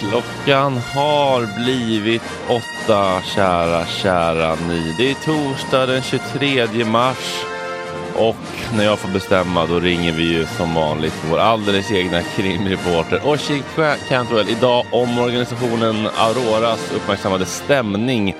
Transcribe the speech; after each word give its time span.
Klockan 0.00 0.80
har 0.94 1.64
blivit 1.64 2.22
åtta, 2.48 3.22
kära, 3.22 3.86
kära 3.86 4.54
ni. 4.68 4.94
Det 4.98 5.10
är 5.10 5.14
torsdag 5.14 5.86
den 5.86 6.02
23 6.02 6.84
mars 6.84 7.44
och 8.16 8.36
när 8.76 8.84
jag 8.84 8.98
får 8.98 9.08
bestämma 9.08 9.66
då 9.66 9.80
ringer 9.80 10.12
vi 10.12 10.22
ju 10.22 10.46
som 10.46 10.74
vanligt 10.74 11.14
vår 11.30 11.38
alldeles 11.38 11.92
egna 11.92 12.22
krimreporter 12.22 13.20
Oshik 13.24 13.64
Cantwell. 14.08 14.48
Idag 14.48 14.86
om 14.90 15.18
organisationen 15.18 16.08
Auroras 16.16 16.92
uppmärksammade 16.96 17.46
stämning 17.46 18.34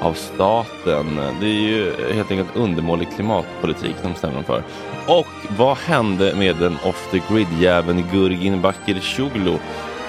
av 0.00 0.14
staten. 0.14 1.20
Det 1.40 1.46
är 1.46 1.60
ju 1.60 2.14
helt 2.14 2.30
enkelt 2.30 2.56
undermålig 2.56 3.08
klimatpolitik 3.14 3.96
de 4.02 4.14
stämmer 4.14 4.42
för. 4.42 4.62
Och 5.06 5.26
vad 5.58 5.76
hände 5.76 6.34
med 6.34 6.56
den 6.56 6.78
off 6.84 7.08
the 7.10 7.20
grid-jäveln 7.30 8.04
Gurgin 8.12 8.60
Bakircioglu? 8.60 9.58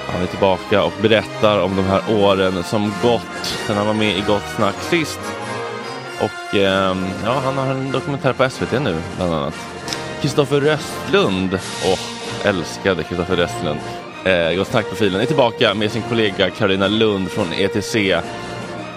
Han 0.07 0.21
är 0.21 0.25
tillbaka 0.25 0.83
och 0.83 0.93
berättar 1.01 1.59
om 1.59 1.75
de 1.75 1.83
här 1.83 2.01
åren 2.09 2.63
som 2.63 2.93
gått 3.01 3.45
sen 3.67 3.77
han 3.77 3.87
var 3.87 3.93
med 3.93 4.17
i 4.17 4.23
Gott 4.27 4.43
Snack 4.55 4.75
sist. 4.89 5.19
och 6.19 6.55
eh, 6.55 6.95
ja, 7.25 7.41
han 7.43 7.57
har 7.57 7.67
en 7.67 7.91
dokumentär 7.91 8.33
på 8.33 8.49
SVT 8.49 8.71
nu 8.71 8.95
bland 9.17 9.33
annat. 9.33 9.53
Kristoffer 10.21 10.61
Röstlund, 10.61 11.59
åh, 11.85 11.99
älskade 12.49 13.03
Kristoffer 13.03 13.35
Röstlund. 13.35 13.79
Eh, 14.25 14.53
Gott 14.53 14.67
snack-profilen 14.67 15.21
är 15.21 15.25
tillbaka 15.25 15.73
med 15.73 15.91
sin 15.91 16.01
kollega 16.01 16.49
Karolina 16.49 16.87
Lund 16.87 17.29
från 17.31 17.53
ETC 17.53 17.95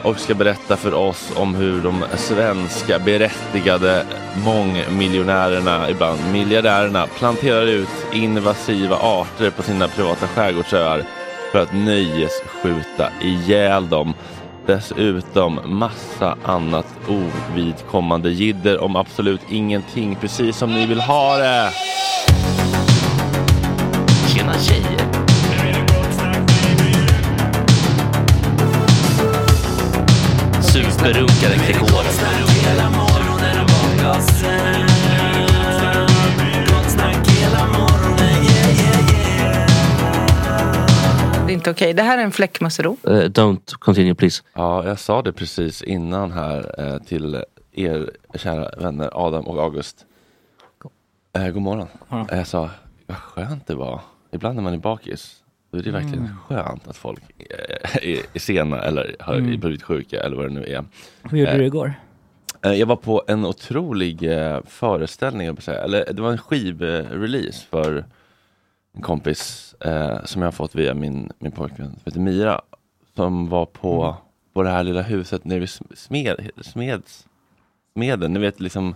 och 0.06 0.18
ska 0.20 0.34
berätta 0.34 0.76
för 0.76 0.94
oss 0.94 1.32
om 1.36 1.54
hur 1.54 1.80
de 1.80 2.04
svenska 2.16 2.98
berättigade 2.98 4.06
mångmiljonärerna, 4.44 5.90
ibland 5.90 6.20
miljardärerna, 6.32 7.06
planterar 7.06 7.66
ut 7.66 7.88
invasiva 8.12 8.96
arter 8.96 9.50
på 9.50 9.62
sina 9.62 9.88
privata 9.88 10.26
skärgårdsöar 10.26 11.02
för 11.52 11.58
att 11.62 11.74
nöjesskjuta 11.74 13.10
ihjäl 13.20 13.88
dem. 13.88 14.14
Dessutom 14.66 15.60
massa 15.64 16.36
annat 16.44 16.86
ovidkommande 17.08 18.30
jidder 18.30 18.82
om 18.82 18.96
absolut 18.96 19.40
ingenting, 19.50 20.16
precis 20.20 20.56
som 20.56 20.74
ni 20.74 20.86
vill 20.86 21.00
ha 21.00 21.36
det. 21.36 21.70
Superrunkare 31.06 31.56
Gregor. 31.56 32.02
Det 41.46 41.52
är 41.52 41.54
inte 41.54 41.70
okej. 41.70 41.94
Det 41.94 42.02
här 42.02 42.18
är 42.18 42.22
en 42.22 42.32
fläckmussero. 42.32 42.96
Uh, 43.08 43.12
don't 43.12 43.74
continue 43.78 44.14
please. 44.14 44.42
Ja, 44.54 44.84
jag 44.86 44.98
sa 44.98 45.22
det 45.22 45.32
precis 45.32 45.82
innan 45.82 46.32
här 46.32 46.74
eh, 46.78 46.98
till 46.98 47.44
er 47.72 48.10
kära 48.34 48.70
vänner 48.78 49.10
Adam 49.12 49.46
och 49.46 49.62
August. 49.62 50.06
Eh, 51.36 51.48
god 51.48 51.62
morgon. 51.62 51.88
Ja. 52.08 52.26
Eh, 52.30 52.38
Jag 52.38 52.46
sa, 52.46 52.70
vad 53.06 53.16
skönt 53.16 53.66
det 53.66 53.74
var. 53.74 54.00
Ibland 54.32 54.56
när 54.56 54.62
man 54.62 54.74
är 54.74 54.78
bakis, 54.78 55.34
då 55.70 55.78
är 55.78 55.82
det 55.82 55.90
verkligen 55.90 56.36
skönt 56.48 56.88
att 56.88 56.96
folk 56.96 57.22
eh, 57.38 57.96
är, 58.08 58.18
är 58.34 58.38
sena 58.38 58.80
eller 58.82 59.16
har 59.20 59.34
Mm. 59.34 59.60
blivit 59.60 59.82
sjuka 59.82 60.20
eller 60.20 60.36
vad 60.36 60.46
det 60.46 60.54
nu 60.54 60.64
är. 60.64 60.84
Hur 61.22 61.38
gjorde 61.38 61.50
Eh, 61.52 61.58
du 61.58 61.64
igår? 61.66 61.94
Eh, 62.64 62.72
Jag 62.72 62.86
var 62.86 62.96
på 62.96 63.22
en 63.28 63.44
otrolig 63.44 64.22
eh, 64.22 64.60
föreställning, 64.66 65.56
säga. 65.56 65.80
eller 65.80 66.12
det 66.12 66.22
var 66.22 66.32
en 66.32 66.38
skivrelease 66.38 67.66
för 67.70 68.04
en 68.94 69.02
kompis 69.02 69.74
eh, 69.80 70.24
som 70.24 70.42
jag 70.42 70.46
har 70.46 70.52
fått 70.52 70.74
via 70.74 70.94
min, 70.94 71.32
min 71.38 71.52
pojkvän 71.52 71.86
som 71.90 72.00
heter 72.04 72.20
Mira. 72.20 72.60
Som 73.16 73.48
var 73.48 73.66
på, 73.66 74.02
Mm. 74.04 74.14
på 74.52 74.62
det 74.62 74.70
här 74.70 74.82
lilla 74.84 75.02
huset 75.02 75.44
nere 75.44 75.58
vid 75.58 75.68
Sm- 75.68 75.94
smed, 75.96 76.50
smeds, 76.62 77.26
Smeden. 77.94 78.32
Ni 78.32 78.38
vet 78.38 78.60
liksom 78.60 78.94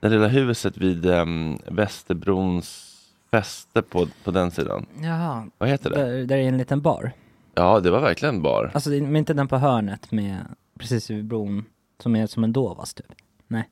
det 0.00 0.08
lilla 0.08 0.28
huset 0.28 0.76
vid 0.76 1.06
um, 1.06 1.58
Västerbrons 1.66 2.93
fäste 3.38 3.82
på, 3.82 4.06
på 4.24 4.30
den 4.30 4.50
sidan. 4.50 4.86
Jaha, 5.02 5.46
Vad 5.58 5.68
heter 5.68 5.90
det? 5.90 5.96
där, 5.96 6.24
där 6.26 6.36
är 6.36 6.42
en 6.48 6.58
liten 6.58 6.80
bar. 6.80 7.12
Ja, 7.54 7.80
det 7.80 7.90
var 7.90 8.00
verkligen 8.00 8.42
bar. 8.42 8.70
Alltså, 8.74 8.90
det- 8.90 9.00
men 9.02 9.16
inte 9.16 9.34
den 9.34 9.48
på 9.48 9.56
hörnet 9.56 10.12
med, 10.12 10.36
precis 10.78 11.10
vid 11.10 11.24
bron, 11.24 11.64
som 12.02 12.16
är 12.16 12.26
som 12.26 12.44
en 12.44 12.52
Dovas 12.52 12.94
typ. 12.94 13.12
Nej. 13.46 13.68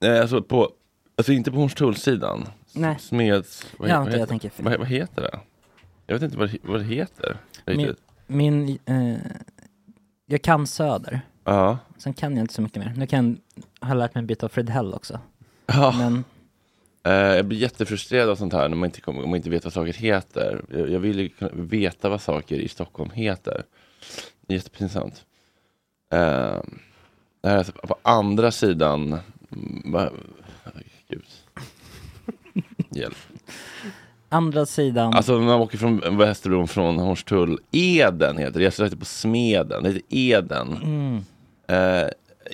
Nej, 0.00 0.20
alltså, 0.20 0.42
på, 0.42 0.70
alltså 1.16 1.32
inte 1.32 1.50
på 1.50 1.56
Hornstullssidan. 1.56 2.44
Nej. 2.72 2.96
Smeds... 3.00 3.66
Vad, 3.78 3.88
Ja, 3.88 3.94
vad, 3.98 4.04
vänta, 4.04 4.10
jag 4.12 4.18
heter, 4.18 4.30
tänker 4.30 4.48
fel. 4.50 4.64
vad, 4.64 4.78
vad 4.78 4.88
heter 4.88 5.22
det? 5.22 5.40
Jag 6.06 6.14
vet 6.14 6.22
inte 6.22 6.38
vad, 6.38 6.50
det- 6.50 6.58
vad 6.62 6.80
det 6.80 6.84
heter. 6.86 7.36
Min, 7.66 7.76
Riktigt. 7.78 7.98
min 8.26 8.78
eh, 8.84 9.16
jag 10.26 10.42
kan 10.42 10.66
Söder. 10.66 11.20
Ja. 11.44 11.78
Sen 11.98 12.14
kan 12.14 12.36
jag 12.36 12.40
inte 12.44 12.54
så 12.54 12.62
mycket 12.62 12.78
mer. 12.84 12.92
Nu 12.96 13.06
kan 13.06 13.38
jag 13.80 13.88
ha 13.88 13.94
lärt 13.94 14.14
mig 14.14 14.20
en 14.20 14.26
bit 14.26 14.42
av 14.44 14.48
Fredhäll 14.48 14.94
också. 14.94 15.20
ja. 15.66 15.94
Men 15.98 16.24
jag 17.10 17.44
blir 17.46 17.58
jättefrustrerad 17.58 18.28
av 18.30 18.36
sånt 18.36 18.52
här 18.52 18.68
när 18.68 18.76
man 18.76 18.86
inte, 18.86 19.00
kommer, 19.00 19.22
om 19.24 19.30
man 19.30 19.36
inte 19.36 19.50
vet 19.50 19.64
vad 19.64 19.72
saker 19.72 19.92
heter. 19.92 20.64
Jag, 20.70 20.90
jag 20.90 21.00
vill 21.00 21.18
ju 21.18 21.28
kunna 21.28 21.50
veta 21.54 22.08
vad 22.08 22.20
saker 22.20 22.56
i 22.56 22.68
Stockholm 22.68 23.10
heter. 23.10 23.62
Det 24.46 24.54
är 24.54 24.56
jättepinsamt. 24.56 25.24
Eh, 26.12 26.18
det 27.40 27.48
här 27.48 27.54
är 27.54 27.58
alltså 27.58 27.72
på 27.72 27.96
andra 28.02 28.50
sidan. 28.50 29.02
mm, 29.52 29.92
Va, 29.92 30.10
gud. 31.08 31.24
Hjälp. 32.90 33.16
andra 34.28 34.66
sidan, 34.66 35.14
Alltså 35.14 35.38
när 35.38 35.46
man 35.46 35.60
åker 35.60 35.78
från 35.78 36.16
Västerbron 36.18 36.68
från 36.68 36.98
Hornstull. 36.98 37.58
Eden 37.72 38.38
heter 38.38 38.58
det. 38.58 38.64
Jag 38.64 38.72
sökte 38.72 38.96
på 38.96 39.04
Smeden. 39.04 39.82
Det 39.82 39.88
heter 39.88 40.02
Eden. 40.08 40.72
mm, 40.82 41.24
Eh, 41.66 42.08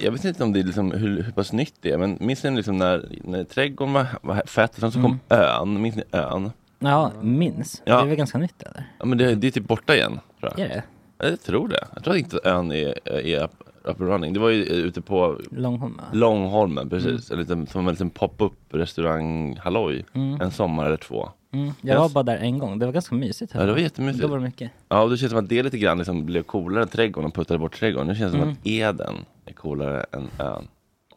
jag 0.05 0.13
vet 0.13 0.25
inte 0.25 0.45
om 0.45 0.53
det 0.53 0.61
är 0.61 0.65
liksom, 0.65 0.91
hur, 0.93 1.23
hur 1.23 1.33
pass 1.33 1.53
nytt 1.53 1.75
det 1.81 1.91
är, 1.91 1.99
men 1.99 2.17
minns 2.21 2.45
ni 2.45 2.51
liksom 2.51 2.77
när, 2.79 3.09
när 3.25 3.45
trädgården 3.45 3.93
var, 3.95 4.07
var 4.23 4.43
fett, 4.47 4.75
och 4.75 4.81
sen 4.81 4.93
så 4.93 5.03
kom 5.03 5.21
ön, 5.29 5.83
minns 5.83 5.97
ni 5.97 6.03
ön? 6.13 6.51
ja, 6.79 7.13
minns. 7.23 7.83
Ja. 7.85 7.97
Det 7.97 8.03
är 8.03 8.07
väl 8.07 8.17
ganska 8.17 8.39
nytt 8.39 8.63
eller? 8.63 8.85
Ja 8.99 9.05
men 9.05 9.19
det, 9.19 9.35
det 9.35 9.47
är 9.47 9.51
typ 9.51 9.69
borta 9.69 9.95
igen, 9.97 10.21
tror 10.41 10.53
jag. 10.57 10.61
Är 10.65 10.69
det? 10.69 10.83
Ja, 11.19 11.25
Jag 11.29 11.43
tror 11.43 11.69
det. 11.69 11.85
Jag 11.95 12.05
tror 12.05 12.17
inte 12.17 12.39
ön 12.45 12.73
är, 12.73 13.09
är 13.09 13.45
up, 13.45 13.51
up 13.85 14.01
and 14.01 14.11
running. 14.11 14.33
Det 14.33 14.41
var 14.41 14.49
ju 14.51 14.65
ute 14.65 15.01
på 15.01 15.41
Långholm? 15.51 15.97
va? 15.97 16.03
Långholmen, 16.13 16.91
precis. 16.91 17.31
En 17.31 17.39
liten, 17.39 17.67
som 17.67 17.87
en 17.89 17.93
liten 17.95 18.11
pop-up 18.11 18.53
restaurang 18.73 19.57
halloj. 19.57 20.05
Mm. 20.13 20.41
En 20.41 20.51
sommar 20.51 20.87
eller 20.87 20.97
två. 20.97 21.29
Mm. 21.53 21.73
Jag 21.81 21.99
var 22.01 22.09
bara 22.09 22.25
där 22.25 22.37
en 22.39 22.59
gång, 22.59 22.79
det 22.79 22.87
var 22.87 22.93
ganska 22.93 23.15
mysigt. 23.15 23.53
här. 23.53 23.61
Ja, 23.61 23.67
det 23.67 23.73
var 23.73 23.79
jättemysigt. 23.79 24.23
Då 24.23 24.29
var 24.29 24.37
det 24.39 24.45
mycket. 24.45 24.71
Ja, 24.89 25.03
och 25.03 25.11
det 25.11 25.17
känns 25.17 25.31
som 25.33 25.39
att 25.39 25.49
det 25.49 25.63
lite 25.63 25.79
grann 25.79 25.99
liksom 25.99 26.27
blev 26.27 26.43
coolare 26.43 26.83
än 26.83 26.89
trädgården 26.89 27.29
och 27.29 27.35
puttade 27.35 27.59
bort 27.59 27.75
trädgården. 27.79 28.07
Nu 28.09 28.15
känns 28.15 28.33
det 28.33 28.39
som 28.39 28.43
Mm. 28.43 28.53
att 28.53 28.67
Eden 28.67 29.15
är 29.51 29.55
coolare 29.55 30.07
än 30.13 30.29
ön. 30.39 30.69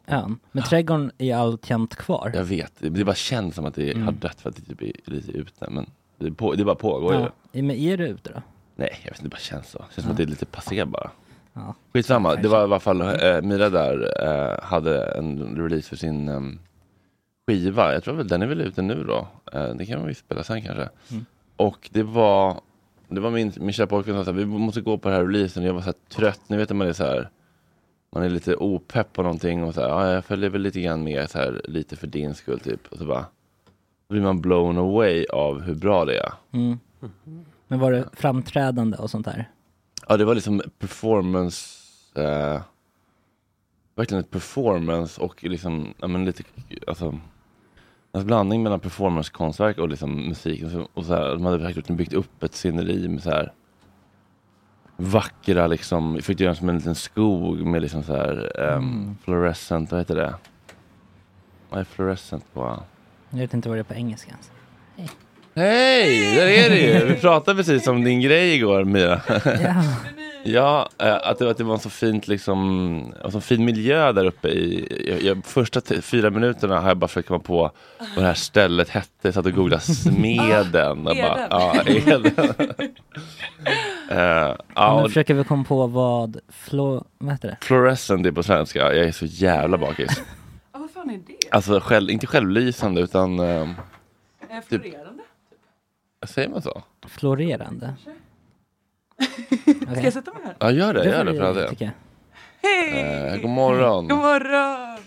Ön. 0.06 0.38
Men 0.52 0.62
trädgården 0.62 1.12
är 1.18 1.36
alltjämt 1.36 1.96
kvar. 1.96 2.30
Jag 2.34 2.44
vet, 2.44 2.72
det 2.78 2.88
det 2.88 3.04
bara 3.04 3.14
känns 3.14 3.54
som 3.54 3.64
att 3.64 3.74
det 3.74 3.98
har 3.98 4.12
dött 4.12 4.40
för 4.40 4.50
att 4.50 4.56
det 4.56 4.62
typ 4.62 4.82
är 4.82 5.10
lite 5.10 5.32
ute. 5.32 5.70
Men 5.70 5.86
det, 6.18 6.32
på, 6.32 6.54
det 6.54 6.64
bara 6.64 6.74
pågår 6.74 7.12
ju. 7.12 7.18
Mm. 7.18 7.32
Ja. 7.52 7.62
Men 7.62 7.76
är 7.76 7.96
du 7.96 8.06
ute 8.06 8.30
då? 8.32 8.42
Nej, 8.76 9.00
jag 9.02 9.10
vet 9.10 9.18
inte, 9.18 9.22
det 9.22 9.28
bara 9.28 9.38
känns 9.38 9.70
så. 9.70 9.78
Det 9.78 9.94
känns 9.94 10.02
som 10.02 10.10
att 10.10 10.16
det 10.16 10.22
är 10.22 10.26
lite 10.26 10.46
passé 10.46 10.84
bara. 10.84 11.10
Ja. 11.52 11.74
Skitsamma, 11.92 12.34
det 12.34 12.48
var 12.48 12.60
i 12.60 12.62
alla 12.62 12.80
fall 12.80 13.00
eh, 13.00 13.42
Mira 13.42 13.70
där 13.70 14.12
eh, 14.26 14.64
hade 14.64 15.04
en 15.04 15.56
release 15.56 15.88
för 15.88 15.96
sin 15.96 16.28
em, 16.28 16.58
skiva. 17.46 17.92
Jag 17.92 18.04
tror 18.04 18.14
väl 18.14 18.28
den 18.28 18.42
är 18.42 18.46
väl 18.46 18.60
ute 18.60 18.82
nu 18.82 19.04
då. 19.04 19.28
Eh, 19.52 19.68
det 19.68 19.86
kan 19.86 20.06
vi 20.06 20.14
spela 20.14 20.42
sen 20.42 20.62
kanske. 20.62 20.88
Mm. 21.10 21.24
Och 21.56 21.90
det 21.92 22.02
var 22.02 22.60
det 23.08 23.20
var 23.20 23.30
min, 23.30 23.52
min 23.56 23.72
kära 23.72 23.86
pojkvän 23.86 24.16
som 24.16 24.24
sa 24.24 24.32
vi 24.32 24.46
måste 24.46 24.80
gå 24.80 24.98
på 24.98 25.08
den 25.08 25.18
här 25.18 25.26
releasen. 25.26 25.62
Jag 25.62 25.74
var 25.74 25.80
så 25.80 25.86
här 25.86 25.94
trött. 26.08 26.40
Ni 26.46 26.56
vet 26.56 26.68
när 26.68 26.76
man 26.76 26.88
är 26.88 26.92
så 26.92 27.04
här 27.04 27.30
man 28.14 28.22
är 28.22 28.30
lite 28.30 28.56
opepp 28.56 29.12
på 29.12 29.22
någonting 29.22 29.64
och 29.64 29.74
så 29.74 29.80
här, 29.80 29.88
ja, 29.88 30.12
jag 30.12 30.24
följer 30.24 30.50
väl 30.50 30.60
lite 30.60 30.80
grann 30.80 31.04
med 31.04 31.30
så 31.30 31.38
här, 31.38 31.60
lite 31.64 31.96
för 31.96 32.06
din 32.06 32.34
skull 32.34 32.60
typ. 32.60 32.86
Och 32.86 32.98
så 32.98 33.06
bara 33.06 33.26
då 34.08 34.14
blir 34.14 34.22
man 34.22 34.40
blown 34.40 34.78
away 34.78 35.24
av 35.24 35.60
hur 35.60 35.74
bra 35.74 36.04
det 36.04 36.18
är. 36.18 36.32
Mm. 36.52 36.78
Men 37.68 37.78
var 37.78 37.92
det 37.92 38.08
framträdande 38.12 38.96
och 38.96 39.10
sånt 39.10 39.26
där? 39.26 39.50
Ja, 40.08 40.16
det 40.16 40.24
var 40.24 40.34
liksom 40.34 40.62
performance. 40.78 41.80
Eh, 42.14 42.60
verkligen 43.94 44.24
ett 44.24 44.30
performance 44.30 45.20
och 45.20 45.44
liksom, 45.44 45.94
ja 46.00 46.06
men 46.06 46.24
lite, 46.24 46.42
alltså. 46.86 47.18
En 48.12 48.26
blandning 48.26 48.62
mellan 48.62 48.80
performancekonstverk 48.80 49.78
och 49.78 49.88
liksom 49.88 50.28
musik. 50.28 50.64
Och 50.64 50.70
så, 50.70 50.88
och 50.94 51.04
så 51.04 51.14
här, 51.14 51.28
de 51.28 51.44
hade 51.44 51.58
verkligen 51.58 51.96
byggt 51.96 52.12
upp 52.12 52.42
ett 52.42 52.54
sceneri 52.54 53.08
med 53.08 53.22
så 53.22 53.30
här 53.30 53.52
vackra 54.96 55.66
liksom, 55.66 56.22
fick 56.22 56.40
göra 56.40 56.54
som 56.54 56.68
en 56.68 56.76
liten 56.76 56.94
skog 56.94 57.66
med 57.66 57.82
liksom 57.82 58.02
så 58.02 58.16
här 58.16 58.60
um, 58.60 59.18
fluorescent, 59.24 59.90
vad 59.90 60.00
heter 60.00 60.14
det? 60.14 60.34
Vad 61.70 61.80
är 61.80 61.84
fluorescent 61.84 62.44
på? 62.54 62.82
Jag 63.30 63.38
vet 63.38 63.54
inte 63.54 63.68
vad 63.68 63.78
det 63.78 63.82
är 63.82 63.84
på 63.84 63.94
engelska 63.94 64.30
ens. 64.30 64.50
Hej, 65.56 66.34
där 66.34 66.46
är 66.46 66.70
det 66.70 66.78
ju! 66.78 67.06
Vi 67.06 67.20
pratade 67.20 67.56
precis 67.56 67.86
om 67.86 68.04
din 68.04 68.20
grej 68.20 68.54
igår 68.54 68.84
Mia. 68.84 69.20
Ja. 69.44 69.84
Ja, 70.44 70.88
eh, 70.98 71.14
att 71.22 71.38
det, 71.38 71.50
att 71.50 71.56
det 71.58 71.64
var 71.64 71.74
en 71.74 71.80
så 71.80 71.90
fint 71.90 72.28
liksom, 72.28 73.14
en 73.24 73.32
så 73.32 73.40
fin 73.40 73.64
miljö 73.64 74.12
där 74.12 74.24
uppe 74.24 74.48
i, 74.48 74.88
jag, 75.10 75.22
jag, 75.22 75.44
första 75.44 75.80
fyra 76.02 76.30
minuterna 76.30 76.80
har 76.80 76.88
jag 76.88 76.96
bara 76.96 77.08
försökt 77.08 77.28
komma 77.28 77.40
på 77.40 77.70
vad 77.98 78.24
det 78.24 78.26
här 78.26 78.34
stället 78.34 78.88
hette, 78.88 79.08
jag 79.22 79.34
satt 79.34 79.46
och 79.46 79.52
googlade 79.52 79.82
Smeden. 79.94 80.98
och 80.98 81.04
bara, 81.04 81.16
Eden. 81.16 81.46
ja, 81.50 81.82
Eden. 81.86 82.24
Eh, 84.10 84.54
Ja, 84.74 84.96
nu 84.96 85.02
och 85.02 85.08
försöker 85.08 85.34
vi 85.34 85.44
komma 85.44 85.64
på 85.64 85.86
vad 85.86 86.38
flo... 86.48 87.04
Vad 87.18 87.32
heter 87.32 87.48
det? 87.48 87.56
fluorescent 87.60 88.26
är 88.26 88.32
på 88.32 88.42
svenska, 88.42 88.78
jag 88.78 88.96
är 89.08 89.12
så 89.12 89.26
jävla 89.26 89.78
bakis. 89.78 90.22
Ja, 90.72 90.78
vad 90.78 90.90
fan 90.90 91.10
är 91.10 91.18
det? 91.26 91.36
Alltså 91.50 91.80
själv, 91.80 92.10
inte 92.10 92.26
självlysande 92.26 93.00
utan, 93.00 93.38
eh, 93.38 93.46
Eh, 94.50 94.60
Florerande? 94.68 95.22
säger 96.26 96.48
man 96.48 96.62
så? 96.62 96.82
Florerande? 97.08 97.94
Ska 99.92 100.00
jag 100.02 100.12
sätta 100.12 100.32
mig 100.32 100.42
här? 100.44 100.54
Ja 100.58 100.70
gör 100.70 100.94
det, 100.94 101.04
gör 101.04 101.24
det 101.24 101.34
för 101.34 101.42
all 101.42 101.54
del. 101.54 101.90
Hej! 102.62 103.00
Eh, 103.34 103.40
god 103.40 103.50
morgon. 103.50 104.08
God 104.08 104.18
morgon! 104.18 104.98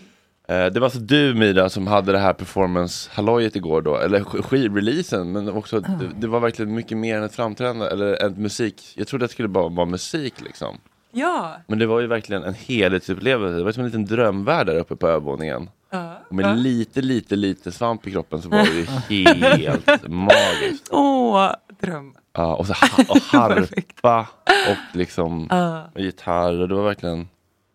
Eh, 0.48 0.66
det 0.66 0.80
var 0.80 0.86
alltså 0.86 0.98
du 0.98 1.34
Mira 1.34 1.68
som 1.68 1.86
hade 1.86 2.12
det 2.12 2.18
här 2.18 2.32
performance 2.32 3.10
hallojet 3.12 3.56
igår 3.56 3.82
då, 3.82 3.96
eller 3.96 4.20
sk- 4.20 4.42
skivreleasen, 4.42 5.32
men 5.32 5.48
också 5.48 5.80
det, 5.80 6.10
det 6.16 6.26
var 6.26 6.40
verkligen 6.40 6.74
mycket 6.74 6.98
mer 6.98 7.16
än 7.16 7.22
ett 7.22 7.34
framträdande 7.34 7.86
eller 7.86 8.26
ett 8.26 8.38
musik. 8.38 8.92
Jag 8.96 9.08
trodde 9.08 9.24
att 9.24 9.30
det 9.30 9.32
skulle 9.32 9.48
bara 9.48 9.68
vara 9.68 9.86
musik 9.86 10.34
liksom. 10.44 10.76
Ja. 11.12 11.56
Men 11.66 11.78
det 11.78 11.86
var 11.86 12.00
ju 12.00 12.06
verkligen 12.06 12.42
en 12.44 12.54
helhetsupplevelse. 12.54 13.56
Det 13.58 13.64
var 13.64 13.72
som 13.72 13.80
en 13.82 13.86
liten 13.86 14.04
drömvärld 14.06 14.66
där 14.66 14.78
uppe 14.78 14.96
på 14.96 15.08
övervåningen. 15.08 15.70
Ja. 15.90 16.18
Och 16.28 16.34
med 16.34 16.44
Ja. 16.46 16.54
lite, 16.54 17.00
lite, 17.02 17.36
lite 17.36 17.72
svamp 17.72 18.06
i 18.06 18.10
kroppen 18.10 18.42
så 18.42 18.48
var 18.48 18.58
det 18.58 18.74
ju 18.74 18.84
helt 19.66 20.08
magiskt. 20.08 20.88
Åh, 20.90 21.50
dröm. 21.80 22.14
Ja, 22.32 22.54
och, 22.54 22.66
så 22.66 22.72
och 23.08 23.16
harpa 23.22 24.26
och 24.70 24.96
liksom 24.96 25.50
och 25.94 26.00
gitarr. 26.00 26.60
Och 26.60 26.68
det 26.68 26.74
var 26.74 26.84
verkligen 26.84 27.28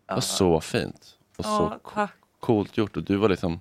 det 0.08 0.14
var 0.14 0.22
så 0.22 0.62
fint. 0.62 1.18
Och 1.38 1.46
så 1.46 1.80
tack. 1.94 2.12
coolt 2.40 2.78
gjort. 2.78 2.98
Och 2.98 3.04
du 3.04 3.16
var 3.16 3.30
liksom 3.30 3.60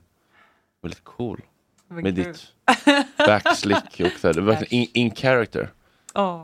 väldigt 0.83 1.05
cool. 1.05 1.41
Vad 1.89 2.03
Med 2.03 2.17
kul. 2.17 2.25
ditt 2.25 2.53
backslick 3.27 4.01
och 4.01 4.21
så 4.21 4.27
här. 4.27 4.35
Det 4.35 4.41
var 4.41 4.53
verkligen 4.53 4.83
in, 4.83 4.89
in 4.95 5.15
character. 5.15 5.73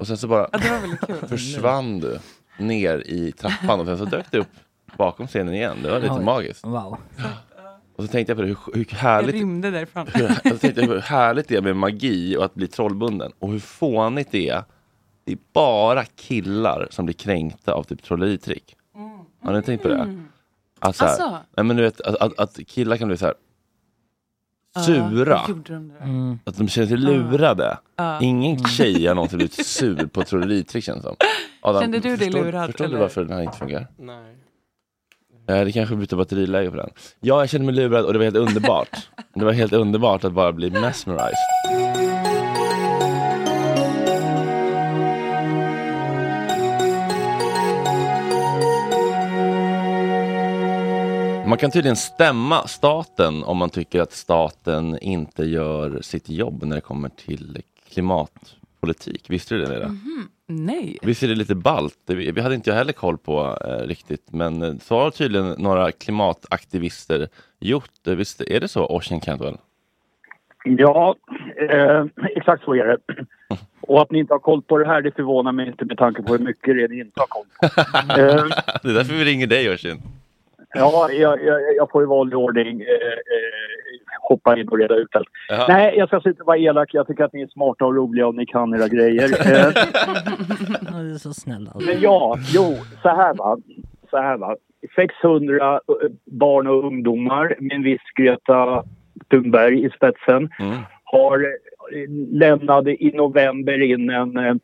Och 0.01 0.07
sen 0.07 0.19
så 0.19 0.29
bara 0.29 0.49
Ja, 0.53 0.59
det 0.59 0.71
var 0.71 0.79
väldigt 0.79 1.01
kul. 1.01 1.29
försvann 1.29 2.01
du 2.01 2.19
ner 2.59 2.99
i 3.07 3.33
trappan 3.33 3.81
och 3.81 3.87
sen 3.87 3.99
så 3.99 4.05
dök 4.05 4.31
du 4.31 4.39
upp 4.39 4.49
bakom 4.97 5.27
scenen 5.27 5.55
igen. 5.55 5.77
Det 5.83 5.91
var 5.91 6.01
lite 6.01 6.13
Oj. 6.15 6.25
magiskt. 6.25 6.65
Wow. 6.65 6.97
Och 7.99 8.05
så 8.05 8.11
tänkte 8.11 8.31
jag 8.31 8.37
på 8.37 8.43
det, 8.43 8.49
hur, 8.49 8.59
hur 8.75 8.87
Jag 8.91 8.99
härligt 8.99 9.35
rymde 9.35 9.71
därifrån. 9.71 10.07
hur, 10.15 10.31
jag 10.45 10.61
tänkte 10.61 10.83
hur 10.87 10.99
härligt 11.01 11.49
det 11.49 11.57
är 11.57 11.63
med 11.63 11.77
magi 11.77 12.37
och 12.37 12.45
att 12.45 12.55
bli 12.55 12.67
trollbunden. 12.67 13.33
Och 13.39 13.53
hur 13.53 13.59
fånigt 13.59 14.31
det 14.31 14.49
är. 14.49 14.63
Det 15.25 15.33
är 15.33 15.39
bara 15.53 16.05
killar 16.05 16.89
som 16.91 17.05
blir 17.05 17.15
kränkta 17.15 17.73
av 17.73 17.83
typ 17.83 18.03
trolleritrick. 18.03 18.77
Har 19.43 19.53
ni 19.53 19.63
tänkt 19.63 19.83
på 19.83 19.89
det? 19.89 20.19
Att, 20.81 20.97
så 20.97 21.05
här, 21.05 21.11
Alltså? 21.11 21.39
nej, 21.57 21.65
men 21.65 21.77
du 21.77 21.83
vet, 21.83 22.01
att, 22.01 22.17
att, 22.17 22.39
att 22.39 22.67
killar 22.67 22.97
kan 22.97 23.09
bli 23.09 23.17
så 23.17 23.27
här 23.27 23.35
sura. 24.85 25.41
De 25.47 25.89
det? 25.89 26.05
Mm. 26.05 26.39
Att 26.45 26.57
de 26.57 26.69
känner 26.69 26.89
sig 26.89 26.97
lurade. 26.97 27.79
Ja. 27.97 28.21
Ingen 28.21 28.59
tjej 28.59 29.07
har 29.07 29.15
någonsin 29.15 29.37
blivit 29.37 29.67
sur 29.67 30.07
på 30.07 30.21
ett 30.21 30.27
trolleritrick 30.27 30.85
känns 30.85 31.03
det 31.03 31.09
som. 31.09 31.17
Adam, 31.61 31.83
Kände 31.83 31.99
du 31.99 32.17
dig 32.17 32.19
förstår, 32.19 32.45
lurad, 32.45 32.67
Förstår 32.67 32.85
du 32.85 32.91
eller? 32.91 33.01
varför 33.01 33.25
den 33.25 33.33
här 33.33 33.43
inte 33.43 33.59
funkar? 33.59 33.87
Nej. 33.97 34.37
Eh, 35.49 35.65
Det 35.65 35.73
kanske 35.73 35.97
byter 35.97 36.17
batteriläge 36.17 36.71
på 36.71 36.77
den. 36.77 36.91
Ja, 37.21 37.41
jag 37.41 37.49
kände 37.49 37.67
mig 37.67 37.75
lurad 37.75 38.05
och 38.05 38.13
det 38.13 38.19
var 38.19 38.25
helt 38.25 38.37
underbart. 38.37 39.09
Det 39.35 39.45
var 39.45 39.53
helt 39.53 39.73
underbart 39.73 40.25
att 40.25 40.33
bara 40.33 40.53
bli 40.53 40.71
mesmerized. 40.71 41.35
Man 51.47 51.59
kan 51.59 51.71
tydligen 51.71 51.97
stämma 51.97 52.67
staten 52.69 53.45
om 53.45 53.57
man 53.57 53.71
tycker 53.71 54.01
att 54.01 54.13
staten 54.13 54.99
inte 54.99 55.45
gör 55.45 56.03
sitt 56.03 56.29
jobb 56.29 56.65
när 56.65 56.77
det 56.77 56.81
kommer 56.81 57.09
till 57.09 57.63
klimatpolitik. 58.79 59.31
Visste 59.31 59.55
du 59.55 59.65
det? 59.65 59.69
Neda? 59.69 59.91
Nej. 60.47 60.99
Visst 61.03 61.23
är 61.23 61.29
det 61.29 61.35
lite 61.35 61.55
ballt? 61.55 61.99
Vi 62.07 62.41
hade 62.41 62.55
inte 62.55 62.71
jag 62.71 62.77
heller 62.77 62.93
koll 62.93 63.19
på 63.19 63.59
eh, 63.65 63.87
riktigt. 63.87 64.33
Men 64.33 64.63
eh, 64.63 64.75
så 64.81 64.99
har 64.99 65.11
tydligen 65.11 65.55
några 65.59 65.93
klimataktivister 65.93 67.29
gjort. 67.61 68.07
Visst 68.07 68.41
är 68.41 68.61
det 68.61 68.69
så, 68.69 68.87
Ocean 68.87 69.21
Cantwell? 69.21 69.57
Ja, 70.65 71.15
eh, 71.71 72.05
exakt 72.37 72.65
så 72.65 72.75
är 72.75 72.87
det. 72.87 72.99
Och 73.81 74.03
att 74.03 74.11
ni 74.11 74.19
inte 74.19 74.35
har 74.35 74.39
koll 74.39 74.63
på 74.63 74.79
det 74.79 74.87
här, 74.87 75.03
det 75.03 75.11
förvånar 75.17 75.53
mig 75.53 75.67
inte 75.67 75.85
med 75.85 75.99
tanke 75.99 76.23
på 76.23 76.33
hur 76.33 76.45
mycket 76.45 76.77
det 76.77 76.83
är 76.83 76.89
ni 76.89 77.01
inte 77.01 77.21
har 77.21 77.27
koll 77.27 77.47
på. 77.61 77.67
Eh, 78.21 78.45
det 78.83 78.89
är 78.89 78.95
därför 78.95 79.15
vi 79.15 79.25
ringer 79.25 79.47
dig, 79.47 79.75
Ocean. 79.75 79.99
Ja, 80.75 81.11
jag, 81.13 81.45
jag, 81.45 81.61
jag 81.77 81.91
får 81.91 82.03
i 82.03 82.07
vanlig 82.07 82.39
ordning 82.39 82.81
eh, 82.81 82.87
eh, 82.89 84.01
hoppa 84.29 84.59
in 84.59 84.69
och 84.69 84.79
reda 84.79 84.95
ut 84.95 85.17
allt. 85.17 85.29
Jaha. 85.49 85.65
Nej, 85.69 85.95
jag 85.99 86.09
ska 86.09 86.29
inte 86.31 86.43
vara 86.45 86.59
elak. 86.59 86.89
Jag 86.95 87.07
tycker 87.07 87.25
att 87.25 87.33
ni 87.33 87.43
är 87.43 87.47
smarta 87.49 87.85
och 87.85 87.95
roliga 87.95 88.27
och 88.27 88.35
ni 88.35 88.47
kan 88.47 88.75
era 88.75 88.89
grejer. 88.89 89.29
Eh, 89.47 89.73
Ja, 90.93 90.99
Du 91.03 91.15
är 91.15 91.19
så 91.19 91.33
snäll. 91.33 91.71
Alltså. 91.75 91.91
Men 91.91 92.01
ja, 92.01 92.39
jo, 92.55 92.75
så 93.03 93.09
här 93.09 93.35
va. 93.35 93.59
Så 94.11 94.17
här 94.17 94.37
va. 94.37 94.57
600 94.97 95.73
eh, 95.75 95.81
barn 96.25 96.67
och 96.67 96.85
ungdomar 96.85 97.55
med 97.59 97.73
en 97.77 97.83
viss 97.83 98.01
Greta 98.17 98.85
Thunberg 99.31 99.85
i 99.87 99.91
spetsen 99.91 100.49
Mm. 100.61 100.77
har 101.05 101.47
lämnade 102.39 103.05
i 103.05 103.13
november 103.15 103.83
in 103.83 104.11
en 104.11 104.37
eh, 104.37 104.55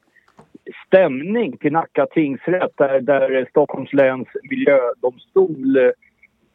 stämning 0.87 1.56
till 1.56 1.73
Nacka 1.73 2.06
tingsrätt 2.06 2.73
där, 2.76 3.00
där 3.00 3.47
Stockholms 3.50 3.92
läns 3.92 4.28
miljödomstol 4.50 5.76
eh, 5.76 5.90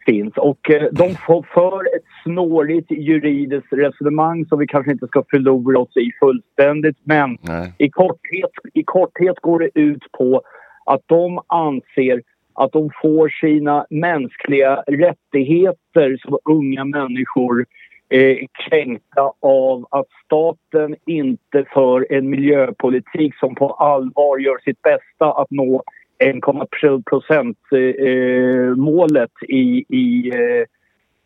finns. 0.06 0.38
Och 0.38 0.72
eh, 0.72 0.88
de 0.92 1.16
får 1.16 1.46
för 1.54 1.96
ett 1.96 2.04
snårigt 2.24 2.92
juridiskt 2.92 3.74
resonemang 3.74 4.46
som 4.46 4.60
vi 4.60 4.68
kanske 4.68 4.92
inte 4.92 5.08
ska 5.08 5.24
förlora 5.30 5.80
oss 5.80 5.98
i 5.98 6.12
fullständigt. 6.20 6.98
Men 7.04 7.38
Nej. 7.42 7.74
i 7.78 7.90
korthet, 7.90 8.52
I 8.74 8.84
korthet 8.84 9.40
går 9.40 9.60
det 9.60 9.70
ut 9.74 10.12
på 10.18 10.42
att 10.86 11.02
de 11.06 11.40
anser 11.48 12.22
att 12.54 12.72
de 12.72 12.90
får 13.02 13.30
sina 13.30 13.86
mänskliga 13.90 14.84
rättigheter 14.88 16.18
som 16.18 16.38
unga 16.46 16.86
människor 16.86 17.66
eh, 18.10 18.38
kränkta 18.68 19.32
av 19.40 19.88
att 19.92 20.08
staten 20.26 20.96
inte 21.06 21.66
för 21.74 22.14
en 22.14 22.30
miljöpolitik 22.30 23.36
som 23.36 23.56
på 23.56 23.70
allvar 23.70 24.38
gör 24.38 24.58
sitt 24.64 24.82
bästa 24.82 25.32
att 25.32 25.52
nå 25.52 25.84
1,1 26.24 27.04
procent 27.04 27.58
eh, 27.72 28.76
målet 28.76 29.32
i, 29.48 29.86
i, 29.90 30.32
eh, 30.34 30.66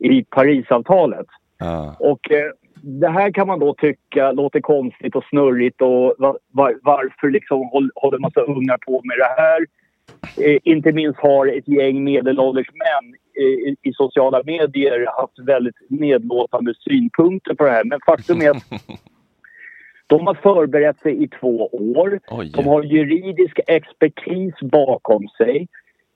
i 0.10 0.24
Parisavtalet. 0.24 1.28
Ja. 1.60 1.96
Och 2.00 2.32
eh, 2.32 2.52
det 2.82 3.10
här 3.10 3.32
kan 3.32 3.48
man 3.48 3.60
då 3.60 3.74
tycka 3.74 4.32
låter 4.32 4.62
konstigt 4.62 5.16
och 5.16 5.24
snurrigt 5.30 5.82
och 5.82 6.16
va, 6.18 6.38
va, 6.52 6.72
varför 6.82 7.30
liksom 7.30 7.70
håll, 7.72 7.92
håller 7.96 8.20
massa 8.20 8.42
ungar 8.42 8.78
på 8.78 9.02
med 9.04 9.18
det 9.18 9.42
här? 9.42 9.66
Eh, 10.38 10.60
inte 10.64 10.92
minst 10.92 11.20
har 11.20 11.48
ett 11.48 11.68
gäng 11.68 12.04
medelålders 12.04 12.68
män 12.72 13.16
i, 13.36 13.76
i 13.82 13.94
sociala 13.94 14.42
medier 14.46 15.08
haft 15.22 15.40
väldigt 15.40 15.76
nedlåtande 15.90 16.74
synpunkter 16.80 17.54
på 17.54 17.64
det 17.64 17.72
här. 17.72 17.84
Men 17.84 18.00
faktum 18.06 18.42
är 18.42 18.50
att 18.50 18.64
de 20.08 20.28
har 20.28 20.34
förberett 20.34 21.00
sig 21.00 21.24
i 21.24 21.28
två 21.28 21.68
år. 21.68 22.20
Oj. 22.28 22.52
De 22.56 22.66
har 22.66 22.84
juridisk 22.84 23.60
expertis 23.68 24.54
bakom 24.62 25.28
sig. 25.28 25.68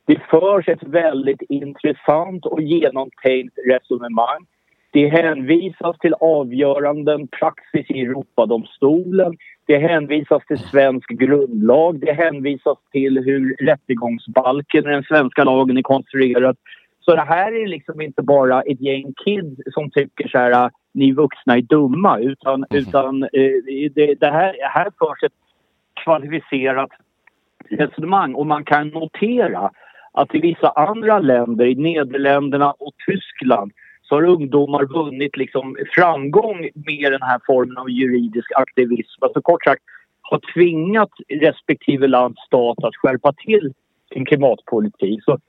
Det 0.05 0.21
förs 0.29 0.67
ett 0.67 0.83
väldigt 0.83 1.41
intressant 1.41 2.45
och 2.45 2.61
genomtänkt 2.61 3.57
resonemang. 3.69 4.45
Det 4.91 5.07
hänvisas 5.07 5.97
till 5.99 6.13
avgöranden, 6.13 7.27
praxis 7.27 7.85
i 7.89 8.01
Europadomstolen. 8.01 9.37
Det 9.65 9.77
hänvisas 9.77 10.45
till 10.45 10.57
svensk 10.57 11.09
grundlag. 11.09 11.99
Det 11.99 12.11
hänvisas 12.11 12.77
till 12.91 13.17
hur 13.25 13.55
rättegångsbalken, 13.65 14.83
den 14.83 15.03
svenska 15.03 15.43
lagen, 15.43 15.77
är 15.77 15.81
konstruerad. 15.81 16.57
Så 17.09 17.15
det 17.15 17.21
här 17.21 17.51
är 17.51 17.67
liksom 17.67 18.01
inte 18.01 18.21
bara 18.21 18.61
ett 18.61 18.81
gäng 18.81 19.13
kids 19.25 19.61
som 19.73 19.91
tycker 19.91 20.27
så 20.27 20.37
här, 20.37 20.71
ni 20.91 21.11
vuxna 21.11 21.57
är 21.57 21.61
dumma, 21.61 22.19
utan, 22.19 22.65
utan 22.69 23.23
eh, 23.23 23.89
det, 23.95 24.15
det 24.19 24.31
här, 24.31 24.55
här 24.61 24.91
förs 24.99 25.23
ett 25.23 25.33
kvalificerat 26.03 26.89
resonemang 27.69 28.33
och 28.33 28.47
man 28.47 28.63
kan 28.63 28.87
notera 28.87 29.71
att 30.11 30.35
i 30.35 30.39
vissa 30.39 30.69
andra 30.69 31.19
länder, 31.19 31.65
i 31.65 31.75
Nederländerna 31.75 32.71
och 32.71 32.93
Tyskland 33.05 33.71
så 34.01 34.15
har 34.15 34.23
ungdomar 34.23 34.85
vunnit 34.85 35.37
liksom 35.37 35.77
framgång 35.95 36.69
med 36.75 37.11
den 37.11 37.21
här 37.21 37.39
formen 37.45 37.77
av 37.77 37.89
juridisk 37.89 38.51
aktivism. 38.55 39.23
Alltså 39.23 39.41
kort 39.41 39.63
sagt 39.63 39.83
har 40.21 40.41
tvingat 40.53 41.11
respektive 41.29 42.07
lands 42.07 42.41
stat 42.41 42.83
att 42.83 42.95
skärpa 42.95 43.33
till 43.33 43.73
sin 44.13 44.25
klimatpolitik. 44.25 45.23
Så 45.23 45.39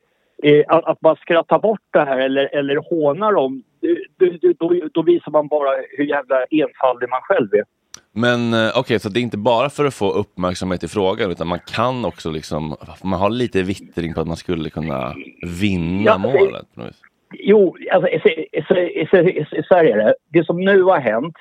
att, 0.69 0.85
att 0.85 1.01
bara 1.01 1.17
skratta 1.17 1.59
bort 1.59 1.81
det 1.93 2.05
här 2.05 2.19
eller, 2.19 2.57
eller 2.57 2.77
håna 2.77 3.31
dem, 3.31 3.63
då, 4.59 4.89
då, 4.93 5.03
visar 5.03 5.31
man 5.31 5.49
bara 5.49 5.71
hur 5.97 6.05
jävla 6.05 6.45
enfaldig 6.45 7.09
man 7.09 7.21
själv 7.23 7.55
är. 7.55 7.65
Men 8.13 8.55
eh, 8.55 8.79
okej, 8.79 9.01
så 9.01 9.09
det 9.09 9.21
är 9.21 9.23
inte 9.23 9.39
bara 9.39 9.71
för 9.71 9.85
att 9.85 9.95
få 9.95 10.11
uppmärksamhet 10.11 10.85
i 10.85 10.89
frågan 10.89 11.31
utan 11.31 11.47
man 11.47 11.59
kan 11.75 12.05
också 12.05 12.31
liksom, 12.31 12.77
man 13.05 13.21
har 13.21 13.31
lite 13.31 13.63
vittring 13.63 14.15
på 14.15 14.21
att 14.21 14.27
man 14.27 14.37
skulle 14.37 14.71
kunna 14.71 15.15
vinna 15.61 16.03
Ja, 16.05 16.13
det- 16.13 16.19
målet. 16.19 16.67
Jo, 17.33 17.77
alltså, 17.93 18.11
så, 18.23 18.29
så, 18.69 18.75
så, 19.11 19.63
så, 19.69 19.75
här 19.75 19.85
är 19.85 19.97
det. 19.97 20.15
Det 20.33 20.45
som 20.45 20.61
nu 20.65 20.83
har 20.83 21.01
hänt 21.01 21.37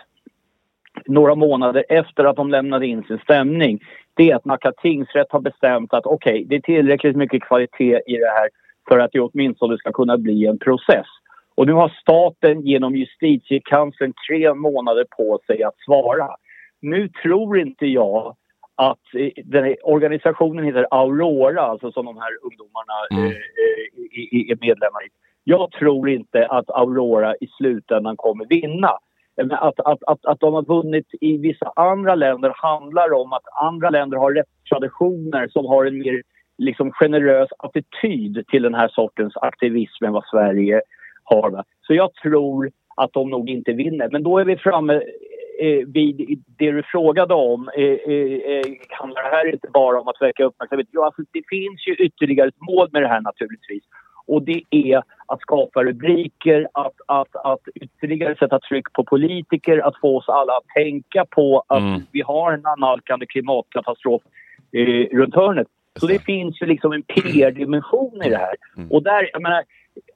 några 1.06 1.36
månader 1.36 1.86
efter 1.90 2.24
att 2.24 2.36
de 2.36 2.50
lämnade 2.50 2.88
in 2.88 3.04
sin 3.04 3.20
stämning 3.20 3.80
det 4.14 4.32
är 4.32 4.36
att 4.36 4.46
Nacka 4.46 4.72
tingsrätt 4.72 5.28
har 5.30 5.40
bestämt 5.40 5.94
att 5.94 6.06
okej, 6.06 6.46
det 6.50 6.56
är 6.56 6.60
tillräckligt 6.60 7.16
mycket 7.16 7.44
kvalitet 7.44 8.02
i 8.08 8.18
det 8.18 8.30
här 8.30 8.50
för 8.88 9.00
att 9.00 9.12
det 9.12 9.20
åtminstone 9.20 9.78
ska 9.78 9.92
kunna 9.92 10.18
bli 10.18 10.46
en 10.46 10.60
process. 10.60 11.08
Och 11.56 11.68
nu 11.68 11.74
har 11.74 11.90
staten 12.02 12.62
genom 12.62 12.96
justitiekanslern 12.96 14.14
tre 14.30 14.54
månader 14.54 15.06
på 15.18 15.40
sig 15.48 15.64
att 15.64 15.78
svara. 15.86 16.30
Nu 16.82 17.10
tror 17.10 17.60
inte 17.60 17.86
jag 17.86 18.36
att 18.76 19.16
eh, 19.16 19.30
den 19.46 19.76
organisationen 19.84 20.66
heter 20.66 20.88
Aurora, 20.92 21.62
alltså 21.62 21.92
som 21.92 22.06
de 22.06 22.18
här 22.18 22.32
ungdomarna 22.44 22.94
Mm. 23.12 23.26
eh, 23.26 23.32
eh, 23.32 24.52
är 24.52 24.58
medlemmar 24.62 25.06
i. 25.06 25.10
Jag 25.44 25.72
tror 25.72 26.10
inte 26.10 26.48
att 26.48 26.70
Aurora 26.70 27.36
i 27.36 27.48
slutändan 27.58 28.18
kommer 28.18 28.46
vinna. 28.46 28.92
Att, 29.52 29.80
att, 29.80 30.04
att, 30.04 30.26
att 30.26 30.40
de 30.40 30.54
har 30.54 30.66
vunnit 30.66 31.08
i 31.22 31.38
vissa 31.38 31.72
andra 31.76 32.16
länder 32.16 32.54
handlar 32.56 33.14
om 33.14 33.34
att 33.34 33.44
andra 33.62 33.90
länder 33.90 34.18
har 34.18 34.34
rättstraditioner 34.34 35.48
som 35.48 35.66
har 35.66 35.86
en 35.86 35.98
mer 36.00 36.22
liksom 36.58 36.92
generös 36.92 37.50
attityd 37.60 38.48
till 38.48 38.64
den 38.64 38.74
här 38.74 38.88
sortens 38.88 39.38
aktivism 39.38 40.06
än 40.06 40.14
vad 40.14 40.26
Sverige 40.26 40.82
har. 41.24 41.50
Va? 41.50 41.64
Så 41.82 41.94
jag 41.94 42.14
tror 42.14 42.72
att 42.96 43.14
de 43.14 43.30
nog 43.30 43.50
inte 43.50 43.74
vinner. 43.74 44.10
Men 44.12 44.24
då 44.24 44.38
är 44.40 44.46
vi 44.46 44.58
framme 44.58 44.94
eh, 45.60 45.88
vid 45.88 46.44
det 46.58 46.72
du 46.72 46.84
frågade 46.84 47.34
om. 47.34 47.70
Eh, 47.78 47.84
eh, 47.84 48.34
eh, 48.52 48.66
handlar 48.90 49.24
det 49.24 49.30
här 49.30 49.54
inte 49.54 49.68
bara 49.74 50.02
om 50.02 50.08
att 50.08 50.22
väcka 50.22 50.46
uppmärksamhet? 50.46 50.88
Ja, 50.92 51.06
alltså, 51.06 51.22
det 51.32 51.44
finns 51.50 51.88
ju 51.88 51.94
ytterligare 51.94 52.48
ett 52.48 52.62
mål 52.62 52.90
med 52.92 53.02
det 53.02 53.08
här 53.08 53.22
naturligtvis. 53.22 53.84
Och 54.28 54.42
det 54.44 54.62
är 54.70 54.98
att 55.26 55.42
skapa 55.42 55.84
rubriker, 55.84 56.68
att, 56.72 56.94
att, 57.06 57.36
att 57.36 57.60
ytterligare 57.76 58.36
sätta 58.36 58.60
tryck 58.60 58.94
på 58.94 59.04
politiker, 59.04 59.88
att 59.88 60.00
få 60.02 60.18
oss 60.18 60.30
alla 60.30 60.54
att 60.54 60.68
tänka 60.76 61.26
på 61.26 61.64
att 61.68 61.82
Mm. 61.82 62.02
vi 62.12 62.22
har 62.22 62.52
en 62.52 62.66
annalkande 62.66 63.26
klimatkatastrof 63.26 64.22
eh, 64.72 65.18
runt 65.18 65.36
hörnet. 65.36 65.68
Så 66.00 66.08
det 66.08 66.20
finns 66.20 66.62
ju 66.62 66.66
liksom 66.66 66.92
en 66.92 67.04
PR-dimension 67.04 68.24
i 68.24 68.30
det 68.30 68.38
här. 68.38 68.56
Och 68.90 69.04
där, 69.04 69.30
jag 69.34 69.42
menar, 69.42 69.64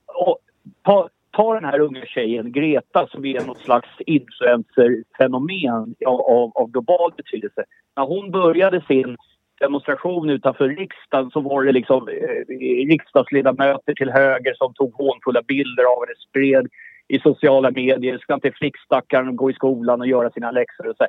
och, 0.08 0.38
ta, 0.82 1.10
ta 1.32 1.54
den 1.54 1.66
här 1.66 1.80
unga 1.80 2.06
tjejen 2.06 2.52
Greta 2.52 3.08
som 3.08 3.26
är 3.26 3.46
något 3.46 3.58
slags 3.58 3.90
influencerfenomen 4.00 5.96
av, 6.06 6.22
av, 6.22 6.52
av 6.56 6.72
global 6.72 7.14
betydelse. 7.18 7.64
När 7.96 8.06
hon 8.06 8.32
började 8.32 8.82
sin 8.82 9.18
demonstration 9.60 10.30
utanför 10.30 10.70
riksdagen 10.70 11.32
så 11.32 11.40
var 11.40 11.64
det 11.64 11.72
liksom 11.72 12.08
eh, 12.08 12.56
riksdagsledamöter 12.88 13.94
till 13.94 14.10
höger 14.10 14.54
som 14.54 14.74
tog 14.74 14.94
hånfulla 14.94 15.42
bilder 15.42 15.84
av 15.84 16.06
henne, 16.06 16.16
spred 16.30 16.68
i 17.12 17.20
sociala 17.20 17.72
medier. 17.72 18.18
Ska 18.18 18.34
inte 18.34 18.52
flickstackaren 18.52 19.36
gå 19.36 19.52
i 19.52 19.54
skolan 19.54 20.02
och 20.02 20.08
göra 20.08 20.32
sina 20.32 20.52
läxor? 20.52 20.88
Och 20.88 20.96
så. 20.98 21.08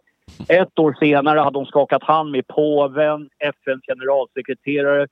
Ett 0.48 0.78
år 0.78 0.96
senare 1.00 1.40
hade 1.40 1.58
hon 1.58 1.66
skakat 1.66 2.02
hand 2.02 2.30
med 2.30 2.46
påven, 2.46 3.28
FNs 3.38 3.86
generalsekreterare, 3.86 5.06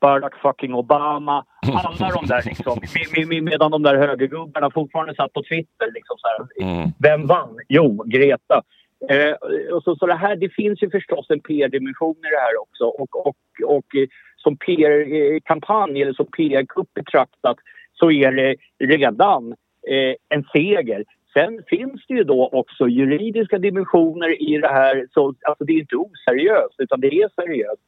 Barack 0.00 0.36
fucking 0.42 0.74
Obama. 0.74 1.44
Alla 1.72 2.10
de 2.10 2.26
där 2.26 2.42
liksom. 2.46 2.78
Med, 3.16 3.28
med, 3.28 3.42
medan 3.42 3.70
de 3.70 3.82
där 3.82 3.96
högergubbarna 3.96 4.70
fortfarande 4.70 5.14
satt 5.14 5.32
på 5.32 5.42
Twitter. 5.42 5.92
Liksom 5.94 6.16
så 6.18 6.26
här. 6.28 6.68
Mm. 6.68 6.90
Vem 6.98 7.26
vann? 7.26 7.58
Jo, 7.68 8.04
Greta. 8.06 8.62
Eh, 9.10 9.32
och 9.74 9.82
så, 9.82 9.96
så 9.96 10.06
det, 10.06 10.14
här, 10.14 10.36
det 10.36 10.48
finns 10.48 10.82
ju 10.82 10.90
förstås 10.90 11.26
en 11.28 11.40
PR-dimension 11.40 12.16
i 12.16 12.30
det 12.34 12.40
här 12.40 12.60
också. 12.60 12.84
Och, 12.84 13.26
och, 13.26 13.36
och 13.76 13.96
eh, 13.96 14.08
som 14.36 14.56
PR-kampanj 14.56 16.02
eller 16.02 16.12
som 16.12 16.26
PR-kupp 16.26 16.94
betraktat 16.94 17.56
så 17.92 18.10
är 18.10 18.32
det 18.32 18.56
redan 18.78 19.54
Eh, 19.88 20.14
en 20.28 20.44
seger. 20.52 21.04
Sen 21.32 21.62
finns 21.66 22.06
det 22.08 22.14
ju 22.14 22.24
då 22.24 22.48
också 22.52 22.88
juridiska 22.88 23.58
dimensioner 23.58 24.50
i 24.50 24.58
det 24.58 24.68
här. 24.68 25.06
Så, 25.14 25.34
alltså 25.42 25.64
det 25.64 25.72
är 25.72 25.78
inte 25.78 25.96
oseriöst, 25.96 26.74
utan 26.78 27.00
det 27.00 27.06
är 27.06 27.28
seriöst. 27.34 27.82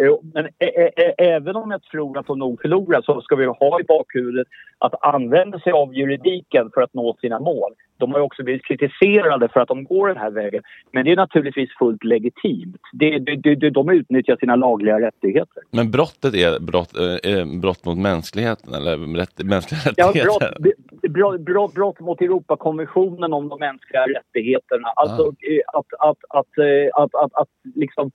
Eh, 0.00 0.14
Men 0.34 0.46
ä- 0.46 0.90
ä- 0.96 1.14
även 1.18 1.56
om 1.56 1.70
jag 1.70 1.82
tror 1.82 2.18
att 2.18 2.26
de 2.26 2.38
nog 2.38 2.60
förlorar 2.62 3.02
så 3.02 3.20
ska 3.20 3.36
vi 3.36 3.44
ha 3.46 3.80
i 3.80 3.84
bakhuvudet 3.84 4.46
att 4.78 5.04
använda 5.04 5.58
sig 5.60 5.72
av 5.72 5.94
juridiken 5.94 6.70
för 6.74 6.82
att 6.82 6.94
nå 6.94 7.16
sina 7.20 7.38
mål. 7.40 7.72
De 7.98 8.12
har 8.12 8.20
också 8.20 8.42
blivit 8.42 8.64
kritiserade 8.64 9.48
för 9.48 9.60
att 9.60 9.68
de 9.68 9.84
går 9.84 10.08
den 10.08 10.16
här 10.16 10.30
vägen. 10.30 10.62
Men 10.92 11.04
det 11.04 11.12
är 11.12 11.16
naturligtvis 11.16 11.70
fullt 11.78 12.04
legitimt. 12.04 12.76
Det, 12.92 13.18
det, 13.18 13.54
det, 13.54 13.70
de 13.70 13.90
utnyttjar 13.90 14.36
sina 14.36 14.56
lagliga 14.56 15.00
rättigheter. 15.00 15.62
Men 15.70 15.90
brottet 15.90 16.34
är 16.34 16.60
brott, 16.60 16.92
eh, 16.96 17.32
eh, 17.32 17.46
brott 17.60 17.84
mot 17.84 17.98
mänskligheten 17.98 18.74
eller 18.74 19.16
rätt, 19.16 19.42
mänskliga 19.44 19.80
Ja, 19.96 20.06
rättigheter? 20.08 20.54
brott, 20.60 21.12
brott, 21.12 21.40
brott, 21.40 21.74
brott 21.74 22.00
mot 22.00 22.20
Europakonventionen 22.20 23.32
om 23.32 23.48
de 23.48 23.58
mänskliga 23.58 24.06
rättigheterna. 24.06 24.88
Alltså 24.96 25.22
eh, 25.22 25.60
att, 25.78 25.86
att, 25.98 26.18
att, 26.28 26.58
eh, 26.58 27.02
att, 27.02 27.14
att, 27.14 27.34
att, 27.34 27.48
liksom, 27.74 28.10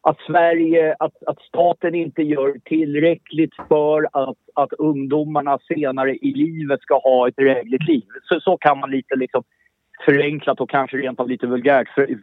att 0.00 0.16
Sverige, 0.26 0.96
att, 0.98 1.24
att 1.26 1.40
staten 1.42 1.94
inte 1.94 2.22
gör 2.22 2.58
tillräckligt 2.64 3.54
för 3.68 4.08
att, 4.12 4.38
att 4.54 4.72
ungdomarna 4.72 5.58
senare 5.58 6.14
i 6.14 6.32
livet 6.34 6.80
ska 6.80 6.98
ha 6.98 7.28
ett 7.28 7.36
drägligt 7.36 7.88
liv. 7.88 8.06
Så, 8.22 8.40
så 8.40 8.56
kan 8.56 8.78
man 8.78 8.90
lite 8.90 9.16
liksom 9.16 9.42
förenklat 10.04 10.60
och 10.60 10.70
kanske 10.70 10.96
rent 10.96 11.20
av 11.20 11.28
lite 11.28 11.46
vulgärt 11.46 11.88
för, 11.88 12.06
för, 12.06 12.14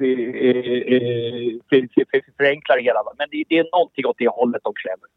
för, 1.70 1.88
för, 1.94 2.06
för, 2.12 2.34
förenkla 2.38 2.76
det 2.76 2.82
hela. 2.82 3.04
Men 3.18 3.28
det, 3.32 3.44
det 3.50 3.58
är 3.58 3.70
någonting 3.72 4.06
åt 4.06 4.18
det 4.18 4.28
hållet 4.28 4.62
de 4.64 4.74
klämmer. 4.74 5.10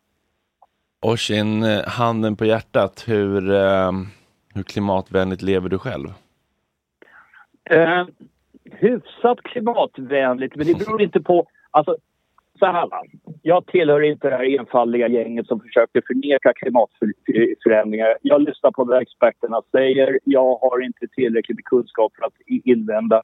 Oshin, 1.01 1.62
eh, 1.62 1.85
handen 1.87 2.37
på 2.37 2.44
hjärtat, 2.44 3.05
hur, 3.09 3.55
eh, 3.55 3.92
hur 4.55 4.62
klimatvänligt 4.62 5.42
lever 5.42 5.68
du 5.68 5.79
själv? 5.79 6.09
Eh, 7.71 8.07
hyfsat 8.64 9.42
klimatvänligt, 9.42 10.57
men 10.57 10.66
det 10.66 10.79
beror 10.79 11.03
inte 11.03 11.21
på... 11.21 11.47
Alltså, 11.71 11.97
så 12.59 12.66
här 12.66 12.87
va. 12.87 13.03
Jag 13.42 13.66
tillhör 13.66 14.03
inte 14.03 14.31
det 14.31 14.37
här 14.37 14.59
enfaldiga 14.61 15.09
gänget 15.09 15.47
som 15.47 15.61
försöker 15.61 16.03
förneka 16.07 16.53
klimatförändringar. 16.53 18.16
Jag 18.23 18.42
lyssnar 18.42 18.71
på 18.71 18.85
vad 18.85 19.03
experterna 19.03 19.62
säger. 19.73 20.18
Jag 20.25 20.57
har 20.57 20.85
inte 20.85 21.07
tillräckligt 21.07 21.64
kunskap 21.64 22.12
för 22.16 22.27
att 22.27 22.35
invända 22.47 23.23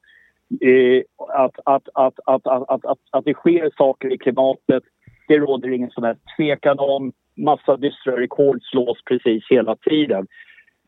eh, 0.61 1.01
att, 1.17 1.59
att, 1.65 1.89
att, 1.93 2.19
att, 2.25 2.47
att, 2.47 2.85
att, 2.85 2.99
att 3.11 3.25
det 3.25 3.33
sker 3.33 3.71
saker 3.77 4.13
i 4.13 4.17
klimatet. 4.17 4.83
Det 5.27 5.37
råder 5.37 5.69
ingen 5.69 5.89
som 5.89 6.03
helst 6.03 6.21
tvekan 6.37 6.79
om. 6.79 7.11
Massa 7.37 7.77
dystra 7.77 8.21
rekord 8.21 8.59
slås 8.63 8.97
precis 9.05 9.43
hela 9.49 9.75
tiden. 9.75 10.27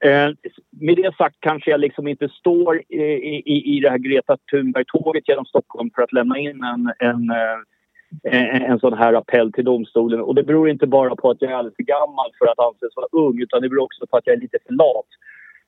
Eh, 0.03 0.29
med 0.71 0.95
det 0.95 1.15
sagt 1.17 1.35
kanske 1.39 1.71
jag 1.71 1.79
liksom 1.79 2.07
inte 2.07 2.29
står 2.29 2.81
eh, 2.89 3.01
i, 3.01 3.43
i, 3.45 3.77
i 3.77 3.79
det 3.79 3.89
här 3.89 3.97
Greta 3.97 4.37
Thunberg-tåget 4.51 5.27
genom 5.27 5.45
Stockholm 5.45 5.89
för 5.95 6.01
att 6.01 6.13
lämna 6.13 6.37
in 6.37 6.63
en, 6.63 6.93
en 6.99 7.29
eh, 7.29 7.59
en, 8.23 8.79
sån 8.79 8.93
här 8.93 9.13
appell 9.13 9.51
till 9.51 9.65
domstolen. 9.65 10.21
Och 10.21 10.35
det 10.35 10.43
beror 10.43 10.69
inte 10.69 10.87
bara 10.87 11.15
på 11.15 11.29
att 11.29 11.41
jag 11.41 11.51
är 11.51 11.55
alldeles 11.55 11.75
för 11.75 11.83
gammal 11.83 12.31
för 12.39 12.45
att 12.45 12.59
anses 12.59 12.95
vara 12.95 13.07
ung 13.11 13.41
utan 13.41 13.61
det 13.61 13.69
beror 13.69 13.83
också 13.83 14.07
på 14.07 14.17
att 14.17 14.27
jag 14.27 14.35
är 14.35 14.41
lite 14.41 14.57
för 14.67 14.73
lat. 14.73 15.07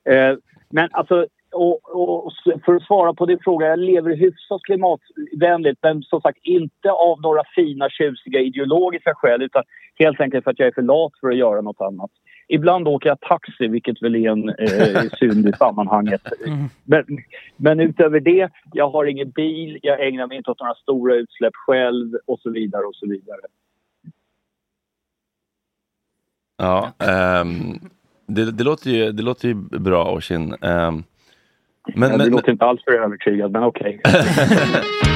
Eh, 0.04 0.38
men 0.70 0.88
alltså, 0.92 1.26
och, 1.52 1.80
och 2.24 2.32
för 2.64 2.74
att 2.74 2.82
svara 2.82 3.14
på 3.14 3.26
din 3.26 3.38
fråga, 3.38 3.66
jag 3.66 3.78
lever 3.78 4.16
hyfsat 4.16 4.62
klimatvänligt 4.62 5.78
men 5.82 6.02
som 6.02 6.20
sagt 6.20 6.38
inte 6.42 6.90
av 6.90 7.20
några 7.20 7.42
fina 7.54 7.90
tjusiga 7.90 8.40
ideologiska 8.40 9.14
skäl 9.14 9.42
utan 9.42 9.62
helt 9.98 10.20
enkelt 10.20 10.44
för 10.44 10.50
att 10.50 10.58
jag 10.58 10.68
är 10.68 10.72
för 10.72 10.82
lat 10.82 11.12
för 11.20 11.28
att 11.28 11.36
göra 11.36 11.60
något 11.60 11.80
annat. 11.80 12.10
Ibland 12.52 12.88
åker 12.88 13.08
jag 13.08 13.20
taxi, 13.20 13.68
vilket 13.68 14.02
väl 14.02 14.14
är 14.14 14.30
en 14.30 14.48
eh, 14.48 15.10
synd 15.18 15.48
i 15.48 15.52
sammanhanget. 15.52 16.22
Men, 16.84 17.04
men 17.56 17.80
utöver 17.80 18.20
det, 18.20 18.50
jag 18.72 18.90
har 18.90 19.04
ingen 19.04 19.30
bil, 19.30 19.78
jag 19.82 20.06
ägnar 20.06 20.26
mig 20.26 20.36
inte 20.36 20.50
åt 20.50 20.60
några 20.60 20.74
stora 20.74 21.14
utsläpp 21.14 21.54
själv 21.54 22.16
och 22.26 22.40
så 22.40 22.50
vidare 22.50 22.82
och 22.82 22.94
så 22.94 23.06
vidare. 23.06 23.40
Ja, 26.56 26.92
ehm, 26.98 27.78
det, 28.26 28.50
det, 28.50 28.64
låter 28.64 28.90
ju, 28.90 29.12
det 29.12 29.22
låter 29.22 29.48
ju 29.48 29.54
bra 29.54 30.12
Oshin. 30.12 30.52
Um, 30.52 30.58
men, 30.60 31.04
Men, 31.94 32.10
det 32.10 32.18
men, 32.18 32.30
låter 32.30 32.52
inte 32.52 32.64
alls 32.64 32.84
för 32.84 32.92
övertygad, 32.92 33.50
men 33.50 33.62
okej. 33.62 34.00
Gott 34.04 34.14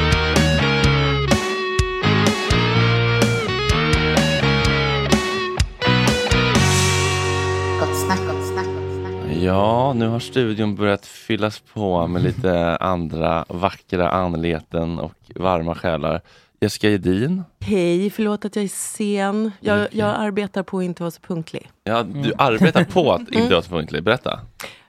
ja, 9.44 9.92
nu 9.92 10.06
har 10.06 10.20
studion 10.20 10.74
börjat 10.74 11.06
fyllas 11.06 11.60
på 11.60 12.06
med 12.06 12.22
lite 12.28 12.76
andra 12.76 13.44
vackra 13.48 14.10
anleten 14.10 14.98
och 14.98 15.14
varma 15.34 15.74
själar. 15.74 16.20
Jessica 16.60 16.90
Edin, 16.90 17.42
Hej, 17.60 18.10
förlåt 18.10 18.44
att 18.44 18.56
jag 18.56 18.64
är 18.64 18.68
sen. 18.68 19.52
Jag, 19.60 19.88
jag 19.90 20.14
arbetar 20.18 20.62
på 20.62 20.78
att 20.78 20.84
inte 20.84 21.02
vara 21.02 21.10
så 21.10 21.20
punktlig. 21.20 21.70
ja, 21.84 22.02
du 22.02 22.32
arbetar 22.38 22.84
på 22.84 23.12
att 23.12 23.32
inte 23.32 23.52
vara 23.52 23.62
så 23.62 23.70
punktlig. 23.70 24.02
Berätta. 24.02 24.40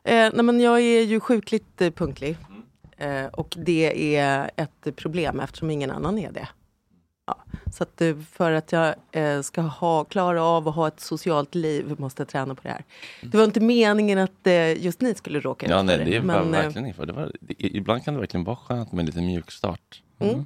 Eh, 0.04 0.30
nej, 0.34 0.44
men 0.44 0.60
jag 0.60 0.82
är 0.82 1.02
ju 1.02 1.20
sjukligt 1.20 1.82
eh, 1.82 1.92
punktlig. 1.92 2.38
Eh, 2.98 3.26
och 3.26 3.56
det 3.58 4.16
är 4.18 4.52
ett 4.56 4.96
problem 4.96 5.40
eftersom 5.40 5.72
ingen 5.72 5.92
annan 5.92 6.20
är 6.20 6.32
det. 6.32 6.48
Ja. 7.26 7.44
Så 7.74 7.84
att, 7.84 8.02
för 8.32 8.52
att 8.52 8.72
jag 8.72 8.96
eh, 9.12 9.42
ska 9.42 9.62
ha, 9.62 10.04
klara 10.04 10.44
av 10.44 10.68
att 10.68 10.76
ha 10.76 10.88
ett 10.88 11.00
socialt 11.00 11.56
liv 11.56 11.96
måste 11.98 12.22
jag 12.22 12.28
träna 12.28 12.56
på 12.56 12.62
det 12.64 12.70
här. 12.70 12.84
Det 13.22 13.38
var 13.38 13.44
inte 13.44 13.60
meningen 13.60 14.20
att 14.20 14.48
eh, 14.48 14.84
just 14.84 15.02
ni 15.02 15.16
skulle 15.16 15.40
råka 15.40 15.66
ut 15.66 15.70
Ja, 15.70 15.82
nej, 15.82 15.98
det 15.98 16.16
är 16.16 16.22
men, 16.22 16.54
eh, 16.54 16.62
verkligen 16.62 16.88
inför. 16.88 17.06
Det 17.06 17.14
var, 17.14 17.32
det, 17.40 17.54
ibland 17.60 18.06
kan 18.06 18.14
det 18.14 18.20
verkligen 18.20 18.44
vara 18.44 18.56
skönt 18.56 18.92
med 18.92 19.00
en 19.00 19.06
liten 19.06 19.26
mjukstart. 19.26 20.02
Mm. 20.20 20.46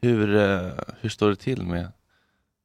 Hur, 0.00 0.36
eh, 0.36 0.70
hur 1.00 1.08
står 1.08 1.30
det 1.30 1.36
till 1.36 1.62
med, 1.62 1.92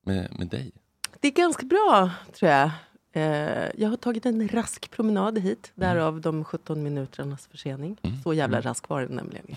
med, 0.06 0.40
med 0.40 0.48
dig? 0.48 0.72
Det 1.20 1.28
är 1.28 1.32
ganska 1.32 1.66
bra, 1.66 2.10
tror 2.34 2.52
jag. 2.52 2.70
Eh, 3.18 3.70
jag 3.78 3.90
har 3.90 3.98
tagit 3.98 4.26
en 4.26 4.48
rask 4.48 4.92
promenad 4.92 5.38
hit, 5.40 5.72
Mm. 5.78 5.90
därav 5.90 6.22
de 6.22 6.44
17 6.44 6.84
minuternas 6.84 7.48
försening. 7.48 7.98
Så 8.24 8.34
jävla 8.34 8.62
rask 8.62 8.90
var 8.90 9.02
den 9.02 9.12
nämligen. 9.16 9.46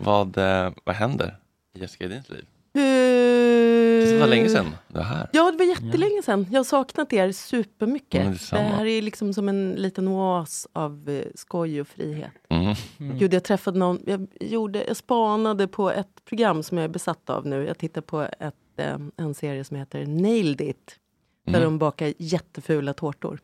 vad, 0.00 0.38
eh, 0.38 0.72
vad 0.84 0.94
händer 0.96 1.36
i 1.74 1.80
Jessica 1.80 2.04
Edins 2.04 2.28
liv? 2.30 2.44
Det 2.72 4.14
Det 4.14 4.18
var 4.20 4.26
länge 4.26 4.48
sedan 4.48 4.66
du 4.88 4.94
var 4.94 5.02
här. 5.04 5.28
Ja, 5.32 5.50
det 5.50 5.56
var 5.58 5.64
jättelänge 5.64 6.22
sedan. 6.22 6.46
Jag 6.50 6.58
har 6.58 6.64
saknat 6.64 7.12
er 7.12 7.32
supermycket. 7.32 8.14
Ja, 8.14 8.20
men 8.20 8.26
det 8.32 8.38
detsamma. 8.38 8.62
här 8.62 8.86
är 8.86 9.02
liksom 9.02 9.34
som 9.34 9.48
en 9.48 9.72
liten 9.72 10.08
oas 10.08 10.68
av 10.72 11.08
eh, 11.08 11.24
skoj 11.34 11.80
och 11.80 11.88
frihet. 11.88 12.30
Mm. 12.48 12.74
Gud, 13.18 13.34
jag 13.34 13.44
träffade 13.44 13.78
någon, 13.78 14.00
jag, 14.06 14.26
gjorde, 14.40 14.84
jag 14.88 14.96
spanade 14.96 15.68
på 15.68 15.90
ett 15.90 16.24
program 16.24 16.62
som 16.62 16.78
jag 16.78 16.84
är 16.84 16.88
besatt 16.88 17.30
av 17.30 17.46
nu. 17.46 17.64
Jag 17.66 17.78
tittar 17.78 18.00
på 18.00 18.20
ett 18.40 18.54
eh, 18.76 18.96
en 19.16 19.34
serie 19.34 19.64
som 19.64 19.76
heter 19.76 20.06
Nailed 20.06 20.60
It. 20.60 20.96
Där 21.46 21.54
Mm. 21.54 21.62
de 21.62 21.78
bakar 21.78 22.12
jättefula 22.18 22.92
tårtor. 22.94 23.40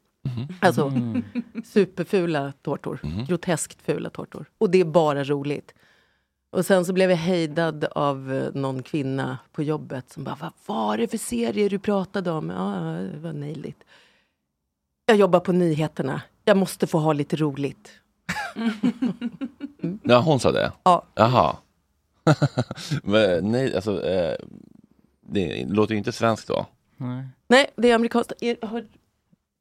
Alltså 0.60 0.92
superfula 1.64 2.52
tårtor. 2.62 3.00
Groteskt 3.28 3.82
fula 3.82 4.10
tårtor. 4.10 4.46
Och 4.58 4.70
det 4.70 4.80
är 4.80 4.84
bara 4.84 5.24
roligt. 5.24 5.74
Och 6.50 6.66
sen 6.66 6.84
så 6.84 6.92
blev 6.92 7.10
jag 7.10 7.16
hejdad 7.16 7.84
av 7.84 8.32
eh, 8.34 8.54
någon 8.54 8.82
kvinna 8.82 9.38
på 9.52 9.62
jobbet 9.62 10.10
som 10.10 10.24
bara, 10.24 10.36
vad 10.40 10.52
var 10.66 10.98
det 10.98 11.08
för 11.08 11.18
serie 11.18 11.68
du 11.68 11.78
pratade 11.78 12.30
om? 12.30 12.50
Ja, 12.50 12.74
det 13.12 13.18
var 13.18 13.66
It. 13.66 13.84
Jag 15.06 15.16
jobbar 15.16 15.40
på 15.40 15.52
nyheterna. 15.52 16.22
Jag 16.44 16.56
måste 16.56 16.86
få 16.86 16.98
ha 16.98 17.12
lite 17.12 17.36
roligt. 17.36 17.90
Ja, 20.02 20.18
hon 20.20 20.40
sa 20.40 20.52
det? 20.52 20.72
Ja. 20.82 21.02
Jaha. 21.14 21.56
Nej, 23.42 23.74
alltså, 23.74 24.04
eh, 24.04 24.36
det 25.20 25.64
låter 25.68 25.92
ju 25.94 25.98
inte 25.98 26.12
svenskt 26.12 26.48
då. 26.48 26.66
Nej. 26.96 27.24
Nej, 27.48 27.66
det 27.76 27.90
är 27.90 27.94
amerikanskt. 27.94 28.32
Är, 28.40 28.66
har, 28.66 28.78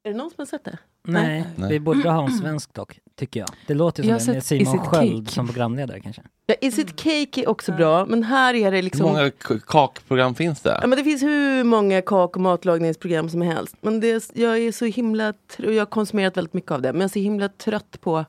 är 0.02 0.10
det 0.10 0.16
någon 0.16 0.30
som 0.30 0.34
har 0.38 0.46
sett 0.46 0.64
det? 0.64 0.78
Nej, 1.08 1.44
Nej. 1.56 1.68
vi 1.70 1.80
borde 1.80 2.10
ha 2.10 2.24
en 2.26 2.32
svensk 2.32 2.74
dock, 2.74 2.98
tycker 3.14 3.40
jag. 3.40 3.48
Det 3.66 3.74
låter 3.74 4.04
Jag 4.04 4.22
som 4.22 4.28
har 4.30 4.36
en 4.36 4.42
sett 4.42 4.58
Simon 4.66 4.78
Sköld 4.78 5.24
Cake? 5.26 5.34
som 5.34 5.46
programledare 5.46 6.00
kanske. 6.00 6.22
Ja, 6.46 6.54
Is 6.60 6.78
it 6.78 6.96
cake 6.96 7.42
är 7.42 7.48
också 7.48 7.72
bra, 7.72 8.06
men 8.06 8.22
här 8.22 8.54
är 8.54 8.70
det 8.70 8.76
Hur 8.76 8.82
liksom... 8.82 9.06
många 9.06 9.30
k- 9.30 9.54
kakprogram 9.66 10.34
finns 10.34 10.60
det? 10.60 10.78
Ja, 10.82 10.86
men 10.86 10.98
det 10.98 11.04
finns 11.04 11.22
hur 11.22 11.64
många 11.64 12.02
kak 12.02 12.36
och 12.36 12.42
matlagningsprogram 12.42 13.28
som 13.28 13.40
helst. 13.42 13.76
Men 13.80 14.00
det, 14.00 14.10
är- 14.10 14.40
jag 14.40 14.58
är 14.58 14.72
så 14.72 14.84
himla... 14.84 15.32
tr- 15.32 15.66
och 15.66 15.72
Jag 15.72 15.80
har 15.80 15.86
konsumerat 15.86 16.36
väldigt 16.36 16.54
mycket 16.54 16.70
av 16.70 16.82
det. 16.82 16.92
Men 16.92 17.00
jag 17.00 17.08
är 17.08 17.12
så 17.12 17.18
himla 17.18 17.48
trött 17.48 18.00
på... 18.00 18.24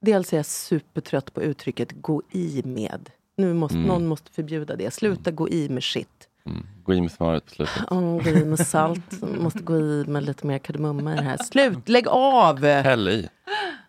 Dels 0.00 0.32
är 0.32 0.36
jag 0.36 0.46
supertrött 0.46 1.34
på 1.34 1.42
uttrycket 1.42 1.92
gå 1.92 2.22
i 2.30 2.62
med. 2.64 3.10
Nu 3.36 3.54
måste, 3.54 3.78
Någon 3.78 4.06
måste 4.06 4.30
förbjuda 4.32 4.76
det. 4.76 4.90
Sluta 4.94 5.30
gå 5.30 5.48
i 5.48 5.68
med 5.68 5.82
shit. 5.84 6.19
Mm. 6.46 6.66
Gå 6.84 6.94
in 6.94 7.02
med 7.02 7.12
smöret 7.12 7.44
på 7.44 7.50
slutet. 7.50 7.90
Oh, 7.90 8.24
gå 8.24 8.30
i 8.30 8.44
med 8.44 8.66
salt. 8.66 9.22
Måste 9.40 9.58
gå 9.62 9.76
i 9.76 10.04
med 10.08 10.22
lite 10.22 10.46
mer 10.46 10.58
kardemumma 10.58 11.12
i 11.12 11.16
det 11.16 11.22
här. 11.22 11.36
Slut, 11.36 11.88
lägg 11.88 12.08
av! 12.08 12.64
Häll 12.64 13.08
i. 13.08 13.28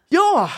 Ja! 0.09 0.49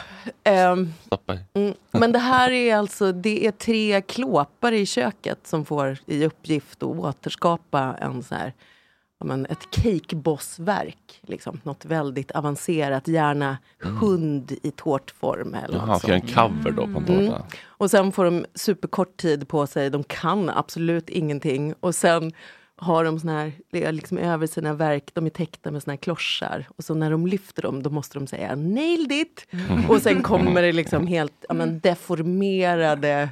ehm, 0.44 0.94
Stoppa 1.06 1.34
i. 1.34 1.40
Mm, 1.54 1.74
men 1.92 2.12
det 2.12 2.20
här 2.20 2.52
är 2.52 2.76
alltså, 2.76 3.12
det 3.12 3.48
är 3.48 3.52
tre 3.52 4.02
klåpare 4.02 4.78
i 4.80 4.86
köket 4.86 5.48
som 5.48 5.66
får 5.66 5.98
i 6.06 6.26
uppgift 6.26 6.84
att 6.84 6.90
återskapa 6.90 7.96
en 8.02 8.24
så 8.24 8.36
här, 8.36 8.54
men 9.24 9.46
ett 9.46 9.68
cakebossverk. 9.72 11.20
Liksom. 11.22 11.60
Något 11.64 11.86
väldigt 11.86 12.32
avancerat, 12.32 13.08
gärna 13.08 13.58
hund 13.80 14.52
i 14.64 14.72
tårtform. 14.72 15.54
Eller 15.54 15.78
Jaha, 15.78 16.00
ska 16.00 16.14
en 16.14 16.22
cover 16.22 16.72
då 16.72 16.88
på 16.88 17.00
en 17.00 17.06
Mm. 17.08 17.28
tårta? 17.28 17.46
Och 17.68 17.92
sen 17.92 18.12
får 18.12 18.26
de 18.26 18.46
superkort 18.56 19.18
tid 19.18 19.48
på 19.48 19.68
sig, 19.68 19.90
de 19.90 20.04
kan 20.04 20.50
absolut 20.50 21.10
ingenting. 21.10 21.74
Och 21.80 21.96
sen 21.96 22.32
har 22.78 23.04
de 23.04 23.20
såna 23.20 23.34
här, 23.34 23.92
liksom 23.92 24.18
över 24.18 24.48
sina 24.48 24.74
verk, 24.74 25.12
de 25.14 25.26
är 25.26 25.30
täckta 25.30 25.72
med 25.72 25.84
såna 25.84 25.92
här 25.92 25.98
klossar. 25.98 26.68
Och 26.76 26.84
så 26.84 26.94
när 26.94 27.12
de 27.12 27.28
lyfter 27.28 27.62
dem, 27.62 27.84
då 27.84 27.90
måste 27.90 28.20
de 28.20 28.28
säga 28.28 28.56
nailed 28.56 29.12
it! 29.12 29.48
Och 29.90 30.02
sen 30.02 30.24
kommer 30.24 30.62
det 30.62 30.72
liksom 30.82 31.08
helt 31.08 31.46
ja, 31.48 31.54
men, 31.54 31.80
deformerade, 31.80 33.30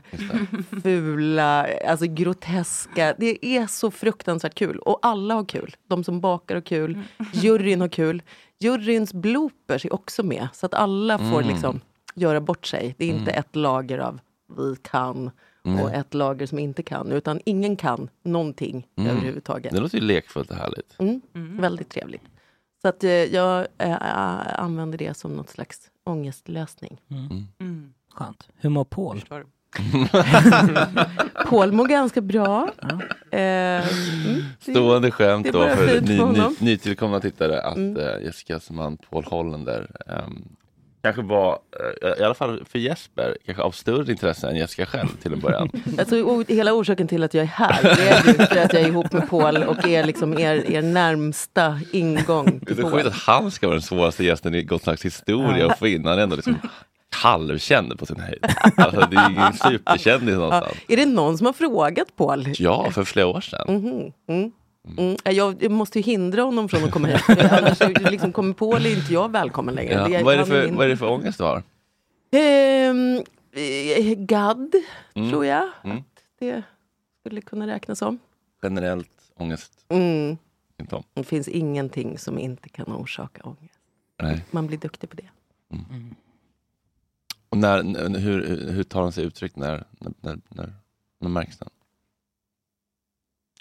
fula, 0.83 1.67
alltså 1.87 2.05
groteska. 2.05 3.15
Det 3.17 3.45
är 3.45 3.67
så 3.67 3.91
fruktansvärt 3.91 4.55
kul. 4.55 4.79
Och 4.79 4.99
alla 5.01 5.33
har 5.33 5.45
kul. 5.45 5.75
De 5.87 6.03
som 6.03 6.21
bakar 6.21 6.55
har 6.55 6.61
kul, 6.61 6.99
juryn 7.33 7.81
har 7.81 7.89
kul. 7.89 8.21
Juryns 8.59 9.13
bloopers 9.13 9.85
är 9.85 9.93
också 9.93 10.23
med, 10.23 10.47
så 10.53 10.65
att 10.65 10.73
alla 10.73 11.17
får 11.17 11.43
liksom 11.43 11.81
göra 12.15 12.41
bort 12.41 12.65
sig. 12.65 12.95
Det 12.97 13.05
är 13.05 13.09
inte 13.09 13.31
ett 13.31 13.55
lager 13.55 13.97
av 13.97 14.19
vi 14.57 14.75
kan 14.81 15.31
och 15.63 15.91
ett 15.93 16.13
lager 16.13 16.45
som 16.45 16.59
inte 16.59 16.83
kan. 16.83 17.11
Utan 17.11 17.39
ingen 17.45 17.75
kan 17.75 18.09
någonting 18.23 18.87
överhuvudtaget. 18.97 19.73
Det 19.73 19.79
låter 19.79 19.97
ju 19.97 20.03
lekfullt 20.03 20.51
och 20.51 20.57
härligt. 20.57 20.95
Mm. 20.99 21.21
Väldigt 21.61 21.89
trevligt. 21.89 22.21
Så 22.81 22.87
att 22.87 23.03
eh, 23.03 23.09
jag 23.11 23.67
eh, 23.77 23.97
använder 24.59 24.97
det 24.97 25.17
som 25.17 25.35
något 25.35 25.49
slags 25.49 25.79
ångestlösning. 26.03 27.01
Skönt. 28.13 28.47
Hur 28.55 28.69
mår 28.69 28.83
Paul? 28.85 29.21
Paul 31.49 31.71
mår 31.71 31.87
ganska 31.87 32.21
bra. 32.21 32.69
Eh, 33.31 33.39
mm, 33.39 34.41
Stående 34.59 35.11
skämt 35.11 35.47
då 35.53 35.67
för 35.69 36.01
ny, 36.01 36.23
ny, 36.23 36.55
nytillkomna 36.59 37.19
tittare 37.19 37.61
att 37.61 37.77
Mm. 37.77 37.97
eh, 37.97 38.23
Jessicas 38.25 38.71
man 38.71 38.97
Paul 38.97 39.23
Hollander 39.23 39.91
ehm, 40.07 40.43
kanske 41.01 41.21
var, 41.21 41.59
eh, 42.03 42.21
i 42.21 42.23
alla 42.23 42.33
fall 42.33 42.63
för 42.69 42.79
Jesper, 42.79 43.37
kanske 43.45 43.63
av 43.63 43.71
större 43.71 44.11
intresse 44.11 44.49
än 44.49 44.55
Jessica 44.55 44.85
själv 44.85 45.07
till 45.21 45.33
en 45.33 45.39
början. 45.39 45.69
Alltså, 45.99 46.43
hela 46.47 46.73
orsaken 46.73 47.07
till 47.07 47.23
att 47.23 47.33
jag 47.33 47.43
är 47.43 47.47
här 47.47 47.83
det 47.83 48.09
är 48.09 48.45
för 48.45 48.57
att 48.57 48.73
jag 48.73 48.81
är 48.81 48.87
ihop 48.87 49.11
med 49.13 49.29
Paul 49.29 49.63
och 49.63 49.87
är 49.87 50.03
liksom 50.03 50.39
er, 50.39 50.71
er 50.71 50.81
närmsta 50.81 51.79
ingång 51.91 52.59
Det 52.65 52.79
är 52.79 52.91
sjukt 52.91 53.05
att 53.07 53.13
han 53.13 53.51
ska 53.51 53.67
vara 53.67 53.75
den 53.75 53.81
svåraste 53.81 54.23
gästen 54.23 54.55
i 54.55 54.63
Gott 54.63 54.83
Snacks 54.83 55.05
historia 55.05 55.65
och 55.67 55.77
få 55.77 55.87
in 55.87 56.05
han 56.05 56.17
är 56.19 56.23
ändå 56.23 56.35
liksom 56.35 56.55
halvkänd 57.15 57.99
på 57.99 58.05
sin 58.05 58.19
höjd. 58.19 58.45
Alltså, 58.77 58.99
det 59.11 59.17
är 59.17 59.29
ju 59.29 59.35
ingen 59.35 59.53
superkändis 59.53 60.29
Ja, 60.33 60.39
någonstans. 60.39 60.77
är 60.87 60.97
det 60.97 61.05
någon 61.05 61.37
som 61.37 61.45
har 61.45 61.53
frågat 61.53 62.15
Paul? 62.15 62.45
Ja, 62.57 62.91
för 62.91 63.03
flera 63.03 63.27
år 63.27 63.41
sedan. 63.41 63.65
Mhm, 63.75 64.11
mm. 64.29 64.51
Mm. 64.97 65.17
Jag, 65.23 65.63
jag 65.63 65.71
måste 65.71 65.99
ju 65.99 66.03
hindra 66.03 66.41
honom 66.41 66.69
från 66.69 66.83
att 66.83 66.91
komma 66.91 67.07
hit. 67.07 67.21
Annars 67.51 67.79
liksom, 68.11 68.31
kommer 68.33 68.53
Paul 68.53 68.85
är 68.85 68.97
inte 68.97 69.13
jag 69.13 69.31
välkommen 69.31 69.75
längre. 69.75 69.93
Ja. 69.93 70.07
Det- 70.07 70.23
Vad, 70.23 70.33
är 70.33 70.37
det 70.37 70.45
för, 70.45 70.65
min- 70.65 70.75
vad 70.75 70.85
är 70.85 70.89
det 70.89 70.97
för 70.97 71.09
ångest 71.09 71.37
du 71.37 71.43
har? 71.43 71.63
Ehm, 72.31 73.15
eh, 73.51 74.13
gadd, 74.17 74.75
Mm. 75.13 75.29
tror 75.29 75.45
jag. 75.45 75.69
Mm. 75.83 75.97
Att 75.97 76.03
det 76.39 76.63
skulle 77.19 77.41
kunna 77.41 77.67
räknas 77.67 77.99
som. 77.99 78.19
Generellt 78.63 79.11
ångest? 79.35 79.85
Mm. 79.89 80.37
Det 81.13 81.23
finns 81.23 81.47
ingenting 81.47 82.17
som 82.17 82.39
inte 82.39 82.69
kan 82.69 82.85
orsaka 82.85 83.41
ångest. 83.43 83.79
Nej. 84.21 84.45
Man 84.51 84.67
blir 84.67 84.77
duktig 84.77 85.09
på 85.09 85.15
det. 85.15 85.29
Och 87.49 87.57
när, 87.57 88.17
hur, 88.19 88.69
hur 88.71 88.83
tar 88.83 89.01
den 89.03 89.11
sig 89.11 89.23
uttryck? 89.25 89.55
När, 89.55 89.83
när, 89.99 90.13
när, 90.21 90.39
när, 90.49 90.73
när 91.19 91.29
märks 91.29 91.57
den? 91.57 91.69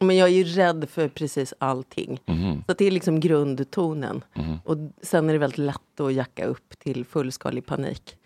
Men 0.01 0.17
jag 0.17 0.29
är 0.29 0.33
ju 0.33 0.45
rädd 0.45 0.89
för 0.91 1.09
precis 1.09 1.55
allting. 1.59 2.21
Mhm. 2.27 2.65
Så 2.67 2.75
det 2.75 2.85
är 2.85 2.91
liksom 2.91 3.21
grundtonen. 3.21 4.25
Mhm. 4.35 4.59
Och 4.65 4.77
sen 5.03 5.29
är 5.29 5.33
det 5.33 5.39
väldigt 5.39 5.59
lätt 5.59 6.01
att 6.01 6.13
jacka 6.13 6.45
upp 6.45 6.79
till 6.79 7.05
fullskalig 7.05 7.67
panik. 7.67 8.17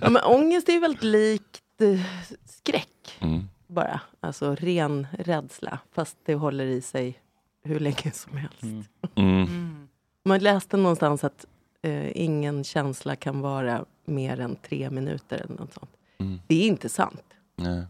ja, 0.00 0.10
men 0.10 0.22
ångest 0.24 0.68
är 0.68 0.72
ju 0.72 0.80
väldigt 0.80 1.02
likt 1.02 1.62
eh, 1.80 2.00
skräck. 2.44 3.18
Mm. 3.20 3.48
Bara. 3.66 4.00
Alltså 4.20 4.54
ren 4.54 5.06
rädsla. 5.18 5.78
Fast 5.92 6.16
det 6.24 6.34
håller 6.34 6.64
i 6.64 6.80
sig 6.80 7.18
hur 7.64 7.80
länge 7.80 8.12
som 8.12 8.36
helst. 8.36 8.88
Mm. 9.14 9.88
Man 10.24 10.38
läste 10.38 10.76
någonstans 10.76 11.24
att 11.24 11.46
eh, 11.82 12.22
ingen 12.22 12.64
känsla 12.64 13.16
kan 13.16 13.40
vara 13.40 13.84
mer 14.04 14.40
än 14.40 14.56
tre 14.56 14.90
minuter. 14.90 15.36
Eller 15.36 15.56
något 15.56 15.72
sånt. 15.72 15.90
Mm. 16.18 16.40
Det 16.46 16.54
är 16.54 16.66
inte 16.66 16.88
sant. 16.88 17.24
Nej. 17.56 17.84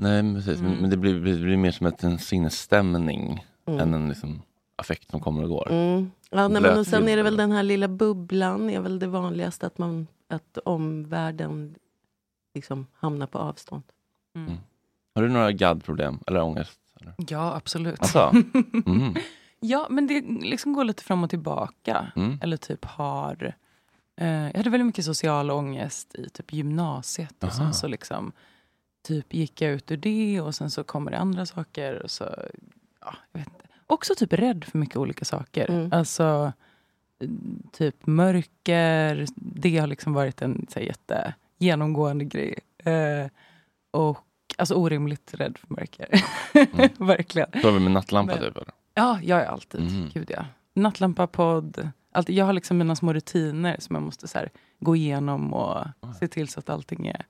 Nej, 0.00 0.34
precis. 0.34 0.60
Men, 0.60 0.72
men 0.74 0.90
det 0.90 0.96
blir, 0.96 1.20
blir, 1.20 1.42
blir 1.44 1.56
mer 1.56 1.70
som 1.70 1.86
ett, 1.86 2.04
en 2.04 2.18
sinnesstämning 2.18 3.44
Mm. 3.66 3.80
än 3.80 3.94
en 3.94 4.08
liksom, 4.08 4.42
affekt 4.76 5.10
som 5.10 5.20
kommer 5.20 5.42
och 5.42 5.48
går. 5.48 5.70
Mm. 5.70 6.10
Ja, 6.30 6.48
nej, 6.48 6.62
men 6.62 6.78
och 6.78 6.86
sen 6.86 7.08
är 7.08 7.16
det 7.16 7.22
väl 7.22 7.36
den 7.36 7.52
här 7.52 7.62
lilla 7.62 7.88
bubblan 7.88 8.70
är 8.70 8.80
väl 8.80 8.98
det 8.98 9.06
vanligaste 9.06 9.66
att, 9.66 9.78
man, 9.78 10.06
att 10.28 10.58
omvärlden 10.64 11.74
liksom 12.54 12.86
hamnar 12.94 13.26
på 13.26 13.38
avstånd. 13.38 13.82
Har 15.14 15.22
du 15.22 15.28
några 15.28 15.52
gaddproblem 15.52 16.18
eller 16.26 16.42
ångest? 16.42 16.80
Eller? 17.00 17.14
Ja, 17.28 17.54
absolut. 17.56 18.00
Alltså? 18.00 18.32
Mm. 18.86 19.14
ja, 19.60 19.86
men 19.90 20.06
det 20.06 20.20
liksom 20.42 20.72
går 20.72 20.84
lite 20.84 21.04
fram 21.04 21.24
och 21.24 21.30
tillbaka. 21.30 22.12
Mm. 22.16 22.38
Eller 22.42 22.56
typ 22.56 22.84
har... 22.84 23.54
Eh, 24.16 24.28
jag 24.28 24.56
hade 24.56 24.70
väldigt 24.70 24.86
mycket 24.86 25.04
social 25.04 25.50
ångest 25.50 26.14
i 26.14 26.28
typ 26.28 26.52
gymnasiet. 26.52 27.34
Och 27.38 27.44
Aha. 27.44 27.52
sen 27.58 27.74
så 27.74 27.88
liksom 27.88 28.32
typ 29.02 29.34
gick 29.34 29.60
jag 29.62 29.72
ut 29.72 29.90
ur 29.90 29.96
det 29.96 30.40
och 30.40 30.54
sen 30.54 30.70
så 30.70 30.84
kommer 30.84 31.10
det 31.10 31.18
andra 31.18 31.46
saker. 31.46 32.02
Och 32.02 32.10
så, 32.10 32.24
ja, 33.00 33.14
jag 33.32 33.40
vet 33.40 33.48
inte. 33.48 33.64
Också 33.86 34.14
typ 34.14 34.32
rädd 34.32 34.64
för 34.64 34.78
mycket 34.78 34.96
olika 34.96 35.24
saker. 35.24 35.70
Mm. 35.70 35.92
Alltså 35.92 36.52
mm, 37.20 37.62
typ 37.72 38.06
mörker. 38.06 39.26
Det 39.34 39.78
har 39.78 39.86
liksom 39.86 40.12
varit 40.12 40.42
en 40.42 40.66
så 40.68 40.78
här, 40.78 40.86
jätte 40.86 41.34
genomgående 41.58 42.24
grej. 42.24 42.58
Eh, 42.78 43.26
och 43.90 44.18
alltså 44.58 44.74
orimligt 44.74 45.34
rädd 45.34 45.58
för 45.58 45.74
mörker. 45.74 46.08
Verkligen. 47.04 47.48
Så 47.62 47.68
har 47.68 47.72
vi 47.72 47.80
med 47.80 47.92
nattlampa 47.92 48.34
Men- 48.34 48.44
typ? 48.44 48.56
Eller? 48.56 48.68
Ja, 48.94 49.18
jag 49.22 49.40
är 49.40 49.46
alltid. 49.46 49.80
Mhm. 49.80 50.10
Gud 50.14 50.30
ja. 50.30 50.44
Nattlampa, 50.74 51.26
podd. 51.26 51.90
Allt, 52.12 52.28
jag 52.28 52.44
har 52.44 52.52
liksom 52.52 52.78
mina 52.78 52.96
små 52.96 53.12
rutiner 53.12 53.76
som 53.78 53.94
jag 53.96 54.02
måste 54.02 54.28
så 54.28 54.38
här, 54.38 54.50
gå 54.80 54.96
igenom 54.96 55.54
och 55.54 55.86
se 56.18 56.28
till 56.28 56.48
så 56.48 56.60
att 56.60 56.70
allting 56.70 57.06
är 57.06 57.26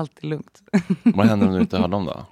alltid 0.00 0.30
lugnt. 0.30 0.62
Vad 1.02 1.26
händer 1.26 1.46
om 1.46 1.54
du 1.54 1.60
inte 1.60 1.78
har 1.78 1.88
dem 1.88 2.04
då? 2.04 2.26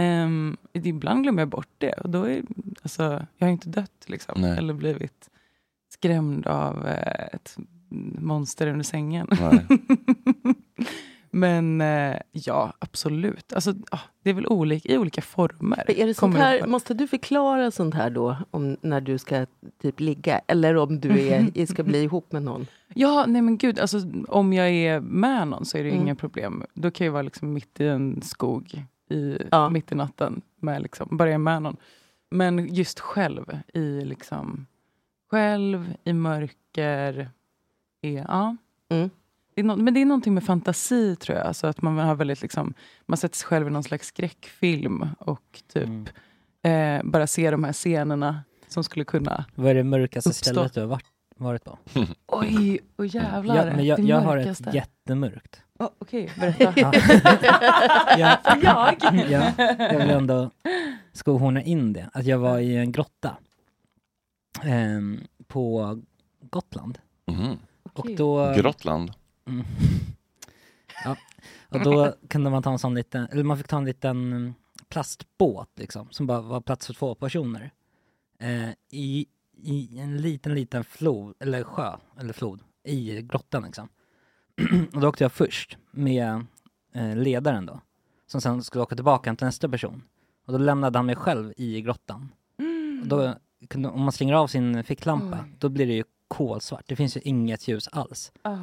Um, 0.00 0.56
ibland 0.72 1.22
glömmer 1.22 1.42
jag 1.42 1.48
bort 1.48 1.68
det. 1.78 1.92
Och 1.92 2.10
då 2.10 2.24
är, 2.24 2.42
alltså, 2.82 3.26
jag 3.36 3.46
har 3.46 3.52
inte 3.52 3.68
dött 3.68 4.04
liksom, 4.06 4.40
Nej. 4.40 4.58
eller 4.58 4.74
blivit 4.74 5.28
skrämd 5.88 6.46
av 6.46 6.86
eh, 6.86 7.26
ett 7.32 7.56
monster 8.18 8.66
under 8.66 8.84
sängen. 8.84 9.28
Men 11.30 11.80
eh, 11.80 12.16
ja, 12.32 12.72
absolut. 12.78 13.52
Alltså, 13.52 13.74
ah, 13.90 14.00
det 14.22 14.30
är 14.30 14.34
väl 14.34 14.46
olika, 14.46 14.88
i 14.88 14.98
olika 14.98 15.22
former. 15.22 15.84
Är 16.00 16.06
det 16.06 16.14
sånt 16.14 16.36
här, 16.36 16.66
måste 16.66 16.94
du 16.94 17.08
förklara 17.08 17.70
sånt 17.70 17.94
här 17.94 18.10
då, 18.10 18.36
om, 18.50 18.76
när 18.80 19.00
du 19.00 19.18
ska 19.18 19.46
typ 19.82 20.00
ligga? 20.00 20.40
Eller 20.46 20.76
om 20.76 21.00
du 21.00 21.20
är, 21.20 21.66
ska 21.66 21.82
bli 21.82 22.02
ihop 22.02 22.32
med 22.32 22.42
någon? 22.42 22.66
Ja, 22.94 23.24
nej 23.28 23.42
men 23.42 23.58
gud. 23.58 23.78
Alltså, 23.78 23.98
om 24.28 24.52
jag 24.52 24.68
är 24.70 25.00
med 25.00 25.48
någon 25.48 25.64
så 25.64 25.78
är 25.78 25.82
det 25.84 25.90
Mm. 25.90 26.02
inga 26.02 26.14
problem. 26.14 26.64
Då 26.74 26.90
kan 26.90 27.04
jag 27.04 27.12
vara 27.12 27.22
liksom 27.22 27.52
mitt 27.52 27.80
i 27.80 27.86
en 27.86 28.22
skog 28.22 28.82
i, 29.10 29.38
Ja. 29.50 29.68
mitt 29.70 29.92
i 29.92 29.94
natten. 29.94 30.40
Med 30.60 30.82
liksom, 30.82 31.08
bara 31.10 31.28
jag 31.28 31.34
är 31.34 31.38
med 31.38 31.62
någon. 31.62 31.76
Men 32.30 32.74
just 32.74 33.00
själv, 33.00 33.58
i 33.74 34.04
liksom, 34.04 34.66
själv 35.30 35.94
i 36.04 36.12
mörker. 36.12 37.30
Är, 38.02 38.10
ja. 38.28 38.56
Mm. 38.88 39.10
Det 39.58 39.62
nå- 39.62 39.76
men 39.76 39.94
det 39.94 40.00
är 40.00 40.04
någonting 40.04 40.34
med 40.34 40.44
fantasi 40.44 41.16
tror 41.16 41.38
jag. 41.38 41.46
Alltså 41.46 41.66
att 41.66 41.82
man 41.82 41.98
har 41.98 42.14
väldigt 42.14 42.42
liksom, 42.42 42.74
man 43.06 43.16
sätter 43.16 43.36
sig 43.36 43.46
själv 43.46 43.66
i 43.66 43.70
någon 43.70 43.82
slags 43.82 44.06
skräckfilm 44.06 45.06
och 45.18 45.62
typ 45.72 45.88
eh, 46.62 47.00
bara 47.04 47.26
ser 47.26 47.52
de 47.52 47.64
här 47.64 47.72
scenerna 47.72 48.40
som 48.68 48.84
skulle 48.84 49.04
kunna 49.04 49.44
Vad 49.54 49.70
är 49.70 49.74
det 49.74 49.84
mörkaste 49.84 50.30
Uppstå. 50.30 50.50
stället 50.50 50.72
du 50.74 50.80
har 50.80 50.86
varit, 50.86 51.06
varit 51.36 51.64
på? 51.64 51.78
Oj, 52.26 52.78
och 52.96 53.06
jävlar. 53.06 53.56
Ja, 53.56 53.64
men 53.76 53.86
jag, 53.86 53.98
det 53.98 54.02
jag 54.08 54.20
har 54.20 54.36
ett 54.36 54.74
jättemörkt. 54.74 55.62
Oh, 55.78 55.88
Okej, 55.98 56.30
berätta. 56.40 56.72
Ja. 56.76 56.92
Ja. 58.18 58.38
Jag? 58.62 58.96
Ja, 59.30 59.52
jag 59.78 59.98
vill 59.98 60.10
ändå 60.10 60.50
skohorna 61.12 61.62
in 61.62 61.92
det. 61.92 62.10
Att 62.12 62.24
jag 62.26 62.38
var 62.38 62.58
i 62.58 62.76
en 62.76 62.92
grotta 62.92 63.36
ehm, 64.62 65.20
på 65.46 65.98
Gotland. 66.50 66.98
Mhm. 67.26 67.58
Och 67.92 68.08
då... 68.16 68.54
Grottland. 68.56 69.12
Mm. 69.48 69.64
Ja, 71.04 71.16
och 71.68 71.80
då 71.80 72.14
kunde 72.28 72.50
man 72.50 72.62
ta 72.62 72.72
en 72.72 72.78
sån 72.78 72.94
liten, 72.94 73.28
eller 73.30 73.44
man 73.44 73.58
fick 73.58 73.68
ta 73.68 73.76
en 73.76 73.84
liten 73.84 74.32
mm, 74.32 74.54
plastbåt 74.88 75.70
liksom, 75.74 76.08
som 76.10 76.26
bara 76.26 76.40
var 76.40 76.60
plats 76.60 76.86
för 76.86 76.94
två 76.94 77.14
personer. 77.14 77.70
Eh, 78.38 78.70
i, 78.90 79.26
I 79.62 79.98
en 79.98 80.16
liten, 80.16 80.54
liten 80.54 80.84
flod, 80.84 81.34
eller 81.40 81.64
sjö, 81.64 81.96
eller 82.20 82.32
flod, 82.32 82.60
i 82.84 83.22
grottan 83.22 83.62
liksom. 83.62 83.88
och 84.92 85.00
då 85.00 85.08
åkte 85.08 85.24
jag 85.24 85.32
först 85.32 85.76
med 85.90 86.44
eh, 86.92 87.16
ledaren 87.16 87.66
då, 87.66 87.80
som 88.26 88.40
sen 88.40 88.62
skulle 88.62 88.82
åka 88.82 88.94
tillbaka 88.94 89.34
till 89.34 89.46
nästa 89.46 89.68
person. 89.68 90.02
Och 90.46 90.52
då 90.52 90.58
lämnade 90.58 90.98
han 90.98 91.06
mig 91.06 91.16
själv 91.16 91.52
i 91.56 91.82
grottan. 91.82 92.28
Och 93.02 93.08
då, 93.08 93.34
kunde, 93.68 93.88
om 93.88 94.00
man 94.00 94.12
slänger 94.12 94.34
av 94.34 94.46
sin 94.46 94.84
ficklampa, 94.84 95.38
Oj. 95.42 95.54
då 95.58 95.68
blir 95.68 95.86
det 95.86 95.92
ju 95.94 96.04
kolsvart. 96.28 96.84
Det 96.86 96.96
finns 96.96 97.16
ju 97.16 97.20
inget 97.20 97.68
ljus 97.68 97.88
alls. 97.88 98.32
Ah. 98.42 98.56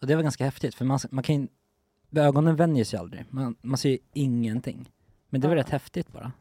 Och 0.00 0.06
det 0.06 0.14
var 0.16 0.22
ganska 0.22 0.44
häftigt 0.44 0.74
för 0.74 0.84
man, 0.84 0.98
man 1.10 1.24
kan 1.24 1.34
ju, 1.42 1.48
ögonen 2.22 2.56
vänjer 2.56 2.84
sig 2.84 2.98
aldrig. 2.98 3.24
Man, 3.30 3.56
man 3.62 3.78
ser 3.78 3.88
ju 3.90 3.98
ingenting. 4.12 4.88
Men 5.30 5.40
det 5.40 5.48
var 5.48 5.56
Ja. 5.56 5.60
rätt 5.62 5.70
häftigt 5.70 6.12
bara. 6.12 6.32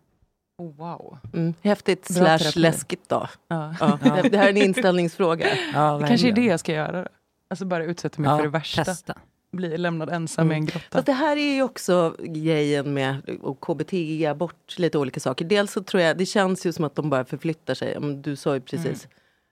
Oh, 0.57 0.75
wow. 0.75 1.17
Mm. 1.33 1.53
Häftigt 1.61 2.07
Bra 2.07 2.15
slash 2.17 2.37
terapi. 2.37 2.59
läskigt 2.59 3.09
då. 3.09 3.27
Ja. 3.47 3.75
Ja, 3.79 3.99
det, 4.23 4.29
det 4.29 4.37
här 4.37 4.45
är 4.45 4.49
en 4.49 4.57
inställningsfråga. 4.57 5.47
Ja, 5.73 5.97
Det 6.01 6.07
kanske 6.07 6.27
är 6.27 6.31
det 6.31 6.45
jag 6.45 6.59
ska 6.59 6.73
göra. 6.73 7.01
Då. 7.03 7.07
Alltså 7.49 7.65
bara 7.65 7.83
utsätta 7.83 8.21
mig 8.21 8.31
Ja, 8.31 8.37
för 8.37 8.43
det 8.43 8.49
värsta. 8.49 8.83
Testa. 8.85 9.17
Bli 9.51 9.77
lämnad 9.77 10.09
ensam 10.09 10.51
i 10.51 10.55
en 10.55 10.65
grotta. 10.65 10.85
Fast 10.91 11.05
det 11.05 11.13
här 11.13 11.37
är 11.37 11.53
ju 11.55 11.63
också 11.63 12.15
grejen 12.19 12.93
med 12.93 13.29
och 13.41 13.59
KBT, 13.61 13.93
abort, 14.29 14.79
lite 14.79 14.97
olika 14.97 15.19
saker. 15.19 15.45
Dels 15.45 15.71
så 15.71 15.83
tror 15.83 16.03
jag, 16.03 16.17
det 16.17 16.25
känns 16.25 16.65
ju 16.65 16.73
som 16.73 16.85
att 16.85 16.95
de 16.95 17.09
bara 17.09 17.25
förflyttar 17.25 17.73
sig. 17.73 17.99
Men 17.99 18.21
Du 18.21 18.35
sa 18.35 18.53
ju 18.53 18.61
precis. 18.61 19.07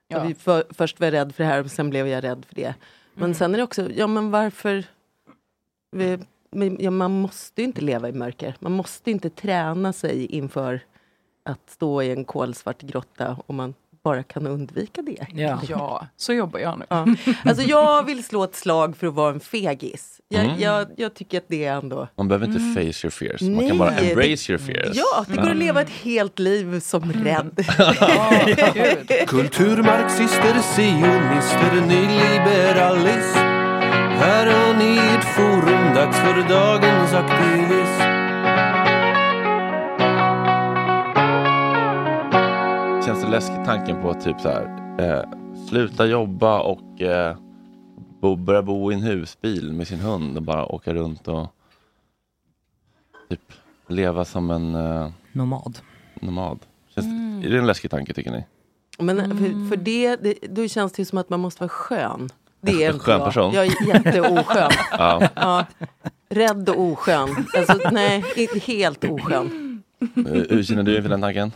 Ja. 0.08 0.18
Ja. 0.18 0.24
Vi 0.24 0.34
för, 0.36 0.64
först 0.70 1.00
var 1.00 1.08
jag 1.08 1.14
rädd 1.14 1.36
för 1.36 1.44
det 1.44 1.50
här 1.50 1.64
och 1.64 1.72
sen 1.72 1.90
blev 1.90 2.08
jag 2.08 2.24
rädd 2.24 2.46
för 2.48 2.56
det. 2.56 2.74
Men 3.16 3.24
Mm. 3.24 3.34
sen 3.34 3.54
är 3.54 3.58
det 3.58 3.64
också, 3.64 3.92
ja 3.92 4.08
men 4.08 4.32
varför? 4.32 4.86
Vi, 5.92 6.20
ja, 6.80 6.92
man 6.92 7.12
måste 7.22 7.62
ju 7.62 7.66
inte 7.68 7.82
leva 7.82 8.10
i 8.10 8.12
mörker. 8.12 8.56
Man 8.60 8.72
måste 8.72 9.12
inte 9.12 9.30
träna 9.30 9.94
sig 9.94 10.26
inför 10.26 10.80
att 11.44 11.70
stå 11.70 12.02
i 12.02 12.12
en 12.12 12.26
kolsvart 12.26 12.82
grotta 12.82 13.38
om 13.48 13.56
man 13.56 13.74
bara 14.06 14.24
kan 14.24 14.48
undvika 14.48 15.02
det. 15.02 15.26
Ja. 15.34 15.60
Ja, 15.70 16.08
så 16.18 16.34
jobbar 16.34 16.60
jag 16.60 16.80
nu. 16.80 16.86
Ja. 16.90 17.06
Alltså 17.46 17.64
jag 17.64 18.04
vill 18.06 18.24
slå 18.24 18.44
ett 18.44 18.56
slag 18.56 18.98
för 18.98 19.08
att 19.08 19.14
vara 19.14 19.34
en 19.34 19.40
fegis. 19.40 20.12
Jag, 20.30 20.46
Mm. 20.46 20.60
jag, 20.60 20.88
jag 20.98 21.14
tycker 21.14 21.38
att 21.38 21.46
det 21.48 21.66
är 21.66 21.74
ändå... 21.74 22.08
Man 22.18 22.28
behöver 22.28 22.46
inte 22.46 22.60
Mm. 22.60 22.74
face 22.76 22.82
your 23.08 23.10
fears. 23.12 23.42
Man 23.42 23.68
kan 23.68 23.78
bara 23.78 23.92
Nej, 23.92 24.10
embrace 24.12 24.52
your 24.52 24.58
fears. 24.60 24.96
Ja, 24.98 25.26
det 25.28 25.36
går 25.36 25.50
att 25.50 25.56
leva 25.58 25.82
ett 25.82 25.90
helt 25.90 26.40
liv 26.40 26.80
som 26.80 27.12
rädd. 27.14 27.66
Kulturmarxister, 29.28 30.62
sionister, 30.76 31.82
nyliberalism. 31.88 33.40
Här 34.20 34.46
har 34.48 34.74
ni 34.74 34.98
ett 35.18 35.26
forum, 35.36 35.96
dags 35.96 36.18
för 36.18 36.50
dagens 36.50 37.14
aktivism. 37.14 38.15
Känns 43.06 43.22
det 43.22 43.30
läskigt 43.30 43.66
tanken 43.66 44.02
på 44.02 44.14
typ 44.14 44.42
så 44.42 44.50
här, 44.50 44.64
eh, 45.00 45.24
sluta 45.70 46.06
jobba 46.06 46.60
och 46.62 47.02
eh, 47.02 47.38
bo, 48.22 48.36
börja 48.36 48.62
bo 48.62 48.92
i 48.92 48.96
en 48.96 49.02
husbil 49.02 49.74
med 49.74 49.88
sin 49.88 50.00
hund 50.00 50.38
och 50.38 50.44
bara 50.44 50.66
åka 50.66 50.94
runt 50.94 51.28
och 51.28 51.48
typ 53.30 53.42
leva 53.88 54.26
som 54.26 54.52
en 54.52 54.76
eh, 54.76 55.10
Nomad. 55.32 55.80
nomad. 56.22 56.60
Känns, 56.96 57.06
Mm. 57.08 57.44
Är 57.46 57.50
det 57.50 57.58
en 57.58 57.68
läskig 57.68 57.92
tanke 57.92 58.14
tycker 58.14 58.32
ni? 58.32 58.44
Men 59.00 59.18
för, 59.38 59.70
för 59.70 59.76
det, 59.78 60.16
det, 60.16 60.34
då 60.50 60.68
känns 60.68 60.92
det 60.92 61.02
ju 61.02 61.06
som 61.06 61.18
att 61.18 61.30
man 61.30 61.40
måste 61.40 61.62
vara 61.64 61.70
skön. 61.70 62.30
Det 62.62 62.84
är 62.84 62.94
skön 62.94 63.18
jag. 63.20 63.26
person. 63.28 63.54
Jag 63.54 63.66
är 63.66 63.88
jätteoskön. 63.88 64.72
Ja. 64.92 65.30
ja. 65.36 65.66
Rädd 66.30 66.70
och 66.70 66.80
oskön. 66.80 67.30
Alltså, 67.58 67.90
nej, 67.92 68.24
helt 68.62 69.04
oskön. 69.04 69.82
Eh, 70.00 70.34
Hur 70.50 70.64
känner 70.64 70.84
du 70.84 70.96
inför 70.98 71.10
den 71.10 71.22
tanken? 71.22 71.52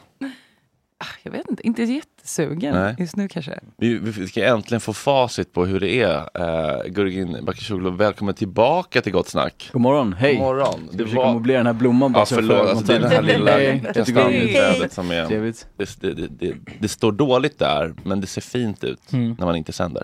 Jag 1.23 1.31
vet 1.31 1.49
inte, 1.49 1.67
inte 1.67 1.83
jättesugen 1.83 2.75
Nej. 2.75 2.95
just 2.99 3.15
nu 3.15 3.27
kanske. 3.27 3.59
Vi, 3.77 3.97
vi 3.97 4.27
ska 4.27 4.45
äntligen 4.45 4.81
få 4.81 4.93
facit 4.93 5.53
på 5.53 5.65
hur 5.65 5.79
det 5.79 6.01
är. 6.01 6.17
Uh, 6.17 6.87
Gurgin 6.91 7.37
Bakircioglu, 7.45 7.91
välkommen 7.91 8.33
tillbaka 8.35 9.01
till 9.01 9.11
Gott 9.11 9.27
Snack. 9.27 9.69
God 9.73 9.81
morgon, 9.81 10.13
hej. 10.13 10.35
God 10.35 10.41
morgon. 10.43 10.89
Jag 10.91 11.07
försöker 11.09 11.33
möblera 11.33 11.57
den 11.57 11.65
här 11.65 11.73
blomman 11.73 12.11
bara 12.11 12.21
Ja, 12.21 12.25
förlåt, 12.25 12.69
alltså, 12.69 12.85
det 12.85 12.95
är 12.95 12.99
den 12.99 13.11
här 13.11 13.21
lilla 13.21 13.79
kastanjeträdet 13.93 14.93
som 14.93 15.11
är... 15.11 15.29
Det, 15.29 15.99
det, 16.01 16.13
det, 16.13 16.27
det, 16.27 16.55
det 16.79 16.87
står 16.87 17.11
dåligt 17.11 17.59
där, 17.59 17.93
men 18.03 18.21
det 18.21 18.27
ser 18.27 18.41
fint 18.41 18.83
ut 18.83 19.13
Mm. 19.13 19.35
när 19.39 19.45
man 19.45 19.55
inte 19.55 19.71
sänder. 19.73 20.03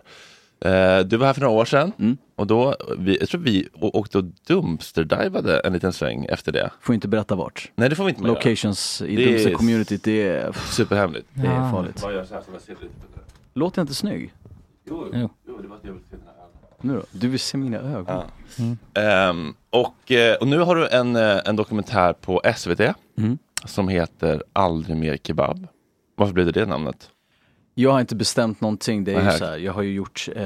Eh, 0.65 0.99
du 0.99 1.17
var 1.17 1.25
här 1.25 1.33
för 1.33 1.41
några 1.41 1.53
år 1.55 1.65
sedan 1.65 1.91
Mm. 1.99 2.17
Och 2.35 2.47
då, 2.47 2.75
vi, 2.97 3.17
jag 3.19 3.29
tror 3.29 3.41
vi 3.41 3.67
åkte 3.81 4.17
och 4.17 4.23
dumpsterdivade 4.47 5.59
en 5.59 5.73
liten 5.73 5.93
sväng 5.93 6.25
efter 6.29 6.51
det. 6.51 6.69
Får 6.81 6.95
inte 6.95 7.07
berätta 7.07 7.35
vart. 7.35 7.71
Nej, 7.75 7.89
det 7.89 7.95
får 7.95 8.03
vi 8.03 8.09
inte 8.09 8.21
mer 8.21 8.29
göra. 8.29 8.37
Locations 8.37 9.01
i 9.01 9.15
Det 9.15 9.23
är 9.23 9.27
Dumpster-communityt, 9.49 9.99
det 10.03 10.27
är, 10.27 10.51
Superhemligt. 10.51 11.27
det 11.33 11.47
är 11.47 11.71
farligt. 11.71 12.01
Bara 12.01 12.13
gör 12.13 12.25
så 12.25 12.33
här 12.33 12.41
så 12.41 12.51
jag 12.53 12.61
ser 12.61 12.71
lite. 12.73 12.85
Låter 13.53 13.79
jag 13.79 13.83
inte 13.83 13.93
snygg? 13.95 14.33
Jo, 14.85 15.07
Jo. 15.13 15.29
jo, 15.47 15.57
det 15.61 15.67
var 15.67 15.75
att 15.75 15.83
jag 15.85 15.91
ville 15.93 16.05
se 16.11 16.15
dina 16.17 16.31
ögon. 16.31 16.49
Nu 16.81 16.93
då? 16.95 17.03
Du 17.11 17.27
vill 17.27 17.39
se 17.39 17.57
mina 17.57 17.77
ögon? 17.77 18.05
Ja. 18.07 18.25
Mm. 18.59 18.77
Ehm, 18.93 19.53
och, 19.69 20.11
eh, 20.11 20.35
och 20.35 20.47
nu 20.47 20.59
har 20.59 20.75
du 20.75 20.87
en, 20.87 21.15
eh, 21.15 21.39
en 21.45 21.55
dokumentär 21.55 22.13
på 22.13 22.41
SVT 22.55 22.93
Mm. 23.17 23.37
som 23.65 23.87
heter 23.87 24.43
Aldrig 24.53 24.97
mer 24.97 25.17
kebab. 25.17 25.67
Varför 26.15 26.33
blev 26.33 26.45
det 26.45 26.51
det 26.51 26.65
namnet? 26.65 27.09
Jag 27.77 27.91
har 27.91 28.01
inte 28.01 28.15
bestämt 28.15 28.61
någonting. 28.61 29.03
Det 29.03 29.13
är 29.13 29.31
ju 29.31 29.37
så 29.37 29.45
här, 29.45 29.57
jag 29.57 29.73
har 29.73 29.81
ju 29.81 29.93
gjort, 29.93 30.27
eh, 30.35 30.43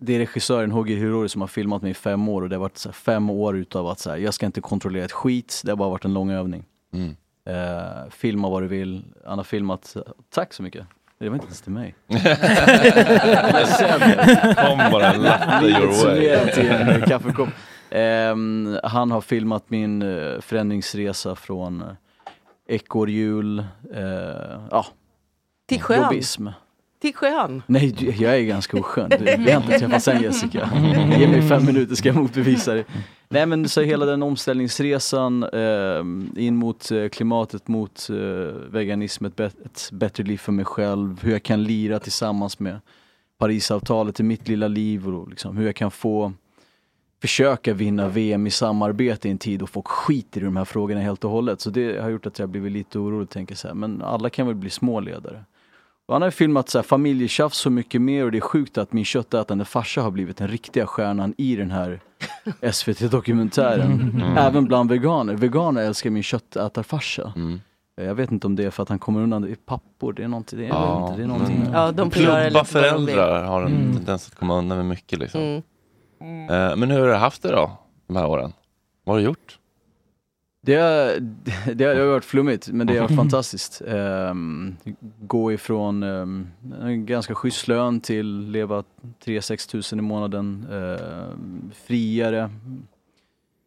det 0.00 0.14
är 0.14 0.18
regissören 0.18 0.70
Hogi 0.70 0.94
Hirori 0.94 1.28
som 1.28 1.40
har 1.40 1.48
filmat 1.48 1.82
mig 1.82 1.90
i 1.90 1.94
fem 1.94 2.28
år 2.28 2.42
och 2.42 2.48
det 2.48 2.56
har 2.56 2.60
varit 2.60 2.84
här, 2.84 2.92
fem 2.92 3.30
år 3.30 3.56
utav 3.56 3.86
att 3.86 3.98
så 3.98 4.10
här, 4.10 4.16
jag 4.16 4.34
ska 4.34 4.46
inte 4.46 4.60
kontrollera 4.60 5.04
ett 5.04 5.12
skit, 5.12 5.62
det 5.64 5.70
har 5.70 5.76
bara 5.76 5.88
varit 5.88 6.04
en 6.04 6.14
lång 6.14 6.30
övning. 6.30 6.64
Mm. 6.92 7.16
Eh, 7.46 8.10
filma 8.10 8.48
vad 8.48 8.62
du 8.62 8.68
vill, 8.68 9.04
han 9.26 9.38
har 9.38 9.44
filmat, 9.44 9.96
tack 10.34 10.52
så 10.52 10.62
mycket. 10.62 10.86
Det 11.18 11.28
var 11.28 11.34
inte 11.34 11.46
ens 11.46 11.60
till 11.60 11.72
mig. 11.72 11.94
Kom 14.56 14.78
bara 14.92 15.12
en 15.12 15.22
latte 15.22 15.66
your 15.66 16.04
way. 16.06 16.28
En 16.28 16.88
eh, 16.88 17.04
kaffekopp. 17.04 17.48
Ehm, 17.90 18.78
han 18.82 19.10
har 19.10 19.20
filmat 19.20 19.70
min 19.70 20.02
uh, 20.02 20.40
förändringsresa 20.40 21.36
från 21.36 21.82
uh, 21.82 21.88
ekorrhjul, 22.68 23.58
uh, 23.96 24.66
ja, 24.70 24.86
Till 25.66 25.80
sjön. 25.80 26.02
jobbism. 26.02 26.48
Till 27.00 27.14
sjön. 27.14 27.62
Nej, 27.66 28.14
jag 28.22 28.36
är 28.36 28.42
ganska 28.42 28.76
oskön. 28.76 29.10
Vi 29.38 29.50
har 29.52 29.62
inte 29.62 29.78
träffats 29.78 30.08
än 30.08 30.22
Jessica. 30.22 30.70
Ge 31.18 31.28
mig 31.28 31.48
fem 31.48 31.64
minuter 31.66 31.94
ska 31.94 32.08
jag 32.08 32.16
motbevisa 32.16 32.74
det. 32.74 32.84
Nej 33.28 33.46
men 33.46 33.68
så 33.68 33.80
hela 33.80 34.06
den 34.06 34.22
omställningsresan 34.22 35.42
ehm, 35.52 36.32
in 36.36 36.56
mot 36.56 36.90
eh, 36.90 37.08
klimatet, 37.08 37.68
mot 37.68 38.06
uh, 38.10 38.16
veganism, 38.70 39.24
ett, 39.24 39.36
bet- 39.36 39.60
ett 39.64 39.88
bättre 39.92 40.24
liv 40.24 40.38
för 40.38 40.52
mig 40.52 40.64
själv, 40.64 41.22
hur 41.22 41.32
jag 41.32 41.42
kan 41.42 41.64
lira 41.64 41.98
tillsammans 41.98 42.58
med 42.58 42.80
Parisavtalet 43.38 44.20
i 44.20 44.22
mitt 44.22 44.48
lilla 44.48 44.68
liv 44.68 45.08
och 45.08 45.28
liksom, 45.28 45.56
hur 45.56 45.66
jag 45.66 45.76
kan 45.76 45.90
få 45.90 46.32
försöka 47.22 47.74
vinna 47.74 48.08
VM 48.08 48.46
i 48.46 48.50
samarbete 48.50 49.28
i 49.28 49.30
en 49.30 49.38
tid 49.38 49.62
och 49.62 49.70
folk 49.70 49.86
skiter 49.88 50.40
i 50.40 50.44
de 50.44 50.56
här 50.56 50.64
frågorna 50.64 51.00
helt 51.00 51.24
och 51.24 51.30
hållet. 51.30 51.60
Så 51.60 51.70
det 51.70 52.02
har 52.02 52.10
gjort 52.10 52.26
att 52.26 52.38
jag 52.38 52.48
blivit 52.48 52.72
lite 52.72 52.98
orolig 52.98 53.22
och 53.22 53.30
tänker 53.30 53.54
så 53.54 53.68
här, 53.68 53.74
men 53.74 54.02
alla 54.02 54.30
kan 54.30 54.46
väl 54.46 54.56
bli 54.56 54.70
små 54.70 55.00
ledare. 55.00 55.44
Och 56.06 56.14
han 56.14 56.22
har 56.22 56.30
filmat 56.30 56.68
så 56.68 56.78
här, 56.78 56.82
familjetjafs 56.82 57.58
så 57.58 57.70
mycket 57.70 58.00
mer 58.02 58.24
och 58.24 58.32
det 58.32 58.38
är 58.38 58.40
sjukt 58.40 58.78
att 58.78 58.92
min 58.92 59.04
köttätande 59.04 59.64
farsa 59.64 60.02
har 60.02 60.10
blivit 60.10 60.36
den 60.36 60.48
riktiga 60.48 60.86
stjärnan 60.86 61.34
i 61.38 61.56
den 61.56 61.70
här 61.70 62.00
SVT-dokumentären. 62.72 63.92
Mm. 63.92 64.38
Även 64.38 64.64
bland 64.64 64.90
veganer. 64.90 65.34
Veganer 65.34 65.82
älskar 65.82 66.10
min 66.10 66.22
köttätarfarsa. 66.22 67.32
Mm. 67.36 67.60
Jag 67.96 68.14
vet 68.14 68.30
inte 68.32 68.46
om 68.46 68.56
det 68.56 68.64
är 68.64 68.70
för 68.70 68.82
att 68.82 68.88
han 68.88 68.98
kommer 68.98 69.20
undan, 69.20 69.42
det 69.42 69.50
är 69.50 69.54
pappor, 69.54 70.12
det 70.12 70.24
är 70.24 70.28
någonting. 70.28 70.58
Det 70.58 70.66
är, 70.66 70.68
vet 71.00 71.10
inte, 71.10 71.16
det 71.16 71.22
är 71.22 71.26
någonting. 71.26 71.58
men 71.62 71.72
Ja, 71.72 71.92
de 71.92 72.10
Klubba 72.10 72.64
föräldrar 72.64 73.44
har 73.44 73.62
en 73.62 73.72
Mm. 73.76 73.96
tendens 73.96 74.28
att 74.28 74.34
komma 74.34 74.58
undan 74.58 74.78
med 74.78 74.86
mycket 74.86 75.18
liksom. 75.18 75.40
Mm. 76.20 76.50
Eh, 76.70 76.76
men 76.76 76.90
hur 76.90 77.00
har 77.00 77.06
du 77.08 77.14
haft 77.14 77.42
det 77.42 77.50
då, 77.52 77.70
de 78.06 78.16
här 78.16 78.26
åren? 78.26 78.52
Vad 79.04 79.14
har 79.16 79.20
du 79.20 79.24
gjort? 79.26 79.58
Det, 80.66 80.74
har- 80.74 81.74
det 81.74 81.84
har 81.84 82.06
varit 82.06 82.24
flummigt, 82.24 82.68
men 82.68 82.86
det 82.86 82.92
har 82.96 83.00
varit 83.08 83.16
fantastiskt. 83.24 83.82
Ehm, 83.86 84.76
gå 85.20 85.52
ifrån 85.52 86.02
um, 86.02 86.46
en 86.82 87.06
ganska 87.06 87.34
schysst 87.34 87.68
lön 87.68 88.00
till 88.00 88.50
leva 88.50 88.84
3-6 89.24 89.70
tusen 89.70 89.98
i 89.98 90.02
månaden, 90.02 90.66
ehm, 90.72 91.70
friare. 91.86 92.50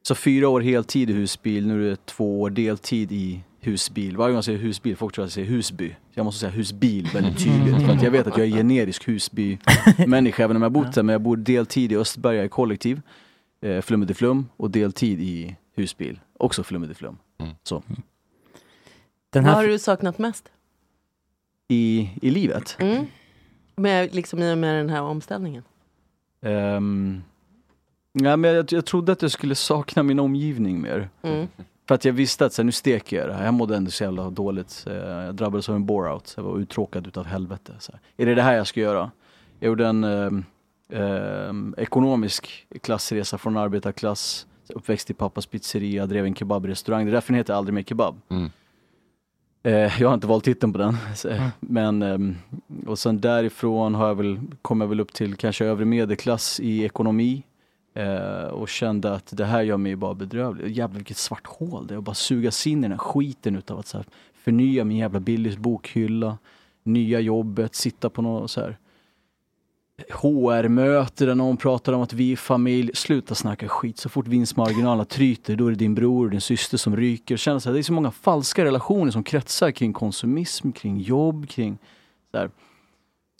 Så 0.03 0.15
fyra 0.15 0.49
år 0.49 0.61
heltid 0.61 1.09
i 1.09 1.13
husbil, 1.13 1.67
nu 1.67 1.85
är 1.85 1.89
det 1.89 2.05
två 2.05 2.41
år 2.41 2.49
deltid 2.49 3.11
i 3.11 3.43
husbil. 3.59 4.17
Varje 4.17 4.29
gång 4.31 4.35
jag 4.37 4.43
säger 4.43 4.59
husbil, 4.59 4.95
folk 4.97 5.15
tror 5.15 5.25
att 5.25 5.27
jag 5.27 5.33
säger 5.33 5.47
husby. 5.57 5.89
Så 5.89 6.19
jag 6.19 6.23
måste 6.23 6.39
säga 6.39 6.51
husbil 6.51 7.09
väldigt 7.13 7.37
tydligt, 7.43 7.85
för 7.85 7.93
att 7.93 8.03
jag 8.03 8.11
vet 8.11 8.27
att 8.27 8.37
jag 8.37 8.47
är 8.47 8.51
generisk 8.51 9.07
husby-människa 9.07 10.43
även 10.43 10.55
om 10.55 10.61
jag 10.61 10.71
bott 10.71 10.93
där, 10.93 11.03
men 11.03 11.13
jag 11.13 11.21
bor 11.21 11.37
deltid 11.37 11.91
i 11.91 11.95
Östberga 11.97 12.43
i 12.45 12.49
kollektiv, 12.49 13.01
eh, 13.61 13.81
Flummetiflum, 13.81 14.45
och 14.57 14.71
deltid 14.71 15.19
i 15.19 15.55
husbil, 15.75 16.19
också 16.39 16.63
Flummetiflum. 16.63 17.17
Så. 17.63 17.83
Den 19.29 19.43
Vad 19.43 19.53
här, 19.53 19.61
har 19.61 19.67
du 19.67 19.79
saknat 19.79 20.17
mest? 20.17 20.49
I, 21.67 22.09
I 22.21 22.29
livet? 22.29 22.77
Mm. 22.79 23.05
Med, 23.75 24.15
liksom 24.15 24.43
i 24.43 24.53
och 24.53 24.57
med 24.57 24.75
den 24.75 24.89
här 24.89 25.01
omställningen. 25.01 25.63
Um, 26.41 27.23
ja, 28.13 28.37
men 28.37 28.53
jag, 28.55 28.71
jag 28.71 28.85
trodde 28.85 29.11
att 29.11 29.21
jag 29.21 29.31
skulle 29.31 29.55
sakna 29.55 30.03
min 30.03 30.19
omgivning 30.19 30.81
mer. 30.81 31.09
Mm. 31.21 31.47
För 31.87 31.95
att 31.95 32.05
jag 32.05 32.13
visste 32.13 32.45
att 32.45 32.53
så 32.53 32.61
här, 32.61 32.65
nu 32.65 32.71
steker 32.71 33.17
jag 33.17 33.27
det 33.27 33.33
här. 33.33 33.45
Jag 33.45 33.53
mådde 33.53 33.75
ändå 33.75 33.91
så 33.91 34.03
jävla 34.03 34.29
dåligt. 34.29 34.83
Eh, 34.87 34.93
Jag 34.95 35.35
drabbades 35.35 35.69
av 35.69 35.75
en 35.75 35.85
bore-out. 35.85 36.33
Jag 36.37 36.43
var 36.43 36.57
uttråkad 36.59 37.07
utav 37.07 37.25
helvete. 37.25 37.73
Så 37.79 37.91
här. 37.91 38.01
Är 38.17 38.25
det 38.25 38.35
det 38.35 38.41
här 38.41 38.53
jag 38.53 38.67
ska 38.67 38.79
göra? 38.79 39.11
Jag 39.59 39.67
gjorde 39.67 39.87
en 39.87 40.03
ehm, 40.03 40.45
ehm, 40.89 41.75
ekonomisk 41.77 42.67
klassresa 42.81 43.37
från 43.37 43.57
arbetarklass. 43.57 44.47
Uppväxt 44.69 45.09
i 45.09 45.13
pappas 45.13 45.45
pizzeria, 45.45 46.05
drev 46.05 46.25
en 46.25 46.35
kebabrestaurang. 46.35 47.05
Det 47.05 47.09
är 47.09 47.13
därför 47.13 47.33
den 47.33 47.37
heter 47.37 47.53
Aldrig 47.53 47.73
mer 47.73 47.83
kebab. 47.83 48.21
Mm. 48.29 48.49
Eh, 49.63 50.01
jag 50.01 50.07
har 50.07 50.13
inte 50.13 50.27
valt 50.27 50.43
titeln 50.43 50.73
på 50.73 50.79
den. 50.79 50.97
Så, 51.15 51.29
Men, 51.59 52.01
ehm, 52.01 52.35
och 52.87 52.99
sen 52.99 53.21
därifrån 53.21 53.95
har 53.95 54.07
jag 54.07 54.15
väl, 54.15 54.39
kom 54.61 54.81
jag 54.81 54.87
väl 54.87 54.99
upp 54.99 55.13
till 55.13 55.35
kanske 55.35 55.65
övre 55.65 55.85
medelklass 55.85 56.59
i 56.59 56.83
ekonomi. 56.83 57.43
Eh, 57.93 58.47
och 58.47 58.69
kände 58.69 59.13
att 59.13 59.37
det 59.37 59.45
här 59.45 59.61
gör 59.61 59.77
mig 59.77 59.95
bara 59.95 60.13
bedrövlig. 60.13 60.77
Jävlar 60.77 60.97
vilket 60.97 61.17
svart 61.17 61.47
hål 61.47 61.87
det 61.87 61.93
är 61.93 61.97
att 61.97 62.03
bara 62.03 62.15
suga 62.15 62.51
sig 62.51 62.71
in 62.71 62.79
i 62.79 62.81
den 62.81 62.91
här 62.91 62.97
skiten 62.97 63.55
utav 63.55 63.79
att 63.79 63.87
så 63.87 63.97
här, 63.97 64.05
förnya 64.33 64.83
min 64.83 64.97
jävla 64.97 65.19
Billys 65.19 65.57
bokhylla. 65.57 66.37
Nya 66.83 67.19
jobbet, 67.19 67.75
sitta 67.75 68.09
på 68.09 68.21
något 68.21 68.51
så 68.51 68.61
här 68.61 68.77
HR-möte 70.09 71.25
där 71.25 71.35
någon 71.35 71.57
pratar 71.57 71.93
om 71.93 72.01
att 72.01 72.13
vi 72.13 72.31
är 72.31 72.35
familj. 72.35 72.91
Sluta 72.93 73.35
snacka 73.35 73.67
skit. 73.67 73.97
Så 73.97 74.09
fort 74.09 74.27
vinstmarginalerna 74.27 75.05
tryter, 75.05 75.55
då 75.55 75.67
är 75.67 75.71
det 75.71 75.77
din 75.77 75.95
bror 75.95 76.25
och 76.25 76.31
din 76.31 76.41
syster 76.41 76.77
som 76.77 76.95
ryker. 76.95 77.37
Känner 77.37 77.59
så 77.59 77.69
här, 77.69 77.73
det 77.73 77.79
är 77.79 77.83
så 77.83 77.93
många 77.93 78.11
falska 78.11 78.65
relationer 78.65 79.11
som 79.11 79.23
kretsar 79.23 79.71
kring 79.71 79.93
konsumism, 79.93 80.71
kring 80.71 80.99
jobb, 80.99 81.49
kring 81.49 81.77
så 82.31 82.37
här. 82.37 82.49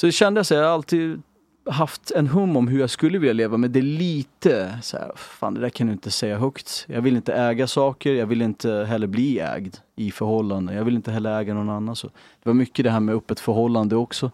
Så 0.02 0.06
det 0.06 0.12
kändes, 0.12 0.52
jag 0.52 0.58
har 0.58 0.66
alltid 0.66 1.22
haft 1.70 2.12
en 2.12 2.28
hum 2.28 2.58
om 2.58 2.68
hur 2.68 2.80
jag 2.80 2.90
skulle 2.90 3.18
vilja 3.18 3.34
leva, 3.34 3.58
men 3.58 3.72
det 3.72 3.80
är 3.80 3.84
lite 3.84 4.80
så 4.82 4.98
här, 4.98 5.12
fan 5.16 5.54
det 5.54 5.60
där 5.60 5.70
kan 5.70 5.88
du 5.88 5.94
inte 5.94 6.12
säga 6.12 6.38
högt. 6.38 6.86
Jag 6.88 7.02
vill 7.02 7.16
inte 7.16 7.34
äga 7.34 7.68
saker, 7.68 8.14
jag 8.14 8.26
vill 8.26 8.42
inte 8.42 8.72
heller 8.72 9.08
bli 9.08 9.40
ägd 9.40 9.76
i 9.96 10.12
förhållanden. 10.12 10.76
Jag 10.76 10.86
vill 10.86 10.96
inte 10.96 11.12
heller 11.12 11.40
äga 11.40 11.54
någon 11.54 11.70
annan. 11.70 11.96
Så 11.96 12.08
det 12.08 12.50
var 12.50 12.54
mycket 12.54 12.84
det 12.84 12.92
här 12.92 13.00
med 13.00 13.16
öppet 13.16 13.40
förhållande 13.40 13.96
också. 13.96 14.32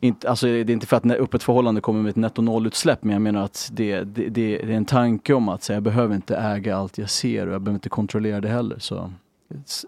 Inte, 0.00 0.30
alltså 0.30 0.46
det 0.46 0.52
är 0.52 0.70
inte 0.70 0.86
för 0.86 0.96
att 0.96 1.06
öppet 1.06 1.42
förhållande 1.42 1.80
kommer 1.80 2.02
med 2.02 2.10
ett 2.10 2.16
netto 2.16 2.42
nollutsläpp, 2.42 3.04
men 3.04 3.12
jag 3.12 3.22
menar 3.22 3.44
att 3.44 3.70
det, 3.72 4.00
det, 4.00 4.28
det, 4.28 4.62
är 4.62 4.70
en 4.70 4.84
tanke 4.84 5.34
om 5.34 5.48
att 5.48 5.62
så 5.62 5.72
jag 5.72 5.82
behöver 5.82 6.14
inte 6.14 6.36
äga 6.36 6.76
allt 6.76 6.98
jag 6.98 7.10
ser 7.10 7.46
och 7.46 7.54
jag 7.54 7.62
behöver 7.62 7.76
inte 7.76 7.88
kontrollera 7.88 8.40
det 8.40 8.48
heller. 8.48 8.78
Så 8.78 9.12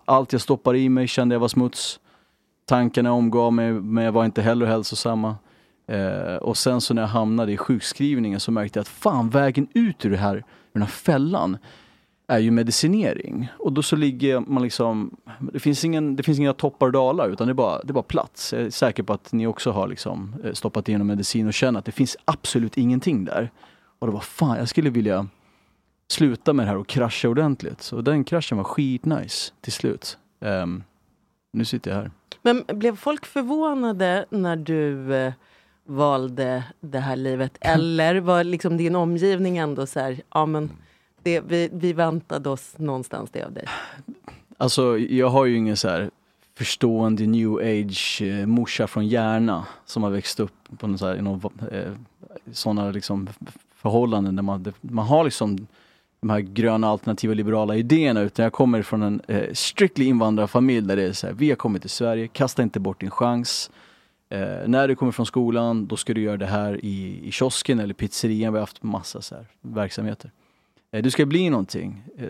allt 0.05 0.33
jag 0.33 0.42
stoppar 0.42 0.77
i 0.77 0.88
mig 0.88 1.09
kände 1.09 1.35
jag 1.35 1.40
var 1.40 1.49
smuts. 1.49 2.01
Tankarna 2.64 3.12
omgav 3.12 3.53
mig 3.53 3.73
men 3.73 4.05
jag 4.05 4.12
var 4.12 4.25
inte 4.25 4.42
heller 4.42 4.66
hälsosamma. 4.66 5.37
Eh, 5.88 6.37
och 6.37 6.57
sen 6.57 6.81
så 6.81 6.95
när 6.95 7.03
jag 7.03 7.09
hamnade 7.09 7.53
i 7.53 7.57
sjukskrivningen 7.57 8.40
så 8.40 8.53
märkte 8.53 8.79
jag 8.79 8.83
att 8.83 8.88
fan 8.88 9.31
vägen 9.31 9.69
ut 9.75 10.05
ur 10.05 10.11
det 10.11 10.16
här, 10.16 10.37
ur 10.37 10.42
den 10.73 10.83
här 10.83 10.88
fällan 10.88 11.59
är 12.29 12.39
ju 12.39 12.51
medicinering. 12.51 13.49
Och 13.59 13.73
då 13.73 13.83
så 13.83 13.97
ligger 13.97 14.41
man 14.41 14.62
liksom, 14.62 15.17
det 15.53 15.61
finns, 15.61 15.85
ingen, 15.85 16.17
det 16.17 16.23
finns 16.23 16.39
inga 16.39 16.53
toppar 16.53 16.87
och 16.87 16.93
dalar 16.93 17.29
utan 17.29 17.47
det 17.47 17.53
är, 17.53 17.55
bara, 17.55 17.83
det 17.83 17.91
är 17.91 17.95
bara 17.95 18.03
plats. 18.03 18.53
Jag 18.53 18.62
är 18.62 18.71
säker 18.71 19.03
på 19.03 19.12
att 19.12 19.33
ni 19.33 19.47
också 19.47 19.71
har 19.71 19.89
liksom 19.89 20.35
eh, 20.45 20.53
stoppat 20.53 20.89
igenom 20.89 21.07
medicin 21.07 21.47
och 21.47 21.55
känner 21.55 21.79
att 21.79 21.85
det 21.85 21.93
finns 21.93 22.17
absolut 22.25 22.79
ingenting 22.79 23.25
där. 23.25 23.51
Och 23.99 24.07
det 24.07 24.12
var 24.12 24.21
fan, 24.21 24.59
jag 24.59 24.69
skulle 24.69 24.91
vilja 24.91 25.27
sluta 26.09 26.53
med 26.53 26.67
det 26.67 26.71
här 26.71 26.77
och 26.77 26.87
krascha 26.87 27.29
ordentligt. 27.29 27.83
Så 27.83 28.01
den 28.01 28.25
kraschen 28.25 28.59
var 28.59 28.65
skitnice 28.65 29.53
till 29.61 29.73
slut. 29.73 30.19
Ehm, 30.41 30.83
nu 31.53 31.65
sitter 31.65 31.91
jag 31.91 31.99
här. 31.99 32.11
Men 32.43 32.65
blev 32.69 32.97
folk 32.97 33.27
förvånade 33.27 34.27
när 34.31 34.57
du 34.57 35.15
eh, 35.15 35.33
valde 35.87 36.65
det 36.81 36.99
här 36.99 37.17
livet? 37.17 37.57
Eller 37.61 38.21
var 38.21 38.45
liksom 38.45 38.77
din 38.77 38.97
omgivning 38.97 39.59
ändå 39.59 39.87
så 39.87 40.01
här, 40.01 40.21
ja 40.35 40.47
men 40.47 40.71
det, 41.27 41.41
vi, 41.41 41.69
vi 41.73 41.93
väntade 41.93 42.51
oss 42.51 42.75
någonstans 42.77 43.31
det 43.31 43.43
av 43.43 43.53
dig? 43.53 43.65
Alltså 44.57 44.99
jag 44.99 45.29
har 45.29 45.45
ju 45.45 45.57
ingen 45.57 45.77
så 45.77 45.89
här 45.89 46.11
förstående 46.55 47.27
new 47.27 47.57
age 47.57 48.23
eh, 48.23 48.47
morsa 48.47 48.87
från 48.87 49.09
Järna 49.09 49.67
som 49.85 50.03
har 50.03 50.11
växt 50.11 50.41
upp 50.41 50.53
på 50.79 50.87
någon 50.87 50.99
så 50.99 51.07
här, 51.07 51.17
i 51.17 51.23
någon, 51.23 51.51
eh, 51.73 51.93
sådana 52.53 52.91
liksom 52.91 53.29
förhållanden 53.75 54.37
där 54.37 54.43
man, 54.43 54.73
man 54.81 55.07
har 55.07 55.25
liksom 55.25 55.67
de 56.21 56.31
här 56.31 56.41
gröna 56.41 56.89
alternativa 56.89 57.35
liberala 57.35 57.77
idéerna 57.77 58.21
utan 58.21 58.43
jag 58.43 58.53
kommer 58.53 58.83
från 58.83 59.03
en 59.03 59.21
eh, 59.29 59.53
strictly 59.53 60.05
invandrarfamilj 60.05 60.87
där 60.87 60.97
det 60.97 61.03
är 61.03 61.12
så 61.12 61.27
här, 61.27 61.35
vi 61.35 61.49
har 61.49 61.57
kommit 61.57 61.83
till 61.83 61.91
Sverige, 61.91 62.29
kasta 62.29 62.62
inte 62.62 62.81
bort 62.81 63.01
din 63.01 63.11
chans. 63.11 63.71
Eh, 64.29 64.39
när 64.67 64.89
du 64.89 64.97
kommer 64.97 65.12
från 65.12 65.27
skolan, 65.27 65.87
då 65.87 65.97
ska 65.97 66.15
du 66.15 66.23
göra 66.23 66.37
det 66.37 66.47
här 66.47 66.85
i, 66.85 67.21
i 67.29 67.33
kiosken 67.33 67.81
eller 67.81 67.95
pizzerian. 67.95 68.53
Vi 68.53 68.59
har 68.59 68.62
haft 68.62 68.83
massa 68.83 69.23
så 69.23 69.35
här 69.35 69.47
verksamheter. 69.62 70.31
Eh, 70.90 71.03
du 71.03 71.11
ska 71.11 71.27
bli 71.27 71.51
någonting. 71.51 72.03
Eh, 72.18 72.27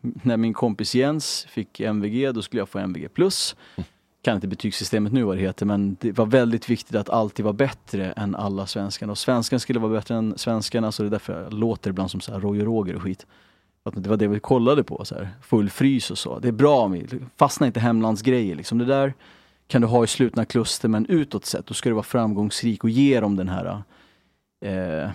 när 0.00 0.36
min 0.36 0.54
kompis 0.54 0.94
Jens 0.94 1.46
fick 1.50 1.80
MVG, 1.80 2.32
då 2.32 2.42
skulle 2.42 2.60
jag 2.60 2.68
få 2.68 2.78
MVG+. 2.78 3.08
Kan 4.22 4.34
inte 4.34 4.48
betygssystemet 4.48 5.12
nu 5.12 5.22
vad 5.22 5.36
det 5.36 5.42
heter, 5.42 5.66
men 5.66 5.96
det 6.00 6.12
var 6.12 6.26
väldigt 6.26 6.70
viktigt 6.70 6.96
att 6.96 7.10
alltid 7.10 7.44
vara 7.44 7.52
bättre 7.52 8.12
än 8.12 8.34
alla 8.34 8.66
svenskarna. 8.66 9.12
Och 9.12 9.18
svenskan 9.18 9.60
skulle 9.60 9.78
vara 9.78 9.92
bättre 9.92 10.14
än 10.14 10.38
svenskarna, 10.38 10.92
så 10.92 11.02
det 11.02 11.08
är 11.08 11.10
därför 11.10 11.42
jag 11.42 11.52
låter 11.52 11.90
ibland 11.90 12.10
som 12.10 12.20
så 12.20 12.32
här 12.32 12.40
Roy 12.40 12.60
och 12.60 12.66
Roger 12.66 12.96
och 12.96 13.02
skit. 13.02 13.26
Att 13.82 14.02
det 14.02 14.10
var 14.10 14.16
det 14.16 14.28
vi 14.28 14.40
kollade 14.40 14.84
på, 14.84 15.04
så 15.04 15.14
här, 15.14 15.28
full 15.42 15.70
frys 15.70 16.10
och 16.10 16.18
så. 16.18 16.38
Det 16.38 16.48
är 16.48 16.52
bra, 16.52 16.92
fastna 17.36 17.66
inte 17.66 17.80
i 17.80 17.82
hemlandsgrejer. 17.82 18.54
Liksom. 18.54 18.78
Det 18.78 18.84
där 18.84 19.14
kan 19.66 19.80
du 19.80 19.86
ha 19.86 20.04
i 20.04 20.06
slutna 20.06 20.44
kluster, 20.44 20.88
men 20.88 21.06
utåt 21.06 21.44
sett, 21.44 21.66
då 21.66 21.74
ska 21.74 21.88
du 21.88 21.94
vara 21.94 22.02
framgångsrik 22.02 22.84
och 22.84 22.90
ge 22.90 23.20
dem 23.20 23.36
den 23.36 23.48
här 23.48 23.82
eh, 24.64 25.10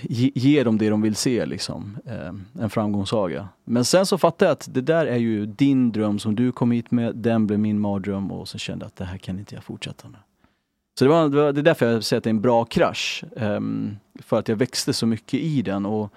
ge, 0.00 0.30
ge 0.34 0.64
dem 0.64 0.78
det 0.78 0.90
de 0.90 1.02
vill 1.02 1.16
se, 1.16 1.46
liksom. 1.46 1.98
Eh, 2.06 2.62
en 2.62 2.70
framgångssaga. 2.70 3.48
Men 3.64 3.84
sen 3.84 4.06
så 4.06 4.18
fattade 4.18 4.48
jag 4.48 4.52
att 4.52 4.74
det 4.74 4.80
där 4.80 5.06
är 5.06 5.16
ju 5.16 5.46
din 5.46 5.92
dröm 5.92 6.18
som 6.18 6.34
du 6.34 6.52
kom 6.52 6.70
hit 6.70 6.90
med, 6.90 7.16
den 7.16 7.46
blev 7.46 7.58
min 7.58 7.80
mardröm 7.80 8.32
och 8.32 8.48
så 8.48 8.58
kände 8.58 8.84
jag 8.84 8.86
att 8.86 8.96
det 8.96 9.04
här 9.04 9.18
kan 9.18 9.38
inte 9.38 9.54
jag 9.54 9.64
fortsätta 9.64 10.08
med. 10.08 10.20
Så 10.98 11.04
det, 11.04 11.10
var, 11.10 11.28
det, 11.28 11.36
var, 11.36 11.52
det 11.52 11.60
är 11.60 11.62
därför 11.62 11.92
jag 11.92 12.04
säger 12.04 12.18
att 12.18 12.24
det 12.24 12.28
är 12.28 12.34
en 12.34 12.40
bra 12.40 12.64
krasch. 12.64 13.24
Eh, 13.36 13.60
för 14.22 14.38
att 14.38 14.48
jag 14.48 14.56
växte 14.56 14.92
så 14.92 15.06
mycket 15.06 15.40
i 15.40 15.62
den. 15.62 15.86
Och, 15.86 16.12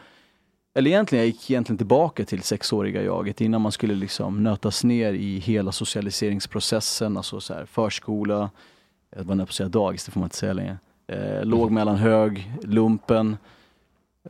eller 0.73 0.91
egentligen, 0.91 1.25
jag 1.25 1.27
gick 1.27 1.51
egentligen 1.51 1.77
tillbaka 1.77 2.25
till 2.25 2.41
sexåriga 2.41 3.03
jaget 3.03 3.41
innan 3.41 3.61
man 3.61 3.71
skulle 3.71 3.95
liksom 3.95 4.43
nötas 4.43 4.83
ner 4.83 5.13
i 5.13 5.39
hela 5.39 5.71
socialiseringsprocessen, 5.71 7.17
alltså 7.17 7.39
så 7.39 7.53
här, 7.53 7.65
förskola, 7.65 8.49
jag 9.15 9.23
var 9.23 9.35
nära 9.35 9.45
på 9.45 9.49
att 9.49 9.55
säga 9.55 9.69
dagis, 9.69 10.05
det 10.05 10.11
får 10.11 10.19
man 10.19 10.25
inte 10.25 10.37
säga 10.37 10.53
längre. 10.53 10.77
Eh, 11.07 11.45
låg 11.45 11.71
mellan 11.71 11.95
hög, 11.95 12.51
lumpen 12.63 13.37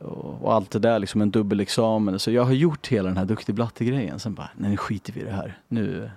och, 0.00 0.52
allt 0.54 0.70
det 0.70 0.78
där, 0.78 0.98
liksom 0.98 1.20
en 1.20 1.30
dubbelexamen. 1.30 2.18
Så 2.18 2.30
jag 2.30 2.44
har 2.44 2.52
gjort 2.52 2.88
hela 2.88 3.08
den 3.08 3.16
här 3.18 3.24
duktig 3.24 3.54
blatte-grejen. 3.54 4.18
Sen 4.18 4.34
bara, 4.34 4.50
nej 4.56 4.70
nu 4.70 4.76
skiter 4.76 5.12
vi 5.12 5.20
i 5.20 5.24
det 5.24 5.30
här. 5.32 5.58
Nu, 5.68 6.10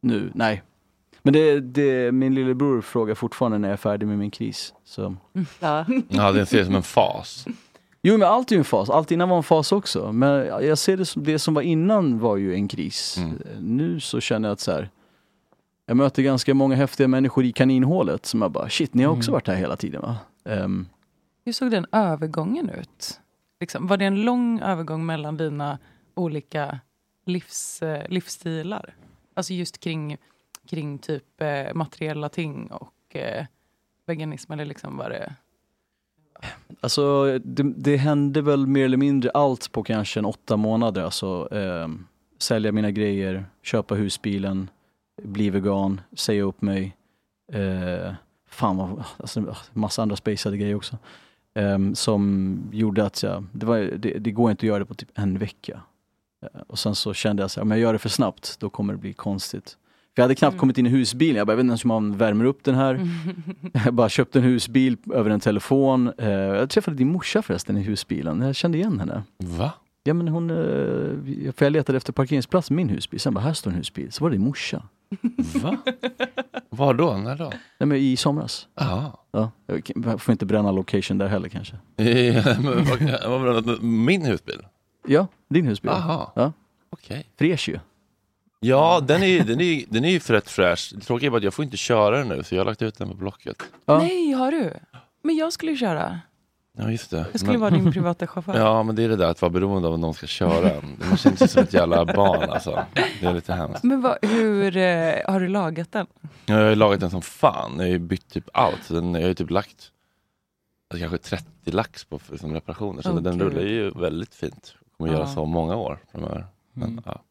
nu, 0.00 0.30
nej. 0.34 0.62
Men 1.22 1.32
det, 1.32 1.60
det, 1.60 2.12
min 2.12 2.34
lillebror 2.34 2.80
frågar 2.80 3.14
fortfarande 3.14 3.58
när 3.58 3.68
jag 3.68 3.72
är 3.72 3.76
färdig 3.76 4.06
med 4.06 4.18
min 4.18 4.30
kris. 4.30 4.74
Så. 4.84 5.16
Ja. 5.60 5.86
Ja, 6.08 6.32
det 6.32 6.46
ser 6.46 6.58
det 6.58 6.64
som 6.64 6.74
en 6.74 6.82
fas. 6.82 7.46
Jo 8.02 8.18
men 8.18 8.28
allt 8.28 8.50
är 8.50 8.54
ju 8.54 8.58
en 8.58 8.64
fas, 8.64 8.90
allt 8.90 9.10
innan 9.10 9.28
var 9.28 9.36
en 9.36 9.42
fas 9.42 9.72
också. 9.72 10.12
Men 10.12 10.46
jag 10.46 10.78
ser 10.78 10.96
det 10.96 11.04
som, 11.04 11.24
det 11.24 11.38
som 11.38 11.54
var 11.54 11.62
innan 11.62 12.18
var 12.18 12.36
ju 12.36 12.54
en 12.54 12.68
kris. 12.68 13.18
Nu 13.60 14.00
så 14.00 14.20
känner 14.20 14.48
jag 14.48 14.52
att 14.52 14.60
så 14.60 14.72
här, 14.72 14.90
Jag 15.86 15.96
möter 15.96 16.22
ganska 16.22 16.54
många 16.54 16.74
häftiga 16.76 17.08
människor 17.08 17.44
i 17.44 17.52
kaninhålet 17.52 18.26
som 18.26 18.42
jag 18.42 18.50
bara, 18.50 18.68
shit 18.68 18.94
ni 18.94 19.02
har 19.04 19.12
också 19.12 19.30
Mm. 19.30 19.32
varit 19.34 19.46
här 19.48 19.54
hela 19.54 19.76
tiden 19.76 20.02
va? 20.02 20.16
Ehm, 20.44 20.86
hur 21.50 21.54
såg 21.54 21.70
den 21.70 21.86
övergången 21.92 22.70
ut? 22.70 23.20
Liksom, 23.60 23.86
var 23.86 23.96
det 23.96 24.04
en 24.04 24.22
lång 24.22 24.60
övergång 24.60 25.06
mellan 25.06 25.36
dina 25.36 25.78
olika 26.14 26.80
livs, 27.26 27.82
eh, 27.82 28.08
livsstilar? 28.08 28.94
Alltså 29.34 29.52
just 29.52 29.80
kring, 29.80 30.16
kring 30.66 30.98
typ 30.98 31.40
eh, 31.40 31.74
materiella 31.74 32.28
ting 32.28 32.66
och 32.66 33.16
eh, 33.16 33.46
veganism 34.06 34.52
eller 34.52 34.64
liksom 34.64 34.96
var 34.96 35.10
det... 35.10 35.34
Alltså 36.80 37.38
det, 37.38 37.62
det 37.62 37.96
hände 37.96 38.42
väl 38.42 38.66
mer 38.66 38.84
eller 38.84 38.96
mindre 38.96 39.30
allt 39.30 39.72
på 39.72 39.82
kanske 39.82 40.20
en 40.20 40.26
åtta 40.26 40.56
månader. 40.56 41.02
Alltså 41.02 41.48
eh, 41.52 41.88
sälja 42.38 42.72
mina 42.72 42.90
grejer, 42.90 43.44
köpa 43.62 43.94
husbilen, 43.94 44.70
bli 45.22 45.50
vegan, 45.50 46.00
säga 46.12 46.42
upp 46.42 46.62
mig. 46.62 46.96
Eh, 47.52 48.14
fan 48.48 48.76
vad, 48.76 49.04
alltså 49.16 49.56
massa 49.72 50.02
andra 50.02 50.16
spejsade 50.16 50.56
grejer 50.56 50.74
också. 50.74 50.98
Ehm, 51.54 51.94
som 51.94 52.62
gjorde 52.72 53.04
att 53.04 53.22
jag, 53.22 53.46
det, 53.52 53.66
var, 53.66 53.78
det, 53.78 54.18
det 54.18 54.30
går 54.30 54.50
inte 54.50 54.60
att 54.60 54.68
göra 54.68 54.78
det 54.78 54.84
på 54.84 54.94
typ 54.94 55.08
en 55.14 55.38
vecka. 55.38 55.80
Eh, 56.42 56.60
och 56.66 56.78
sen 56.78 56.94
så 56.94 57.14
kände 57.14 57.42
jag 57.42 57.46
att 57.46 57.58
om 57.58 57.70
jag 57.70 57.80
gör 57.80 57.92
det 57.92 57.98
för 57.98 58.08
snabbt, 58.08 58.56
då 58.60 58.70
kommer 58.70 58.92
det 58.92 58.98
bli 58.98 59.12
konstigt. 59.12 59.76
För 60.14 60.22
jag 60.22 60.24
hade 60.24 60.34
knappt 60.34 60.58
kommit 60.58 60.78
in 60.78 60.86
i 60.86 60.90
husbilen, 60.90 61.36
jag 61.36 61.46
bara, 61.46 61.52
jag 61.52 61.56
vet 61.56 61.64
inte 61.64 61.70
ens 61.70 61.84
hur 61.84 61.88
man 61.88 62.16
värmer 62.16 62.44
upp 62.44 62.64
den 62.64 62.74
här. 62.74 63.08
Jag 63.84 63.94
bara 63.94 64.08
köpte 64.08 64.38
en 64.38 64.44
husbil 64.44 64.96
över 65.12 65.30
en 65.30 65.40
telefon. 65.40 66.12
Eh, 66.18 66.30
jag 66.30 66.70
träffade 66.70 66.96
din 66.96 67.12
morsa 67.12 67.42
förresten 67.42 67.76
i 67.76 67.82
husbilen, 67.82 68.40
jag 68.40 68.54
kände 68.54 68.78
igen 68.78 69.00
henne. 69.00 69.22
Va? 69.38 69.72
Ja 70.04 70.14
men 70.14 70.28
hon, 70.28 70.50
eh, 70.50 71.52
för 71.52 71.64
jag 71.64 71.72
letade 71.72 71.96
efter 71.96 72.12
parkeringsplats 72.12 72.70
med 72.70 72.76
min 72.76 72.88
husbil, 72.88 73.20
sen 73.20 73.34
bara, 73.34 73.40
här 73.40 73.52
står 73.52 73.70
en 73.70 73.76
husbil. 73.76 74.12
Så 74.12 74.24
var 74.24 74.30
det 74.30 74.36
din 74.36 74.44
morsa. 74.44 74.82
Va? 75.62 75.76
Var 76.68 76.94
då? 76.94 77.16
När 77.16 77.36
då? 77.36 77.52
Nej 77.78 77.86
men 77.86 77.98
i 77.98 78.16
somras. 78.16 78.68
Jaha. 78.74 79.12
Ja, 79.32 79.50
jag 79.66 80.20
får 80.22 80.32
inte 80.32 80.46
bränna 80.46 80.70
location 80.70 81.18
där 81.18 81.28
heller 81.28 81.48
kanske. 81.48 81.74
Vad- 83.28 83.64
det? 83.66 83.82
Min 83.82 84.22
husbil? 84.22 84.60
Ja, 85.06 85.26
din 85.48 85.66
husbil. 85.66 85.90
Aha. 85.90 86.32
Ja. 86.36 86.52
Okej. 86.90 87.26
Fräsch 87.38 87.68
ju. 87.68 87.78
Ja, 88.60 89.00
den 89.08 89.22
är 89.22 89.26
ju 89.26 89.40
den 89.42 89.60
är, 89.60 89.84
den 89.88 90.04
är 90.04 90.10
ju 90.10 90.20
för 90.20 90.34
rätt 90.34 90.50
fräsch. 90.50 90.92
Det 90.94 91.00
tråkiga 91.00 91.26
är 91.26 91.30
bara 91.30 91.36
att 91.36 91.42
jag 91.44 91.54
får 91.54 91.64
inte 91.64 91.76
köra 91.76 92.18
den 92.18 92.28
nu, 92.28 92.42
så 92.42 92.54
jag 92.54 92.60
har 92.60 92.66
lagt 92.66 92.82
ut 92.82 92.98
den 92.98 93.08
på 93.08 93.14
Blocket. 93.14 93.56
Nej, 93.86 94.32
har 94.32 94.50
du? 94.52 94.72
Men 95.22 95.36
jag 95.36 95.52
skulle 95.52 95.70
ju 95.72 95.78
köra. 95.78 96.20
Ja, 96.80 96.90
just 96.90 97.10
det. 97.10 97.26
Jag 97.32 97.40
skulle 97.40 97.58
vara 97.58 97.70
din 97.70 97.92
privata 97.92 98.26
chaufför. 98.26 98.58
Ja, 98.58 98.82
men 98.82 98.96
det 98.96 99.02
är 99.04 99.08
det 99.08 99.16
där 99.16 99.30
att 99.30 99.42
vara 99.42 99.50
beroende 99.50 99.88
av 99.88 99.94
att 99.94 100.00
någon 100.00 100.14
ska 100.14 100.26
köra. 100.26 100.82
Man 101.08 101.16
känner 101.18 101.36
sig 101.36 101.48
som 101.48 101.62
ett 101.62 101.72
jävla 101.74 102.04
barn 102.04 102.50
alltså. 102.50 102.84
Det 103.20 103.26
är 103.26 103.34
lite 103.34 103.52
hemskt. 103.54 103.82
Men 103.84 104.00
vad, 104.00 104.16
hur 104.22 104.76
eh, 104.76 105.14
har 105.28 105.40
du 105.40 105.48
lagat 105.48 105.92
den? 105.92 106.06
Jag 106.46 106.54
har 106.56 106.74
lagat 106.74 107.00
den 107.00 107.10
som 107.10 107.22
fan. 107.22 107.72
Jag 107.76 107.82
har 107.84 107.88
ju 107.88 107.98
bytt 107.98 108.28
typ 108.28 108.48
allt. 108.52 108.88
Den, 108.88 109.14
jag 109.14 109.20
har 109.20 109.28
ju 109.28 109.34
typ 109.34 109.50
lagt 109.50 109.90
alltså, 110.90 111.08
kanske 111.08 111.18
30 111.28 111.44
lax 111.70 112.04
på 112.04 112.18
för- 112.18 112.36
som 112.36 112.54
reparationer. 112.54 113.02
Så 113.02 113.12
Åh, 113.12 113.20
den 113.20 113.40
rullar 113.40 113.62
ju 113.62 113.90
väldigt 113.90 114.34
fint. 114.34 114.74
Kommer 114.96 115.12
Ja. 115.12 115.18
göra 115.18 115.26
så 115.28 115.44
många 115.44 115.76
år 115.76 115.98
framöver. 116.12 116.46
Men, 116.72 117.00
ja. 117.06 117.22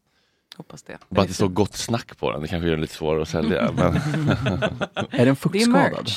Hoppas 0.60 0.84
det. 0.84 0.98
Bara 1.10 1.22
att 1.22 1.28
det 1.28 1.34
står 1.34 1.48
gott 1.48 1.74
snack 1.76 2.18
på 2.20 2.32
den, 2.32 2.42
det 2.42 2.48
kanske 2.48 2.68
gör 2.68 2.76
den 2.76 2.82
lite 2.82 2.94
svårare 2.94 3.22
att 3.22 3.30
sälja. 3.30 3.72
men... 3.76 3.96
Är 5.12 5.26
den 5.26 5.36
fuktskadad? 5.36 6.10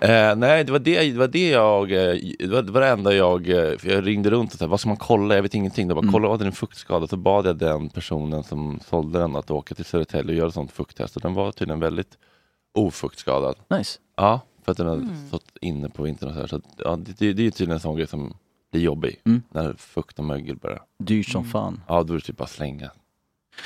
Eh, 0.00 0.36
nej, 0.36 0.64
det 0.64 0.72
var 0.72 0.78
det, 0.78 1.00
det 1.12 1.18
var 1.18 1.28
det 1.28 1.48
jag, 1.48 1.92
eh, 1.92 2.14
det 2.38 2.46
var 2.46 2.62
det, 2.62 2.72
var 2.72 2.80
det 2.80 2.88
enda 2.88 3.14
jag, 3.14 3.48
eh, 3.48 3.78
för 3.78 3.88
jag 3.90 4.06
ringde 4.06 4.30
runt 4.30 4.52
och 4.52 4.58
sa, 4.58 4.66
vad 4.66 4.80
ska 4.80 4.88
man 4.88 4.96
kolla? 4.96 5.34
Jag 5.34 5.42
vet 5.42 5.54
ingenting. 5.54 5.86
Jag 5.88 5.96
bara, 5.96 6.00
Mm. 6.00 6.12
kolla 6.12 6.28
vad 6.28 6.38
den 6.38 6.48
är 6.48 6.52
fuktskadad. 6.52 7.10
Så 7.10 7.16
bad 7.16 7.46
jag 7.46 7.56
den 7.58 7.88
personen 7.88 8.42
som 8.42 8.80
sålde 8.88 9.18
den 9.18 9.36
att 9.36 9.50
åka 9.50 9.74
till 9.74 9.84
Södertälje 9.84 10.32
och 10.32 10.38
göra 10.38 10.50
sånt 10.50 10.72
fukttest. 10.72 11.16
Och 11.16 11.22
den 11.22 11.34
var 11.34 11.52
tydligen 11.52 11.80
väldigt 11.80 12.18
ofuktskadad. 12.74 13.54
Nice. 13.70 13.98
Ja, 14.16 14.40
för 14.64 14.72
att 14.72 14.78
den 14.78 14.86
hade 14.86 15.02
Mm. 15.02 15.26
stått 15.28 15.46
inne 15.60 15.88
på 15.88 16.02
vintern 16.02 16.28
och 16.28 16.34
så 16.34 16.40
här. 16.40 16.46
Så 16.46 16.56
att, 16.56 16.64
ja, 16.76 16.96
det, 16.96 17.12
det, 17.18 17.32
det 17.32 17.46
är 17.46 17.50
tydligen 17.50 17.72
en 17.74 17.80
sån 17.80 17.96
grej 17.96 18.06
som 18.06 18.34
blir 18.72 18.82
jobbig. 18.82 19.20
Mm. 19.26 19.42
När 19.50 19.74
fukt 19.78 20.18
och 20.18 20.24
mögel 20.24 20.56
börjar. 20.56 20.82
Dyrt 20.98 21.28
som 21.28 21.44
fan. 21.44 21.80
Ja, 21.88 22.02
då 22.02 22.12
är 22.14 22.18
det 22.18 22.24
typ 22.24 22.36
bara 22.36 22.48
slänga. 22.48 22.90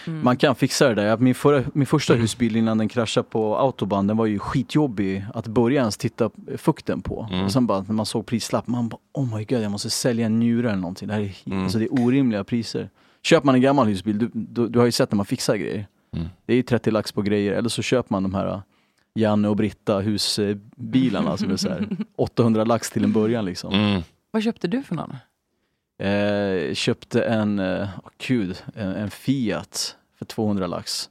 Mm. 0.06 0.24
Man 0.24 0.36
kan 0.36 0.54
fixa 0.54 0.88
det 0.88 0.94
där. 0.94 1.16
Min, 1.16 1.34
förra, 1.34 1.64
min 1.74 1.86
första 1.86 2.14
husbil 2.14 2.56
innan 2.56 2.78
den 2.78 2.88
kraschade 2.88 3.28
på 3.30 3.56
autobahn, 3.58 4.06
den 4.06 4.16
var 4.16 4.26
ju 4.26 4.38
skitjobbig 4.38 5.24
att 5.34 5.46
börja 5.46 5.80
ens 5.80 5.96
titta 5.96 6.30
fukten 6.56 7.02
på. 7.02 7.28
Mm. 7.32 7.44
Och 7.44 7.52
sen 7.52 7.66
bara 7.66 7.80
när 7.82 7.94
man 7.94 8.06
såg 8.06 8.26
prislapp, 8.26 8.66
man 8.66 8.88
bara 8.88 8.98
oh 9.12 9.36
my 9.36 9.44
god 9.44 9.60
jag 9.62 9.70
måste 9.72 9.90
sälja 9.90 10.26
en 10.26 10.38
njure 10.40 10.68
eller 10.70 10.80
någonting. 10.80 11.08
Det 11.08 11.14
här 11.14 11.20
är, 11.20 11.32
Mm. 11.46 11.62
alltså, 11.62 11.78
det 11.78 11.84
är 11.84 11.92
orimliga 12.04 12.44
priser. 12.44 12.90
Köper 13.22 13.46
man 13.46 13.54
en 13.54 13.60
gammal 13.60 13.86
husbil, 13.86 14.18
du, 14.18 14.30
du, 14.32 14.68
du 14.68 14.78
har 14.78 14.86
ju 14.86 14.92
sett 14.92 15.10
när 15.12 15.16
man 15.16 15.26
fixar 15.26 15.56
grejer. 15.56 15.86
Mm. 16.16 16.28
Det 16.46 16.52
är 16.52 16.56
ju 16.56 16.62
30 16.62 16.90
lax 16.90 17.12
på 17.12 17.22
grejer, 17.22 17.52
eller 17.52 17.68
så 17.68 17.82
köper 17.82 18.12
man 18.14 18.22
de 18.22 18.34
här 18.34 18.46
uh, 18.54 18.60
Janne 19.14 19.48
och 19.48 19.56
Britta 19.56 20.00
husbilarna 20.00 21.36
som 21.36 21.50
är 21.50 21.56
så 21.56 21.68
här 21.68 21.88
800 22.16 22.64
lax 22.64 22.90
till 22.90 23.04
en 23.04 23.12
början 23.12 23.44
liksom. 23.44 23.74
Mm. 23.74 24.02
Vad 24.30 24.42
köpte 24.42 24.68
du 24.68 24.82
för 24.82 24.94
någon? 24.94 25.16
Eh, 25.98 26.74
köpte 26.74 27.22
en, 27.22 27.58
eh, 27.58 27.88
åh 28.04 28.10
gud, 28.26 28.62
en, 28.74 28.88
en 28.94 29.10
Fiat 29.10 29.96
för 30.18 30.24
200 30.24 30.66
lax. 30.66 31.10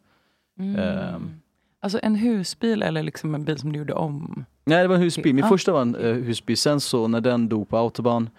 Mm. 0.60 0.76
Ehm. 0.76 1.30
Alltså 1.82 2.00
en 2.04 2.16
husbil 2.16 2.84
eller 2.84 3.04
liksom 3.04 3.36
en 3.36 3.44
bil 3.44 3.58
som 3.60 3.72
du 3.74 3.80
gjorde 3.80 3.94
om? 3.94 4.46
Nej 4.66 4.82
det 4.82 4.88
var 4.88 4.96
en 4.96 5.02
husbil, 5.02 5.36
min 5.36 5.44
Ah. 5.44 5.50
första 5.50 5.72
var 5.72 5.82
en 5.82 5.96
eh, 5.96 6.14
husbil. 6.14 6.58
Sen 6.58 6.80
så 6.80 7.08
när 7.08 7.22
den 7.22 7.50
dog 7.50 7.70
på 7.70 7.78
autobahn 7.78 8.30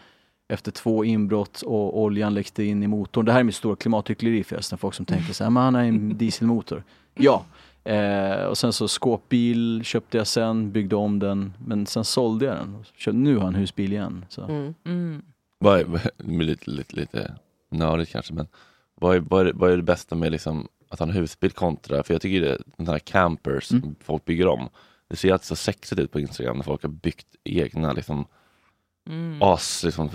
efter 0.48 0.72
två 0.72 1.04
inbrott 1.04 1.62
och 1.62 2.00
oljan 2.02 2.34
läckte 2.34 2.64
in 2.64 2.82
i 2.82 2.86
motorn. 2.86 3.24
Det 3.24 3.32
här 3.32 3.40
är 3.40 3.44
mitt 3.44 3.54
stora 3.54 3.76
klimathyckleri 3.76 4.44
förresten, 4.44 4.78
folk 4.78 4.94
som 4.94 5.06
tänker 5.06 5.32
så 5.32 5.44
här, 5.44 5.50
men 5.50 5.62
han 5.62 5.74
har 5.74 5.82
en 5.82 6.18
dieselmotor. 6.18 6.82
Ja, 7.14 7.44
eh, 7.84 8.44
och 8.44 8.58
sen 8.58 8.72
så 8.72 8.88
skåpbil 8.88 9.80
köpte 9.84 10.16
jag 10.18 10.26
sen, 10.26 10.72
byggde 10.72 10.96
om 10.96 11.18
den, 11.18 11.52
men 11.66 11.86
sen 11.86 12.04
sålde 12.04 12.44
jag 12.46 12.56
den. 12.56 12.84
Så 12.98 13.12
Nu 13.12 13.34
har 13.36 13.42
jag 13.42 13.48
en 13.48 13.54
husbil 13.54 13.92
igen. 13.92 14.24
Så. 14.28 14.42
Mm. 14.44 14.74
Mm. 14.84 15.22
Vad 15.58 15.80
är, 15.80 15.86
lite, 16.46 16.70
lite, 16.70 16.96
lite 16.96 17.34
nördigt 17.70 18.12
kanske, 18.12 18.34
men 18.34 18.46
vad 18.94 19.16
är, 19.16 19.20
vad, 19.20 19.46
är, 19.46 19.52
vad 19.52 19.72
är 19.72 19.76
det 19.76 19.82
bästa 19.82 20.14
med 20.14 20.32
liksom 20.32 20.68
att 20.88 20.98
ha 20.98 21.06
en 21.06 21.12
husbil 21.12 21.50
kontra, 21.50 22.02
för 22.02 22.14
jag 22.14 22.20
tycker 22.22 22.40
det, 22.40 22.58
den 22.76 22.86
här 22.88 22.98
campers 22.98 23.70
Mm. 23.72 23.94
folk 24.00 24.24
bygger 24.24 24.46
om, 24.46 24.68
det 25.08 25.16
ser 25.16 25.32
alltid 25.32 25.46
så 25.46 25.56
sexigt 25.56 26.00
ut 26.00 26.12
på 26.12 26.20
Instagram 26.20 26.56
när 26.56 26.64
folk 26.64 26.82
har 26.82 26.88
byggt 26.90 27.26
egna 27.44 27.92
liksom 27.92 28.26
Mm. 29.10 29.42
as, 29.42 29.84
liksom, 29.84 30.10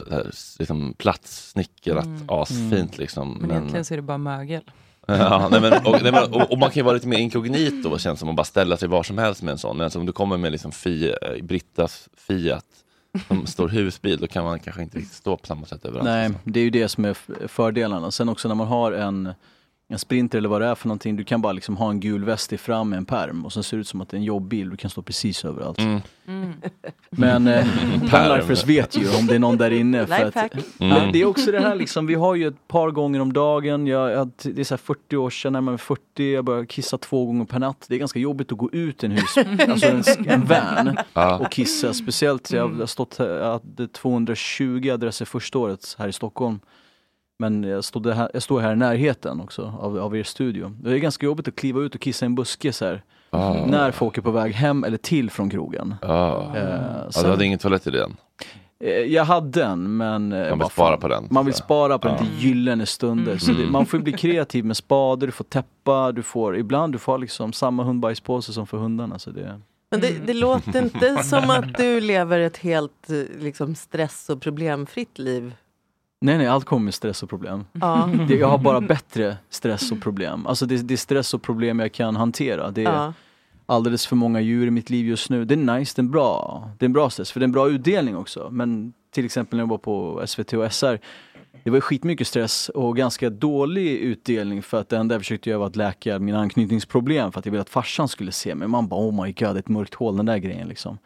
liksom 0.59 0.93
platssnickrat, 0.97 2.05
Mm. 2.05 2.29
asfint 2.29 2.97
liksom. 2.97 3.37
Men, 3.41 3.51
egentligen 3.51 3.85
så 3.85 3.93
är 3.93 3.95
det 3.95 4.01
bara 4.01 4.17
mögel. 4.17 4.61
Ja, 5.07 5.47
nej, 5.51 5.61
men, 5.61 5.73
och, 5.85 6.01
nej, 6.03 6.11
men, 6.11 6.23
och, 6.33 6.51
och 6.51 6.57
man 6.57 6.69
kan 6.69 6.75
ju 6.75 6.83
vara 6.83 6.93
lite 6.93 7.07
mer 7.07 7.17
inkognito 7.17 7.97
känns 7.97 8.03
det 8.03 8.19
som 8.19 8.29
att 8.29 8.35
bara 8.35 8.43
ställa 8.43 8.77
sig 8.77 8.87
var 8.87 9.03
som 9.03 9.17
helst 9.17 9.41
med 9.41 9.51
en 9.51 9.57
sån. 9.57 9.77
Men 9.77 9.83
alltså, 9.83 9.99
om 9.99 10.05
du 10.05 10.11
kommer 10.11 10.37
med 10.37 10.51
liksom 10.51 10.71
Fia, 10.71 11.15
eh, 11.17 11.43
Brittas 11.43 12.09
Fiat 12.17 12.65
som 13.27 13.47
står 13.47 13.67
husbil, 13.67 14.17
då 14.19 14.27
kan 14.27 14.43
man 14.43 14.59
kanske 14.59 14.81
inte 14.81 14.97
riktigt 14.97 15.13
stå 15.13 15.37
på 15.37 15.45
samma 15.45 15.65
sätt 15.65 15.85
överallt. 15.85 16.05
Nej, 16.05 16.29
liksom. 16.29 16.51
det 16.51 16.59
är 16.59 16.63
ju 16.63 16.69
det 16.69 16.89
som 16.89 17.05
är 17.05 17.47
fördelarna. 17.47 18.11
Sen 18.11 18.29
också 18.29 18.47
när 18.47 18.55
man 18.55 18.67
har 18.67 18.91
en, 18.91 19.33
en 19.91 19.99
sprinter 19.99 20.37
eller 20.37 20.49
vad 20.49 20.61
det 20.61 20.67
är 20.67 20.75
för 20.75 20.87
någonting, 20.87 21.15
du 21.15 21.23
kan 21.23 21.41
bara 21.41 21.53
liksom 21.53 21.77
ha 21.77 21.89
en 21.89 21.99
gul 21.99 22.23
väst 22.23 22.53
i 22.53 22.57
fram 22.57 22.89
med 22.89 22.97
en 22.97 23.05
perm 23.05 23.45
och 23.45 23.53
sen 23.53 23.63
ser 23.63 23.77
det 23.77 23.81
ut 23.81 23.87
som 23.87 24.01
att 24.01 24.09
det 24.09 24.17
är 24.17 24.19
en 24.19 24.23
jobbbil, 24.23 24.69
du 24.69 24.77
kan 24.77 24.89
stå 24.89 25.01
precis 25.01 25.45
överallt. 25.45 25.79
Mm. 25.79 26.53
Men 27.09 27.47
eh, 27.47 27.65
Perm. 28.09 28.37
Lifers 28.37 28.65
vet 28.65 28.97
ju 28.97 29.17
om 29.19 29.27
det 29.27 29.35
är 29.35 29.39
någon 29.39 29.57
där 29.57 29.71
inne. 29.71 30.07
För 30.07 30.25
att. 30.25 30.35
Mm. 30.35 30.53
Men 30.77 31.11
det 31.11 31.21
är 31.21 31.25
också 31.25 31.51
det 31.51 31.59
här 31.59 31.75
liksom, 31.75 32.07
vi 32.07 32.13
har 32.13 32.35
ju 32.35 32.47
ett 32.47 32.67
par 32.67 32.91
gånger 32.91 33.19
om 33.19 33.33
dagen, 33.33 33.87
jag, 33.87 34.11
jag, 34.11 34.31
det 34.43 34.59
är 34.59 34.63
så 34.63 34.73
här 34.73 34.77
40 34.77 35.17
år 35.17 35.29
sedan, 35.29 35.53
när 35.53 35.61
man 35.61 35.73
är 35.73 35.77
40, 35.77 36.33
jag 36.33 36.45
börjar 36.45 36.65
kissa 36.65 36.97
två 36.97 37.25
gånger 37.25 37.45
per 37.45 37.59
natt. 37.59 37.85
Det 37.87 37.95
är 37.95 37.99
ganska 37.99 38.19
jobbigt 38.19 38.51
att 38.51 38.57
gå 38.57 38.69
ut 38.71 39.03
en 39.03 39.11
hus, 39.11 39.37
alltså 39.67 39.87
en, 39.87 40.03
en 40.27 40.45
van 40.45 40.97
och 41.39 41.51
kissa. 41.51 41.93
Speciellt, 41.93 42.51
jag 42.51 42.69
har 42.69 42.85
stått 42.85 43.17
här, 43.17 43.29
jag 43.29 43.51
hade 43.51 43.87
220 43.87 44.89
adresser 44.93 45.25
första 45.25 45.59
året 45.59 45.95
här 45.99 46.07
i 46.07 46.13
Stockholm. 46.13 46.59
Men 47.41 47.63
jag, 47.63 47.83
stod 47.83 48.07
här, 48.07 48.29
jag 48.33 48.43
står 48.43 48.59
här 48.59 48.73
i 48.73 48.75
närheten 48.75 49.41
också 49.41 49.73
av, 49.79 49.97
av 49.99 50.17
er 50.17 50.23
studio. 50.23 50.75
Det 50.81 50.91
är 50.91 50.97
ganska 50.97 51.25
jobbigt 51.25 51.47
att 51.47 51.55
kliva 51.55 51.81
ut 51.81 51.95
och 51.95 52.01
kissa 52.01 52.25
i 52.25 52.27
en 52.27 52.35
buske 52.35 52.73
så 52.73 52.85
här. 52.85 53.03
Ah. 53.29 53.53
När 53.65 53.91
folk 53.91 54.17
är 54.17 54.21
på 54.21 54.31
väg 54.31 54.53
hem 54.53 54.83
eller 54.83 54.97
till 54.97 55.29
från 55.29 55.49
krogen. 55.49 55.95
Ja. 56.01 56.51
Eh, 56.55 56.63
Ja, 56.63 57.05
du 57.05 57.11
sen- 57.11 57.29
hade 57.29 57.45
ingen 57.45 57.59
toalett 57.59 57.87
i 57.87 57.89
den? 57.91 58.17
Eh, 58.83 58.89
Jag 58.91 59.25
hade 59.25 59.63
en 59.63 59.97
men... 59.97 60.31
eh, 60.33 60.49
Man 60.49 60.59
vill 60.59 60.67
spara 60.69 60.91
fan. 60.91 60.99
på 60.99 61.07
den. 61.07 61.27
Man 61.31 61.45
vill 61.45 61.53
så. 61.53 61.63
spara 61.63 61.99
på 61.99 62.07
den 62.07 62.17
till 62.17 62.27
gyllene 62.39 62.85
stunder. 62.85 63.37
Så 63.37 63.51
det, 63.51 63.57
Mm. 63.59 63.71
man 63.71 63.85
får 63.85 63.97
bli 63.99 64.13
kreativ 64.13 64.65
med 64.65 64.77
spader, 64.77 65.27
du 65.27 65.31
får 65.31 65.43
täppa, 65.43 66.11
du 66.11 66.23
får 66.23 66.57
ibland 66.57 66.93
du 66.93 66.97
får 66.99 67.17
liksom 67.17 67.53
samma 67.53 67.83
hundbajspåse 67.83 68.53
som 68.53 68.67
för 68.67 68.77
hundarna. 68.77 69.19
Så 69.19 69.29
det, 69.31 69.59
Men 69.91 70.01
det, 70.01 70.25
det 70.25 70.33
låter 70.33 70.81
inte 70.83 71.23
som 71.23 71.49
att 71.49 71.77
du 71.77 71.99
lever 72.01 72.39
ett 72.39 72.57
helt 72.57 73.09
eh, 73.09 73.41
liksom, 73.43 73.75
stress 73.75 74.29
och 74.29 74.41
problemfritt 74.41 75.19
liv. 75.19 75.53
Nej 76.21 76.37
nej, 76.37 76.47
allt 76.47 76.65
kommer 76.65 76.83
med 76.85 76.93
stress 76.93 77.23
och 77.23 77.29
problem. 77.29 77.65
Ja. 77.73 78.09
Det, 78.27 78.35
jag 78.35 78.47
har 78.47 78.57
bara 78.57 78.81
bättre 78.81 79.37
stress 79.49 79.91
och 79.91 80.01
problem. 80.01 80.47
Alltså 80.47 80.65
det, 80.65 80.77
det 80.77 80.93
är 80.93 80.97
stress 80.97 81.33
och 81.33 81.41
problem 81.41 81.79
jag 81.79 81.91
kan 81.91 82.15
hantera. 82.15 82.71
Det 82.71 82.81
är 82.83 82.93
Ja. 82.93 83.13
alldeles 83.65 84.07
för 84.07 84.15
många 84.15 84.41
djur 84.41 84.67
i 84.67 84.71
mitt 84.71 84.89
liv 84.89 85.05
just 85.05 85.29
nu. 85.29 85.45
Det 85.45 85.53
är 85.53 85.77
nice, 85.77 85.93
det 85.95 85.99
är 85.99 86.03
en 86.03 86.11
bra, 86.11 86.63
det 86.79 86.85
är 86.85 86.87
en 86.87 86.93
bra 86.93 87.09
stress, 87.09 87.31
för 87.31 87.39
det 87.39 87.43
är 87.43 87.47
en 87.47 87.51
bra 87.51 87.69
utdelning 87.69 88.17
också. 88.17 88.49
Men 88.51 88.93
till 89.11 89.25
exempel 89.25 89.57
när 89.57 89.63
jag 89.63 89.69
var 89.69 89.77
på 89.77 90.23
SVT 90.27 90.53
och 90.53 90.73
SR, 90.73 90.99
det 91.63 91.69
var 91.69 91.79
skitmycket 91.79 92.27
stress 92.27 92.69
och 92.69 92.95
ganska 92.97 93.29
dålig 93.29 93.91
utdelning 93.91 94.63
för 94.63 94.79
att 94.79 94.89
det 94.89 94.97
enda 94.97 95.15
jag 95.15 95.21
försökte 95.21 95.49
göra 95.49 95.59
var 95.59 95.67
att 95.67 95.75
läka 95.75 96.19
mina 96.19 96.39
anknytningsproblem 96.39 97.31
för 97.31 97.39
att 97.39 97.45
jag 97.45 97.51
ville 97.51 97.61
att 97.61 97.69
farsan 97.69 98.07
skulle 98.07 98.31
se 98.31 98.55
mig. 98.55 98.67
Man 98.67 98.87
bara 98.87 98.99
oh 99.01 99.25
my 99.25 99.31
god, 99.31 99.57
ett 99.57 99.67
mörkt 99.67 99.93
hål 99.93 100.17
den 100.17 100.25
där 100.25 100.37
grejen 100.37 100.67
liksom. 100.67 100.97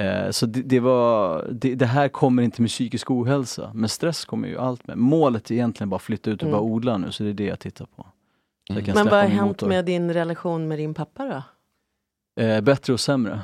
Eh, 0.00 0.30
så 0.30 0.46
det, 0.46 0.62
det 0.62 0.80
var, 0.80 1.48
det, 1.52 1.74
det, 1.74 1.86
här 1.86 2.08
kommer 2.08 2.42
inte 2.42 2.62
med 2.62 2.70
psykisk 2.70 3.10
ohälsa, 3.10 3.70
men 3.74 3.88
stress 3.88 4.24
kommer 4.24 4.48
ju 4.48 4.58
allt 4.58 4.86
med. 4.86 4.98
Målet 4.98 5.50
är 5.50 5.54
egentligen 5.54 5.90
bara 5.90 5.96
att 5.96 6.02
flytta 6.02 6.30
ut 6.30 6.42
och 6.42 6.48
Mm. 6.48 6.52
bara 6.52 6.62
odla 6.62 6.98
nu, 6.98 7.12
så 7.12 7.22
det 7.22 7.28
är 7.30 7.34
det 7.34 7.44
jag 7.44 7.58
tittar 7.58 7.86
på. 7.96 8.06
Jag 8.68 8.86
Men 8.94 9.04
vad 9.06 9.14
har 9.20 9.28
hänt 9.28 9.46
motor. 9.48 9.68
med 9.68 9.84
din 9.84 10.12
relation 10.12 10.68
med 10.68 10.78
din 10.78 10.94
pappa 10.94 11.24
då? 11.24 11.42
Eh, 12.42 12.60
bättre 12.60 12.92
och 12.92 13.00
sämre. 13.00 13.40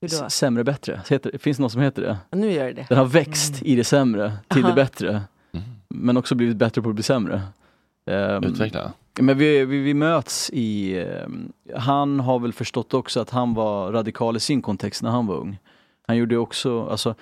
Hur 0.00 0.08
då? 0.20 0.26
S- 0.26 0.34
Sämre 0.34 0.64
bättre, 0.64 1.00
heter, 1.10 1.38
finns 1.38 1.56
det 1.56 1.62
något 1.62 1.72
som 1.72 1.80
heter 1.80 2.02
det? 2.02 2.18
Ja, 2.30 2.38
Nu 2.38 2.52
gör 2.52 2.64
det 2.64 2.72
det. 2.72 2.86
Den 2.88 2.98
har 2.98 3.04
växt 3.04 3.62
i 3.62 3.76
det 3.76 3.84
sämre 3.84 4.32
till 4.48 4.64
Aha. 4.64 4.74
det 4.74 4.82
bättre. 4.82 5.20
Men 5.88 6.16
också 6.16 6.34
blivit 6.34 6.56
bättre 6.56 6.82
på 6.82 6.88
att 6.88 6.94
bli 6.94 7.02
sämre. 7.04 7.42
Ehm, 8.10 8.44
Utveckla. 8.44 8.92
Men 9.20 9.38
vi, 9.38 9.64
vi, 9.64 9.78
vi 9.82 9.94
möts 9.94 10.50
i, 10.52 10.98
ehm, 11.00 11.52
han 11.76 12.20
har 12.20 12.38
väl 12.38 12.52
förstått 12.52 12.94
också 12.94 13.20
att 13.20 13.30
han 13.30 13.54
var 13.54 13.92
radikal 13.92 14.36
i 14.36 14.40
sin 14.40 14.62
kontext 14.62 15.02
när 15.02 15.10
han 15.10 15.26
var 15.26 15.34
ung. 15.36 15.58
Han 16.08 16.16
gjorde 16.16 16.36
också, 16.36 16.88
alltså 16.88 17.14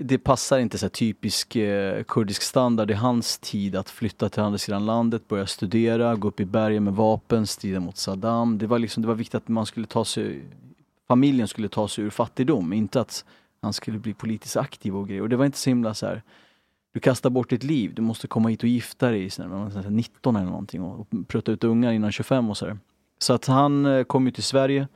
det 0.00 0.18
passar 0.18 0.58
inte 0.58 0.78
så 0.78 0.86
här 0.86 0.90
typisk 0.90 1.56
eh, 1.56 2.02
kurdisk 2.02 2.42
standard 2.42 2.90
i 2.90 2.94
hans 2.94 3.38
tid 3.38 3.76
att 3.76 3.90
flytta 3.90 4.28
till 4.28 4.42
andra 4.42 4.58
sidan 4.58 4.86
landet, 4.86 5.28
börja 5.28 5.46
studera, 5.46 6.16
gå 6.16 6.28
upp 6.28 6.40
i 6.40 6.44
bergen 6.44 6.84
med 6.84 6.94
vapen, 6.94 7.46
strida 7.46 7.80
mot 7.80 7.96
Saddam. 7.96 8.58
Det 8.58 8.66
var 8.66 8.78
liksom, 8.78 9.02
det 9.02 9.08
var 9.08 9.14
viktigt 9.14 9.34
att 9.34 9.48
man 9.48 9.66
skulle 9.66 9.86
ta 9.86 10.04
sig, 10.04 10.42
familjen 11.08 11.48
skulle 11.48 11.68
ta 11.68 11.88
sig 11.88 12.04
ur 12.04 12.10
fattigdom, 12.10 12.72
inte 12.72 13.00
att 13.00 13.24
han 13.62 13.72
skulle 13.72 13.98
bli 13.98 14.14
politiskt 14.14 14.56
aktiv 14.56 14.96
och 14.96 15.08
grejer. 15.08 15.22
Och 15.22 15.28
det 15.28 15.36
var 15.36 15.44
inte 15.44 15.58
så 15.58 15.70
himla 15.70 15.94
så 15.94 16.06
här 16.06 16.22
du 16.96 17.00
kastar 17.00 17.30
bort 17.30 17.50
ditt 17.50 17.64
liv, 17.64 17.94
du 17.94 18.02
måste 18.02 18.28
komma 18.28 18.48
hit 18.48 18.62
och 18.62 18.68
gifta 18.68 19.10
dig 19.10 19.30
när 19.38 19.48
man 19.48 19.76
är 19.76 19.90
19 19.90 20.36
eller 20.36 20.46
någonting 20.46 20.82
och 20.82 21.08
prutta 21.28 21.52
ut 21.52 21.64
ungar 21.64 21.92
innan 21.92 22.12
25 22.12 22.50
och 22.50 22.56
sådär. 22.56 22.78
Så 23.18 23.32
att 23.32 23.46
han 23.46 23.86
eh, 23.86 24.04
kom 24.04 24.26
ju 24.26 24.32
till 24.32 24.42
Sverige, 24.42 24.88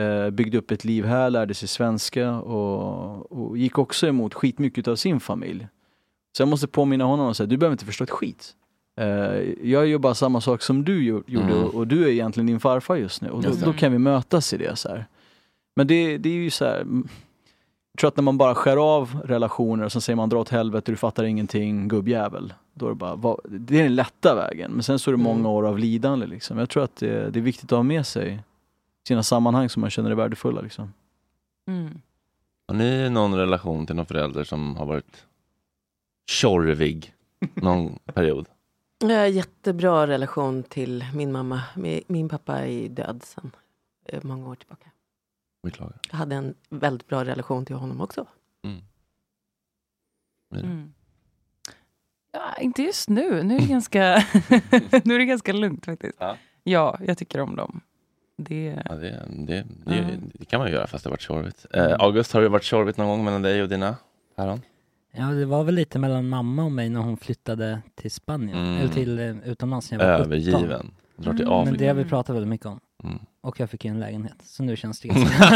eh, 0.00 0.30
byggde 0.30 0.58
upp 0.58 0.70
ett 0.70 0.84
liv 0.84 1.04
här, 1.04 1.30
lärde 1.30 1.54
sig 1.54 1.68
svenska 1.68 2.32
och, 2.32 3.32
och 3.32 3.58
gick 3.58 3.78
också 3.78 4.06
emot 4.06 4.34
skitmycket 4.34 4.88
av 4.88 4.96
sin 4.96 5.20
familj. 5.20 5.68
Så 6.36 6.42
jag 6.42 6.48
måste 6.48 6.66
påminna 6.66 7.04
honom 7.04 7.26
och 7.26 7.36
säga, 7.36 7.46
du 7.46 7.56
behöver 7.56 7.74
inte 7.74 7.84
förstå 7.84 8.04
ett 8.04 8.10
skit. 8.10 8.54
Eh, 9.00 9.06
jag 9.62 9.86
gör 9.86 9.98
bara 9.98 10.14
samma 10.14 10.40
sak 10.40 10.62
som 10.62 10.84
du 10.84 11.00
gjo- 11.02 11.24
gjorde 11.26 11.52
Mm. 11.52 11.64
och, 11.64 11.86
du 11.86 12.04
är 12.04 12.08
egentligen 12.08 12.46
din 12.46 12.60
farfar 12.60 12.96
just 12.96 13.22
nu 13.22 13.30
och 13.30 13.42
då, 13.42 13.48
då 13.64 13.72
kan 13.72 13.92
vi 13.92 13.98
mötas 13.98 14.52
i 14.52 14.56
det. 14.56 14.76
så 14.76 14.88
här. 14.88 15.06
Men 15.76 15.86
det, 15.86 16.18
det 16.18 16.28
är 16.28 16.34
ju 16.34 16.50
så 16.50 16.64
här, 16.64 16.80
mm, 16.80 17.08
jag 17.92 17.98
tror 18.00 18.08
att 18.08 18.16
när 18.16 18.22
man 18.22 18.38
bara 18.38 18.54
skär 18.54 18.76
av 18.96 19.20
relationer 19.24 19.84
och 19.84 19.92
sen 19.92 20.00
säger 20.02 20.16
man 20.16 20.28
dra 20.28 20.38
åt 20.38 20.48
helvete, 20.48 20.92
du 20.92 20.96
fattar 20.96 21.24
ingenting, 21.24 21.88
gubbjävel. 21.88 22.52
Då 22.74 22.86
är 22.86 22.90
det 22.90 22.94
bara, 22.96 23.14
vad, 23.14 23.40
det 23.48 23.78
är 23.78 23.82
den 23.82 23.94
lätta 23.94 24.34
vägen. 24.34 24.72
Men 24.72 24.82
sen 24.82 24.98
så 24.98 25.10
är 25.10 25.12
det 25.12 25.22
många 25.22 25.48
år 25.48 25.66
av 25.66 25.78
lidande 25.78 26.26
liksom. 26.26 26.58
Jag 26.58 26.68
tror 26.70 26.84
att 26.84 26.96
det, 26.96 27.30
det 27.30 27.38
är 27.38 27.42
viktigt 27.42 27.72
att 27.72 27.76
ha 27.78 27.82
med 27.82 28.06
sig 28.06 28.42
sina 29.08 29.22
sammanhang 29.22 29.68
som 29.68 29.80
man 29.80 29.90
känner 29.90 30.10
är 30.10 30.14
värdefulla 30.14 30.60
liksom. 30.60 30.92
Mm. 31.68 32.00
Har 32.68 32.74
ni 32.74 33.10
någon 33.10 33.34
relation 33.34 33.86
till 33.86 33.96
någon 33.96 34.06
förälder 34.06 34.44
som 34.44 34.76
har 34.76 34.86
varit 34.86 35.26
tjorvig 36.30 37.14
någon 37.54 37.98
period? 38.04 38.48
Jag 38.98 39.18
har 39.18 39.26
jättebra 39.26 40.06
relation 40.06 40.62
till 40.62 41.04
min 41.14 41.32
mamma. 41.32 41.62
Mi- 41.74 42.04
Min 42.06 42.28
pappa 42.28 42.66
är 42.66 42.88
död 42.88 43.22
sedan 43.24 43.50
eh, 44.06 44.20
många 44.22 44.48
år 44.48 44.54
tillbaka. 44.54 44.90
Beklagar. 45.62 45.98
Jag 46.10 46.16
hade 46.18 46.36
en 46.36 46.54
väldigt 46.68 47.06
bra 47.08 47.24
relation 47.24 47.64
till 47.64 47.76
honom 47.76 48.00
också. 48.00 48.26
Mm. 48.64 48.80
Ja, 52.32 52.56
inte 52.60 52.82
just 52.82 53.08
nu. 53.08 53.42
Nu 53.42 53.54
är 53.56 53.60
det 53.60 53.66
ganska, 53.68 54.00
nu 55.04 55.14
är 55.14 55.18
det 55.18 55.24
ganska 55.24 55.52
lugnt 55.52 55.84
faktiskt. 55.86 56.16
Ja. 56.64 56.98
jag 57.06 57.18
tycker 57.18 57.40
om 57.40 57.56
dem. 57.56 57.80
Det... 58.44 58.82
Ja, 58.88 58.94
det, 58.94 59.22
det, 59.28 59.64
det, 59.84 59.94
Ja. 59.96 60.02
det 60.32 60.44
kan 60.44 60.60
man 60.60 60.68
ju 60.68 60.74
göra 60.74 60.86
fast 60.86 61.04
det 61.04 61.08
har 61.08 61.12
varit 61.12 61.20
tjorvigt. 61.20 61.66
Eh, 61.74 61.94
August, 61.98 62.32
har 62.32 62.42
det 62.42 62.48
varit 62.48 62.62
tjorvigt 62.64 62.98
någon 62.98 63.08
gång 63.08 63.24
mellan 63.24 63.42
dig 63.42 63.62
och 63.62 63.68
dina 63.68 63.96
päron? 64.36 64.60
Ja, 65.12 65.24
det 65.26 65.44
var 65.44 65.64
väl 65.64 65.74
lite 65.74 65.98
mellan 65.98 66.28
mamma 66.28 66.64
och 66.64 66.72
mig 66.72 66.88
när 66.88 67.00
hon 67.00 67.16
flyttade 67.16 67.80
till 67.94 68.10
Spanien, 68.10 68.58
Mm. 68.58 68.76
eller 68.80 68.88
till 68.94 69.18
eh, 69.18 69.36
utomlands 69.48 69.90
när 69.92 69.98
jag 70.10 70.18
var 70.18 70.24
17. 70.68 70.90
Drar 71.20 71.34
till 71.34 71.44
Men 71.46 71.54
Afrika. 71.54 71.76
det 71.78 71.86
har 71.86 71.94
vi 71.94 72.04
pratat 72.04 72.36
väldigt 72.36 72.48
mycket 72.48 72.66
om. 72.66 72.80
Mm. 73.04 73.18
Och 73.42 73.60
jag 73.60 73.70
fick 73.70 73.84
ju 73.84 73.90
en 73.90 74.00
lägenhet, 74.00 74.36
så 74.44 74.62
nu 74.62 74.76
känns 74.76 75.00
det 75.00 75.08
ganska... 75.08 75.44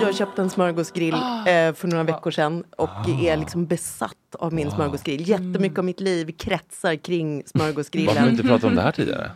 Jag 0.00 0.14
köpte 0.14 0.42
en 0.42 0.50
smörgåsgrill 0.50 1.14
eh, 1.14 1.20
för 1.74 1.86
några 1.86 2.02
veckor 2.04 2.30
sedan 2.30 2.64
och 2.76 3.08
är 3.22 3.36
liksom 3.36 3.66
besatt 3.66 4.14
av 4.38 4.52
min 4.52 4.70
smörgåsgrill. 4.70 5.28
Jättemycket 5.28 5.78
av 5.78 5.84
mitt 5.84 6.00
liv 6.00 6.34
kretsar 6.38 6.96
kring 6.96 7.28
Varför 7.28 7.38
har 7.38 7.42
du 7.42 7.72
smörgåsgrillen. 7.72 8.28
inte 8.28 8.42
pratat 8.42 8.64
om 8.64 8.74
det 8.74 8.82
här 8.82 8.92
tidigare? 8.92 9.30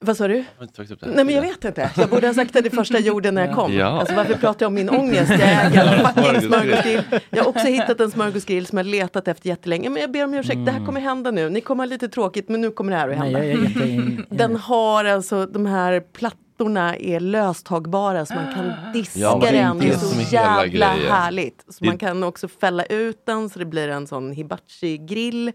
Vad 0.00 0.16
sa 0.16 0.28
du? 0.28 0.44
Det 0.58 1.06
Nej 1.06 1.24
men 1.24 1.34
jag 1.34 1.42
vet 1.42 1.64
inte. 1.64 1.90
Jag 1.96 2.08
borde 2.10 2.26
ha 2.26 2.34
sagt 2.34 2.52
det 2.52 2.66
i 2.66 2.70
första 2.70 2.98
jorden 2.98 3.34
när 3.34 3.46
jag 3.46 3.54
kom. 3.54 3.72
Ja. 3.72 3.86
Alltså 3.86 4.14
varför 4.14 4.34
pratar 4.34 4.64
jag 4.64 4.68
om 4.68 4.74
min 4.74 4.90
ångest? 4.90 5.30
Jag 5.30 5.66
äger 5.66 6.34
en 6.34 6.40
Smörgåsgrill. 6.42 7.02
Jag 7.30 7.42
har 7.44 7.48
också 7.48 7.66
hittat 7.66 8.00
en 8.00 8.10
smörgåsgrill 8.10 8.66
som 8.66 8.78
jag 8.78 8.86
letat 8.86 9.28
efter 9.28 9.48
jättelänge. 9.48 9.90
Men 9.90 10.00
jag 10.00 10.10
ber 10.12 10.24
om 10.24 10.34
ursäkt, 10.34 10.58
det 10.66 10.70
här 10.72 10.86
kommer 10.86 11.00
hända 11.00 11.30
nu. 11.30 11.50
Ni 11.50 11.60
kommer 11.60 11.84
ha 11.84 11.88
lite 11.88 12.08
tråkigt 12.08 12.48
men 12.48 12.60
nu 12.60 12.70
kommer 12.70 12.92
det 12.92 12.98
här 12.98 13.08
att 13.08 13.18
Nej, 13.18 13.32
hända. 13.32 13.44
jag 13.44 13.48
är 13.58 13.62
jättein- 13.68 14.26
Den 14.30 14.56
har 14.56 15.04
alltså 15.04 15.46
de 15.46 15.66
här 15.66 16.00
plattorna 16.00 16.96
är 16.96 17.20
löstagbara 17.20 18.26
så 18.26 18.34
man 18.34 18.54
kan 18.54 18.92
diska 18.92 19.18
Ja, 19.20 19.38
det 19.42 19.48
är 19.48 19.52
den. 19.52 19.78
Det 19.78 19.86
är 19.86 19.90
det 19.90 19.98
så 19.98 20.34
jävla 20.34 20.86
härligt. 20.86 21.64
Så 21.68 21.84
Det- 21.84 21.86
man 21.90 21.98
kan 21.98 22.22
också 22.24 22.48
fälla 22.48 22.84
ut 22.84 23.26
den 23.26 23.50
så 23.50 23.58
det 23.58 23.64
blir 23.64 23.88
en 23.88 24.06
sån 24.06 24.32
hibachi-grill. 24.32 25.52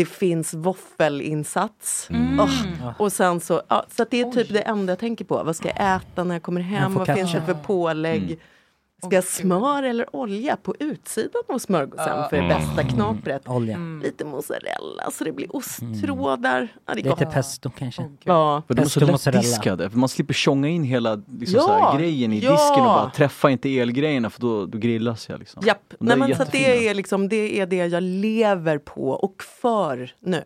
Det 0.00 0.04
finns 0.06 0.54
våffelinsats. 0.54 2.10
Mm. 2.10 2.40
Åh, 2.40 2.92
Och 2.98 3.12
sen 3.12 3.40
så, 3.40 3.62
ja, 3.68 3.84
så 3.96 4.02
att 4.02 4.10
det 4.10 4.20
är 4.20 4.30
typ 4.32 4.48
det 4.52 4.60
enda 4.60 4.90
jag 4.92 4.98
tänker 4.98 5.24
på. 5.24 5.42
Vad 5.44 5.56
ska 5.56 5.68
jag 5.68 5.96
äta 5.96 6.24
när 6.24 6.34
jag 6.34 6.42
kommer 6.42 6.60
hem? 6.60 6.94
Vad 6.94 7.06
finns 7.14 7.32
det 7.32 7.42
för 7.42 7.54
pålägg? 7.54 8.22
Mm. 8.22 8.38
Ska 9.02 9.14
jag 9.16 9.24
smör 9.24 9.82
eller 9.82 10.16
olja 10.16 10.56
på 10.56 10.74
utsidan 10.78 11.42
av 11.48 11.58
smörgåsen 11.58 12.28
för 12.30 12.36
det 12.36 12.48
bästa 12.48 12.84
knapret? 12.84 13.48
Olja. 13.48 13.78
Lite 14.02 14.24
mozzarella 14.24 15.10
så 15.12 15.24
det 15.24 15.32
blir 15.32 15.56
osttrådar. 15.56 16.68
Ja, 16.86 16.94
det 16.94 17.00
är 17.00 17.04
Lite 17.04 17.24
gott. 17.24 17.34
pesto 17.34 17.70
kanske. 17.78 18.10
Ja. 18.24 18.62
För 18.66 18.74
de 18.74 18.82
är 18.82 18.86
så 18.86 19.00
lättdiskade, 19.30 19.90
för 19.90 19.98
man 19.98 20.08
slipper 20.08 20.34
tjonga 20.34 20.68
in 20.68 20.84
hela 20.84 21.14
liksom, 21.14 21.56
Ja, 21.56 21.62
så 21.62 21.72
här, 21.72 21.98
grejen 21.98 22.32
i 22.32 22.38
ja. 22.38 22.50
disken 22.52 22.80
och 22.80 22.84
bara 22.84 23.10
träffa 23.10 23.50
inte 23.50 23.78
elgrejerna 23.78 24.30
för 24.30 24.40
då, 24.40 24.66
då 24.66 24.78
grillas 24.78 25.28
jag. 25.28 25.38
Liksom. 25.38 25.62
Japp, 25.66 25.94
Nej, 26.00 26.16
men 26.16 26.36
så 26.36 26.44
det, 26.52 26.88
är 26.88 26.94
liksom, 26.94 27.28
det 27.28 27.60
är 27.60 27.66
det 27.66 27.76
jag 27.86 28.02
lever 28.02 28.78
på 28.78 29.10
och 29.10 29.42
för 29.42 30.12
nu. 30.20 30.42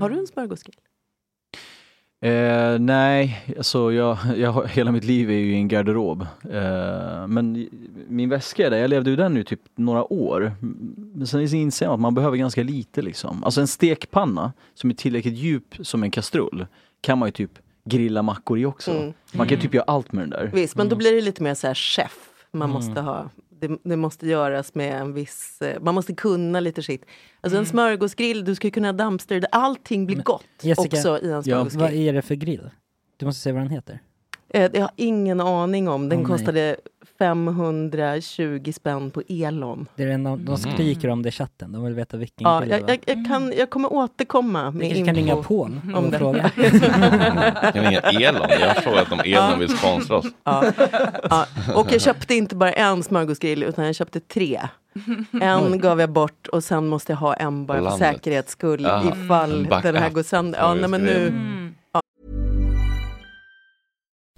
Har 0.00 0.08
du 0.10 0.18
en 0.18 0.26
smörgåsgrill? 0.26 0.76
Eh, 2.22 2.78
nej, 2.78 3.44
alltså 3.56 3.92
jag, 3.92 4.18
jag, 4.36 4.68
hela 4.68 4.92
mitt 4.92 5.04
liv 5.04 5.30
är 5.30 5.34
ju 5.34 5.52
i 5.52 5.54
en 5.54 5.68
garderob. 5.68 6.26
Eh, 6.50 7.26
men 7.26 7.68
min 8.08 8.28
väska 8.28 8.66
är 8.66 8.70
där, 8.70 8.78
jag 8.78 8.90
levde 8.90 9.10
ju 9.10 9.16
den 9.16 9.34
nu 9.34 9.44
typ 9.44 9.60
några 9.74 10.12
år. 10.12 10.52
Men 11.14 11.26
sen 11.26 11.40
inser 11.54 11.86
jag 11.86 11.92
att 11.94 12.00
man 12.00 12.14
behöver 12.14 12.36
ganska 12.36 12.62
lite 12.62 13.02
liksom. 13.02 13.44
Alltså 13.44 13.60
en 13.60 13.66
stekpanna 13.68 14.52
som 14.74 14.90
är 14.90 14.94
tillräckligt 14.94 15.34
djup 15.34 15.74
som 15.80 16.02
en 16.02 16.10
kastrull 16.10 16.66
kan 17.00 17.18
man 17.18 17.28
ju 17.28 17.32
typ 17.32 17.50
grilla 17.84 18.22
mackor 18.22 18.58
i 18.58 18.64
också. 18.66 18.90
Mm. 18.90 19.12
Man 19.32 19.48
kan 19.48 19.60
typ 19.60 19.74
göra 19.74 19.84
allt 19.86 20.12
med 20.12 20.22
den 20.22 20.30
där. 20.30 20.50
Visst, 20.54 20.76
men 20.76 20.88
då 20.88 20.96
blir 20.96 21.12
det 21.14 21.20
lite 21.20 21.42
mer 21.42 21.54
så 21.54 21.66
här 21.66 21.74
chef. 21.74 22.18
Man 22.52 22.70
Mm. 22.70 22.74
måste 22.82 23.00
ha, 23.00 23.30
det, 23.68 23.78
det 23.82 23.96
måste 23.96 24.26
göras 24.26 24.74
med 24.74 25.00
en 25.00 25.12
viss, 25.14 25.62
eh, 25.62 25.80
man 25.82 25.94
måste 25.94 26.14
kunna 26.14 26.60
lite 26.60 26.82
shit. 26.82 27.04
Alltså 27.40 27.58
en 27.58 27.66
smörgåsgrill, 27.66 28.44
du 28.44 28.54
ska 28.54 28.70
kunna 28.70 28.92
dumpster, 28.92 29.40
det- 29.40 29.46
allting 29.52 30.06
blir 30.06 30.16
gott 30.22 30.44
Jessica, 30.62 30.96
också 30.96 31.18
i 31.18 31.30
en 31.30 31.42
smörgåsgrill. 31.42 31.80
vad 31.82 31.92
är 31.92 32.12
det 32.12 32.22
för 32.22 32.34
grill? 32.34 32.70
Du 33.16 33.26
måste 33.26 33.40
säga 33.42 33.52
vad 33.52 33.62
den 33.62 33.70
heter. 33.70 33.98
Eh, 34.48 34.70
Jag 34.74 34.80
har 34.80 34.90
ingen 34.96 35.40
aning 35.40 35.88
om, 35.88 36.08
den 36.08 36.18
nej. 36.18 36.26
kostade 36.26 36.76
520 37.22 38.72
spänn 38.74 39.10
på 39.10 39.22
Elon. 39.28 39.86
Det 39.96 40.02
är 40.02 40.08
en, 40.08 40.44
de 40.44 40.56
skriker 40.58 41.08
om 41.08 41.22
det 41.22 41.28
i 41.28 41.32
chatten, 41.32 41.72
de 41.72 41.84
vill 41.84 41.94
veta 41.94 42.16
vilken 42.16 42.44
Ja, 42.44 42.64
jag, 42.66 42.80
jag, 42.80 42.98
jag, 43.06 43.26
kan, 43.26 43.52
jag 43.58 43.70
kommer 43.70 43.92
återkomma 43.92 44.70
med 44.70 44.88
kanske 44.88 45.04
kan 45.04 45.14
ringa 45.14 45.36
info 45.36 45.42
Paul 45.42 45.80
om 45.94 46.10
det. 46.10 46.18
fråga. 46.18 46.48
Kan 47.72 47.72
vi 47.72 47.80
ringa 47.80 48.00
Elon? 48.00 48.46
Jag 48.60 48.68
har 48.68 48.80
frågat 48.80 49.12
om 49.12 49.20
Elon 49.24 49.58
vill 49.58 49.78
sponsra 49.78 50.16
oss. 50.16 50.26
Ja. 50.44 50.64
Ja. 51.30 51.46
Och 51.74 51.92
jag 51.92 52.00
köpte 52.00 52.34
inte 52.34 52.56
bara 52.56 52.72
en 52.72 53.02
smörgåsgrill 53.02 53.62
utan 53.62 53.86
jag 53.86 53.94
köpte 53.94 54.20
tre. 54.20 54.60
En 55.40 55.78
gav 55.78 56.00
jag 56.00 56.10
bort 56.10 56.46
och 56.46 56.64
sen 56.64 56.86
måste 56.86 57.12
jag 57.12 57.18
ha 57.18 57.34
en 57.34 57.66
bara 57.66 57.78
På 57.78 57.90
för 57.90 57.98
säkerhets 57.98 58.52
skull 58.52 58.86
ifall 59.12 59.66
den 59.82 59.96
här 59.96 60.10
går 60.10 60.22
sönder. 60.22 60.58
Ja, 60.58 60.74
nej, 60.74 60.88
men 60.88 61.00
nu, 61.02 61.32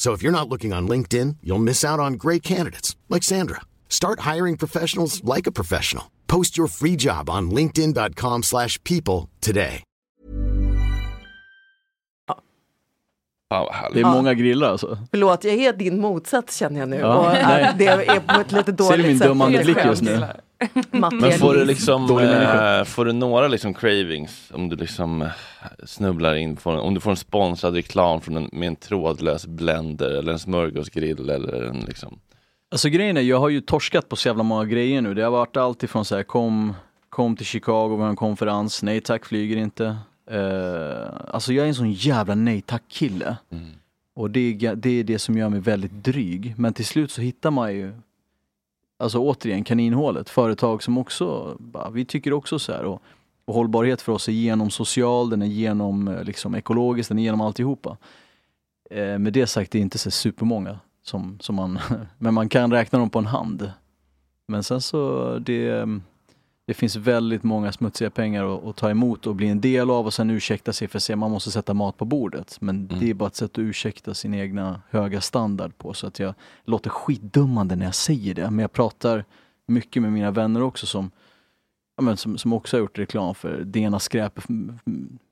So 0.00 0.14
if 0.14 0.22
you're 0.22 0.32
not 0.32 0.48
looking 0.48 0.72
on 0.72 0.88
LinkedIn, 0.88 1.36
you'll 1.42 1.58
miss 1.58 1.84
out 1.84 2.00
on 2.00 2.14
great 2.14 2.42
candidates 2.42 2.96
like 3.10 3.22
Sandra. 3.22 3.60
Start 3.90 4.20
hiring 4.34 4.56
professionals 4.56 5.22
like 5.36 5.46
a 5.46 5.52
professional. 5.52 6.04
Post 6.26 6.56
your 6.56 6.68
free 6.68 6.96
job 6.96 7.28
on 7.28 7.50
linkedin.com/people 7.50 8.42
slash 8.42 8.82
people 8.82 9.28
today. 9.40 9.82
Ja, 13.50 13.70
härligt. 13.72 13.94
Det 13.94 14.00
är 14.00 14.04
många 14.04 14.34
grillar 14.34 14.68
alltså. 14.70 14.98
Förlåt, 15.10 15.44
jag 15.44 15.54
är 15.54 15.72
din 15.72 16.00
motsats 16.00 16.56
känner 16.56 16.80
jag 16.80 16.88
nu. 16.88 16.96
Ja, 16.96 17.16
och 17.16 17.76
det 17.78 17.86
är 17.86 18.20
på 18.20 18.40
ett 18.40 18.52
lite 18.52 18.64
Ser 18.64 18.72
dåligt 18.72 19.02
du 19.02 19.08
min 19.08 19.18
sätt. 19.18 19.28
dömande 19.28 19.64
blick 19.64 19.78
just 19.84 20.02
nu? 20.02 20.26
Men 20.90 21.32
får 21.32 21.54
du 21.54 21.64
liksom, 21.64 22.02
eh, 22.02 22.84
får 22.84 23.04
du 23.04 23.12
några 23.12 23.48
liksom 23.48 23.74
cravings 23.74 24.50
om 24.54 24.68
du 24.68 24.76
liksom 24.76 25.22
eh, 25.22 25.28
snubblar 25.84 26.34
in 26.34 26.56
på 26.56 26.70
en, 26.70 26.78
om 26.78 26.94
du 26.94 27.00
får 27.00 27.10
en 27.10 27.16
sponsrad 27.16 27.74
reklam 27.74 28.20
från 28.20 28.36
en, 28.36 28.48
med 28.52 28.66
en 28.66 28.76
trådlös 28.76 29.46
blender 29.46 30.10
eller 30.10 30.32
en 30.32 30.38
smörgåsgrill 30.38 31.30
eller 31.30 31.62
en 31.62 31.80
liksom 31.80 32.18
Alltså 32.72 32.88
grejen 32.88 33.16
är, 33.16 33.20
jag 33.20 33.40
har 33.40 33.48
ju 33.48 33.60
torskat 33.60 34.08
på 34.08 34.16
så 34.16 34.28
jävla 34.28 34.42
många 34.42 34.64
grejer 34.64 35.02
nu. 35.02 35.14
Det 35.14 35.22
har 35.22 35.30
varit 35.30 35.56
allt 35.56 35.82
ifrån 35.82 36.04
så 36.04 36.16
här, 36.16 36.22
kom, 36.22 36.74
kom 37.08 37.36
till 37.36 37.46
Chicago, 37.46 37.96
vi 37.96 38.02
har 38.02 38.08
en 38.08 38.16
konferens, 38.16 38.82
nej 38.82 39.00
tack, 39.00 39.26
flyger 39.26 39.56
inte. 39.56 39.96
Eh, 40.30 41.34
alltså 41.34 41.52
jag 41.52 41.64
är 41.64 41.68
en 41.68 41.74
sån 41.74 41.92
jävla 41.92 42.34
nej 42.34 42.60
tack 42.60 42.82
kille. 42.88 43.36
Och 44.16 44.30
det 44.30 44.40
är, 44.40 44.74
det 44.76 44.90
är 44.90 45.04
det 45.04 45.18
som 45.18 45.38
gör 45.38 45.48
mig 45.48 45.60
väldigt 45.60 45.92
dryg. 46.04 46.54
Men 46.56 46.74
till 46.74 46.86
slut 46.86 47.10
så 47.10 47.20
hittar 47.20 47.50
man 47.50 47.74
ju, 47.74 47.92
alltså 49.00 49.18
återigen 49.18 49.64
kaninhålet, 49.64 50.28
företag 50.28 50.82
som 50.82 50.98
också, 50.98 51.56
bara, 51.58 51.90
vi 51.90 52.04
tycker 52.04 52.32
också 52.32 52.58
så 52.58 52.72
här. 52.72 52.84
Och, 52.84 53.02
och 53.44 53.54
hållbarhet 53.54 54.02
för 54.02 54.12
oss 54.12 54.28
är 54.28 54.32
genom 54.32 54.70
social, 54.70 55.30
den 55.30 55.42
är 55.42 55.46
genom 55.46 56.08
eh, 56.08 56.24
liksom, 56.24 56.54
ekologisk, 56.54 57.08
den 57.08 57.18
är 57.18 57.22
genom 57.22 57.40
alltihopa. 57.40 57.96
Eh, 58.90 59.18
med 59.18 59.32
det 59.32 59.46
sagt, 59.46 59.70
det 59.70 59.78
är 59.78 59.82
inte 59.82 59.98
så 59.98 60.10
supermånga 60.10 60.78
som, 61.02 61.38
som 61.40 61.54
man, 61.54 61.78
men 62.18 62.34
man 62.34 62.48
kan 62.48 62.72
räkna 62.72 62.98
dem 62.98 63.10
på 63.10 63.18
en 63.18 63.26
hand. 63.26 63.72
Men 64.48 64.62
sen 64.62 64.80
så, 64.80 65.38
det, 65.38 65.70
mm, 65.70 66.02
det 66.70 66.74
finns 66.74 66.96
väldigt 66.96 67.42
många 67.42 67.72
smutsiga 67.72 68.10
pengar 68.10 68.56
att, 68.56 68.64
att 68.64 68.76
ta 68.76 68.90
emot 68.90 69.26
och 69.26 69.34
bli 69.34 69.48
en 69.48 69.60
del 69.60 69.90
av 69.90 70.06
och 70.06 70.14
sen 70.14 70.30
ursäkta 70.30 70.72
sig 70.72 70.88
för 70.88 70.98
att 70.98 71.02
säga 71.02 71.16
man 71.16 71.30
måste 71.30 71.50
sätta 71.50 71.74
mat 71.74 71.96
på 71.96 72.04
bordet. 72.04 72.56
Men 72.60 72.86
det 72.86 73.10
är 73.10 73.14
bara 73.14 73.26
ett 73.26 73.36
sätt 73.36 73.50
att 73.50 73.58
ursäkta 73.58 74.14
sin 74.14 74.34
egna 74.34 74.82
höga 74.90 75.20
standard 75.20 75.78
på. 75.78 75.94
Så 75.94 76.06
att 76.06 76.18
jag 76.18 76.34
låter 76.64 76.90
skitdummande 76.90 77.76
när 77.76 77.84
jag 77.84 77.94
säger 77.94 78.34
det. 78.34 78.50
Men 78.50 78.58
jag 78.58 78.72
pratar 78.72 79.24
mycket 79.66 80.02
med 80.02 80.12
mina 80.12 80.30
vänner 80.30 80.62
också 80.62 80.86
som, 80.86 81.10
ja, 81.96 82.02
men 82.02 82.16
som, 82.16 82.38
som 82.38 82.52
också 82.52 82.76
har 82.76 82.80
gjort 82.80 82.98
reklam 82.98 83.34
för 83.34 83.62
det 83.64 83.80
ena 83.80 83.98
skräpet 83.98 84.44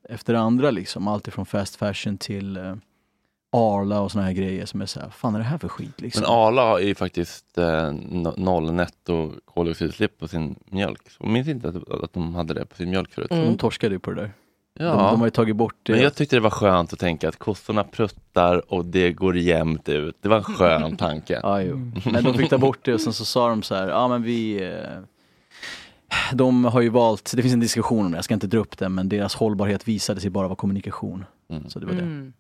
efter 0.09 0.33
det 0.33 0.41
andra. 0.41 0.71
Liksom. 0.71 1.09
Allt 1.09 1.29
ifrån 1.29 1.47
fast 1.47 1.77
fashion 1.77 2.19
till 2.19 2.57
eh, 2.57 2.75
Arla 3.51 4.01
och 4.01 4.13
såna 4.13 4.25
här 4.25 4.33
grejer 4.33 4.67
som 4.67 4.81
är 4.81 4.87
så 4.87 5.01
här, 5.01 5.11
fan 5.11 5.35
är 5.35 5.39
det 5.39 5.45
här 5.45 5.59
för 5.59 5.69
skit 5.69 6.01
liksom? 6.01 6.23
Men 6.23 6.31
Arla 6.31 6.81
är 6.81 6.85
ju 6.87 6.95
faktiskt 6.95 7.59
eh, 7.59 7.63
no- 7.65 8.35
noll 8.41 8.73
netto 8.73 9.33
koldioxidutsläpp 9.45 10.19
på 10.19 10.29
sin 10.29 10.57
mjölk. 10.71 11.03
Jag 11.21 11.29
minns 11.29 11.49
inte 11.49 11.69
att, 11.69 11.91
att 12.05 12.13
de 12.13 12.35
hade 12.35 12.55
det 12.55 12.67
på 12.67 12.77
sin 12.77 12.91
mjölk 12.91 13.13
förut. 13.13 13.29
De 13.31 13.57
torskade 13.59 13.95
ju 13.95 13.99
på 13.99 14.11
det 14.11 14.21
där. 14.21 14.33
Ja. 14.81 14.85
De, 14.85 14.97
de 14.97 15.21
har 15.21 15.27
ju 15.27 15.31
tagit 15.31 15.57
bort 15.57 15.75
det. 15.83 15.93
Men 15.93 16.03
jag 16.03 16.15
tyckte 16.15 16.37
det 16.37 16.41
var 16.41 16.51
skönt 16.51 16.93
att 16.93 16.99
tänka 16.99 17.29
att 17.29 17.37
kossorna 17.39 17.85
pruttar 17.85 18.73
och 18.75 18.85
det 18.85 19.13
går 19.13 19.37
jämnt 19.37 19.89
ut. 19.89 20.17
Det 20.21 20.29
var 20.29 20.37
en 20.37 20.43
skön 20.45 20.97
tanke. 20.97 21.41
Ja, 21.43 21.63
jo. 21.63 21.91
Men 22.13 22.25
de 22.25 22.35
fick 22.35 22.51
ta 22.51 22.59
bort 22.59 22.79
det 22.85 22.95
och 22.95 23.01
sen 23.01 23.13
så 23.13 23.25
sa 23.25 23.49
de 23.49 23.63
så 23.63 23.75
här, 23.75 23.89
ja 23.89 24.09
men 24.09 24.23
vi 24.23 24.65
eh, 24.65 25.01
De 26.33 26.65
har 26.65 26.81
ju 26.81 26.89
valt, 26.89 27.33
det 27.37 27.43
finns 27.43 27.55
en 27.55 27.61
diskussion 27.61 28.05
om 28.07 28.11
det, 28.13 28.19
jag 28.19 28.25
ska 28.25 28.35
inte 28.35 28.47
dra 28.47 28.59
upp 28.59 28.79
det, 28.79 28.89
men 28.89 29.09
deras 29.09 29.35
hållbarhet 29.35 29.89
visade 29.89 30.21
sig 30.21 30.31
bara 30.31 30.49
vara 30.49 30.57
kommunikation. 30.57 31.25
Så 31.69 31.79
det 31.79 31.87
var 31.87 31.93
det. 31.93 32.03
Mm. 32.03 32.33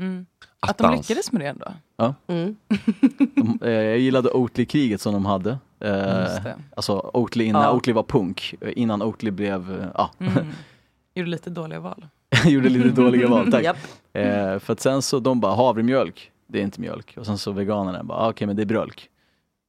Mm. 0.00 0.26
Att 0.70 0.78
de 0.78 0.92
lyckades 0.96 1.32
med 1.32 1.42
det 1.42 1.46
ändå. 1.48 1.66
Ja. 1.96 2.14
Mm. 2.26 2.56
De, 3.34 3.58
eh, 3.62 3.70
jag 3.72 3.98
gillade 3.98 4.30
Oatly-kriget 4.30 5.00
som 5.00 5.12
de 5.12 5.26
hade. 5.26 5.58
Eh, 5.80 6.20
Just 6.20 6.42
det. 6.44 6.54
alltså 6.76 7.10
Oatly 7.14 7.44
innan 7.44 7.62
Ja. 7.62 7.72
Oatly 7.72 7.92
var 7.92 8.02
punk, 8.02 8.54
eh, 8.60 8.72
innan 8.76 9.02
Oatly 9.02 9.30
blev, 9.30 9.80
eh, 9.80 9.86
ja, 9.94 10.10
Mm. 10.18 10.32
Gjorde 11.14 11.30
lite 11.30 11.50
dåliga 11.50 11.80
val. 11.80 12.06
gjorde 12.46 12.68
lite 12.68 12.88
dåliga 12.88 13.28
val, 13.28 13.50
tack. 13.52 13.62
Japp. 13.64 13.76
Eh, 14.12 14.58
för 14.58 14.72
att 14.72 14.80
sen 14.80 15.02
så 15.02 15.18
de 15.20 15.40
bara, 15.40 15.54
havremjölk, 15.54 16.30
det 16.46 16.58
är 16.58 16.62
inte 16.62 16.80
mjölk. 16.80 17.14
Och 17.16 17.26
sen 17.26 17.38
så 17.38 17.52
veganerna 17.52 18.04
bara, 18.04 18.18
ah, 18.18 18.28
okej 18.30 18.46
men 18.46 18.56
det 18.56 18.62
är 18.62 18.66
brölk. 18.66 19.08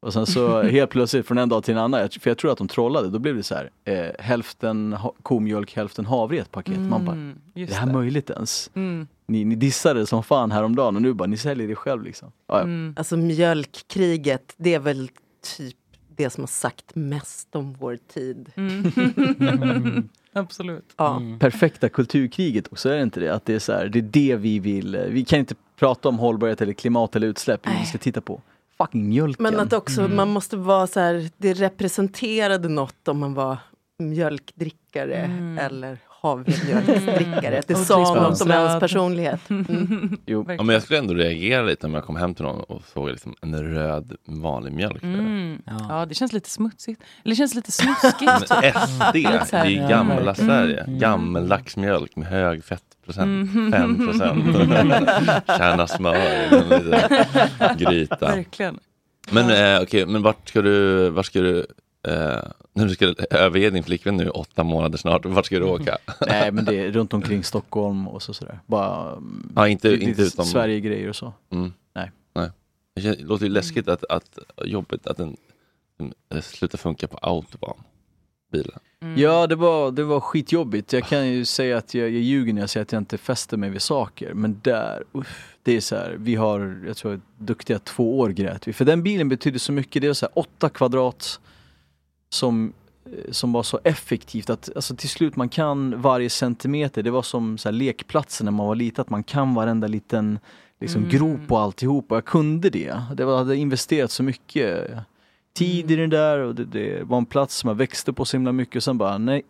Och 0.01 0.13
sen 0.13 0.25
så 0.25 0.61
helt 0.61 0.89
plötsligt 0.91 1.27
från 1.27 1.37
en 1.37 1.49
dag 1.49 1.63
till 1.63 1.73
en 1.73 1.79
annan, 1.79 2.09
för 2.09 2.29
jag 2.29 2.37
tror 2.37 2.51
att 2.51 2.57
de 2.57 2.67
trollade, 2.67 3.09
då 3.09 3.19
blev 3.19 3.35
det 3.35 3.43
så 3.43 3.55
här, 3.55 3.69
eh, 3.85 4.09
hälften 4.19 4.97
komjölk, 5.23 5.75
hälften 5.75 6.05
havre 6.05 6.35
i 6.35 6.39
ett 6.39 6.51
paket. 6.51 6.79
Man 6.79 7.05
bara, 7.05 7.15
Mm, 7.15 7.37
är 7.55 7.59
just 7.61 7.73
det 7.73 7.79
här 7.79 7.87
det. 7.87 7.93
möjligt 7.93 8.29
ens? 8.29 8.69
Mm. 8.73 9.07
Ni, 9.27 9.45
ni 9.45 9.55
dissade 9.55 10.05
som 10.07 10.23
fan 10.23 10.51
häromdagen 10.51 10.95
och 10.95 11.01
nu 11.01 11.13
bara, 11.13 11.25
ni 11.27 11.37
säljer 11.37 11.67
det 11.67 11.75
själv 11.75 12.03
liksom. 12.03 12.31
Ja, 12.47 12.55
ja. 12.57 12.61
Mm. 12.61 12.93
Alltså 12.97 13.17
mjölkkriget, 13.17 14.53
det 14.57 14.73
är 14.73 14.79
väl 14.79 15.09
typ 15.57 15.75
det 16.17 16.29
som 16.29 16.41
har 16.41 16.47
sagt 16.47 16.95
mest 16.95 17.55
om 17.55 17.73
vår 17.79 17.97
tid. 18.13 18.51
Mm. 18.55 20.09
Absolut. 20.33 20.93
Ja. 20.97 21.21
Perfekta 21.39 21.89
kulturkriget 21.89 22.67
också, 22.71 22.89
är 22.89 22.95
det 22.95 23.03
inte 23.03 23.19
det? 23.19 23.33
Att 23.33 23.45
det 23.45 23.53
är 23.55 23.59
så 23.59 23.71
här, 23.73 23.85
det 23.87 23.99
är 23.99 24.03
det 24.03 24.35
vi 24.35 24.59
vill, 24.59 24.97
vi 25.09 25.25
kan 25.25 25.39
inte 25.39 25.55
prata 25.79 26.09
om 26.09 26.19
hållbarhet 26.19 26.61
eller 26.61 26.73
klimat 26.73 27.15
eller 27.15 27.27
utsläpp, 27.27 27.67
vi 27.81 27.85
ska 27.85 27.97
titta 27.97 28.21
på 28.21 28.41
fucking 28.77 29.09
mjölken. 29.09 29.43
Men 29.43 29.59
att 29.59 29.73
också 29.73 30.01
Mm. 30.01 30.15
man 30.15 30.29
måste 30.29 30.57
vara 30.57 30.87
så 30.87 30.99
här, 30.99 31.29
det 31.37 31.53
representerade 31.53 32.69
något 32.69 33.07
om 33.07 33.19
man 33.19 33.33
var 33.33 33.57
mjölkdrickare 33.99 35.15
Mm. 35.15 35.57
eller 35.57 35.97
havremjölksdrickare. 36.25 37.61
Det 37.67 37.73
Och 37.73 37.79
sa 37.79 38.13
något 38.15 38.41
om 38.41 38.51
ens 38.51 38.79
personlighet. 38.79 39.39
Mm. 39.49 40.17
Jo. 40.25 40.45
Ja, 40.47 40.63
men 40.63 40.73
jag 40.73 40.83
skulle 40.83 40.99
ändå 40.99 41.13
reagera 41.13 41.61
lite 41.61 41.87
om 41.87 41.93
jag 41.93 42.03
kom 42.05 42.15
hem 42.15 42.33
till 42.35 42.45
någon 42.45 42.61
och 42.61 42.81
såg 42.93 43.09
liksom 43.09 43.35
en 43.41 43.63
röd 43.73 44.15
vanlig 44.25 44.73
mjölk. 44.73 45.03
Mm. 45.03 45.61
Ja. 45.65 46.05
det 46.09 46.15
känns 46.15 46.33
lite 46.33 46.49
smutsigt. 46.49 47.01
Eller 47.23 47.31
det 47.31 47.35
känns 47.37 47.55
lite 47.55 47.71
snuskigt. 47.71 48.31
SD, 48.47 49.13
det 49.13 49.25
är 49.25 49.89
gamla 49.89 50.15
Mm. 50.21 50.35
Sverige. 50.35 50.81
Mm. 50.83 50.99
Gammeldags 50.99 51.77
mjölk 51.77 52.15
med 52.15 52.27
hög 52.27 52.63
fettprocent. 52.63 53.25
Mm. 53.55 53.71
5 53.71 54.07
procent. 54.07 54.45
Kärna 55.47 55.87
smör 55.87 56.15
i 56.15 56.55
en 56.55 56.69
liten 56.69 57.77
gryta. 57.77 58.27
Verkligen. 58.27 58.79
Men 59.31 59.49
eh, 59.75 59.81
okej, 59.83 60.05
men 60.05 60.21
vart 60.21 60.49
ska 60.49 60.61
du, 60.61 61.09
vart 61.09 61.25
ska 61.25 61.41
du, 61.41 61.65
eh, 62.07 62.37
när 62.75 62.85
du 62.85 62.93
ska 62.93 63.15
överge 63.31 63.69
din 63.69 63.83
flickvän 63.83 64.17
nu 64.17 64.29
åtta 64.29 64.63
månader 64.63 64.97
snart, 64.97 65.25
vart 65.25 65.45
ska 65.45 65.59
du 65.59 65.65
åka? 65.65 65.97
Nej 66.27 66.51
men 66.51 66.65
det 66.65 66.75
är 66.75 66.91
runt 66.91 67.13
omkring 67.13 67.43
Stockholm 67.43 68.07
och 68.07 68.23
så 68.23 68.33
sådär. 68.33 68.59
Bara 68.65 69.11
mm, 69.11 69.51
Ja, 69.55 69.67
inte, 69.67 69.89
det- 69.89 69.97
inte 69.97 70.21
utom... 70.21 70.45
Sverige-grejer 70.45 71.09
och 71.09 71.15
så. 71.15 71.33
Mm. 71.49 71.73
Nej. 71.95 72.11
Nej. 72.35 72.49
Det 72.95 73.21
låter 73.21 73.45
ju 73.45 73.51
läskigt 73.51 73.87
att, 73.87 74.03
att 74.03 74.39
jobbet, 74.65 75.07
att 75.07 75.17
den, 75.17 75.37
den 76.29 76.41
slutar 76.41 76.77
funka 76.77 77.07
på 77.07 77.17
autobahn, 77.21 77.77
bilen. 78.51 78.79
Ja 79.15 79.47
det 79.47 79.55
var, 79.55 79.91
det 79.91 80.03
var 80.03 80.19
skitjobbigt. 80.19 80.93
Jag 80.93 81.03
kan 81.03 81.27
ju 81.27 81.45
säga 81.45 81.77
att 81.77 81.93
jag, 81.93 82.03
jag 82.09 82.21
ljuger 82.21 82.53
när 82.53 82.61
jag 82.61 82.69
säger 82.69 82.81
att 82.81 82.91
jag 82.91 83.01
inte 83.01 83.17
fäster 83.17 83.57
mig 83.57 83.69
vid 83.69 83.81
saker. 83.81 84.33
Men 84.33 84.59
där, 84.63 85.03
uff, 85.11 85.57
det 85.63 85.75
är 85.77 85.81
så 85.81 85.95
här, 85.95 86.15
vi 86.19 86.35
har, 86.35 86.83
jag 86.87 86.97
tror 86.97 87.21
duktiga 87.37 87.79
två 87.79 88.19
år 88.19 88.29
grät 88.29 88.67
vi. 88.67 88.73
För 88.73 88.85
den 88.85 89.03
bilen 89.03 89.29
betyder 89.29 89.59
så 89.59 89.71
mycket. 89.71 90.01
Det 90.01 90.07
är 90.07 90.13
så 90.13 90.25
här 90.25 90.39
åtta 90.39 90.69
kvadrat 90.69 91.39
som 92.35 92.73
som 93.31 93.51
var 93.53 93.63
så 93.63 93.79
effektivt 93.83 94.49
att 94.49 94.69
alltså, 94.75 94.95
till 94.95 95.09
slut 95.09 95.35
man 95.35 95.49
kan 95.49 96.01
varje 96.01 96.29
centimeter. 96.29 97.03
Det 97.03 97.11
var 97.11 97.21
som 97.21 97.57
så 97.57 97.69
här, 97.69 97.73
lekplatsen 97.73 98.45
när 98.45 98.51
man 98.51 98.67
var 98.67 98.75
liten, 98.75 99.01
att 99.01 99.09
man 99.09 99.23
kan 99.23 99.53
varenda 99.53 99.87
liten 99.87 100.39
liksom, 100.79 101.01
Mm. 101.03 101.09
grop 101.11 101.51
och 101.51 101.59
alltihop. 101.59 102.11
Och 102.11 102.17
jag 102.17 102.25
kunde 102.25 102.69
det. 102.69 103.01
Det 103.13 103.25
var, 103.25 103.37
hade 103.37 103.55
investerat 103.55 104.11
så 104.11 104.23
mycket 104.23 104.91
tid 105.53 105.91
i 105.91 105.95
det 105.95 106.07
där 106.07 106.39
och 106.39 106.55
det, 106.55 106.65
det 106.65 107.03
var 107.03 107.17
en 107.17 107.25
plats 107.25 107.55
som 107.55 107.67
jag 107.67 107.75
växte 107.75 108.13
på 108.13 108.25
så 108.25 108.37
himla 108.37 108.51
mycket 108.51 108.75
och 108.75 108.83
sen 108.83 108.97
bara 108.97 109.17
nej. 109.17 109.43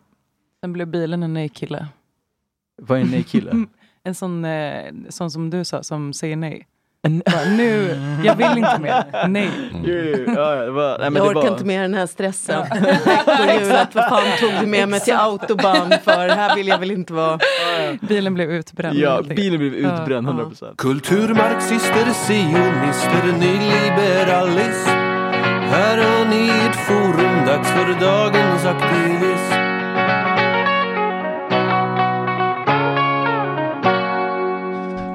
Sen 0.60 0.72
blev 0.72 0.88
bilen 0.88 1.22
en 1.22 1.34
nej-kille. 1.34 1.86
Vad 2.82 2.98
är 2.98 3.02
en 3.02 3.10
nej-kille? 3.10 3.66
en 4.02 4.14
sån, 4.14 4.44
eh, 4.44 4.92
sån 5.08 5.30
som 5.30 5.50
du 5.50 5.64
sa, 5.64 5.82
som 5.82 6.12
säger 6.12 6.36
nej. 6.36 6.66
Bara, 7.08 7.44
nu, 7.56 7.98
jag 8.24 8.34
vill 8.34 8.58
inte 8.58 8.78
mer. 8.80 9.04
Nej. 9.28 9.50
Ja, 10.36 10.54
det 10.54 10.70
var, 10.70 10.98
nej, 10.98 11.10
men 11.10 11.22
jag 11.22 11.26
orkar 11.36 11.40
var- 11.40 11.48
inte 11.48 11.64
med 11.64 11.82
den 11.82 11.94
här 11.94 12.06
stressen. 12.06 12.62
Veckohjulet, 13.04 13.94
vad 13.94 14.08
fan 14.08 14.22
tog 14.40 14.50
du 14.60 14.66
med 14.66 14.88
mig 14.88 15.00
till 15.00 15.14
autobahn 15.14 15.94
för? 16.04 16.28
Här 16.28 16.56
vill 16.56 16.68
jag 16.68 16.78
väl 16.78 16.90
inte 16.90 17.12
vara. 17.12 17.38
Bilen 18.00 18.34
blev 18.34 18.50
utbränd. 18.52 18.96
Ja, 18.96 19.22
bilen 19.36 19.58
blev 19.58 19.74
Ja. 19.74 20.00
utbränd 20.00 20.26
100%. 20.28 20.76
Kulturmarxister, 20.76 22.06
sionister, 22.26 23.24
nyliberalism. 23.40 24.90
Här 25.70 25.96
har 25.98 26.24
ni 26.30 26.48
ett 26.68 26.76
forum, 26.76 27.46
dags 27.46 27.68
för 27.70 28.00
dagens 28.00 28.64
aktivism. 28.64 29.55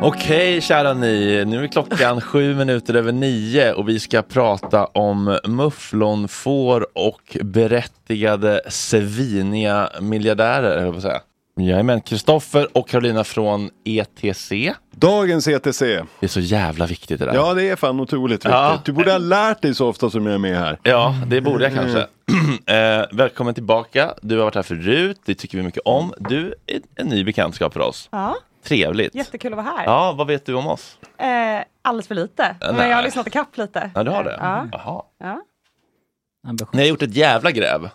Okej 0.04 0.62
kära 0.62 0.94
ni, 0.94 1.46
nu 1.46 1.64
är 1.64 1.68
klockan 1.68 2.22
sju 2.32 2.56
minuter 2.56 2.94
över 2.94 3.12
nio 3.12 3.74
och 3.74 3.90
vi 3.90 4.00
ska 4.00 4.22
prata 4.22 4.86
om 4.86 5.40
mufflonfår 5.48 6.88
och 6.94 7.38
berättigade 7.42 8.62
sviniga 8.70 9.90
miljardärer, 10.02 10.76
höll 10.76 10.84
jag 10.84 10.94
på 10.94 10.98
att 10.98 11.04
säga. 11.04 11.22
Jajamän, 11.60 12.02
Kristoffer 12.02 12.78
och 12.78 12.90
Carolina 12.90 13.24
från 13.24 13.70
ETC. 13.86 14.52
Dagens 14.92 15.48
ETC. 15.48 15.80
Det 15.80 16.06
är 16.20 16.28
så 16.28 16.40
jävla 16.40 16.86
viktigt 16.86 17.20
det 17.20 17.26
där. 17.26 17.34
Ja, 17.34 17.54
det 17.54 17.70
är 17.70 17.76
fan 17.76 18.00
otroligt 18.00 18.36
viktigt. 18.36 18.52
Ja. 18.52 18.82
Du 18.86 18.92
borde 18.92 19.12
ha 19.12 19.18
lärt 19.18 19.62
dig 19.62 19.76
så 19.76 19.88
ofta 19.88 20.10
som 20.10 20.26
jag 20.26 20.34
är 20.34 20.40
med 20.40 20.58
här. 20.58 20.80
Ja, 20.84 21.16
det 21.28 21.42
borde 21.42 21.64
jag 21.64 21.74
kanske. 21.74 22.00
eh, 22.76 23.06
välkommen 23.12 23.54
tillbaka. 23.54 24.14
Du 24.22 24.38
har 24.38 24.44
varit 24.44 24.56
här 24.56 24.64
förut, 24.64 25.18
det 25.26 25.36
tycker 25.36 25.58
vi 25.58 25.64
mycket 25.64 25.84
om. 25.86 26.14
Du 26.18 26.54
är 26.68 26.80
en 26.96 27.08
ny 27.08 27.24
bekantskap 27.24 27.74
för 27.74 27.80
oss. 27.80 28.10
Ja, 28.12 28.38
Trevligt. 28.64 29.16
jättekul 29.16 29.54
att 29.54 29.58
vara 29.58 29.76
här. 29.78 29.86
Ja, 29.86 30.14
vad 30.18 30.28
vet 30.28 30.46
du 30.46 30.54
om 30.54 30.68
oss? 30.68 30.98
Eh, 31.18 31.28
alldeles 31.82 32.08
för 32.08 32.16
lite, 32.16 32.56
men 32.60 32.76
nej. 32.76 32.90
jag 32.90 32.96
har 32.96 33.04
lyssnat 33.04 33.28
ikapp 33.28 33.58
lite. 33.58 33.92
Ja, 33.96 34.04
du 34.04 34.12
har 34.12 34.24
det? 34.24 34.38
Ja. 34.40 34.68
Jaha. 34.72 35.04
Ja. 35.20 35.42
Ni 36.74 36.82
har 36.82 36.88
gjort 36.88 37.02
ett 37.02 37.16
jävla 37.16 37.52
gräv. 37.52 37.90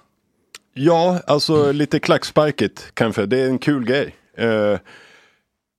Ja, 0.74 1.20
alltså 1.26 1.72
lite 1.72 1.98
klacksparkigt 1.98 2.90
kanske. 2.94 3.26
Det 3.26 3.40
är 3.40 3.48
en 3.48 3.58
kul 3.58 3.84
grej. 3.84 4.14
Eh, 4.36 4.78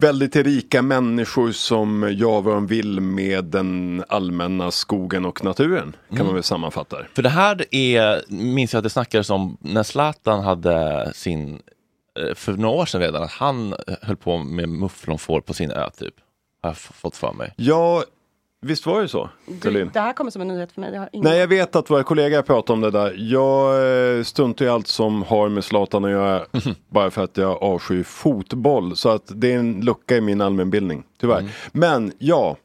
väldigt 0.03 0.35
rika 0.35 0.81
människor 0.81 1.51
som 1.51 2.09
gör 2.11 2.41
vad 2.41 2.53
de 2.53 2.67
vill 2.67 3.01
med 3.01 3.45
den 3.45 4.03
allmänna 4.09 4.71
skogen 4.71 5.25
och 5.25 5.43
naturen. 5.43 5.95
Kan 6.15 6.25
man 6.25 6.33
väl 6.33 6.43
sammanfatta. 6.43 6.97
För 7.15 7.21
det 7.23 7.29
här 7.29 7.75
är, 7.75 8.21
minns 8.33 8.73
jag 8.73 8.79
att 8.79 8.83
det 8.83 8.89
snackades 8.89 9.29
om 9.29 9.57
när 9.61 9.83
Zlatan 9.83 10.43
hade 10.43 11.11
sin, 11.15 11.53
eh, 11.53 11.59
för 12.35 12.53
några 12.53 12.75
år 12.75 12.85
sedan 12.85 13.01
redan, 13.01 13.23
att 13.23 13.31
han 13.31 13.73
eh, 13.73 13.77
höll 14.01 14.15
på 14.15 14.37
med 14.37 14.69
mufflonfår 14.69 15.41
på 15.41 15.53
sin 15.53 15.71
ö 15.71 15.89
typ. 15.97 16.13
Har 16.61 16.69
jag 16.69 16.77
fått 16.77 17.15
för 17.15 17.33
mig. 17.33 17.53
Ja, 17.55 18.03
visst 18.61 18.85
var 18.85 19.01
det 19.01 19.07
så? 19.07 19.29
Du, 19.45 19.85
det 19.93 19.99
här 19.99 20.13
kommer 20.13 20.31
som 20.31 20.41
en 20.41 20.47
nyhet 20.47 20.71
för 20.71 20.81
mig. 20.81 20.93
Jag 20.93 20.99
har 20.99 21.09
ingen... 21.11 21.29
Nej, 21.29 21.39
jag 21.39 21.47
vet 21.47 21.75
att 21.75 21.89
våra 21.89 22.03
kollegor 22.03 22.41
pratar 22.41 22.73
om 22.73 22.81
det 22.81 22.91
där. 22.91 23.15
Jag 23.17 24.17
eh, 24.17 24.23
struntar 24.23 24.65
i 24.65 24.69
allt 24.69 24.87
som 24.87 25.23
har 25.23 25.49
med 25.49 25.63
Zlatan 25.63 26.05
att 26.05 26.11
göra. 26.11 26.45
bara 26.89 27.11
för 27.11 27.23
att 27.23 27.37
jag 27.37 27.63
avskyr 27.63 28.03
fotboll. 28.03 28.95
Så 28.95 29.09
att 29.09 29.31
det 29.35 29.53
är 29.53 29.59
en 29.59 29.81
lucka 29.81 30.15
i 30.17 30.21
min 30.21 30.41
allmänbildning, 30.41 31.03
tyvärr. 31.19 31.49
Men 31.71 32.11
ja. 32.17 32.57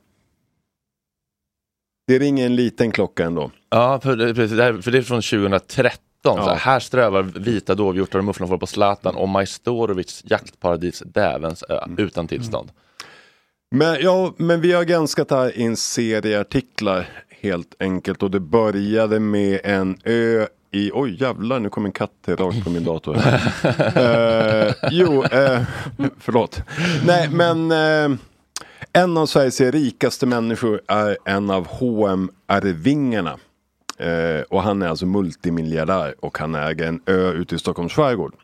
Det 2.07 2.19
ringer 2.19 2.47
en 2.47 2.57
liten 2.57 2.91
klocka 2.91 3.25
ändå. 3.25 3.51
Ja, 3.71 4.01
för 4.03 4.17
det, 4.17 4.35
precis, 4.35 4.57
det 4.57 4.63
här, 4.63 4.83
för 4.83 4.91
det 4.91 4.99
är 4.99 5.03
från 5.03 5.23
2013. 5.23 6.12
Så 6.23 6.29
Ja. 6.29 6.49
här, 6.49 6.55
här 6.57 6.81
strävar 6.81 7.23
vita 7.23 7.75
dovhjortar 7.75 8.19
och 8.19 8.25
mufflonfår 8.25 8.59
på 8.59 8.67
Zlatan 8.67 9.15
och 9.17 9.29
Majstorovics 9.29 10.23
jaktparadis 10.27 11.03
Dävensö 11.07 11.81
utan 11.99 12.29
tillstånd. 12.29 12.71
Men, 13.71 13.97
ja, 14.01 14.35
men 14.37 14.61
vi 14.61 14.73
har 14.73 14.85
granskat 14.85 15.29
det 15.29 15.37
här 15.37 15.59
i 15.59 15.63
en 15.63 15.77
serie 15.77 16.41
artiklar 16.41 17.09
helt 17.41 17.75
enkelt. 17.81 18.23
Och 18.23 18.31
det 18.31 18.41
började 18.41 19.21
med 19.21 19.61
en 19.65 19.99
ö 20.05 20.47
i, 20.71 20.91
oj 20.95 21.17
jävlar 21.23 21.59
nu 21.61 21.69
kom 21.69 21.85
en 21.85 21.93
katt 21.93 22.11
rakt 22.27 22.65
på 22.65 22.71
min 22.71 22.85
dator. 22.85 23.17
Eh, 23.97 24.75
jo, 24.91 25.25
eh, 25.25 25.63
förlåt. 26.19 26.63
Nej 27.07 27.29
men 27.31 27.71
eh, 27.73 28.19
en 28.93 29.17
av 29.17 29.27
Sveriges 29.27 29.61
rikaste 29.61 30.27
människor 30.27 30.81
är 30.89 31.17
en 31.25 31.51
av 31.51 31.67
hm 31.81 32.31
arvingarna 32.47 33.39
Eh, 33.99 34.43
och 34.49 34.63
han 34.63 34.83
är 34.83 34.89
alltså 34.89 35.07
multimiljardär 35.07 36.15
och 36.21 36.39
han 36.39 36.55
äger 36.55 36.87
en 36.87 37.01
ö 37.07 37.33
ute 37.33 37.55
i 37.55 37.59
Stockholms 37.59 37.93
skärgård. 37.93 38.35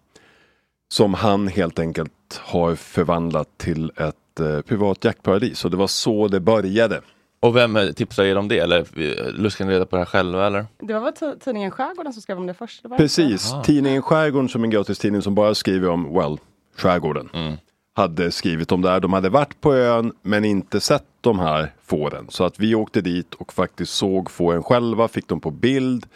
Som 0.93 1.15
han 1.15 1.49
helt 1.49 1.79
enkelt 1.79 2.13
har 2.41 2.75
förvandlat 2.75 3.49
till 3.59 3.93
ett 3.97 4.41
eh, 4.41 4.61
privat 4.61 5.05
jaktparadis. 5.05 5.65
Och 5.65 5.71
det 5.71 5.77
var 5.77 5.87
så 5.87 6.29
det 6.29 6.41
började. 6.41 7.01
Och 7.41 7.57
vem 7.57 7.79
tipsade 7.97 8.29
er 8.29 8.37
om 8.37 8.49
det? 8.49 8.59
Eller 8.59 8.79
eh, 8.79 9.33
luskade 9.33 9.69
ni 9.71 9.75
reda 9.75 9.87
på 9.87 9.97
det 9.97 10.01
här 10.01 10.07
själva 10.07 10.47
eller? 10.47 10.67
Det 10.81 10.95
var 10.95 11.01
väl 11.01 11.39
tidningen 11.41 11.71
Skärgården 11.71 12.13
som 12.13 12.23
skrev 12.23 12.39
om 12.39 12.47
det 12.47 12.55
först? 12.55 12.83
Det 12.83 12.89
var 12.89 12.97
Precis, 12.97 13.53
Ah. 13.53 13.63
tidningen 13.63 14.03
Skärgården 14.03 14.49
som 14.49 14.65
en 14.65 14.71
gratis 14.71 14.99
tidning 14.99 15.23
som 15.23 15.35
bara 15.35 15.55
skriver 15.55 15.89
om, 15.89 16.15
well, 16.15 16.39
skärgården. 16.77 17.29
Mm. 17.35 17.57
Hade 17.99 18.31
skrivit 18.31 18.73
om 18.73 18.83
det 18.83 18.91
här. 18.91 19.01
De 19.01 19.13
hade 19.13 19.29
varit 19.29 19.61
på 19.61 19.75
ön 19.75 20.13
men 20.23 20.45
inte 20.45 20.81
sett 20.81 21.05
de 21.21 21.39
här 21.39 21.73
fåren. 21.83 22.27
Så 22.29 22.45
att 22.45 22.61
vi 22.61 22.75
åkte 22.75 23.01
dit 23.01 23.35
och 23.35 23.53
faktiskt 23.53 23.93
såg 23.93 24.31
fåren 24.31 24.63
själva, 24.63 25.09
fick 25.09 25.29
dem 25.29 25.41
på 25.41 25.51
bild. 25.51 26.07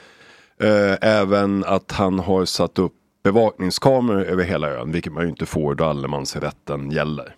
Eh, 0.60 0.94
även 1.00 1.64
att 1.64 1.92
han 1.92 2.18
har 2.18 2.44
satt 2.44 2.78
upp 2.78 2.92
bevakningskameror 3.24 4.24
över 4.24 4.44
hela 4.44 4.70
ön, 4.70 4.92
vilket 4.92 5.12
man 5.12 5.22
ju 5.22 5.28
inte 5.28 5.46
får 5.46 5.74
då 5.74 5.84
allemansrätten 5.84 6.90
gäller. 6.90 7.34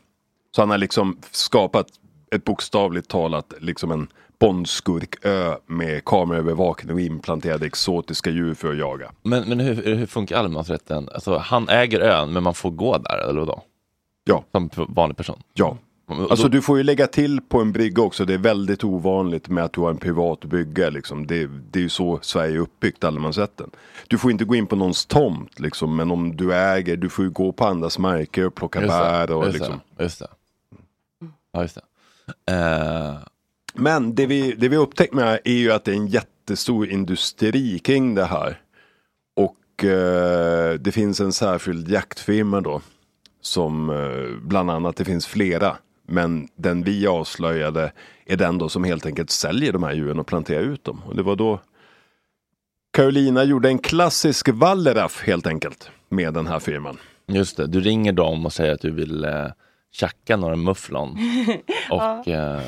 Så 0.56 0.62
han 0.62 0.70
har 0.70 0.78
liksom 0.78 1.18
skapat 1.30 1.86
ett 2.34 2.44
bokstavligt 2.44 3.08
talat 3.08 3.52
liksom 3.60 3.90
en 3.90 4.08
Bondskurkö 4.40 5.56
med 5.66 6.04
kameraövervakning 6.04 6.94
och 6.94 7.00
implanterade 7.00 7.66
exotiska 7.66 8.30
djur 8.30 8.54
för 8.54 8.72
att 8.72 8.78
jaga. 8.78 9.10
Men, 9.22 9.48
men 9.48 9.60
hur, 9.60 9.96
hur 9.96 10.06
funkar 10.06 10.36
allemansrätten? 10.38 11.08
Alltså, 11.14 11.36
han 11.36 11.68
äger 11.68 12.00
ön 12.00 12.32
men 12.32 12.42
man 12.42 12.54
får 12.54 12.70
gå 12.70 12.98
där 12.98 13.18
eller 13.18 13.40
vadå? 13.40 13.62
Ja. 14.24 14.44
Som 14.52 14.70
vanlig 14.88 15.16
person? 15.16 15.42
Ja. 15.54 15.78
Alltså 16.06 16.48
du 16.48 16.62
får 16.62 16.78
ju 16.78 16.82
lägga 16.84 17.06
till 17.06 17.40
på 17.40 17.60
en 17.60 17.72
brygga 17.72 18.02
också. 18.02 18.24
Det 18.24 18.34
är 18.34 18.38
väldigt 18.38 18.84
ovanligt 18.84 19.48
med 19.48 19.64
att 19.64 19.72
du 19.72 19.80
har 19.80 19.90
en 19.90 19.96
privat 19.96 20.44
brygga. 20.44 20.90
Liksom. 20.90 21.26
Det, 21.26 21.50
det 21.70 21.78
är 21.78 21.82
ju 21.82 21.88
så 21.88 22.18
Sverige 22.22 22.54
är 22.54 22.58
uppbyggt, 22.58 23.04
allemansrätten. 23.04 23.70
Du 24.08 24.18
får 24.18 24.30
inte 24.30 24.44
gå 24.44 24.54
in 24.54 24.66
på 24.66 24.76
någons 24.76 25.06
tomt 25.06 25.60
liksom. 25.60 25.96
Men 25.96 26.10
om 26.10 26.36
du 26.36 26.54
äger, 26.54 26.96
du 26.96 27.08
får 27.08 27.24
ju 27.24 27.30
gå 27.30 27.52
på 27.52 27.64
andras 27.64 27.98
marker 27.98 28.46
och 28.46 28.54
plocka 28.54 28.80
Just 28.80 28.92
bär. 28.92 29.30
Och, 29.30 29.44
just 29.44 29.58
liksom. 29.58 29.80
det, 29.96 30.02
just 30.02 30.18
det. 30.18 30.28
Ja, 31.52 31.62
just 31.62 31.74
det. 31.74 32.52
Eh, 32.52 33.14
Men 33.74 34.14
det 34.14 34.26
vi, 34.26 34.52
det 34.52 34.68
vi 34.68 34.76
upptäckt 34.76 35.14
med 35.14 35.38
är 35.44 35.52
ju 35.52 35.72
att 35.72 35.84
det 35.84 35.92
är 35.92 35.96
en 35.96 36.06
jättestor 36.06 36.88
industri 36.88 37.78
kring 37.78 38.14
det 38.14 38.24
här. 38.24 38.60
Och 39.36 39.84
eh, 39.84 40.74
det 40.74 40.92
finns 40.92 41.20
en 41.20 41.32
särskild 41.32 41.88
jaktfirma 41.88 42.60
då. 42.60 42.80
Som 43.44 43.90
eh, 43.90 44.38
bland 44.42 44.70
annat, 44.70 44.96
det 44.96 45.04
finns 45.04 45.26
flera. 45.26 45.76
Men 46.06 46.48
den 46.56 46.82
vi 46.82 47.06
avslöjade 47.06 47.92
är 48.26 48.36
den 48.36 48.58
då 48.58 48.68
som 48.68 48.84
helt 48.84 49.06
enkelt 49.06 49.30
säljer 49.30 49.72
de 49.72 49.82
här 49.82 49.92
djuren 49.92 50.18
och 50.18 50.26
planterar 50.26 50.62
ut 50.62 50.84
dem. 50.84 51.02
Och 51.06 51.16
det 51.16 51.22
var 51.22 51.36
då 51.36 51.60
Carolina 52.92 53.44
gjorde 53.44 53.68
en 53.68 53.78
klassisk 53.78 54.48
Walleraff 54.48 55.22
helt 55.26 55.46
enkelt 55.46 55.90
med 56.08 56.34
den 56.34 56.46
här 56.46 56.58
firman. 56.58 56.98
Just 57.26 57.56
det, 57.56 57.66
du 57.66 57.80
ringer 57.80 58.12
dem 58.12 58.46
och 58.46 58.52
säger 58.52 58.74
att 58.74 58.80
du 58.80 58.90
vill 58.90 59.24
eh, 59.24 59.46
tjacka 59.92 60.36
några 60.36 60.56
mufflon. 60.56 61.18
Ja. 61.88 62.18
Och, 62.18 62.28
eh, 62.28 62.62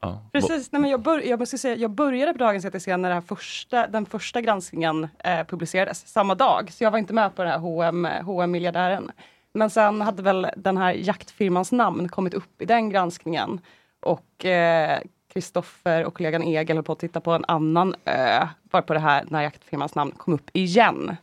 ja. 0.00 0.28
Precis, 0.32 0.72
Nej, 0.72 0.82
men 0.82 0.90
jag, 0.90 1.00
bör, 1.00 1.18
jag, 1.20 1.38
måste 1.38 1.58
säga, 1.58 1.76
jag 1.76 1.90
började 1.90 2.32
på 2.32 2.38
Dagens 2.38 2.64
ETC 2.64 2.86
när 2.86 3.08
det 3.08 3.14
här 3.14 3.20
första, 3.20 3.86
den 3.86 4.06
första 4.06 4.40
granskningen 4.40 5.08
eh, 5.18 5.44
publicerades, 5.46 6.08
samma 6.08 6.34
dag. 6.34 6.72
Så 6.72 6.84
jag 6.84 6.90
var 6.90 6.98
inte 6.98 7.12
med 7.12 7.36
på 7.36 7.42
den 7.42 7.50
här 7.50 7.58
H&M, 7.58 8.08
H&M-miljardären. 8.24 9.10
Men 9.54 9.70
sen 9.70 10.00
hade 10.00 10.22
väl 10.22 10.46
den 10.56 10.76
här 10.76 10.92
jaktfirmans 10.92 11.72
namn 11.72 12.08
kommit 12.08 12.34
upp 12.34 12.62
i 12.62 12.64
den 12.64 12.90
granskningen. 12.90 13.60
Och 14.00 14.44
eh, 14.44 15.00
Kristoffer 15.32 16.04
och 16.04 16.14
kollegan 16.14 16.42
Egil 16.42 16.76
höll 16.76 16.84
på 16.84 16.92
att 16.92 16.98
titta 16.98 17.20
på 17.20 17.32
en 17.32 17.44
annan 17.48 17.94
ö, 18.04 18.46
bara 18.62 18.82
på 18.82 18.94
det 18.94 19.00
här 19.00 19.24
när 19.28 19.42
jaktfirmans 19.42 19.94
namn 19.94 20.12
kom 20.16 20.34
upp 20.34 20.50
igen. 20.52 21.16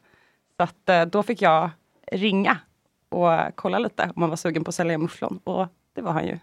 Så 0.58 0.64
att 0.64 0.90
eh, 0.90 1.02
då 1.02 1.24
fick 1.24 1.42
jag 1.42 1.70
ringa 2.12 2.58
och 3.10 3.30
kolla 3.56 3.80
lite 3.80 4.04
om 4.04 4.20
man 4.20 4.30
var 4.30 4.38
sugen 4.38 4.64
på 4.64 4.70
att 4.70 4.76
sälja 4.76 4.98
mufflon. 4.98 5.40
Och 5.44 5.68
det 5.96 6.02
var 6.02 6.12
han 6.12 6.26
ju. 6.26 6.40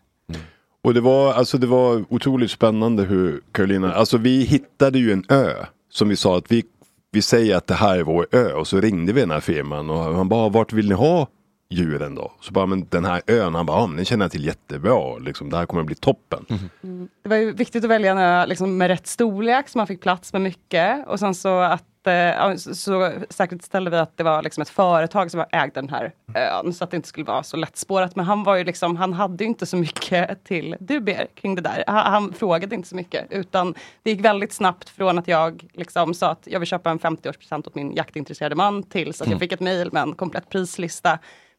Och 0.82 0.94
det 0.94 1.00
var, 1.00 1.32
alltså 1.32 1.58
det 1.58 1.66
var 1.66 2.04
otroligt 2.08 2.50
spännande 2.50 3.02
hur 3.02 3.40
Carolina, 3.52 3.94
alltså 3.94 4.18
vi 4.18 4.44
hittade 4.44 4.98
ju 4.98 5.12
en 5.12 5.24
ö 5.28 5.52
som 5.90 6.08
vi 6.08 6.16
sa 6.16 6.38
att 6.38 6.52
vi 6.52 6.64
vi 7.10 7.22
säger 7.22 7.56
att 7.56 7.66
det 7.66 7.74
här 7.74 7.98
är 7.98 8.02
vår 8.02 8.26
ö 8.32 8.52
och 8.52 8.66
så 8.66 8.80
ringde 8.80 9.12
vi 9.12 9.20
den 9.20 9.30
här 9.30 9.40
firman 9.40 9.90
och 9.90 9.98
han 9.98 10.28
bara, 10.28 10.48
vart 10.48 10.72
vill 10.72 10.88
ni 10.88 10.94
ha 10.94 11.28
djuren 11.74 12.14
då? 12.14 12.32
Så 12.40 12.52
bara, 12.52 12.66
men 12.66 12.86
den 12.90 13.04
här 13.04 13.22
ön, 13.26 13.54
han 13.54 13.66
bara, 13.66 13.76
ah, 13.76 13.86
den 13.86 14.04
känner 14.04 14.24
jag 14.24 14.32
till 14.32 14.44
jättebra, 14.44 15.18
liksom, 15.18 15.50
det 15.50 15.56
här 15.56 15.66
kommer 15.66 15.80
att 15.80 15.86
bli 15.86 15.94
toppen. 15.96 16.46
Mhm. 16.48 16.70
Mm. 16.82 17.08
Det 17.22 17.28
var 17.28 17.36
ju 17.36 17.52
viktigt 17.52 17.84
att 17.84 17.90
välja 17.90 18.10
en 18.10 18.18
ö 18.18 18.46
liksom, 18.46 18.76
med 18.76 18.88
rätt 18.88 19.06
storlek 19.06 19.68
så 19.68 19.78
man 19.78 19.86
fick 19.86 20.00
plats 20.00 20.32
med 20.32 20.42
mycket. 20.42 21.06
Och 21.06 21.18
sen 21.18 21.34
så 21.34 21.58
att 21.58 21.84
eh, 22.06 22.14
ja, 22.14 22.56
så, 22.58 23.12
säkerställde 23.30 23.90
vi 23.90 23.96
att 23.96 24.16
det 24.16 24.22
var 24.24 24.42
liksom 24.42 24.62
ett 24.62 24.68
företag 24.68 25.30
som 25.30 25.44
ägde 25.50 25.80
den 25.80 25.88
här 25.88 26.12
ön. 26.34 26.74
Så 26.74 26.84
att 26.84 26.90
det 26.90 26.96
inte 26.96 27.08
skulle 27.08 27.26
vara 27.26 27.42
så 27.42 27.56
lättspårat. 27.56 28.16
Men 28.16 28.24
han 28.24 28.44
var 28.44 28.56
ju 28.56 28.64
liksom, 28.64 28.96
han 28.96 29.12
hade 29.12 29.44
ju 29.44 29.48
inte 29.48 29.66
så 29.66 29.76
mycket 29.76 30.44
till 30.44 30.76
dubier 30.80 31.26
kring 31.34 31.54
det 31.54 31.62
där. 31.62 31.84
Han, 31.86 32.12
han 32.12 32.32
frågade 32.32 32.74
inte 32.74 32.88
så 32.88 32.96
mycket. 32.96 33.26
Utan 33.32 33.74
det 34.02 34.10
gick 34.10 34.24
väldigt 34.24 34.52
snabbt 34.52 34.88
från 34.88 35.18
att 35.18 35.28
jag 35.28 35.64
liksom 35.72 36.14
sa 36.14 36.30
att 36.30 36.42
jag 36.44 36.60
vill 36.60 36.68
köpa 36.68 36.90
en 36.90 36.98
50-årspresent 36.98 37.66
åt 37.66 37.74
min 37.74 37.94
jaktintresserade 37.94 38.54
man. 38.54 38.82
Tills 38.82 39.20
att 39.20 39.26
Mm. 39.26 39.32
jag 39.32 39.40
fick 39.40 39.52
ett 39.52 39.60
mejl 39.60 39.92
med 39.92 40.02
en 40.02 40.14
komplett 40.14 40.48
prislista 40.48 41.18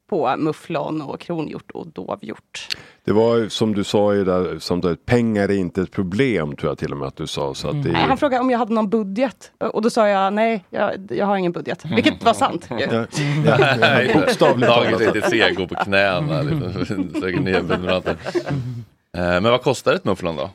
på 0.10 0.36
mufflon 0.38 1.02
och 1.02 1.20
kronhjort 1.20 1.72
och 1.72 1.88
dovhjort. 1.88 2.68
Det 3.06 3.14
var 3.14 3.36
ju 3.38 3.50
som 3.50 3.76
du 3.76 3.84
sa 3.84 4.14
i 4.14 4.18
det 4.18 4.24
där 4.24 4.60
samtalet, 4.60 5.06
pengar 5.06 5.44
är 5.50 5.58
inte 5.58 5.82
ett 5.82 5.92
problem 5.92 6.56
tror 6.56 6.72
jag 6.72 6.78
till 6.78 6.92
och 6.92 6.98
med 6.98 7.08
att 7.08 7.16
du 7.16 7.28
sa. 7.28 7.54
Så 7.54 7.68
att 7.68 7.84
det 7.84 7.92
Nej, 7.92 8.02
är, 8.02 8.08
han 8.08 8.18
frågade 8.18 8.42
om 8.42 8.50
jag 8.50 8.60
hade 8.60 8.74
någon 8.74 8.90
budget 8.90 9.52
och 9.74 9.82
då 9.82 9.90
sa 9.90 10.08
jag 10.08 10.34
nej, 10.34 10.66
jag, 10.70 10.92
jag 11.10 11.26
har 11.26 11.38
ingen 11.38 11.52
budget. 11.52 11.86
Vilket 11.86 12.24
var 12.24 12.34
sant. 12.34 12.70
bokstavligt 14.14 14.68
Dagens 14.68 14.98
talat. 14.98 15.16
lite 15.16 15.30
seg, 15.30 15.56
går 15.56 15.68
på 15.68 15.76
knäna. 15.76 16.44
Söker 16.44 17.40
ner 17.40 17.64
prenumeranter. 17.64 18.16
Eh, 19.18 19.22
Men 19.22 19.44
vad 19.44 19.62
kostar 19.62 19.94
ett 19.94 20.06
mufflon 20.06 20.36
då? 20.36 20.50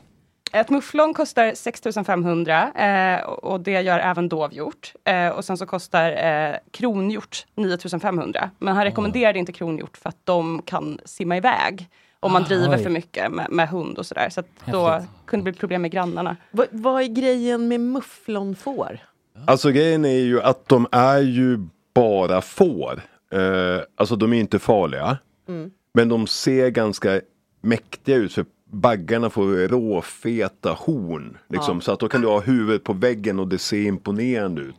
Ett 0.53 0.69
mufflon 0.69 1.13
kostar 1.13 1.53
6500 1.55 2.71
eh, 2.73 3.23
och 3.23 3.59
det 3.61 3.81
gör 3.81 3.99
även 3.99 4.29
dovhjort. 4.29 4.93
Eh, 5.05 5.27
och 5.27 5.45
sen 5.45 5.57
så 5.57 5.65
kostar 5.65 6.11
eh, 6.11 6.55
kronhjort 6.71 7.45
9500. 7.55 8.49
Men 8.59 8.75
han 8.75 8.83
rekommenderade 8.83 9.39
inte 9.39 9.51
kronhjort 9.51 9.97
för 9.97 10.09
att 10.09 10.17
de 10.23 10.61
kan 10.65 10.99
simma 11.05 11.37
iväg. 11.37 11.89
Om 12.23 12.31
man 12.31 12.43
driver 12.43 12.77
oj. 12.77 12.83
för 12.83 12.89
mycket 12.89 13.31
med, 13.31 13.47
med 13.51 13.69
hund 13.69 13.97
och 13.97 14.05
sådär. 14.05 14.29
Så 14.29 14.39
att 14.39 14.47
då 14.65 15.03
kunde 15.25 15.43
det 15.43 15.51
bli 15.51 15.59
problem 15.59 15.81
med 15.81 15.91
grannarna. 15.91 16.37
Vad, 16.51 16.67
vad 16.71 17.01
är 17.01 17.07
grejen 17.07 17.67
med 17.67 17.79
mufflonfår? 17.79 18.99
Alltså 19.45 19.71
grejen 19.71 20.05
är 20.05 20.19
ju 20.19 20.41
att 20.41 20.69
de 20.69 20.87
är 20.91 21.19
ju 21.19 21.59
bara 21.93 22.41
får. 22.41 23.01
Eh, 23.31 23.81
alltså 23.95 24.15
de 24.15 24.33
är 24.33 24.39
inte 24.39 24.59
farliga. 24.59 25.17
Mm. 25.47 25.71
Men 25.93 26.09
de 26.09 26.27
ser 26.27 26.69
ganska 26.69 27.21
mäktiga 27.61 28.15
ut 28.15 28.33
för 28.33 28.45
baggarna 28.65 29.29
får 29.29 29.67
råfeta 29.67 30.71
horn. 30.71 31.37
Liksom, 31.49 31.77
Ja. 31.77 31.81
Så 31.81 31.91
att 31.91 31.99
då 31.99 32.07
kan 32.07 32.21
du 32.21 32.27
ha 32.27 32.39
huvudet 32.39 32.83
på 32.83 32.93
väggen 32.93 33.39
och 33.39 33.47
det 33.47 33.57
ser 33.57 33.81
imponerande 33.81 34.61
ut. 34.61 34.75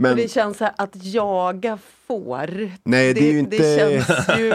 Men 0.00 0.10
Och 0.10 0.16
det 0.16 0.30
känns 0.30 0.56
så 0.58 0.64
här, 0.64 0.72
att 0.78 0.90
jaga 1.04 1.78
får. 2.06 2.70
Nej, 2.84 3.14
det 3.14 3.20
är 3.28 3.32
ju 3.32 3.38
inte- 3.38 3.56
Det 3.56 3.78
känns 4.06 4.38
ju 4.38 4.54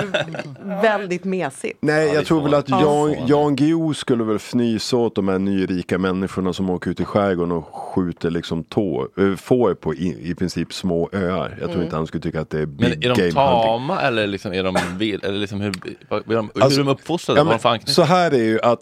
väldigt 0.82 1.24
mesigt. 1.24 1.78
Nej, 1.82 2.14
jag 2.14 2.26
tror 2.26 2.41
väl 2.43 2.54
att 2.54 2.70
Ja. 2.70 2.82
Jan, 2.82 3.28
Jan 3.28 3.56
Guillou 3.56 3.93
skulle 3.93 4.24
väl 4.24 4.36
fnysa 4.36 4.98
åt 4.98 5.16
de 5.16 5.28
här 5.28 5.39
nyrika 5.39 5.98
människorna 5.98 6.54
som 6.54 6.70
åker 6.70 6.91
ut 6.91 7.00
i 7.00 7.06
skärgården 7.06 7.52
och 7.52 7.76
skjuter 7.76 8.30
liksom 8.32 8.64
tå, 8.64 9.08
äh, 9.18 9.36
får 9.36 9.74
på 9.74 9.93
i, 9.96 10.30
i 10.32 10.36
princip 10.36 10.74
små 10.74 11.10
öar. 11.14 11.50
Jag 11.50 11.60
tror 11.60 11.70
Mm. 11.72 11.84
inte 11.84 11.96
han 11.96 12.08
skulle 12.08 12.22
tycka 12.22 12.41
att 12.41 12.50
det 12.50 12.60
är 12.62 12.66
big 12.66 12.80
Men 12.89 12.91
är 12.91 12.96
de 12.96 13.08
game 13.08 13.22
hunting. 13.22 13.32
tama 13.34 14.02
eller 14.02 14.28
liksom 14.28 14.54
är 14.54 14.64
de 14.64 14.78
vild? 14.98 15.24
Eller 15.26 15.39
liksom 15.39 15.62
hur, 15.62 15.70
är 16.10 16.24
de, 16.36 16.50
hur 16.56 16.64
Alltså, 16.64 16.80
är 16.80 16.84
de 16.86 16.91
uppfostrade? 16.91 17.39
ja, 17.39 17.60
men 17.66 17.80
så 17.88 18.02
här 18.04 18.32
är 18.32 18.43
ju 18.43 18.62
att 18.62 18.82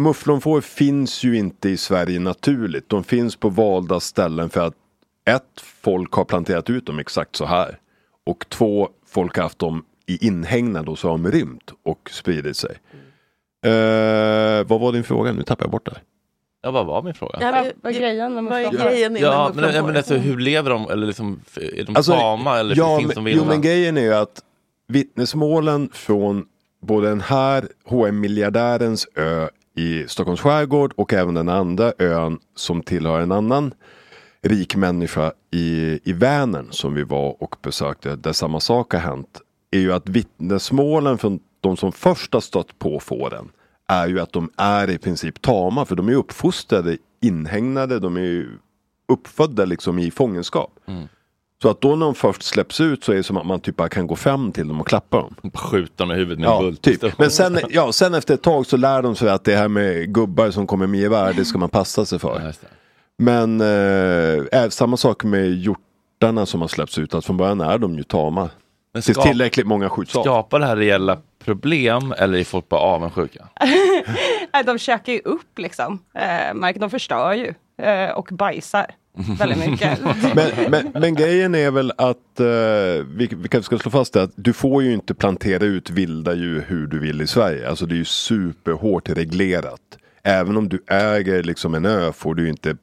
mufflonfår 0.00 0.60
finns 0.60 1.24
ju 1.24 1.36
inte 1.38 1.68
i 1.68 1.76
Sverige 1.76 2.20
naturligt. 2.20 2.88
De 2.88 3.04
finns 3.04 3.36
på 3.36 3.48
valda 3.48 4.00
ställen 4.00 4.50
för 4.50 4.66
att 4.66 4.74
ett, 5.24 5.60
folk 5.82 6.12
har 6.12 6.24
planterat 6.24 6.70
ut 6.70 6.86
dem 6.86 6.98
exakt 6.98 7.36
så 7.36 7.44
här. 7.44 7.78
Och 8.26 8.46
två, 8.48 8.88
folk 9.06 9.36
har 9.36 9.42
haft 9.42 9.58
dem 9.58 9.84
i 10.06 10.26
inhägnad 10.26 10.88
och 10.88 10.98
så 10.98 11.08
har 11.08 11.18
de 11.18 11.30
rymt 11.30 11.72
och 11.84 12.10
spridit 12.10 12.56
sig. 12.56 12.76
Eh, 13.64 14.64
vad 14.66 14.80
var 14.80 14.92
din 14.92 15.04
fråga? 15.04 15.32
Nu 15.32 15.42
tappar 15.42 15.64
jag 15.64 15.70
bort 15.70 15.86
det. 15.86 16.00
Ja, 16.62 16.70
vad 16.70 16.86
var 16.86 17.02
min 17.02 17.14
fråga? 17.14 17.38
Ja, 17.40 17.50
vad, 17.52 17.72
vad 17.82 17.94
är 17.94 17.98
grejen 18.00 18.34
med 18.34 18.44
Vad 18.44 18.60
är 18.62 18.70
grejen 18.70 19.12
med 19.12 19.22
Ja, 19.22 19.52
men, 19.54 19.56
mufflonfår? 19.56 19.76
ja, 19.76 19.86
men 19.86 19.96
alltså, 19.96 20.14
hur 20.14 20.38
lever 20.38 20.70
de? 20.70 20.90
Eller 20.90 21.06
liksom, 21.06 21.40
är 21.56 21.84
de 21.84 21.96
Alltså, 21.96 22.12
tama 22.12 22.58
eller 22.58 22.76
ja, 22.76 22.98
finns 22.98 23.14
men, 23.14 23.24
de 23.24 23.30
Jo 23.30 23.36
vilda? 23.38 23.52
men 23.52 23.60
grejen 23.62 23.96
är 23.96 24.02
ju 24.02 24.14
att 24.14 24.40
vittnesmålen 24.88 25.90
från 25.92 26.44
både 26.82 27.08
den 27.08 27.20
här 27.20 27.68
hm 27.88 28.20
miljardärens 28.20 29.06
ö 29.16 29.48
i 29.76 30.04
Stockholms 30.08 30.40
skärgård 30.40 30.92
och 30.96 31.12
även 31.12 31.34
den 31.34 31.48
andra 31.48 31.92
ön 31.98 32.38
som 32.56 32.82
tillhör 32.82 33.20
en 33.20 33.32
annan 33.32 33.74
rik 34.46 34.76
människa 34.76 35.32
i, 35.50 36.00
i 36.04 36.12
Vänern 36.12 36.66
som 36.70 36.94
vi 36.94 37.02
var 37.02 37.42
och 37.42 37.56
besökte 37.62 38.16
där 38.16 38.32
samma 38.32 38.60
sak 38.60 38.92
har 38.92 39.00
hänt. 39.00 39.40
Är 39.70 39.78
ju 39.80 39.92
att 39.92 40.08
vittnesmålen 40.08 41.18
från 41.18 41.40
de 41.60 41.76
som 41.76 41.92
först 41.92 42.34
har 42.34 42.40
stött 42.40 42.78
på 42.78 43.00
fåren 43.00 43.48
är 43.88 44.06
ju 44.08 44.20
att 44.20 44.32
de 44.32 44.50
är 44.56 44.90
i 44.90 44.98
princip 44.98 45.42
tama 45.42 45.84
för 45.84 45.96
de 45.96 46.08
är 46.08 46.14
uppfostrade, 46.14 46.96
inhägnade, 47.22 47.98
de 47.98 48.16
är 48.16 48.20
ju 48.20 48.48
uppfödda 49.12 49.64
liksom 49.64 49.98
i 49.98 50.10
fångenskap. 50.10 50.70
Så 51.62 51.68
att 51.68 51.80
då 51.80 51.96
när 51.96 52.06
de 52.06 52.14
först 52.14 52.42
släpps 52.42 52.80
ut 52.80 53.04
så 53.04 53.12
är 53.12 53.16
det 53.16 53.22
som 53.22 53.36
att 53.36 53.46
man 53.46 53.60
typ 53.60 53.76
bara 53.76 53.88
kan 53.88 54.06
gå 54.06 54.16
fram 54.16 54.52
till 54.52 54.68
dem 54.68 54.80
och 54.80 54.86
klappa 54.86 55.16
dem. 55.16 55.34
Skjuta 55.54 56.04
dem 56.04 56.10
i 56.10 56.14
huvudet 56.14 56.38
med 56.38 56.48
en 56.48 56.54
Ja, 56.54 56.60
bult. 56.62 56.82
typ. 56.82 57.18
Men 57.18 57.30
sen, 57.30 57.58
ja, 57.70 57.92
sen 57.92 58.14
efter 58.14 58.34
ett 58.34 58.42
tag 58.42 58.66
så 58.66 58.76
lär 58.76 59.02
de 59.02 59.16
sig 59.16 59.28
att 59.30 59.44
det 59.44 59.56
här 59.56 59.68
med 59.68 60.14
gubbar 60.14 60.50
som 60.50 60.66
kommer 60.66 60.86
med 60.86 61.00
gevär, 61.00 61.32
det 61.32 61.44
ska 61.44 61.58
man 61.58 61.68
passa 61.68 62.04
sig 62.04 62.18
för. 62.18 62.52
Men 63.22 63.60
eh, 64.52 64.68
samma 64.68 64.96
sak 64.96 65.24
med 65.24 65.50
hjortarna 65.52 66.46
som 66.46 66.60
har 66.60 66.68
släppts 66.68 66.98
ut, 66.98 67.14
att 67.14 67.24
från 67.24 67.36
början 67.36 67.60
är 67.60 67.78
de 67.78 67.94
ju 67.96 68.02
tama. 68.02 68.50
Men 68.92 69.02
Tills 69.02 69.16
skap- 69.18 69.22
tillräckligt 69.22 69.66
många 69.66 69.90
skjuts 69.90 70.16
av. 70.16 70.22
Skapar 70.22 70.58
det 70.60 70.66
här 70.66 70.76
reella 70.76 71.18
problem 71.44 72.14
eller 72.18 72.38
är 72.38 72.44
folk 72.44 72.68
bara 72.68 72.80
avundsjuka? 72.80 73.48
Nej, 74.52 74.64
de 74.66 74.78
käkar 74.78 75.12
ju 75.12 75.18
upp 75.18 75.58
liksom. 75.58 75.98
Eh, 76.14 76.54
marken, 76.54 76.80
de 76.80 76.90
förstör 76.90 77.32
ju. 77.32 77.54
Eh, 77.86 78.10
och 78.10 78.28
bajsar 78.30 78.86
väldigt 79.38 79.70
mycket. 79.70 79.98
Men, 80.34 80.70
men, 80.70 80.92
men 81.00 81.14
grejen 81.14 81.54
är 81.54 81.70
väl 81.70 81.92
att, 81.98 82.40
eh, 82.40 83.06
vi, 83.06 83.28
vi 83.36 83.48
kanske 83.48 83.62
ska 83.62 83.78
slå 83.78 83.90
fast 83.90 84.12
det, 84.12 84.22
att 84.22 84.32
du 84.34 84.52
får 84.52 84.82
ju 84.82 84.92
inte 84.92 85.14
plantera 85.14 85.64
ut 85.64 85.90
vilda 85.90 86.34
djur 86.34 86.64
hur 86.68 86.86
du 86.86 86.98
vill 86.98 87.20
i 87.22 87.26
Sverige. 87.26 87.68
Alltså 87.68 87.86
det 87.86 87.94
är 87.94 87.96
ju 87.96 88.04
superhårt 88.04 89.08
reglerat. 89.08 89.80
Även 90.22 90.56
om 90.56 90.68
du 90.68 90.82
äger 90.86 91.42
liksom 91.42 91.74
en 91.74 91.84
ö 91.86 92.12
får 92.12 92.34
du 92.34 92.42
ju 92.42 92.48
inte 92.48 92.76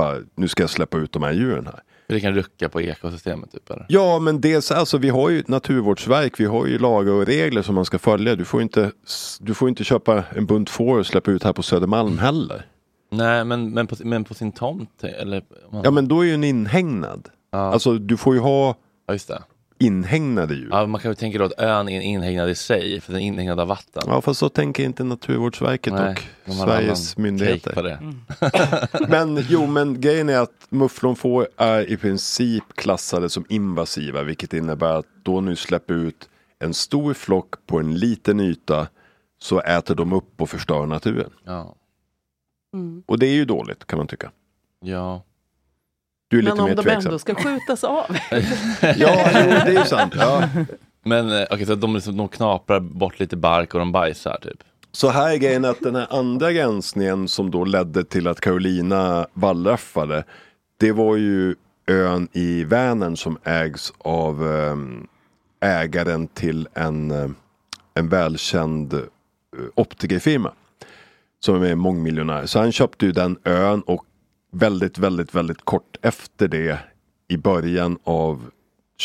bara, 0.00 0.18
nu 0.34 0.48
ska 0.48 0.62
jag 0.62 0.70
släppa 0.70 0.98
ut 0.98 1.12
de 1.12 1.22
här 1.22 1.32
djuren 1.32 1.66
här. 1.66 1.80
För 2.06 2.14
det 2.14 2.20
kan 2.20 2.34
rucka 2.34 2.68
på 2.68 2.80
ekosystemet 2.80 3.52
typ 3.52 3.70
eller? 3.70 3.86
Ja, 3.88 4.18
men 4.18 4.40
dels 4.40 4.70
alltså 4.70 4.98
vi 4.98 5.08
har 5.08 5.30
ju 5.30 5.42
naturvårdsverk, 5.46 6.40
vi 6.40 6.44
har 6.44 6.66
ju 6.66 6.78
lagar 6.78 7.12
och 7.12 7.26
regler 7.26 7.62
som 7.62 7.74
man 7.74 7.84
ska 7.84 7.98
följa. 7.98 8.36
Du 8.36 8.44
får 8.44 8.62
inte, 8.62 8.92
du 9.40 9.54
får 9.54 9.68
inte 9.68 9.84
köpa 9.84 10.24
en 10.36 10.46
bunt 10.46 10.70
får 10.70 10.98
och 10.98 11.06
släppa 11.06 11.30
ut 11.30 11.42
här 11.44 11.52
på 11.52 11.62
Södermalm 11.62 12.18
heller. 12.18 12.66
Nej, 13.12 13.44
men, 13.44 13.70
men, 13.70 13.86
på, 13.86 13.96
men 14.04 14.24
på 14.24 14.34
sin 14.34 14.52
tomt? 14.52 15.04
Eller, 15.04 15.42
man- 15.72 15.82
Ja, 15.84 15.90
men 15.90 16.08
då 16.08 16.20
är 16.20 16.24
ju 16.24 16.34
en 16.34 16.44
inhägnad. 16.44 17.28
Alltså 17.52 17.92
du 17.98 18.16
får 18.16 18.34
ju 18.34 18.40
ha 18.40 18.74
Ja, 19.06 19.14
just 19.14 19.28
det. 19.28 19.42
Inhägnade 19.80 20.54
djur. 20.54 20.68
Ja, 20.70 20.86
man 20.86 21.00
kan 21.00 21.10
ju 21.10 21.14
tänka 21.14 21.38
då 21.38 21.44
att 21.44 21.60
ön 21.60 21.88
är 21.88 22.00
inhägnad 22.00 22.50
i 22.50 22.54
sig, 22.54 23.00
för 23.00 23.12
den 23.12 23.22
är 23.22 23.26
inhägnad 23.26 23.60
av 23.60 23.68
vatten. 23.68 24.02
Ja, 24.06 24.20
fast 24.20 24.40
så 24.40 24.48
tänker 24.48 24.84
inte 24.84 25.04
Naturvårdsverket 25.04 25.92
Nej, 25.92 26.16
och 26.46 26.54
Sveriges 26.54 27.16
myndigheter. 27.16 27.82
det. 27.82 27.98
men 29.08 29.44
jo, 29.48 29.66
men 29.66 30.00
grejen 30.00 30.28
är 30.28 30.38
att 30.38 30.66
mufflonfår 30.68 31.48
är 31.56 31.90
i 31.90 31.96
princip 31.96 32.64
klassade 32.74 33.28
som 33.28 33.44
invasiva, 33.48 34.22
vilket 34.22 34.52
innebär 34.52 34.98
att 34.98 35.06
då 35.22 35.40
nu 35.40 35.56
släpper 35.56 35.94
ut 35.94 36.28
en 36.58 36.74
stor 36.74 37.14
flock 37.14 37.66
på 37.66 37.78
en 37.78 37.98
liten 37.98 38.40
yta 38.40 38.88
så 39.38 39.60
äter 39.60 39.94
de 39.94 40.12
upp 40.12 40.40
och 40.40 40.50
förstör 40.50 40.86
naturen. 40.86 41.30
Ja. 41.44 41.74
Mm. 42.74 43.02
Och 43.06 43.18
det 43.18 43.26
är 43.26 43.34
ju 43.34 43.44
dåligt 43.44 43.86
kan 43.86 43.96
man 43.96 44.06
tycka. 44.06 44.30
Ja. 44.80 45.22
Du 46.30 46.38
är 46.38 46.42
lite 46.42 46.54
Men 46.54 46.60
om 46.64 46.68
mer 46.70 46.76
de 46.76 46.82
tveksam. 46.82 47.06
ändå 47.06 47.18
ska 47.18 47.34
skjutas 47.34 47.84
av. 47.84 48.04
Ja, 48.96 49.30
jo, 49.34 49.50
det 49.50 49.70
är 49.70 49.78
ju 49.78 49.84
sant. 49.84 50.14
Ja. 50.16 50.48
Men 51.02 51.32
eh, 51.32 51.46
okej, 51.50 51.66
så 51.66 51.74
de, 51.74 51.94
liksom, 51.94 52.16
de 52.16 52.28
knaprar 52.28 52.80
bort 52.80 53.20
lite 53.20 53.36
bark 53.36 53.74
och 53.74 53.80
de 53.80 53.92
bajsar 53.92 54.38
typ? 54.42 54.62
Så 54.92 55.08
här 55.08 55.30
är 55.32 55.36
grejen 55.36 55.64
att 55.64 55.80
den 55.80 55.96
här 55.96 56.06
andra 56.10 56.52
gränsningen 56.52 57.28
som 57.28 57.50
då 57.50 57.64
ledde 57.64 58.04
till 58.04 58.28
att 58.28 58.40
Carolina 58.40 59.26
wallraffade. 59.32 60.24
Det 60.76 60.92
var 60.92 61.16
ju 61.16 61.54
ön 61.86 62.28
i 62.32 62.64
Vänern 62.64 63.16
som 63.16 63.38
ägs 63.44 63.92
av 63.98 64.46
ehm, 64.54 65.06
ägaren 65.60 66.28
till 66.28 66.68
en, 66.74 67.10
eh, 67.10 67.30
en 67.94 68.08
välkänd 68.08 68.94
eh, 68.94 69.00
optikerfirma. 69.74 70.52
Som 71.40 71.62
är 71.62 71.74
mångmiljonär. 71.74 72.46
Så 72.46 72.58
han 72.58 72.72
köpte 72.72 73.06
ju 73.06 73.12
den 73.12 73.36
ön 73.44 73.80
och 73.80 74.04
väldigt, 74.50 74.98
väldigt, 74.98 75.34
väldigt 75.34 75.64
kort 75.64 75.96
efter 76.02 76.48
det 76.48 76.78
i 77.28 77.36
början 77.36 77.98
av 78.04 78.50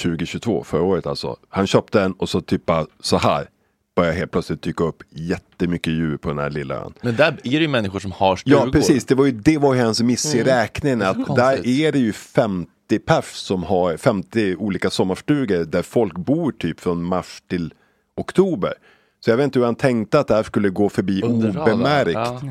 2022, 0.03 0.63
förra 0.63 0.81
året 0.81 1.05
alltså. 1.05 1.35
Han 1.49 1.67
köpte 1.67 1.99
den 1.99 2.13
och 2.13 2.29
så 2.29 2.41
typ 2.41 2.61
så 2.99 3.17
här. 3.17 3.49
börjar 3.95 4.13
helt 4.13 4.31
plötsligt 4.31 4.61
dyka 4.61 4.83
upp 4.83 5.03
jättemycket 5.09 5.93
djur 5.93 6.17
på 6.17 6.29
den 6.29 6.37
här 6.39 6.49
lilla 6.49 6.75
ön. 6.75 6.93
Men 7.01 7.15
där 7.15 7.27
är 7.43 7.51
det 7.51 7.57
ju 7.57 7.67
människor 7.67 7.99
som 7.99 8.11
har 8.11 8.35
stugor. 8.35 8.59
Ja 8.65 8.71
precis, 8.71 9.05
det 9.05 9.15
var 9.15 9.25
ju, 9.25 9.31
det 9.31 9.57
var 9.57 9.73
ju 9.73 9.81
hans 9.81 10.01
miss 10.01 10.35
i 10.35 10.39
Mm. 10.39 10.53
räkningen. 10.53 11.01
Att 11.01 11.35
där 11.35 11.67
är 11.67 11.91
det 11.91 11.99
ju 11.99 12.13
50 12.13 12.99
pers 13.05 13.25
som 13.25 13.63
har 13.63 13.97
50 13.97 14.55
olika 14.55 14.89
sommarstugor 14.89 15.65
där 15.65 15.81
folk 15.81 16.17
bor 16.17 16.51
typ 16.51 16.79
från 16.79 17.03
mars 17.03 17.43
till 17.49 17.73
oktober. 18.17 18.73
Så 19.19 19.29
jag 19.29 19.37
vet 19.37 19.43
inte 19.43 19.59
hur 19.59 19.65
han 19.65 19.75
tänkte 19.75 20.19
att 20.19 20.27
det 20.27 20.35
här 20.35 20.43
skulle 20.43 20.69
gå 20.69 20.89
förbi 20.89 21.21
Under 21.23 21.51
radarn, 21.51 21.73
obemärkt. 21.73 22.11
ja. 22.13 22.41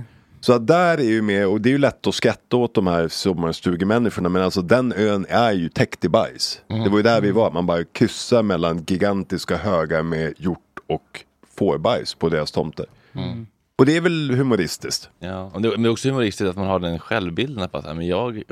Så 0.44 0.52
att 0.52 0.66
där 0.66 0.98
är 0.98 1.02
ju 1.02 1.22
med, 1.22 1.46
och 1.46 1.60
det 1.60 1.68
är 1.68 1.70
ju 1.70 1.78
lätt 1.78 2.06
att 2.06 2.14
skratta 2.14 2.56
åt 2.56 2.74
de 2.74 2.86
här 2.86 3.08
sommarstugemänniskorna 3.08 4.28
men 4.28 4.42
alltså 4.42 4.62
den 4.62 4.92
ön 4.92 5.26
är 5.28 5.52
ju 5.52 5.68
täckt 5.68 6.04
i 6.04 6.08
bajs. 6.08 6.62
Mm. 6.68 6.84
Det 6.84 6.90
var 6.90 6.96
ju 6.96 7.02
där 7.02 7.20
vi 7.20 7.30
var, 7.30 7.50
man 7.50 7.66
bara 7.66 7.84
kryssar 7.84 8.42
mellan 8.42 8.84
gigantiska 8.86 9.56
högar 9.56 10.02
med 10.02 10.34
hjort 10.36 10.78
och 10.86 11.24
fårbajs 11.56 12.14
på 12.14 12.28
deras 12.28 12.52
tomter. 12.52 12.86
Mm. 13.12 13.46
Och 13.76 13.86
det 13.86 13.96
är 13.96 14.00
väl 14.00 14.30
humoristiskt. 14.30 15.10
Ja, 15.18 15.50
men 15.52 15.62
det 15.62 15.68
är 15.68 15.88
också 15.88 16.08
humoristiskt 16.08 16.50
att 16.50 16.56
man 16.56 16.66
har 16.66 16.78
den 16.78 16.98
självbilden 16.98 17.68
att 17.72 17.96
men 17.96 18.06
jag 18.06 18.42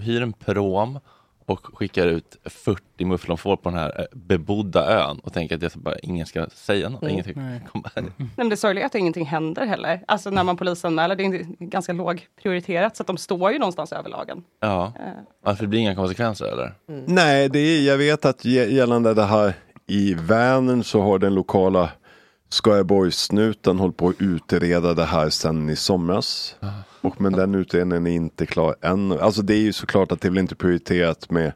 hyr 0.00 0.22
en 0.22 0.32
prom 0.32 0.98
och 1.46 1.66
skickar 1.76 2.06
ut 2.06 2.36
40 2.44 3.04
mufflonfår 3.04 3.56
på 3.56 3.68
den 3.70 3.78
här 3.78 4.00
eh, 4.00 4.04
bebodda 4.12 4.86
ön 4.86 5.18
och 5.18 5.32
tänker 5.32 5.54
att 5.56 5.62
jag 5.62 5.72
bara, 5.74 5.98
ingen 5.98 6.26
ska 6.26 6.46
säga 6.54 6.88
något. 6.88 7.02
Mm. 7.02 7.12
Ingen 7.12 7.24
ska 7.24 7.40
Nej. 7.40 7.60
Nej, 7.94 8.28
men 8.36 8.48
det 8.48 8.56
sorgliga 8.56 8.84
är 8.84 8.86
att 8.86 8.94
ingenting 8.94 9.26
händer 9.26 9.66
heller. 9.66 10.04
Alltså 10.08 10.30
när 10.30 10.44
man 10.44 10.56
polisanmäler, 10.56 11.16
det 11.16 11.24
är 11.24 11.46
ganska 11.66 11.92
låg 11.92 12.26
prioriterat 12.42 12.96
så 12.96 13.02
att 13.02 13.06
de 13.06 13.16
står 13.16 13.52
ju 13.52 13.58
någonstans 13.58 13.92
över 13.92 14.10
lagen. 14.10 14.44
Ja, 14.60 14.92
Eh. 14.96 15.12
varför 15.44 15.62
det 15.64 15.68
blir 15.68 15.80
inga 15.80 15.94
konsekvenser 15.94 16.46
eller? 16.46 16.74
Nej, 17.06 17.48
det 17.48 17.58
är, 17.58 17.86
jag 17.86 17.98
vet 17.98 18.24
att 18.24 18.44
gällande 18.44 19.14
det 19.14 19.24
här 19.24 19.54
i 19.86 20.14
Vänern 20.14 20.84
så 20.84 21.02
har 21.02 21.18
den 21.18 21.34
lokala 21.34 21.90
Skaraborgssnuten 22.52 23.78
hållit 23.78 23.96
på 23.96 24.08
att 24.08 24.20
utreda 24.20 24.94
det 24.94 25.04
här 25.04 25.30
sedan 25.30 25.70
i 25.70 25.76
somras. 25.76 26.56
Och 27.00 27.20
men 27.20 27.32
den 27.32 27.54
utredningen 27.54 28.06
är 28.06 28.10
inte 28.10 28.46
klar 28.46 28.76
än. 28.80 29.12
Alltså 29.12 29.42
det 29.42 29.54
är 29.54 29.60
ju 29.60 29.72
såklart 29.72 30.12
att 30.12 30.20
det 30.20 30.28
är 30.28 30.30
väl 30.30 30.38
inte 30.38 30.54
prioriterat 30.54 31.30
med 31.30 31.52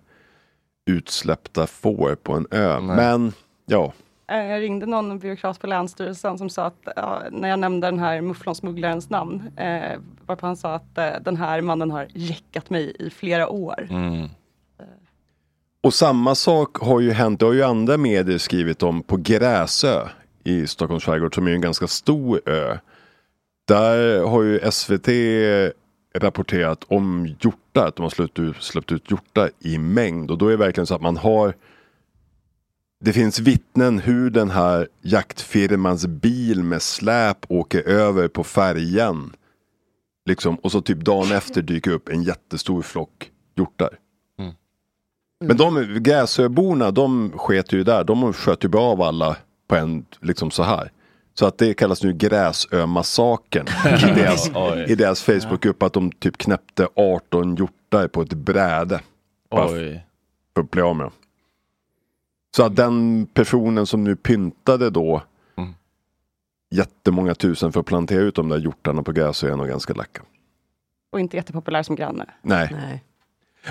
utsläppta 0.86 1.66
får 1.66 2.14
på 2.14 2.32
en 2.32 2.46
ö. 2.50 2.80
Nej. 2.80 2.96
Men 2.96 3.32
ja, 3.66 3.92
Eh, 4.28 4.44
Jag 4.46 4.60
ringde 4.60 4.86
någon 4.86 5.18
byråkrat 5.18 5.60
på 5.60 5.66
Länsstyrelsen 5.66 6.38
som 6.38 6.50
sa 6.50 6.64
att 6.64 6.88
ja, 6.96 7.22
när 7.30 7.48
jag 7.48 7.58
nämnde 7.58 7.86
den 7.86 7.98
här 7.98 8.20
mufflonsmugglarens 8.20 9.10
namn, 9.10 9.42
eh, 9.56 9.98
varpå 10.26 10.46
han 10.46 10.56
sa 10.56 10.74
att 10.74 10.98
eh, 10.98 11.10
den 11.20 11.36
här 11.36 11.60
mannen 11.60 11.90
har 11.90 12.06
jäckat 12.14 12.70
mig 12.70 12.96
i 12.98 13.10
flera 13.10 13.48
år. 13.48 13.86
Mm. 13.90 14.28
Och 15.82 15.94
samma 15.94 16.34
sak 16.34 16.76
har 16.76 17.00
ju 17.00 17.10
hänt, 17.10 17.40
det 17.40 17.46
har 17.46 17.52
ju 17.52 17.62
andra 17.62 17.96
medier 17.96 18.38
skrivit 18.38 18.82
om 18.82 19.02
på 19.02 19.16
Gräsö 19.16 20.08
i 20.46 20.66
Stockholms 20.66 21.04
skärgård 21.04 21.34
som 21.34 21.46
är 21.46 21.52
en 21.52 21.60
ganska 21.60 21.86
stor 21.86 22.40
ö. 22.46 22.78
Där 23.68 24.20
har 24.20 24.42
ju 24.42 24.70
SVT 24.70 25.08
rapporterat 26.14 26.84
om 26.88 27.26
hjortar, 27.40 27.86
att 27.88 27.96
de 27.96 28.02
har 28.02 28.10
släppt 28.10 28.38
ut, 28.38 28.62
släppt 28.62 28.92
ut 28.92 29.10
hjortar 29.10 29.50
i 29.60 29.78
mängd. 29.78 30.30
Och 30.30 30.38
då 30.38 30.46
är 30.46 30.50
det 30.50 30.56
verkligen 30.56 30.86
så 30.86 30.94
att 30.94 31.02
man 31.02 31.16
har 31.16 31.54
det 33.00 33.12
finns 33.12 33.38
vittnen 33.38 33.98
hur 33.98 34.30
den 34.30 34.50
här 34.50 34.88
jaktfirmans 35.02 36.06
bil 36.06 36.62
med 36.62 36.82
släp 36.82 37.38
åker 37.48 37.88
över 37.88 38.28
på 38.28 38.44
färjan. 38.44 39.32
Liksom, 40.28 40.56
och 40.56 40.72
så 40.72 40.80
typ 40.80 40.98
dagen 40.98 41.32
efter 41.36 41.62
dyker 41.62 41.90
upp 41.90 42.08
en 42.08 42.22
jättestor 42.22 42.82
flock 42.82 43.30
hjortar. 43.56 43.98
Men 45.44 45.56
de 45.56 45.98
Gräsöborna, 46.00 46.90
de 46.90 47.32
sket 47.36 47.72
ju 47.72 47.84
där. 47.84 48.04
De 48.04 48.32
sköt 48.32 48.64
ju 48.64 48.68
bara 48.68 48.82
av 48.82 49.02
alla 49.02 49.36
på 49.66 49.76
en, 49.76 50.06
liksom 50.20 50.50
så 50.50 50.62
här. 50.62 50.90
Så 51.34 51.46
att 51.46 51.58
det 51.58 51.74
kallas 51.74 52.02
nu 52.02 52.12
Gräsömassakern 52.12 53.66
i 53.86 54.14
deras, 54.14 54.50
i 54.88 54.94
deras 54.94 55.22
Facebookgrupp. 55.22 55.82
Att 55.82 55.92
de 55.92 56.12
typ 56.12 56.38
knäppte 56.38 56.88
18 56.96 57.54
hjortar 57.54 58.08
på 58.08 58.22
ett 58.22 58.32
bräde. 58.32 59.00
Bara 59.50 59.70
Oj. 59.70 60.06
För 60.54 60.62
att 60.62 60.70
bli 60.70 60.82
av 60.82 60.96
med 60.96 61.04
dem. 61.04 61.12
Så 62.56 62.62
att 62.62 62.76
den 62.76 63.26
personen 63.34 63.86
som 63.86 64.04
nu 64.04 64.16
pyntade 64.16 64.90
då 64.90 65.22
jättemånga 66.70 67.34
tusen 67.34 67.72
för 67.72 67.80
att 67.80 67.86
plantera 67.86 68.20
ut 68.20 68.34
de 68.34 68.48
där 68.48 68.58
hjortarna 68.58 69.02
på 69.02 69.12
Gräsö 69.12 69.52
är 69.52 69.56
nog 69.56 69.68
ganska 69.68 69.94
lacka. 69.94 70.22
Och 71.12 71.20
inte 71.20 71.36
jättepopulär 71.36 71.82
som 71.82 71.96
granne. 71.96 72.26
Nej. 72.42 73.04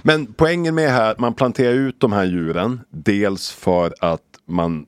Men 0.04 0.34
poängen 0.34 0.76
med 0.76 0.90
här 0.90 1.12
att 1.12 1.20
man 1.20 1.34
planterar 1.34 1.74
ut 1.74 2.00
de 2.00 2.14
här 2.14 2.24
djuren. 2.24 2.82
Dels 2.90 3.52
för 3.52 3.94
att 4.00 4.22
man 4.46 4.86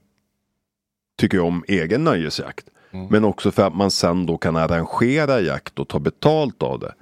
tycker 1.17 1.39
om 1.39 1.63
egen 1.67 2.03
nöjesjakt. 2.03 2.65
Men 3.09 3.23
också 3.25 3.51
för 3.51 3.67
att 3.67 3.75
man 3.75 3.91
sen 3.91 4.25
då 4.25 4.37
kan 4.37 4.55
arrangera 4.55 5.41
jakt 5.41 5.79
och 5.79 5.87
ta 5.87 5.99
betalt 5.99 6.63
av 6.63 6.79
det. 6.79 6.93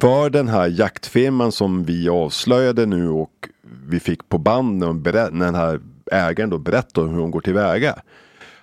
För 0.00 0.30
den 0.30 0.48
här 0.48 0.68
jaktfirman 0.68 1.52
som 1.52 1.84
vi 1.84 2.08
avslöjade 2.08 2.86
nu 2.86 3.08
och 3.08 3.48
vi 3.86 4.00
fick 4.00 4.28
på 4.28 4.38
band 4.38 4.78
när, 4.78 4.92
berä- 4.92 5.30
när 5.30 5.44
den 5.46 5.54
här 5.54 5.80
ägaren 6.12 6.50
då 6.50 6.58
berättar 6.58 7.02
hur 7.02 7.20
hon 7.20 7.30
går 7.30 7.40
tillväga. 7.40 7.96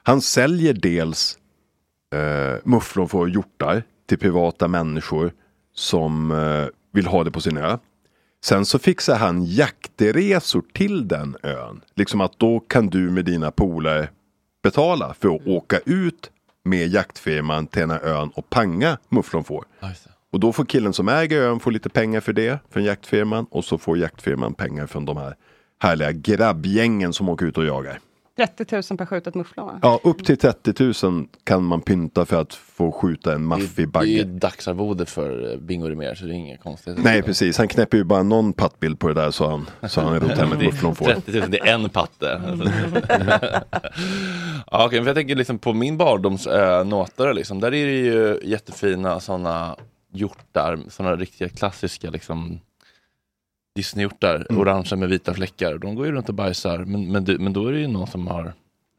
Han 0.04 0.22
säljer 0.22 0.74
dels 0.74 1.38
eh, 2.14 2.60
mufflonfår 2.64 3.22
och 3.22 3.30
hjortar 3.30 3.84
till 4.10 4.18
privata 4.18 4.68
människor 4.68 5.32
som 5.76 6.32
eh, 6.32 6.66
vill 6.94 7.08
ha 7.08 7.24
det 7.24 7.32
på 7.32 7.42
sin 7.42 7.58
ö. 7.58 7.78
Sen 8.44 8.66
så 8.66 8.80
fixar 8.80 9.16
han 9.16 9.44
jaktresor 9.46 10.64
till 10.74 11.08
den 11.08 11.36
ön. 11.44 11.82
Liksom 11.96 12.22
att 12.22 12.40
då 12.40 12.60
kan 12.60 12.88
du 12.88 13.00
med 13.12 13.26
dina 13.26 13.52
polare 13.52 14.10
betala 14.68 15.14
för 15.14 15.36
att 15.36 15.48
åka 15.48 15.80
ut 15.86 16.32
med 16.64 16.88
jaktfirman 16.88 17.68
till 17.68 17.80
den 17.80 17.92
här 17.92 18.04
ön 18.04 18.30
och 18.36 18.50
panga 18.50 18.98
mufflonfår. 19.10 19.66
Och 20.32 20.40
då 20.40 20.54
får 20.54 20.66
killen 20.66 20.94
som 20.94 21.10
äger 21.10 21.42
ön 21.42 21.60
få 21.60 21.70
lite 21.70 21.90
pengar 21.90 22.22
för 22.22 22.34
det 22.34 22.60
från 22.70 22.84
jaktfirman 22.84 23.46
och 23.50 23.66
så 23.66 23.78
får 23.78 23.98
jaktfirman 23.98 24.54
pengar 24.54 24.88
från 24.88 25.06
de 25.06 25.18
här 25.18 25.36
härliga 25.80 26.12
grabbgängen 26.12 27.14
som 27.14 27.30
åker 27.30 27.46
ut 27.46 27.58
och 27.58 27.66
jagar. 27.66 28.00
30 28.38 28.66
000 28.92 28.98
per 28.98 29.06
skjutet 29.06 29.36
mufflon? 29.36 29.80
Ja, 29.82 30.00
upp 30.04 30.26
till 30.26 30.38
30 30.38 31.06
000 31.08 31.28
kan 31.44 31.64
man 31.64 31.82
pynta 31.82 32.26
för 32.26 32.42
att 32.42 32.54
få 32.54 32.92
skjuta 32.92 33.34
en 33.34 33.44
maffig 33.46 33.68
Det 33.76 33.82
är 33.82 33.88
bagge. 33.88 34.10
ju 34.10 34.24
dagsarvode 34.24 35.06
för 35.06 35.52
eh, 35.54 35.60
Bingo 35.60 35.88
Rimér 35.90 36.16
så 36.16 36.26
det 36.26 36.32
är 36.32 36.36
inget 36.36 36.62
konstigt. 36.64 36.98
Nej 37.04 37.22
precis, 37.22 37.58
han 37.58 37.68
knäpper 37.68 37.98
ju 37.98 38.04
bara 38.04 38.24
någon 38.24 38.54
pattbild 38.54 39.00
på 39.00 39.08
det 39.08 39.14
där 39.14 39.32
så 39.32 39.50
han, 39.50 39.70
så 39.90 40.02
han 40.02 40.20
rott 40.20 40.38
hem 40.38 40.52
ett 40.52 40.60
Det 40.60 40.66
är 40.66 40.72
mufflonfår. 40.72 41.06
30 41.06 41.40
000, 41.40 41.52
det 41.52 41.60
är 41.60 41.74
en 41.74 41.90
patte. 41.90 42.42
ja, 44.72 44.86
okej, 44.86 45.00
för 45.00 45.06
jag 45.08 45.16
tänker 45.16 45.36
liksom 45.36 45.60
på 45.60 45.74
min 45.74 45.98
barndoms 45.98 46.48
äh, 46.48 46.86
Nåtare, 46.86 47.34
liksom, 47.34 47.60
där 47.60 47.68
är 47.68 47.86
det 47.86 47.92
ju 48.00 48.40
jättefina 48.44 49.20
sådana 49.20 49.76
hjortar, 50.14 50.80
sådana 50.90 51.16
riktiga 51.16 51.50
klassiska 51.50 52.10
liksom 52.10 52.60
Disneyhjortar, 53.78 54.46
Mm. 54.50 54.62
orangea 54.62 54.98
med 54.98 55.10
vita 55.10 55.34
fläckar. 55.34 55.78
De 55.78 55.96
går 55.96 56.06
ju 56.06 56.12
runt 56.12 56.30
och 56.30 56.36
bajsar, 56.36 56.78
men, 56.78 57.12
men, 57.12 57.24
du- 57.24 57.38
men 57.40 57.54
då 57.54 57.68
är 57.68 57.72
det 57.72 57.80
ju 57.80 57.88
någon 57.88 58.08
som 58.08 58.28
har 58.28 58.54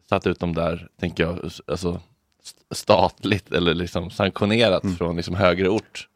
satt 0.08 0.26
ut 0.26 0.40
dem 0.40 0.54
där, 0.54 0.88
tänker 1.00 1.22
jag, 1.24 1.38
alltså 1.66 2.00
st- 2.42 2.74
statligt 2.74 3.52
eller 3.52 3.74
liksom 3.74 4.10
sanktionerat 4.10 4.84
Mm. 4.84 4.96
från 4.96 5.16
liksom 5.16 5.34
högre 5.34 5.68
ort. 5.68 6.08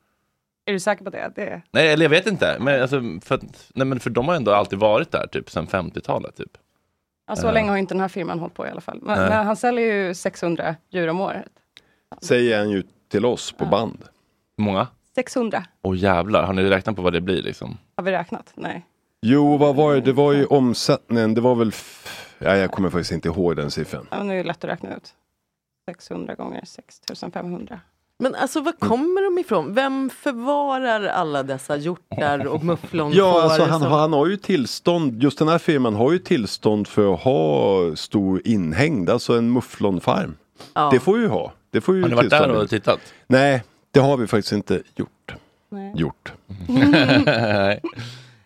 Är 0.65 0.73
du 0.73 0.81
säker 0.81 1.05
på 1.05 1.11
det? 1.11 1.33
det... 1.37 1.63
Nej, 1.71 1.93
eller 1.93 2.05
jag 2.05 2.11
vet 2.11 2.27
inte. 2.27 2.57
Men, 2.61 2.83
alltså, 2.83 3.01
för, 3.23 3.41
nej, 3.75 3.87
men 3.87 4.01
för 4.01 4.11
de 4.11 4.29
har 4.29 4.35
ändå 4.35 4.53
alltid 4.53 4.79
varit 4.79 5.11
där, 5.11 5.27
typ 5.27 5.51
sedan 5.51 5.67
50-talet. 5.67 6.37
Typ. 6.37 6.51
Ja, 7.29 7.37
så 7.37 7.47
Eh. 7.49 7.53
länge 7.55 7.71
har 7.71 7.77
inte 7.77 7.95
den 7.95 8.01
här 8.01 8.09
firman 8.09 8.39
hållit 8.39 8.55
på 8.55 8.67
i 8.67 8.71
alla 8.71 8.81
fall. 8.81 8.99
Men, 9.03 9.19
men 9.19 9.47
han 9.47 9.57
säljer 9.57 9.95
ju 10.07 10.15
600 10.15 10.77
djur 10.91 11.09
om 11.09 11.21
året. 11.21 11.53
Säger 12.21 12.59
han 12.59 12.71
ju 12.71 12.83
till 13.09 13.25
oss 13.25 13.53
på 13.53 13.65
band. 13.67 13.99
Många? 14.59 14.87
600 15.15 15.65
Åh 15.83 15.97
jävlar, 15.97 16.43
har 16.43 16.53
ni 16.53 16.63
räknat 16.71 16.97
på 16.97 17.03
vad 17.03 17.13
det 17.13 17.21
blir 17.21 17.43
liksom? 17.43 17.79
har 17.97 18.05
vi 18.05 18.11
räknat. 18.13 18.53
Nej. 18.55 18.87
Jo, 19.23 19.57
vad 19.57 19.77
var 19.77 19.95
det? 19.95 20.01
Det 20.01 20.13
var 20.13 20.33
ju 20.33 20.47
omsättningen. 20.47 21.35
Det 21.35 21.41
var 21.41 21.55
väl... 21.55 21.69
f- 21.69 22.19
Ja, 22.39 22.57
jag 22.57 22.71
kommer 22.71 22.91
faktiskt 22.91 23.13
inte 23.13 23.29
ihåg 23.29 23.57
den 23.57 23.71
siffran. 23.71 24.07
Ja, 24.11 24.17
men 24.19 24.27
nu 24.29 24.35
är 24.35 24.37
det 24.39 24.45
lätt 24.49 24.65
att 24.65 24.71
räkna 24.71 24.97
ut. 24.97 25.15
600 25.89 26.35
gånger 26.35 26.63
6500. 26.65 27.81
Men 28.19 28.35
alltså 28.35 28.61
var 28.61 28.73
kommer 28.73 29.23
de 29.23 29.39
ifrån? 29.39 29.75
Vem 29.75 30.11
förvarar 30.11 31.05
alla 31.07 31.43
dessa 31.43 31.77
hjortar 31.77 32.47
och 32.47 32.65
mufflonfår? 32.65 33.19
Ja, 33.19 33.43
alltså 33.43 33.65
han, 33.65 33.81
som- 33.81 33.91
har- 33.93 33.99
han 33.99 34.13
har 34.13 34.27
ju 34.27 34.37
tillstånd. 34.37 35.23
Just 35.23 35.39
den 35.39 35.49
här 35.49 35.59
firman 35.59 35.95
har 35.95 36.13
ju 36.13 36.19
tillstånd 36.19 36.89
för 36.89 37.15
att 37.15 37.21
ha 37.21 37.97
stor 37.97 38.43
inhängd, 38.45 39.11
alltså 39.11 39.39
en 39.39 39.53
mufflonfarm. 39.53 40.37
Ja. 40.75 40.89
Det 40.93 41.01
får 41.01 41.19
ju 41.19 41.29
ha. 41.29 41.53
Det 41.71 41.81
får 41.81 41.95
ju 41.97 42.03
Har 42.03 42.09
ni 42.09 42.15
varit 42.15 42.31
där 42.31 42.51
och 42.51 42.69
tittat? 42.71 43.01
Nej, 43.27 43.63
det 43.93 44.01
har 44.01 44.17
vi 44.17 44.27
faktiskt 44.27 44.53
inte 44.53 44.83
gjort. 44.97 45.35
Nej. 45.69 45.93
Gjort. 45.97 46.33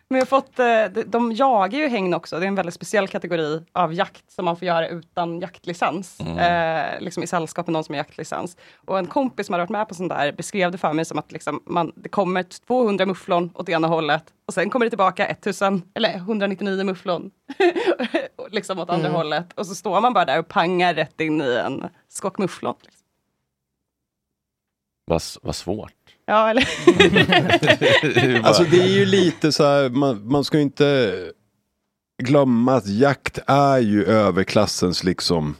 Men 0.09 0.19
jag 0.19 0.27
har 0.27 0.27
fått, 0.27 0.59
eh, 0.59 0.85
de, 0.95 1.03
de 1.07 1.33
jagar 1.33 1.79
ju 1.79 1.89
hägn 1.89 2.15
också. 2.15 2.39
Det 2.39 2.47
är 2.47 2.49
en 2.49 2.55
väldigt 2.55 2.75
speciell 2.75 3.09
kategori 3.09 3.65
av 3.73 3.95
jakt 3.95 4.31
som 4.31 4.45
man 4.45 4.57
får 4.57 4.67
göra 4.69 4.89
utan 4.89 5.41
jaktlicens. 5.41 6.21
Mm. 6.21 6.39
Eh, 6.39 7.01
liksom 7.01 7.23
i 7.23 7.27
sällskap 7.27 7.67
med 7.67 7.73
någon 7.73 7.85
som 7.85 7.93
har 7.93 7.97
jaktlicens. 7.97 8.57
Och 8.85 8.99
en 8.99 9.07
kompis 9.07 9.47
som 9.47 9.53
hade 9.53 9.63
varit 9.63 9.71
med 9.71 9.89
på 9.89 9.95
sånt 9.95 10.09
där 10.09 10.33
beskrev 10.33 10.73
det 10.73 10.79
för 10.79 10.93
mig 10.93 11.05
som 11.05 11.19
att 11.19 11.33
liksom 11.33 11.63
man, 11.67 11.93
det 11.97 12.09
kommer 12.09 12.43
200 12.43 13.07
mufflon 13.07 13.51
åt 13.55 13.69
ena 13.69 13.89
hållet 13.89 14.25
och 14.47 14.55
sen 14.55 14.71
kommer 14.71 14.87
det 14.87 14.91
tillbaka 14.91 15.27
1000, 15.27 15.83
eller 15.95 16.15
199 16.15 16.85
mufflon 16.85 17.31
liksom 18.51 18.79
åt 18.79 18.91
andra 18.91 19.07
Mm. 19.09 19.17
hållet. 19.17 19.53
Och 19.55 19.67
så 19.67 19.75
står 19.75 20.01
man 20.01 20.13
bara 20.13 20.25
där 20.25 20.39
och 20.39 20.49
pangar 20.49 20.95
rätt 20.95 21.21
in 21.21 21.41
i 21.43 21.55
en 21.67 21.85
skock 22.09 22.39
mufflon. 22.39 22.75
Vad, 25.07 25.23
vad 25.43 25.55
svårt. 25.55 25.93
Ja, 26.27 26.51
eller? 26.51 26.69
Det 28.15 28.39
bara- 28.43 28.49
Alltså 28.49 28.65
det 28.65 28.81
är 28.83 28.89
ju 28.99 29.07
lite 29.07 29.53
så 29.53 29.65
här, 29.65 29.89
man, 29.89 30.29
man 30.29 30.45
ska 30.45 30.57
ju 30.57 30.63
inte 30.63 31.15
glömma 32.23 32.75
att 32.75 32.87
jakt 32.87 33.39
är 33.47 33.79
ju 33.79 34.05
överklassens 34.05 35.05
liksom 35.05 35.55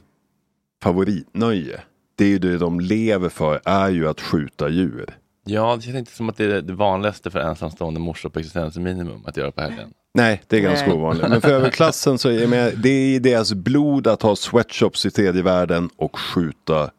favoritnöje. 0.83 1.81
Det 2.17 2.25
är 2.25 2.29
ju 2.29 2.39
det 2.39 2.59
de 2.59 2.81
lever 2.81 3.29
för, 3.29 3.61
är 3.65 3.89
ju 3.89 4.09
att 4.09 4.21
skjuta 4.21 4.69
djur. 4.69 5.19
Ja, 5.45 5.77
det 5.77 5.83
känns 5.83 5.97
inte 5.97 6.13
som 6.13 6.29
att 6.29 6.37
det 6.37 6.45
är 6.45 6.63
det 6.63 6.73
vanligaste 6.73 7.31
för 7.31 7.39
ensamstående 7.41 8.01
morsor 8.01 8.29
på 8.29 8.39
existensminimum 8.39 9.23
att 9.27 9.37
göra 9.37 9.51
på 9.53 9.61
helgen. 9.63 9.91
Nej, 10.15 10.43
det 10.47 10.57
är 10.57 10.61
ganska 10.61 10.87
Nej. 10.87 10.97
ovanligt. 10.97 11.29
Men 11.29 11.41
för 11.41 11.49
överklassen 11.53 12.19
så 12.19 12.29
är 12.29 12.77
det 12.77 12.89
är 12.89 13.15
i 13.15 13.19
deras 13.19 13.53
blod 13.55 14.07
att 14.07 14.23
ha 14.23 14.37
sweatshops 14.37 15.07
i 15.07 15.11
tredje 15.11 15.43
världen 15.43 15.91
och 15.97 16.19
skjuta 16.19 16.91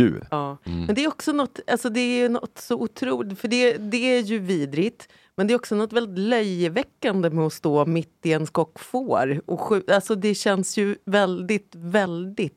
djur. 0.00 0.26
Ja. 0.30 0.56
Men 0.64 0.94
det 0.94 1.04
är 1.04 1.08
också 1.08 1.32
något, 1.32 1.60
alltså 1.66 1.90
det 1.90 2.00
är 2.00 2.28
något 2.28 2.58
så 2.58 2.74
otroligt, 2.74 3.38
för 3.38 3.48
det, 3.48 3.76
det 3.76 4.16
är 4.16 4.20
ju 4.20 4.38
vidrigt. 4.38 5.08
Men 5.36 5.46
det 5.46 5.52
är 5.52 5.56
också 5.56 5.74
något 5.74 5.92
väldigt 5.92 6.18
löjeväckande 6.18 7.30
med 7.30 7.46
att 7.46 7.52
stå 7.52 7.86
mitt 7.86 8.18
i 8.22 8.32
en 8.32 8.46
skock 8.46 8.78
får. 8.78 9.40
Och 9.46 9.60
skjuta. 9.60 9.94
Alltså 9.94 10.14
det 10.14 10.34
känns 10.34 10.76
ju 10.76 10.96
väldigt, 11.04 11.72
väldigt 11.76 12.52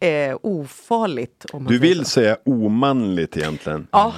eh, 0.00 0.36
ofarligt. 0.42 1.46
Du 1.68 1.78
vill 1.78 2.04
säga 2.04 2.36
omanligt 2.44 3.36
egentligen. 3.36 3.86
Ja, 3.90 4.14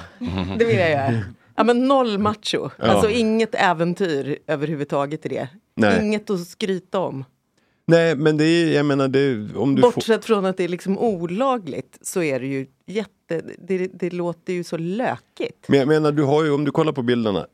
det 0.57 0.65
vill 0.65 0.77
jag 0.77 0.91
göra. 0.91 1.23
Ja, 1.55 1.63
men 1.63 1.87
noll 1.87 2.17
macho. 2.17 2.69
Ja. 2.77 2.85
Alltså 2.85 3.09
inget 3.09 3.55
äventyr 3.55 4.37
överhuvudtaget 4.47 5.25
i 5.25 5.29
det. 5.29 5.47
Nej. 5.75 6.05
Inget 6.05 6.29
att 6.29 6.47
skryta 6.47 6.99
om. 6.99 7.25
Nej, 7.87 8.15
men 8.15 8.37
det 8.37 8.45
är, 8.45 8.73
jag 8.75 8.85
menar, 8.85 9.07
det, 9.07 9.55
om 9.55 9.75
du 9.75 9.81
får... 9.81 9.91
Bortsett 9.91 10.25
från 10.25 10.45
att 10.45 10.57
det 10.57 10.63
är 10.63 10.67
liksom 10.67 10.97
olagligt 10.99 11.97
så 12.01 12.21
är 12.23 12.39
det 12.39 12.45
ju 12.47 12.67
jätte... 12.85 13.41
Det, 13.57 13.87
det 13.93 14.09
låter 14.13 14.53
ju 14.53 14.63
så 14.63 14.77
lökigt. 14.77 15.65
Men 15.67 15.79
jag 15.79 15.87
menar, 15.87 16.11
du 16.11 16.23
har 16.23 16.43
ju, 16.43 16.51
om 16.51 16.65
du 16.65 16.71
kollar 16.71 16.91
på 16.91 17.01
bilderna, 17.01 17.47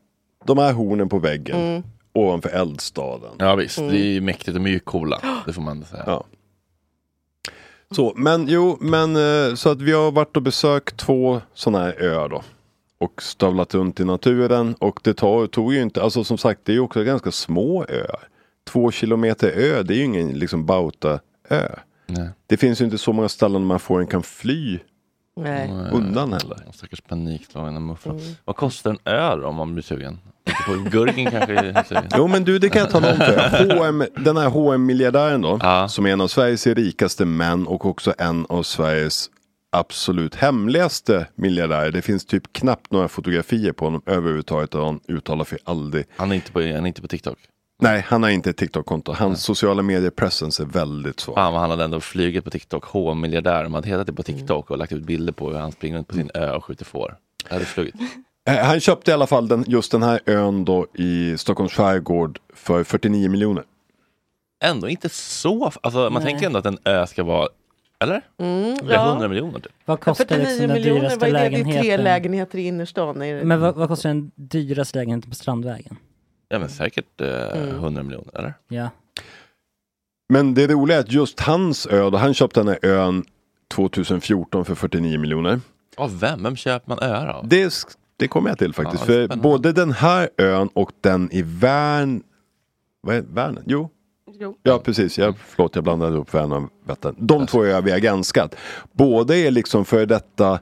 de 0.44 0.58
här 0.58 0.72
hornen 0.72 1.08
på 1.08 1.18
väggen 1.18 1.56
Mm. 1.60 1.82
ovanför 2.12 2.48
eldstaden. 2.48 3.30
Ja 3.38 3.54
visst, 3.54 3.78
Mm. 3.78 3.90
det 3.90 3.98
är 3.98 4.04
ju 4.12 4.20
mäktigt. 4.20 4.54
De 4.54 4.66
är 4.66 4.70
ju 4.70 4.78
coola. 4.78 5.20
Det 5.46 5.52
får 5.52 5.62
man 5.62 5.84
säga. 5.84 6.02
Ja. 6.06 6.24
Så, 7.90 8.12
men 8.16 8.46
jo, 8.48 8.76
men 8.80 9.16
eh, 9.16 9.54
så 9.54 9.68
att 9.70 9.82
vi 9.82 9.92
har 9.92 10.10
varit 10.12 10.36
och 10.36 10.42
besökt 10.42 10.96
två 10.96 11.40
sådana 11.54 11.84
här 11.84 12.02
öar 12.02 12.28
då. 12.28 12.42
Och 12.98 13.22
stövlat 13.22 13.74
runt 13.74 14.00
i 14.00 14.04
naturen 14.04 14.74
och 14.78 15.00
det 15.02 15.14
tar, 15.14 15.46
tog 15.46 15.74
ju 15.74 15.82
inte, 15.82 16.02
alltså 16.02 16.24
som 16.24 16.38
sagt 16.38 16.60
det 16.64 16.72
är 16.72 16.74
ju 16.74 16.80
också 16.80 17.04
ganska 17.04 17.30
små 17.30 17.84
öar. 17.88 18.28
Två 18.70 18.90
kilometer 18.90 19.48
ö, 19.48 19.82
det 19.82 19.94
är 19.94 19.98
ju 19.98 20.04
ingen 20.04 20.38
liksom 20.38 20.66
Bauta-ö. 20.66 21.68
Det 22.46 22.56
finns 22.56 22.80
ju 22.80 22.84
inte 22.84 22.98
så 22.98 23.12
många 23.12 23.28
ställen 23.28 23.62
där 23.62 23.66
man 23.66 23.80
får 23.80 24.00
en 24.00 24.06
kan 24.06 24.22
fly 24.22 24.78
Nej. 25.36 25.70
undan 25.92 26.32
heller. 26.32 26.58
Stackars 26.72 27.00
panikslagna 27.00 27.80
mufflon. 27.80 28.18
Mm. 28.18 28.34
Vad 28.44 28.56
kostar 28.56 28.90
en 28.90 28.98
öl 29.04 29.44
om 29.44 29.54
man 29.54 29.72
blir 29.74 29.82
sugen? 29.82 30.18
Gurken 30.90 31.30
kanske? 31.30 31.54
är 31.54 31.82
sugen. 31.82 32.04
Jo 32.16 32.26
men 32.26 32.44
du 32.44 32.58
det 32.58 32.68
kan 32.68 32.80
jag 32.80 32.90
tala 32.90 33.12
om 33.12 33.16
för. 33.16 33.76
H&M, 33.76 34.04
Den 34.16 34.36
här 34.36 34.50
hm 34.50 34.86
miljardären 34.86 35.40
då, 35.42 35.58
som 35.88 36.06
är 36.06 36.12
en 36.12 36.20
av 36.20 36.28
Sveriges 36.28 36.66
rikaste 36.66 37.24
män 37.24 37.66
och 37.66 37.86
också 37.86 38.14
en 38.18 38.46
av 38.48 38.62
Sveriges 38.62 39.30
absolut 39.70 40.34
hemligaste 40.34 41.26
miljardärer. 41.34 41.90
Det 41.90 42.02
finns 42.02 42.26
typ 42.26 42.52
knappt 42.52 42.92
några 42.92 43.08
fotografier 43.08 43.72
på 43.72 43.84
honom 43.84 44.02
överhuvudtaget 44.06 44.74
och 44.74 44.84
han 44.84 45.00
uttalar 45.08 45.44
sig 45.44 45.58
aldrig. 45.64 46.04
Han 46.16 46.30
är 46.32 46.36
inte 46.36 46.52
på, 46.52 46.60
han 46.60 46.70
är 46.70 46.86
inte 46.86 47.02
på 47.02 47.08
TikTok? 47.08 47.38
Nej, 47.82 48.04
han 48.08 48.22
har 48.22 48.30
inte 48.30 48.50
ett 48.50 48.56
TikTok-konto. 48.56 49.12
Hans 49.12 49.42
sociala 49.42 49.82
medier 49.82 50.10
presence 50.10 50.62
är 50.62 50.66
väldigt 50.66 51.20
svag. 51.20 51.34
Fan 51.36 51.52
vad 51.52 51.60
han 51.60 51.70
hade 51.70 51.84
ändå 51.84 52.00
flugit 52.00 52.44
på 52.44 52.50
TikTok. 52.50 52.84
H-miljardär. 52.84 53.64
Om 53.64 53.74
han 53.74 53.82
hade 53.84 53.88
hetat 53.88 54.06
det 54.06 54.12
på 54.12 54.22
TikTok 54.22 54.70
och 54.70 54.78
lagt 54.78 54.92
ut 54.92 55.02
bilder 55.02 55.32
på 55.32 55.50
hur 55.50 55.58
han 55.58 55.72
springer 55.72 55.96
runt 55.96 56.08
på 56.08 56.14
sin 56.14 56.30
ö 56.34 56.52
och 56.52 56.64
skjuter 56.64 56.84
får. 56.84 57.16
Det 57.48 57.54
hade 57.54 57.64
flugit. 57.64 57.94
Eh, 58.44 58.56
Han 58.56 58.80
köpte 58.80 59.10
i 59.10 59.14
alla 59.14 59.26
fall 59.26 59.48
den, 59.48 59.64
just 59.68 59.92
den 59.92 60.02
här 60.02 60.20
ön 60.26 60.64
då 60.64 60.86
i 60.94 61.38
Stockholms 61.38 61.72
skärgård 61.72 62.38
för 62.54 62.84
49 62.84 63.28
miljoner. 63.30 63.64
Ändå 64.64 64.88
inte 64.88 65.08
så. 65.08 65.72
Alltså 65.82 65.98
man 65.98 66.12
Nej. 66.12 66.22
tänker 66.24 66.46
ändå 66.46 66.58
att 66.58 66.66
en 66.66 66.78
ö 66.84 67.06
ska 67.06 67.24
vara, 67.24 67.48
eller? 68.00 68.20
Mm, 68.40 68.76
Det 68.82 68.92
är 68.94 68.94
ja. 68.94 69.08
100 69.10 69.28
miljoner 69.28 69.60
typ. 69.60 69.72
Vad 69.84 70.00
kostar 70.00 70.24
49 70.24 70.44
liksom 70.46 70.66
den 70.66 70.74
miljoner, 70.74 71.00
dyraste 71.00 71.18
vad 71.18 71.28
är 71.28 71.32
det? 71.32 71.38
Det 71.40 71.46
är 71.46 71.64
tre 71.64 71.72
lägenheten? 71.72 72.04
lägenheter 72.04 72.58
i 72.58 72.62
innerstan. 72.66 73.18
Men 73.18 73.60
vad, 73.60 73.74
vad 73.74 73.88
kostar 73.88 74.08
den 74.08 74.30
dyraste 74.34 74.98
lägenheten 74.98 75.30
på 75.30 75.36
Strandvägen? 75.36 75.96
Ja 76.52 76.58
men 76.58 76.68
säkert 76.68 77.20
eh, 77.20 77.62
Mm. 77.62 77.68
100 77.76 78.02
miljoner 78.02 78.38
eller? 78.38 78.54
Ja. 78.68 78.88
Men 80.28 80.54
det 80.54 80.66
roliga 80.66 80.96
är 80.96 81.00
att 81.00 81.12
just 81.12 81.40
hans 81.40 81.86
ö, 81.86 82.10
då 82.10 82.18
han 82.18 82.34
köpte 82.34 82.60
den 82.60 82.68
här 82.68 82.78
ön 82.82 83.24
2014 83.74 84.64
för 84.64 84.74
49 84.74 85.18
miljoner. 85.18 85.60
Av 85.96 86.20
vem? 86.20 86.42
Vem 86.42 86.56
köper 86.56 86.88
man 86.88 86.98
öar 87.10 87.26
av? 87.26 87.48
Det, 87.48 87.74
det 88.16 88.28
kommer 88.28 88.48
jag 88.50 88.58
till 88.58 88.74
faktiskt. 88.74 89.02
Ja, 89.02 89.06
för 89.06 89.24
spännande. 89.26 89.42
både 89.42 89.72
den 89.72 89.92
här 89.92 90.28
ön 90.38 90.68
och 90.68 90.92
den 91.00 91.28
i 91.32 91.42
Värn... 91.42 92.22
Vad 93.00 93.16
är 93.16 93.22
Värnen? 93.22 93.62
Jo. 93.66 93.90
Jo. 94.40 94.56
Ja 94.62 94.78
precis, 94.78 95.18
jag, 95.18 95.34
förlåt 95.38 95.74
jag 95.74 95.84
blandade 95.84 96.16
upp 96.16 96.34
Värn 96.34 96.52
och 96.52 96.70
Vättern. 96.84 97.14
De 97.18 97.46
två 97.46 97.64
öar 97.64 97.82
vi 97.82 97.90
har 97.90 97.98
granskat. 97.98 98.54
Båda 98.92 99.36
är 99.36 99.50
liksom 99.50 99.84
för 99.84 100.06
detta 100.06 100.60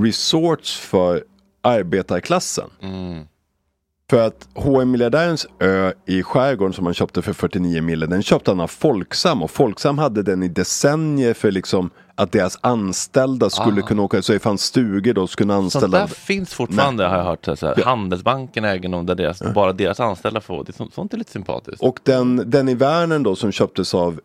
resorts 0.00 0.80
för 0.80 1.24
arbetarklassen. 1.62 2.70
Mm. 2.82 3.24
För 4.10 4.26
att 4.26 4.48
hm 4.54 4.90
miljardärens 4.90 5.46
ö 5.60 5.92
i 6.06 6.22
skärgården 6.22 6.72
som 6.72 6.84
han 6.86 6.94
köpte 6.94 7.22
för 7.22 7.32
49 7.32 7.82
mille, 7.82 8.06
den 8.06 8.22
köpte 8.22 8.50
han 8.50 8.60
av 8.60 8.66
Folksam 8.66 9.42
och 9.42 9.50
Folksam 9.50 9.98
hade 9.98 10.22
den 10.22 10.42
i 10.42 10.48
decennier 10.48 11.34
för 11.34 11.50
liksom 11.50 11.90
att 12.14 12.32
deras 12.32 12.58
anställda 12.60 13.50
skulle 13.50 13.82
Ah. 13.82 13.86
kunna 13.86 14.02
åka, 14.02 14.22
så 14.22 14.32
det 14.32 14.38
fanns 14.38 14.62
stugor 14.62 15.12
då 15.12 15.26
skulle 15.26 15.52
Sånt 15.52 15.64
anställda. 15.64 15.98
där 15.98 16.06
finns 16.06 16.54
fortfarande 16.54 17.06
har 17.06 17.16
jag 17.16 17.24
hört. 17.24 17.44
Så 17.44 17.66
här, 17.66 17.82
Handelsbanken 17.84 18.64
äger 18.64 18.88
nog 18.88 19.06
där 19.06 19.14
deras, 19.14 19.42
bara 19.54 19.72
deras 19.72 20.00
anställda 20.00 20.40
får. 20.40 20.64
Det, 20.64 20.70
är 20.70 20.84
så- 20.84 20.90
sånt 20.94 21.12
är 21.14 21.18
lite 21.18 21.32
sympatiskt. 21.32 21.82
Och 21.82 21.98
den, 22.02 22.50
den 22.50 22.68
i 22.68 22.74
Värnen 22.74 23.22
då 23.22 23.36
som 23.36 23.52
köptes 23.52 23.94
av 23.94 24.20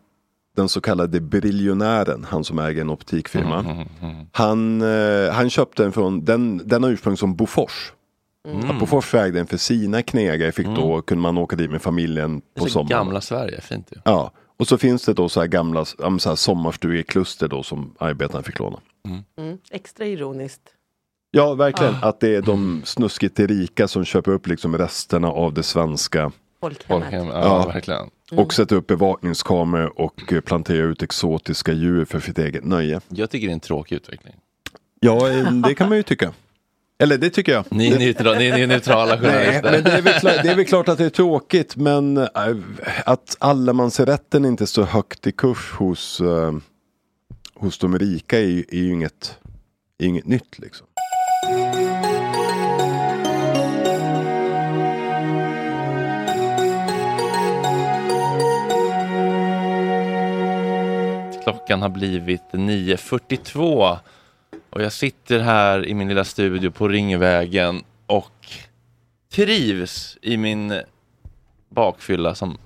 den 0.56 0.68
så 0.68 0.80
kallade 0.80 1.20
briljonären, 1.20 2.26
han 2.28 2.44
som 2.44 2.58
äger 2.58 2.80
en 2.80 2.90
optikfirma. 2.90 3.58
Mm, 4.00 4.26
Han, 4.32 4.82
eh, 4.82 5.32
han 5.32 5.50
köpte 5.50 5.82
den 5.82 5.92
från, 5.92 6.24
den, 6.24 6.62
den 6.64 6.82
har 6.84 6.90
ursprung 6.90 7.16
som 7.16 7.36
Bofors. 7.36 7.92
Mm. 8.46 8.70
Att 8.70 8.78
Bofors 8.78 9.14
ägde 9.14 9.38
den 9.38 9.46
för 9.46 9.56
sina 9.56 10.02
knegare, 10.02 10.52
fick 10.52 10.66
då, 10.66 11.02
kunde 11.02 11.22
man 11.22 11.38
åka 11.38 11.56
dit 11.56 11.70
med 11.70 11.82
familjen 11.82 12.40
Det 12.54 12.60
på 12.60 12.64
är 12.64 12.68
så 12.68 12.72
sommaren. 12.72 12.88
gamla 12.88 13.20
Sverige, 13.20 13.60
fint 13.60 13.88
ju. 13.92 14.00
Ja, 14.04 14.30
och 14.56 14.68
så 14.68 14.78
finns 14.78 15.04
det 15.04 15.12
då 15.14 15.28
så 15.28 15.40
här 15.40 15.46
gamla 15.46 15.84
ja, 15.98 16.18
så 16.18 16.28
här 16.28 16.36
sommarstugekluster 16.36 17.48
då 17.48 17.62
som 17.62 17.94
arbetarna 17.98 18.42
fick 18.42 18.58
låna. 18.58 18.80
Mm. 19.38 19.58
Extra 19.70 20.06
ironiskt. 20.06 20.60
Ja, 21.30 21.54
verkligen. 21.54 21.94
Ah. 21.94 22.08
Att 22.08 22.20
det 22.20 22.34
är 22.34 22.42
de 22.42 22.82
snuskigt 22.84 23.40
rika 23.40 23.88
som 23.88 24.04
köper 24.04 24.32
upp 24.32 24.46
liksom 24.46 24.78
resterna 24.78 25.28
av 25.28 25.54
det 25.54 25.62
svenska 25.62 26.32
Folkhemmet. 26.60 26.86
Folkhem, 27.10 27.26
ja, 27.26 27.66
verkligen. 27.66 28.10
Och 28.32 28.54
sätter 28.54 28.76
upp 28.76 28.86
bevakningskameror 28.86 30.00
och 30.00 30.32
eh, 30.32 30.40
planterar 30.40 30.86
ut 30.88 31.02
exotiska 31.02 31.72
djur 31.72 32.04
för 32.04 32.20
sitt 32.20 32.38
eget 32.38 32.64
nöje. 32.64 33.00
Jag 33.08 33.30
tycker 33.30 33.46
det 33.46 33.50
är 33.50 33.54
en 33.54 33.60
tråkig 33.60 33.96
utveckling. 33.96 34.34
Ja, 35.00 35.30
eh, 35.30 35.52
det 35.52 35.74
kan 35.74 35.88
man 35.88 35.96
ju 35.96 36.02
tycka. 36.02 36.32
Eller 36.98 37.18
det 37.18 37.30
tycker 37.30 37.52
jag. 37.52 37.64
Ni 37.70 37.92
är, 37.92 37.98
neutral, 37.98 38.38
ni 38.38 38.46
är 38.46 38.66
neutrala 38.66 39.16
Nej, 39.16 39.20
journalister. 39.20 39.70
men 39.72 39.84
det 39.84 39.90
är, 39.90 40.02
väl 40.02 40.14
klart, 40.20 40.42
det 40.42 40.50
är 40.50 40.64
klart 40.64 40.88
att 40.88 40.98
det 40.98 41.04
är 41.04 41.10
tråkigt 41.10 41.76
men 41.76 42.16
äh, 42.16 42.28
att 43.04 43.36
allemansrätten 43.38 44.44
inte 44.44 44.66
står 44.66 44.84
högt 44.84 45.26
i 45.26 45.32
kurs 45.32 45.72
hos, 45.72 46.20
äh, 46.20 46.52
hos 47.54 47.78
de 47.78 47.98
rika 47.98 48.38
är 48.38 48.44
ju, 48.44 48.64
är 48.68 48.76
ju 48.76 48.92
inget, 48.92 49.38
är 49.98 50.06
inget 50.06 50.26
nytt 50.26 50.58
liksom. 50.58 50.86
Klockan 61.42 61.82
har 61.82 61.88
blivit 61.88 62.42
9.42 62.52 63.98
och 64.76 64.82
jag 64.82 64.92
sitter 64.92 65.38
här 65.40 65.86
i 65.86 65.94
min 65.94 66.08
lilla 66.08 66.24
studio 66.24 66.70
på 66.70 66.88
Ringvägen 66.88 67.82
och 68.06 68.48
trivs 69.32 70.18
i 70.22 70.36
min 70.36 70.80
bakfylla 71.68 72.34
som 72.34 72.58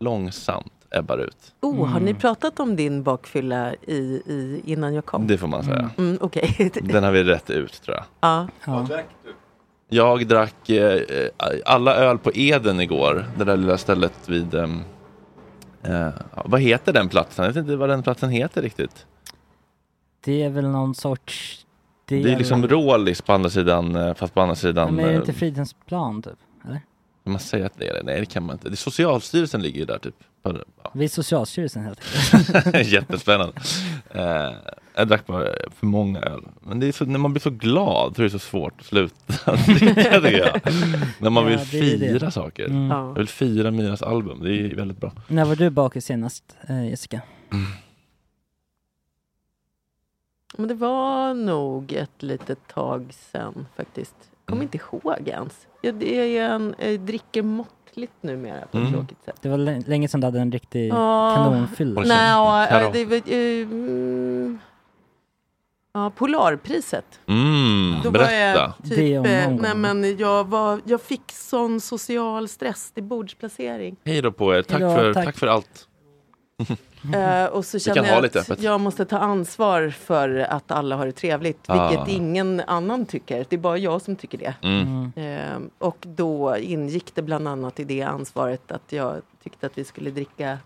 långsamt 0.00 0.72
ebbar 0.90 1.18
ut. 1.18 1.54
Oh, 1.60 1.86
har 1.86 2.00
ni 2.00 2.14
pratat 2.14 2.60
om 2.60 2.76
din 2.76 3.02
bakfylla 3.02 3.74
i, 3.74 3.96
i, 4.26 4.62
innan 4.64 4.94
jag 4.94 5.04
kom? 5.04 5.26
Det 5.26 5.38
får 5.38 5.48
man 5.48 5.64
säga. 5.64 5.90
Mm, 5.98 6.18
Okej. 6.20 6.70
Den 6.82 7.04
har 7.04 7.12
vi 7.12 7.24
rätt 7.24 7.50
ut 7.50 7.82
tror 7.82 7.96
jag. 7.96 8.48
ja. 8.66 8.88
Jag 9.88 10.26
drack 10.26 10.68
eh, 10.70 11.00
alla 11.64 11.94
öl 11.94 12.18
på 12.18 12.30
Eden 12.34 12.80
igår. 12.80 13.26
Det 13.38 13.44
där 13.44 13.56
lilla 13.56 13.78
stället 13.78 14.28
vid... 14.28 14.54
ehm, 14.54 14.80
eh, 15.82 16.08
vad 16.44 16.60
heter 16.60 16.92
den 16.92 17.08
platsen? 17.08 17.44
Jag 17.44 17.52
vet 17.52 17.60
inte 17.60 17.76
vad 17.76 17.88
den 17.88 18.02
platsen 18.02 18.30
heter 18.30 18.62
riktigt. 18.62 19.06
Det 20.24 20.42
är 20.42 20.48
väl 20.50 20.68
någon 20.68 20.94
sorts... 20.94 21.64
Det 22.04 22.16
är 22.32 22.38
liksom 22.38 22.68
Rålis 22.68 23.22
på 23.22 23.32
andra 23.32 23.50
sidan, 23.50 23.96
eh, 23.96 24.14
fast 24.14 24.34
på 24.34 24.40
andra 24.40 24.54
sidan. 24.54 24.94
Men 24.94 25.04
är 25.04 25.08
det 25.08 25.14
eh, 25.14 25.20
inte 25.20 25.32
Fridhemsplan 25.32 26.22
typ? 26.22 26.32
Eller? 26.64 26.80
Kan 27.24 27.32
man 27.32 27.38
säga 27.40 27.66
att 27.66 27.78
det 27.78 27.88
är 27.88 27.94
det? 27.94 28.02
Nej, 28.02 28.20
det 28.20 28.26
kan 28.26 28.42
man 28.46 28.54
inte. 28.54 28.68
Det, 28.68 28.76
Socialstyrelsen 28.76 29.62
ligger 29.62 29.78
ju 29.80 29.84
där 29.86 29.98
typ. 29.98 30.14
Ja. 30.42 30.52
Vi 30.94 31.04
är 31.04 31.08
Socialstyrelsen 31.08 31.84
helt 31.84 32.00
enkelt. 32.66 32.86
Jättespännande. 32.88 33.52
Eh, 34.10 34.52
jag 34.94 35.08
drack 35.08 35.26
bara 35.26 35.44
för 35.78 35.86
många 35.86 36.20
öl. 36.20 36.42
Men 36.60 36.80
det 36.80 36.86
är 36.88 36.92
så, 36.92 37.04
när 37.04 37.18
man 37.18 37.32
blir 37.32 37.40
så 37.40 37.50
glad 37.50 38.16
så 38.16 38.22
är 38.22 38.24
det 38.24 38.30
så 38.30 38.38
svårt 38.38 38.74
att 38.80 38.86
sluta 38.86 39.56
dricka 39.66 40.30
jag. 40.30 40.60
När 41.18 41.30
man 41.30 41.44
Ja, 41.44 41.48
vill 41.50 41.58
det 41.80 41.94
är 41.94 41.98
det. 41.98 42.18
fira 42.18 42.30
saker. 42.30 42.64
Mm. 42.66 42.88
Jag 42.90 43.14
vill 43.14 43.28
fira 43.28 43.70
Mias 43.70 44.02
album, 44.02 44.40
det 44.42 44.50
är 44.60 44.74
väldigt 44.74 45.00
bra. 45.00 45.12
När 45.28 45.44
var 45.44 45.56
du 45.56 45.70
bakis 45.70 46.04
senast, 46.04 46.56
eh, 46.68 46.88
Jessica? 46.90 47.20
Men 50.56 50.68
det 50.68 50.74
var 50.74 51.34
nog 51.34 51.92
ett 51.92 52.22
litet 52.22 52.68
tag 52.68 53.06
sen 53.32 53.66
faktiskt. 53.76 54.14
Kommer 54.44 54.62
inte 54.62 54.78
ihåg 54.78 55.28
ens. 55.28 55.66
Jag, 55.82 55.94
det 55.94 56.38
är 56.38 56.50
en, 56.50 56.74
jag 56.78 57.00
dricker 57.00 57.42
måttligt 57.42 58.12
numera 58.20 58.60
på 58.60 58.66
ett 58.66 58.74
Mm. 58.74 58.92
tråkigt 58.92 59.24
sätt. 59.24 59.36
Det 59.42 59.48
var 59.48 59.58
lä- 59.58 59.82
länge 59.86 60.08
sedan 60.08 60.20
du 60.20 60.26
hade 60.26 60.40
en 60.40 60.52
riktig 60.52 60.88
Ja, 60.88 61.32
kanonfylla. 61.36 62.00
Nej, 62.00 62.28
ja, 62.28 62.90
det 62.92 63.04
var, 63.04 63.16
eh, 63.16 63.62
mm, 63.62 64.58
ja, 65.92 66.10
Polarpriset. 66.16 67.20
Mm, 67.26 67.94
Då 68.02 68.10
var 68.10 68.18
berätta. 68.18 68.60
jag 68.60 68.72
Det 68.82 68.94
typ, 68.96 69.18
om 69.20 69.26
eh, 69.26 69.50
nej 69.60 69.72
gång. 69.72 69.80
men 69.80 70.16
jag, 70.16 70.44
var, 70.48 70.80
jag 70.84 71.00
fick 71.02 71.32
sån 71.32 71.80
social 71.80 72.48
stress 72.48 72.92
i 72.94 73.00
bordsplacering. 73.02 73.96
Hej 74.04 74.22
då 74.22 74.32
på 74.32 74.54
er, 74.54 74.62
tack, 74.62 74.80
Hej 74.80 74.88
då, 74.90 74.96
för, 74.96 75.14
tack. 75.14 75.24
tack. 75.24 75.36
för 75.38 75.46
allt. 75.46 75.88
Eh, 77.14 77.44
och 77.44 77.64
så 77.64 77.76
Vi 77.76 77.80
känner 77.80 77.94
kan 77.94 78.04
ha 78.04 78.12
jag 78.14 78.22
lite 78.22 78.40
att 78.40 78.50
öppet. 78.50 78.64
jag 78.64 78.80
måste 78.80 79.04
ta 79.04 79.18
ansvar 79.18 79.88
för 79.90 80.38
att 80.38 80.70
alla 80.70 80.96
har 80.96 81.06
det 81.06 81.12
trevligt. 81.12 81.58
Ah. 81.66 81.88
Vilket 81.88 82.08
ingen 82.08 82.60
annan 82.66 83.06
tycker. 83.06 83.46
Det 83.48 83.56
är 83.56 83.60
bara 83.60 83.78
jag 83.78 84.02
som 84.02 84.16
tycker 84.16 84.38
det. 84.38 84.54
Mm. 84.62 85.12
Eh, 85.16 85.58
och 85.78 85.96
då 86.00 86.56
ingick 86.56 87.14
det 87.14 87.22
bland 87.22 87.48
annat 87.48 87.80
i 87.80 87.84
det 87.84 88.02
ansvaret 88.02 88.72
att 88.72 88.92
jag 88.92 89.16
tyckte 89.44 89.66
att 89.66 89.78
vi 89.78 89.84
skulle 89.84 90.10
dricka 90.10 90.58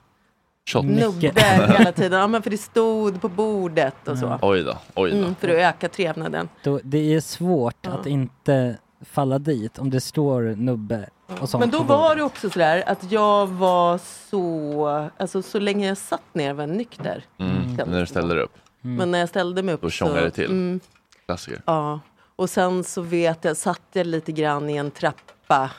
Shot. 0.71 0.85
nubbe 0.85 1.33
hela 1.79 1.93
tiden. 1.93 2.21
Ja, 2.21 2.27
men 2.27 2.43
för 2.43 2.51
det 2.51 2.59
stod 2.59 3.21
på 3.21 3.29
bordet 3.29 4.09
och 4.09 4.19
så. 4.19 4.39
Oj 4.43 4.63
då, 4.63 4.77
oj 4.95 5.11
då. 5.11 5.17
Mm, 5.17 5.35
för 5.35 5.49
att 5.49 5.55
öka 5.55 5.89
trevnaden. 5.89 6.49
Då, 6.63 6.81
det 6.85 7.15
är 7.15 7.21
svårt 7.21 7.87
att 7.87 8.07
inte 8.07 8.77
falla 9.05 9.39
dit 9.39 9.79
om 9.79 9.91
det 9.91 10.01
står 10.01 10.43
nubbe 10.43 11.09
Men 11.59 11.71
då 11.71 11.83
var 11.83 12.17
det 12.17 12.23
också 12.23 12.51
sådär 12.51 12.85
att 12.87 13.13
jag 13.13 13.47
var 13.47 13.99
så, 14.31 15.09
alltså 15.17 15.43
så 15.43 15.59
länge 15.59 15.89
jag 15.89 15.97
satt 15.99 16.35
ner 16.35 16.53
var 16.55 16.63
jag 16.67 16.77
nykter. 16.77 17.25
Mm. 17.39 17.75
När 17.75 18.01
du 18.01 18.07
ställer 18.07 18.37
upp. 18.37 18.59
Men 18.81 19.11
när 19.11 19.19
jag 19.19 19.29
ställde 19.29 19.63
mig 19.63 19.75
upp 19.75 19.81
Då 19.81 19.87
så... 19.91 19.91
tjongar 19.91 20.23
det 20.23 20.31
till. 20.31 20.51
Mm, 20.51 20.81
Klassiker. 21.27 21.63
ja. 21.67 22.01
Och 22.37 22.51
sen 22.51 22.85
så 22.85 23.03
vet 23.03 23.45
jag, 23.45 23.57
satt 23.57 23.83
jag 23.93 24.07
lite 24.07 24.33
grann 24.33 24.71
i 24.71 24.77
en 24.77 24.91
trappa 24.91 25.71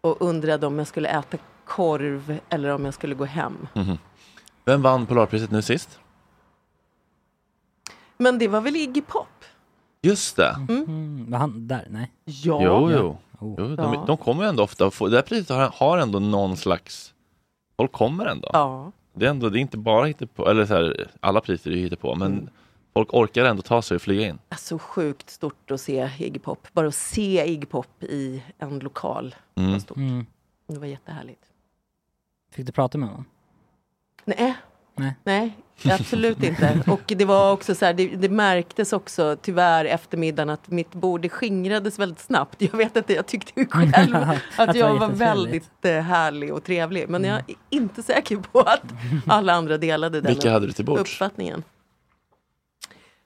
och 0.00 0.22
undrade 0.22 0.66
om 0.66 0.78
jag 0.78 0.86
skulle 0.86 1.08
äta 1.08 1.36
korv 1.64 2.38
eller 2.48 2.68
om 2.68 2.84
jag 2.84 2.94
skulle 2.94 3.14
gå 3.14 3.24
hem. 3.24 3.68
Mhm. 3.74 3.98
Vem 4.64 4.82
vann 4.82 5.06
Polarpriset 5.06 5.50
nu 5.50 5.62
sist? 5.62 5.98
Men 8.16 8.38
det 8.38 8.48
var 8.48 8.60
väl 8.60 8.76
Iggy 8.76 9.00
Pop? 9.02 9.26
Just 10.02 10.36
det. 10.36 10.56
Mm. 10.68 11.30
Var 11.30 11.38
han 11.38 11.68
där? 11.68 11.86
Nej. 11.90 12.12
Ja. 12.24 12.60
Jo, 12.62 12.90
jo. 12.92 13.18
Jo 13.40 13.56
de, 13.56 13.74
Ja. 13.94 14.04
de 14.06 14.16
kommer 14.16 14.44
ändå 14.44 14.62
ofta 14.62 14.90
få, 14.90 15.08
det 15.08 15.16
här 15.16 15.22
priset 15.22 15.48
har, 15.56 15.70
har 15.74 15.98
ändå 15.98 16.18
någon 16.18 16.56
slags, 16.56 17.14
folk 17.76 17.92
kommer 17.92 18.26
ändå. 18.26 18.50
Ja. 18.52 18.92
Det 19.14 19.26
är 19.26 19.30
ändå, 19.30 19.48
det 19.48 19.58
är 19.58 19.60
inte 19.60 19.78
bara 19.78 20.06
hittepå, 20.06 20.48
eller 20.48 20.66
så 20.66 20.74
här, 20.74 21.10
alla 21.20 21.40
priser 21.40 21.70
är 21.70 21.74
ju 21.74 21.80
hittepå, 21.82 22.14
men 22.14 22.32
Mm. 22.32 22.48
folk 22.94 23.14
orkar 23.14 23.44
ändå 23.44 23.62
ta 23.62 23.82
sig 23.82 23.94
och 23.94 24.02
flyga 24.02 24.26
in. 24.28 24.38
Så 24.58 24.78
sjukt 24.78 25.30
stort 25.30 25.70
att 25.70 25.80
se 25.80 26.10
Iggy 26.18 26.38
Pop. 26.38 26.68
Bara 26.72 26.86
att 26.88 26.94
se 26.94 27.44
Iggy 27.46 27.66
Pop 27.66 28.02
i 28.02 28.42
en 28.58 28.78
lokal. 28.78 29.34
Mm. 29.54 29.72
var 29.72 29.78
stort. 29.78 29.96
Mm. 29.96 30.26
Det 30.66 30.78
var 30.78 30.86
jättehärligt. 30.86 31.42
Fick 32.52 32.66
du 32.66 32.72
prata 32.72 32.98
med 32.98 33.08
honom? 33.08 33.24
Nej. 34.24 34.54
Nej. 34.98 35.14
Nej, 35.24 35.56
absolut 35.92 36.42
inte. 36.42 36.82
Och 36.86 37.02
det 37.06 37.24
var 37.24 37.52
också 37.52 37.74
så 37.74 37.84
här, 37.84 37.92
det, 37.92 38.06
det 38.06 38.28
märktes 38.28 38.92
också 38.92 39.36
tyvärr 39.42 39.84
eftermiddagen 39.84 40.50
att 40.50 40.70
mitt 40.70 40.94
bord 40.94 41.20
det 41.20 41.28
skingrades 41.28 41.98
väldigt 41.98 42.20
snabbt. 42.20 42.62
Jag 42.62 42.76
vet 42.76 42.96
inte, 42.96 43.14
jag 43.14 43.26
tyckte 43.26 43.60
ju 43.60 43.66
själv 43.70 44.16
Att 44.56 44.68
att 44.68 44.76
jag 44.76 44.98
var 44.98 45.08
väldigt 45.08 45.84
eh, 45.84 45.92
härlig 45.92 46.54
och 46.54 46.64
trevlig. 46.64 47.08
Men 47.08 47.24
jag 47.24 47.38
är 47.38 47.56
inte 47.70 48.02
säker 48.02 48.36
på 48.36 48.60
att 48.60 48.84
alla 49.26 49.52
andra 49.52 49.78
delade 49.78 50.20
den 50.20 50.32
Vilka 50.32 50.50
hade 50.50 50.66
du 50.66 50.72
till 50.72 50.84
bords? 50.84 51.00
uppfattningen. 51.00 51.62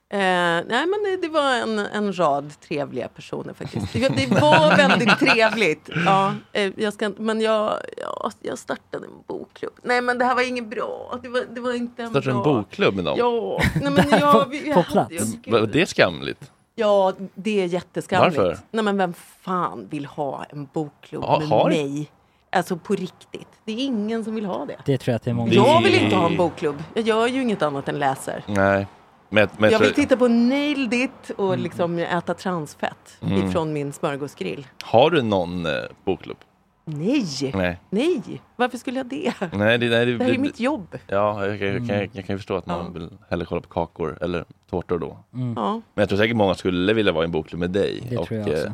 Eh, 0.09 0.19
nej 0.19 0.65
men 0.67 1.03
det, 1.03 1.17
det 1.21 1.27
var 1.29 1.53
en, 1.55 1.79
en 1.79 2.17
rad 2.19 2.53
trevliga 2.67 3.07
personer 3.07 3.53
faktiskt. 3.53 3.93
Det, 3.93 4.07
det 4.09 4.41
var 4.41 4.77
väldigt 4.77 5.19
trevligt. 5.19 5.89
Ja, 6.05 6.33
eh, 6.53 6.71
jag 6.77 6.93
ska, 6.93 7.11
men 7.17 7.41
jag, 7.41 7.73
ja, 7.97 8.31
jag 8.41 8.57
startade 8.57 9.05
en 9.05 9.23
bokklubb. 9.27 9.73
Nej 9.83 10.01
men 10.01 10.17
det 10.17 10.25
här 10.25 10.35
var 10.35 10.47
inget 10.47 10.67
bra. 10.69 11.19
Det 11.23 11.29
var, 11.29 11.43
det 11.55 11.61
var 11.61 11.73
inte 11.73 12.03
en 12.03 12.09
Startar 12.09 12.31
bra... 12.31 12.37
en 12.37 12.43
bokklubb 12.43 12.95
med 12.95 13.05
dem? 13.05 13.15
Ja, 13.17 13.59
nej, 13.81 13.91
men 13.91 14.09
jag, 14.19 14.49
vi, 14.49 14.69
jag 14.69 14.75
hade 14.81 15.15
ju- 15.15 15.51
Var 15.51 15.61
det 15.67 15.85
skamligt? 15.85 16.51
Ja, 16.75 17.13
det 17.35 17.61
är 17.61 17.65
jätteskamligt. 17.65 18.37
Varför? 18.37 18.57
Nej 18.71 18.83
men 18.83 18.97
vem 18.97 19.13
fan 19.41 19.87
vill 19.89 20.05
ha 20.05 20.43
en 20.49 20.67
bokklubb 20.73 21.23
Ha- 21.23 21.39
med 21.39 21.47
har- 21.47 21.69
mig? 21.69 22.11
Alltså 22.51 22.77
på 22.77 22.93
riktigt. 22.95 23.47
Det 23.65 23.71
är 23.71 23.77
ingen 23.77 24.23
som 24.23 24.35
vill 24.35 24.45
ha 24.45 24.65
det. 24.65 24.77
Det 24.85 24.97
tror 24.97 25.11
jag 25.11 25.15
att 25.15 25.23
det 25.23 25.29
är 25.29 25.33
många 25.33 25.53
Jag 25.53 25.81
vill 25.83 25.95
inte 25.95 26.15
ha 26.15 26.25
en 26.29 26.37
bokklubb. 26.37 26.83
Jag 26.93 27.03
gör 27.07 27.27
ju 27.27 27.41
inget 27.41 27.61
annat 27.61 27.87
än 27.89 27.99
läser. 27.99 28.43
Nej. 28.47 28.87
Men, 29.33 29.47
men 29.57 29.71
Jag 29.71 29.79
vill 29.79 29.93
titta 29.93 30.17
på 30.17 30.27
Nailed 30.27 30.93
It 30.93 31.29
och 31.37 31.57
liksom 31.57 31.99
äta 31.99 32.33
transfett 32.33 33.17
Mm. 33.21 33.47
ifrån 33.47 33.73
min 33.73 33.93
smörgåsgrill. 33.93 34.67
Har 34.83 35.09
du 35.09 35.21
någon 35.21 35.65
eh, 35.65 35.71
bokklubb? 36.05 36.37
Nej! 36.85 37.51
Nej. 37.53 37.79
Nej! 37.89 38.41
Varför 38.55 38.77
skulle 38.77 38.99
jag 38.99 39.05
det? 39.05 39.33
Nej, 39.39 39.77
det, 39.77 39.89
nej, 39.89 40.05
Det 40.05 40.23
här 40.23 40.33
är 40.33 40.37
mitt 40.37 40.59
jobb. 40.59 40.97
Ja, 41.07 41.47
jag, 41.47 41.59
kan- 41.59 41.67
jag, 41.67 41.77
kan- 41.77 41.89
Mm. 41.95 42.09
jag 42.13 42.25
kan 42.25 42.33
ju 42.33 42.37
förstå 42.37 42.55
att 42.55 42.65
man 42.65 42.93
vill 42.93 43.09
hellre 43.29 43.45
kolla 43.45 43.61
på 43.61 43.67
kakor 43.69 44.17
eller 44.21 44.45
tårtor 44.69 44.99
då. 44.99 45.17
Mm. 45.33 45.53
Ja. 45.57 45.71
Men 45.73 46.01
jag 46.01 46.09
tror 46.09 46.17
säkert 46.17 46.35
många 46.35 46.55
skulle 46.55 46.93
vilja 46.93 47.11
vara 47.11 47.23
i 47.23 47.25
en 47.25 47.31
bokklubb 47.31 47.59
med 47.59 47.69
dig. 47.69 48.03
Det 48.09 48.17
och 48.17 48.27
tror 48.27 48.39
jag 48.39 48.49
också. 48.49 48.65
eh, 48.67 48.71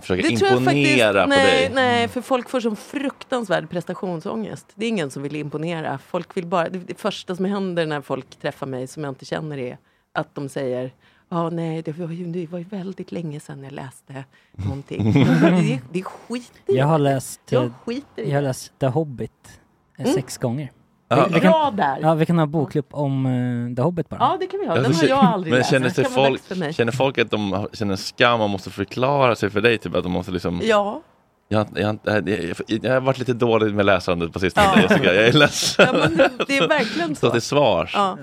försöka 0.00 0.22
Det 0.28 0.36
tror 0.36 0.50
jag 0.50 0.58
imponera 0.60 1.12
faktiskt, 1.12 1.24
på 1.24 1.28
nej, 1.50 1.60
dig. 1.66 1.70
nej, 1.74 2.08
för 2.08 2.20
folk 2.20 2.50
får 2.50 2.60
sån 2.60 2.76
fruktansvärd 2.76 3.70
prestationsångest. 3.70 4.66
Det 4.74 4.84
är 4.84 4.88
ingen 4.88 5.10
som 5.10 5.22
vill 5.22 5.36
imponera. 5.36 5.98
Folk 5.98 6.36
vill 6.36 6.46
bara, 6.46 6.68
det, 6.68 6.78
det 6.78 7.00
första 7.00 7.36
som 7.36 7.44
händer 7.44 7.86
när 7.86 8.00
folk 8.00 8.36
träffar 8.36 8.66
mig 8.66 8.86
som 8.86 9.04
jag 9.04 9.10
inte 9.10 9.24
känner 9.24 9.58
är 9.58 9.78
att 10.16 10.34
de 10.34 10.48
säger 10.48 10.90
Ja, 11.28 11.50
nej, 11.50 11.82
det 11.82 11.92
var, 11.98 12.08
ju, 12.08 12.26
det 12.26 12.46
var 12.50 12.58
ju 12.58 12.64
väldigt 12.64 13.12
länge 13.12 13.40
sedan 13.40 13.62
jag 13.64 13.72
läste 13.72 14.24
någonting. 14.52 15.12
det, 15.12 15.80
det 15.92 15.98
är 15.98 16.02
skit 16.04 16.52
i 16.66 16.76
Jag 16.76 16.86
har 16.86 16.98
läst, 16.98 17.40
Jag 17.50 17.64
eh, 17.64 17.70
skiter 17.84 18.22
i 18.22 18.28
jag 18.30 18.36
har 18.36 18.42
läst 18.42 18.72
The 18.78 18.86
Hobbit 18.86 19.60
eh, 19.98 20.04
Mm. 20.04 20.14
sex 20.14 20.38
gånger. 20.38 20.72
Ja. 21.08 21.26
Vi, 21.34 21.40
kan, 21.40 21.76
där. 21.76 21.98
ja, 22.02 22.14
vi 22.14 22.26
kan 22.26 22.38
ha 22.38 22.46
bokklubb 22.46 22.86
om 22.90 23.26
eh, 23.26 23.76
The 23.76 23.82
Hobbit 23.82 24.08
bara. 24.08 24.16
Ja, 24.20 24.36
det 24.40 24.46
kan 24.46 24.60
vi 24.60 24.66
ha. 24.66 24.74
Den 24.74 24.84
har 24.84 24.92
tror- 24.92 25.10
jag 25.10 25.18
aldrig 25.18 25.50
men 25.50 25.58
läst. 25.58 25.70
känner, 25.70 25.88
sig 25.90 26.04
folk, 26.04 26.42
känner 26.74 26.92
folk 26.92 27.18
att 27.18 27.30
de 27.30 27.52
har- 27.52 27.68
känner 27.72 27.96
skam 27.96 28.40
och 28.40 28.50
måste 28.50 28.70
förklara 28.70 29.36
sig 29.36 29.50
för 29.50 29.60
dig? 29.60 29.78
Typ 29.78 29.94
att 29.94 30.02
de 30.02 30.12
måste 30.12 30.32
liksom... 30.32 30.60
Ja. 30.64 31.00
Jag, 31.48 31.66
jag, 31.74 31.98
jag, 32.04 32.28
jag, 32.66 32.92
har 32.92 33.00
varit 33.00 33.18
lite 33.18 33.32
dålig 33.32 33.74
med 33.74 33.86
läsandet 33.86 34.32
på 34.32 34.38
sistone 34.38 34.66
Ja. 34.76 34.82
Jessica, 34.82 35.14
jag 35.14 35.26
är 35.26 35.32
ledsen. 35.32 35.86
Ja, 36.18 36.28
det, 36.46 36.56
är 36.56 36.68
verkligen 36.68 37.16
Stå 37.16 37.26
så. 37.26 37.32
till 37.32 37.42
svars. 37.42 37.90
Ja. 37.94 38.18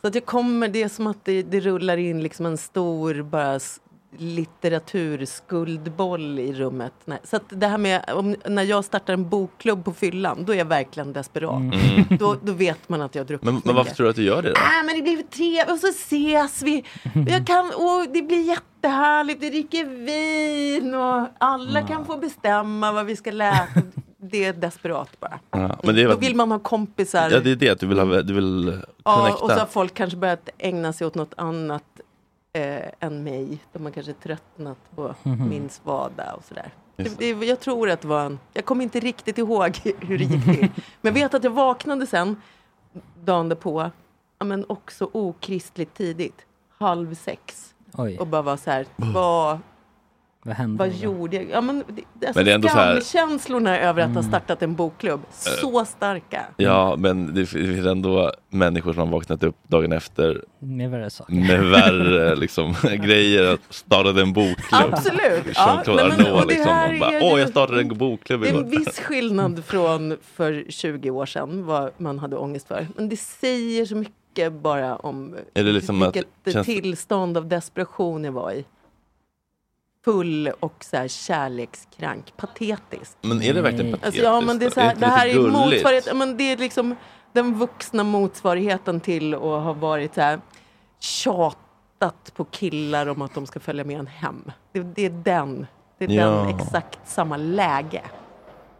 Så 0.00 0.06
att 0.06 0.14
jag 0.14 0.26
kommer, 0.26 0.68
det 0.68 0.82
är 0.82 0.88
som 0.88 1.06
att 1.06 1.24
det, 1.24 1.42
det 1.42 1.60
rullar 1.60 1.96
in 1.96 2.22
liksom 2.22 2.46
en 2.46 2.56
stor 2.56 3.22
bara 3.22 3.60
litteraturskuldboll 4.18 6.38
i 6.38 6.52
rummet. 6.52 6.92
Nej. 7.04 7.18
Så 7.24 7.36
att 7.36 7.42
det 7.48 7.66
här 7.66 7.78
med, 7.78 8.04
om, 8.14 8.36
när 8.46 8.62
jag 8.62 8.84
startar 8.84 9.12
en 9.12 9.28
bokklubb 9.28 9.84
på 9.84 9.92
fyllan, 9.92 10.44
då 10.44 10.52
är 10.52 10.56
jag 10.56 10.64
verkligen 10.64 11.12
desperat. 11.12 11.60
Mm. 11.60 11.76
Då, 12.18 12.36
då 12.42 12.52
vet 12.52 12.88
man 12.88 13.02
att 13.02 13.14
jag 13.14 13.22
har 13.22 13.26
druckit 13.28 13.44
Men, 13.44 13.62
men 13.64 13.74
varför 13.74 13.94
tror 13.94 14.04
du 14.04 14.10
att 14.10 14.16
du 14.16 14.22
gör 14.24 14.42
det 14.42 14.48
då? 14.48 14.54
Nej 14.60 14.84
men 14.84 14.94
det 14.96 15.02
blir 15.02 15.22
trevligt 15.22 15.70
och 15.72 15.78
så 15.78 15.88
ses 15.88 16.62
vi. 16.62 16.84
Jag 17.28 17.46
kan, 17.52 17.66
och 17.66 18.06
det 18.14 18.22
blir 18.22 18.42
jättehärligt, 18.48 19.42
vi 19.42 19.50
dricker 19.50 19.84
vin 19.84 20.94
och 20.94 21.28
alla 21.38 21.82
kan 21.82 22.04
få 22.04 22.16
bestämma 22.16 22.92
vad 22.92 23.06
vi 23.06 23.16
ska 23.16 23.30
läsa. 23.30 23.66
Det 24.30 24.44
är 24.44 24.52
desperat 24.52 25.20
bara. 25.20 25.38
Ja, 25.50 25.78
men 25.82 25.94
det 25.94 26.02
är, 26.02 26.08
Då 26.08 26.16
vill 26.16 26.36
man 26.36 26.50
ha 26.50 26.58
kompisar. 26.58 27.30
ja, 27.30 27.40
det 27.40 27.50
är 27.50 27.56
det, 27.56 27.68
att 27.70 27.80
du 27.80 27.86
vill, 27.86 27.98
ha, 27.98 28.22
du 28.22 28.34
vill 28.34 28.80
Ja, 29.04 29.16
connecta. 29.16 29.44
och 29.44 29.50
så 29.50 29.56
har 29.58 29.66
folk 29.66 29.94
kanske 29.94 30.16
börjat 30.16 30.48
ägna 30.58 30.92
sig 30.92 31.06
åt 31.06 31.14
något 31.14 31.34
annat 31.36 31.84
eh, 32.52 32.90
än 33.00 33.22
mig. 33.24 33.58
De 33.72 33.84
har 33.84 33.90
kanske 33.90 34.12
tröttnat 34.12 34.78
på 34.96 35.14
Mhm. 35.22 35.48
min 35.48 35.68
svada 35.68 36.34
och 36.34 36.44
sådär. 36.44 36.70
Det, 36.96 37.18
det, 37.18 37.28
jag 37.46 37.60
tror 37.60 37.90
att 37.90 38.00
det 38.00 38.08
var 38.08 38.24
en... 38.24 38.38
Jag 38.52 38.64
kommer 38.64 38.82
inte 38.84 39.00
riktigt 39.00 39.38
ihåg 39.38 39.76
hur 40.00 40.18
det 40.18 40.24
gick 40.24 40.44
till. 40.44 40.60
Men 41.00 41.14
jag 41.14 41.22
vet 41.22 41.34
att 41.34 41.44
jag 41.44 41.50
vaknade 41.50 42.06
sen 42.06 42.36
dagen 43.24 43.48
därpå, 43.48 43.90
men 44.44 44.64
också 44.68 45.08
okristligt 45.12 45.94
tidigt, 45.94 46.46
halv 46.78 47.14
sex. 47.14 47.74
Oj. 47.92 48.18
Och 48.18 48.26
bara 48.26 48.42
var 48.42 48.56
så 48.56 48.70
här, 48.70 48.86
vad, 48.96 49.58
Vad 50.44 50.54
hände? 50.56 50.78
Vad 50.78 50.92
gjorde 50.94 51.36
jag? 51.36 51.46
Ja, 51.50 51.60
men, 51.60 51.78
det, 51.88 52.26
alltså, 52.26 52.38
Men 52.38 52.44
det 52.44 52.50
är 52.50 52.54
ändå 52.54 52.68
så 52.68 52.74
här- 52.74 53.00
Skamkänslorna 53.00 53.78
över 53.78 54.02
att 54.02 54.08
ha 54.08 54.18
Mm. 54.20 54.22
startat 54.22 54.62
en 54.62 54.74
bokklubb, 54.74 55.20
så 55.30 55.84
starka. 55.84 56.42
Ja, 56.56 56.96
men 56.98 57.34
det 57.34 57.46
finns 57.46 57.86
ändå 57.86 58.32
människor 58.50 58.92
som 58.92 59.02
har 59.02 59.06
vaknat 59.12 59.42
upp 59.42 59.56
dagen 59.68 59.92
efter 59.92 60.44
Med 60.58 60.90
värre 60.90 61.10
saker. 61.10 61.32
med 61.34 61.64
värre 61.64 62.34
liksom, 62.36 62.74
grejer. 62.82 63.52
Att 63.54 63.60
startade 63.70 64.22
en 64.22 64.32
bokklubb. 64.32 64.92
Absolut. 64.92 65.42
Ja, 65.54 65.74
Jean-Claude 65.84 66.02
men- 66.08 66.12
Arnault 66.12 66.42
och 66.42 66.48
det 66.48 66.54
liksom. 66.54 66.72
här 66.72 66.92
Och 66.94 66.98
bara, 67.00 67.12
är 67.12 67.32
Åh, 67.32 67.40
jag 67.40 67.48
startade 67.48 67.80
en 67.80 67.98
bokklubb 67.98 68.40
Det 68.40 68.48
är 68.48 68.54
en 68.58 68.70
viss 68.78 68.98
skillnad 69.00 69.64
från 69.64 70.16
för 70.36 70.64
20 70.68 71.10
år 71.10 71.26
sedan, 71.26 71.64
vad 71.66 71.90
man 71.96 72.18
hade 72.18 72.36
ångest 72.36 72.68
för. 72.68 72.86
Men 72.96 73.08
det 73.08 73.16
säger 73.16 73.86
så 73.86 73.96
mycket 73.96 74.52
bara 74.52 74.96
om 74.96 75.36
Är 75.54 75.64
det 75.64 75.72
liksom 75.72 76.02
att- 76.02 76.16
vilket 76.16 76.52
känns- 76.52 76.66
tillstånd 76.66 77.36
av 77.36 77.48
desperation 77.48 78.24
jag 78.24 78.32
var 78.32 78.52
i. 78.52 78.64
Full 80.04 80.48
och 80.60 80.84
så 80.84 80.96
här 80.96 81.08
kärlekskrank, 81.08 82.32
patetisk. 82.36 83.16
Men 83.20 83.42
är 83.42 83.54
det 83.54 83.62
verkligen 83.62 83.92
patetiskt? 83.92 84.06
Alltså, 84.06 84.22
ja, 84.22 84.40
men 84.40 84.58
det 84.58 84.66
är 84.66 84.70
så 84.70 84.80
Är 84.80 84.84
här, 84.84 84.94
det 84.94 85.00
det 85.00 85.06
inte 85.06 85.16
här 85.16 85.26
är 85.28 85.32
gulligt? 85.34 85.52
motsvarighet, 85.58 86.06
ja, 86.06 86.14
men 86.14 86.36
det 86.36 86.44
är 86.52 86.56
liksom 86.56 86.96
den 87.32 87.54
vuxna 87.58 88.04
motsvarigheten 88.04 89.00
till 89.00 89.34
att 89.34 89.40
ha 89.40 89.72
varit 89.72 90.14
så 90.14 90.20
här 90.20 90.40
tjatat 90.98 92.32
på 92.36 92.44
killar 92.44 93.06
om 93.06 93.22
att 93.22 93.34
de 93.34 93.46
ska 93.46 93.60
följa 93.60 93.84
med 93.84 93.98
en 93.98 94.06
hem. 94.06 94.52
Det, 94.72 94.80
det 94.80 95.06
är 95.06 95.10
den, 95.10 95.66
det 95.98 96.04
är 96.04 96.08
Ja. 96.10 96.26
den 96.26 96.48
exakt 96.60 96.98
samma 97.08 97.36
läge. 97.36 98.02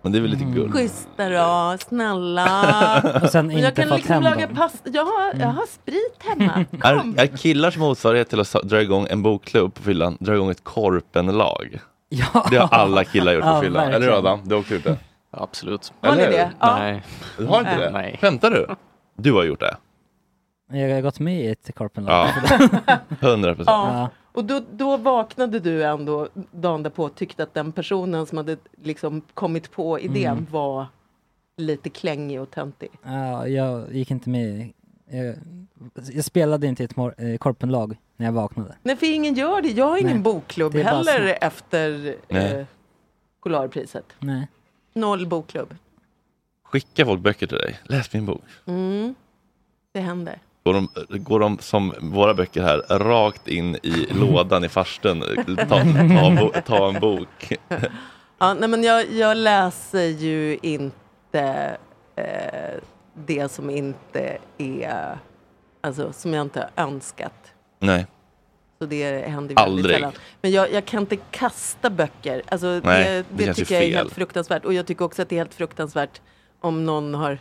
Men 0.03 0.13
det 0.13 0.19
är 0.19 0.21
väl 0.23 0.31
lite 0.31 0.45
gulligt? 0.45 0.75
Schyssta 0.77 1.29
då, 1.29 1.77
snälla. 1.79 3.21
Och 3.23 3.31
sen 3.31 3.51
inte 3.51 3.63
jag 3.65 3.75
kan 3.77 3.89
fått 3.89 3.97
liksom 3.97 4.13
hem 4.15 4.23
laga 4.23 4.47
dem. 4.47 4.57
pasta. 4.57 4.91
Jag 4.93 5.05
har, 5.05 5.35
jag 5.41 5.47
har 5.49 5.67
sprit 5.67 6.23
hemma. 6.29 6.65
Är, 6.83 7.21
är 7.23 7.37
killars 7.37 7.77
motsvarighet 7.77 8.29
till 8.29 8.41
att 8.41 8.49
sa- 8.49 8.63
dra 8.63 8.81
igång 8.83 9.07
en 9.11 9.23
bokklubb 9.23 9.75
på 9.75 9.83
fyllan, 9.83 10.17
dra 10.21 10.35
igång 10.35 10.51
ett 10.51 10.65
korpenlag? 10.65 11.79
Ja. 12.09 12.47
Det 12.51 12.57
har 12.57 12.69
alla 12.79 13.05
killar 13.05 13.33
gjort 13.33 13.43
på 13.43 13.49
Ja, 13.49 13.61
fyllan. 13.61 13.83
Eller 13.85 14.01
hur 14.01 14.07
verkligen. 14.07 14.27
Adam? 14.27 14.41
Du 14.49 14.55
har 14.55 14.61
också 14.61 14.75
gjort 14.75 14.85
det? 14.85 14.97
Absolut. 15.31 15.93
Har 16.03 16.13
ni 16.17 16.23
Eller 16.23 16.31
hur? 16.33 16.39
det? 16.39 16.51
Ja. 16.61 16.77
Nej. 16.79 17.03
Du 17.39 17.47
har 17.47 17.59
inte 17.59 17.79
det? 17.79 17.91
Nej. 17.91 18.19
Skämtar 18.21 18.51
du? 18.51 18.67
Du 19.17 19.33
har 19.33 19.45
gjort 19.45 19.61
det? 19.61 19.77
Jag 20.73 20.95
har 20.95 21.01
gått 21.01 21.21
med 21.21 21.41
i 21.41 21.47
ett 21.49 21.71
korpenlag. 21.75 22.29
Ja, 22.49 22.99
hundra 23.21 23.55
procent. 23.55 23.69
Ja. 23.69 24.11
Och 24.33 24.45
då, 24.45 24.63
då 24.73 24.97
vaknade 24.97 25.61
du 25.61 25.85
ändå 25.85 26.29
dagen 26.51 26.83
därpå 26.83 27.05
och 27.05 27.15
tyckte 27.15 27.43
att 27.43 27.55
den 27.55 27.73
personen 27.73 28.27
som 28.27 28.39
hade 28.39 28.57
liksom 28.83 29.21
kommit 29.35 29.71
på 29.71 30.01
idén 30.01 30.33
Mm. 30.33 30.47
var 30.51 30.87
lite 31.57 31.91
klängig 31.91 32.41
och 32.41 32.51
töntig. 32.51 32.91
Ja, 33.03 33.49
jag 33.49 33.95
gick 33.95 34.11
inte 34.11 34.31
med 34.31 34.73
jag, 35.11 35.35
jag 36.13 36.25
spelade 36.25 36.67
inte 36.67 36.83
i 36.83 36.85
ett 36.87 36.97
mor- 36.97 37.15
eh, 37.19 37.37
korpenlag 37.39 37.97
när 38.17 38.27
jag 38.27 38.33
vaknade. 38.33 38.77
Nej, 38.83 38.97
för 38.97 39.15
ingen 39.15 39.35
gör 39.35 39.63
det. 39.63 39.69
Jag 39.69 39.85
har 39.87 39.97
ingen 39.99 40.13
Nej. 40.13 40.23
bokklubb 40.23 40.75
heller 40.75 41.39
efter 41.41 42.15
eh, 42.29 42.65
Polarpriset. 43.43 44.05
Nej. 44.19 44.49
Noll 44.93 45.27
bokklubb. 45.27 45.75
Skickar 46.65 47.05
folk 47.05 47.21
böcker 47.21 47.47
till 47.47 47.57
dig? 47.59 47.79
Läs 47.85 48.13
min 48.13 48.27
bok. 48.27 48.43
Mm. 48.67 49.15
Det 49.93 50.01
händer. 50.01 50.39
Går 50.65 50.75
de, 50.75 50.89
går 51.19 51.41
de 51.41 51.59
som 51.59 51.95
våra 52.01 52.35
böcker 52.35 52.63
här 52.63 52.99
rakt 52.99 53.49
in 53.49 53.77
i 53.83 54.07
lådan 54.11 54.65
i 54.65 54.69
farstun? 54.69 55.25
Ta, 55.47 55.67
ta, 55.67 56.61
ta 56.61 56.89
en 56.89 57.01
bok. 57.01 57.53
Ja, 58.39 58.55
nej, 58.55 58.69
men 58.69 58.83
jag, 58.83 59.13
jag 59.13 59.37
läser 59.37 60.05
ju 60.05 60.59
inte 60.63 61.77
eh, 62.17 62.81
det 63.15 63.53
som 63.53 63.71
inte 63.71 64.39
är, 64.59 65.19
alltså 65.81 66.13
som 66.13 66.35
jag 66.35 66.43
inte 66.43 66.69
har 66.77 66.85
önskat. 66.85 67.53
Nej. 67.79 68.07
Så 68.79 68.87
det 68.87 69.29
händer 69.29 69.55
Aldrig. 69.59 69.97
sällan. 69.97 70.13
Men 70.41 70.51
jag, 70.51 70.73
jag 70.73 70.85
kan 70.85 71.01
inte 71.01 71.17
kasta 71.17 71.91
böcker. 71.91 72.43
Alltså 72.49 72.67
Nej, 72.67 73.05
det, 73.05 73.25
det 73.29 73.47
det 73.47 73.55
tycker 73.55 73.75
jag 73.75 73.85
är 73.85 73.97
helt 73.97 74.13
fruktansvärt. 74.13 74.65
Och 74.65 74.75
jag 74.75 74.87
tycker 74.87 75.05
också 75.05 75.23
att 75.23 75.29
det 75.29 75.35
är 75.35 75.39
helt 75.39 75.55
fruktansvärt 75.55 76.21
om 76.61 76.87
någon 76.87 77.15
har 77.15 77.39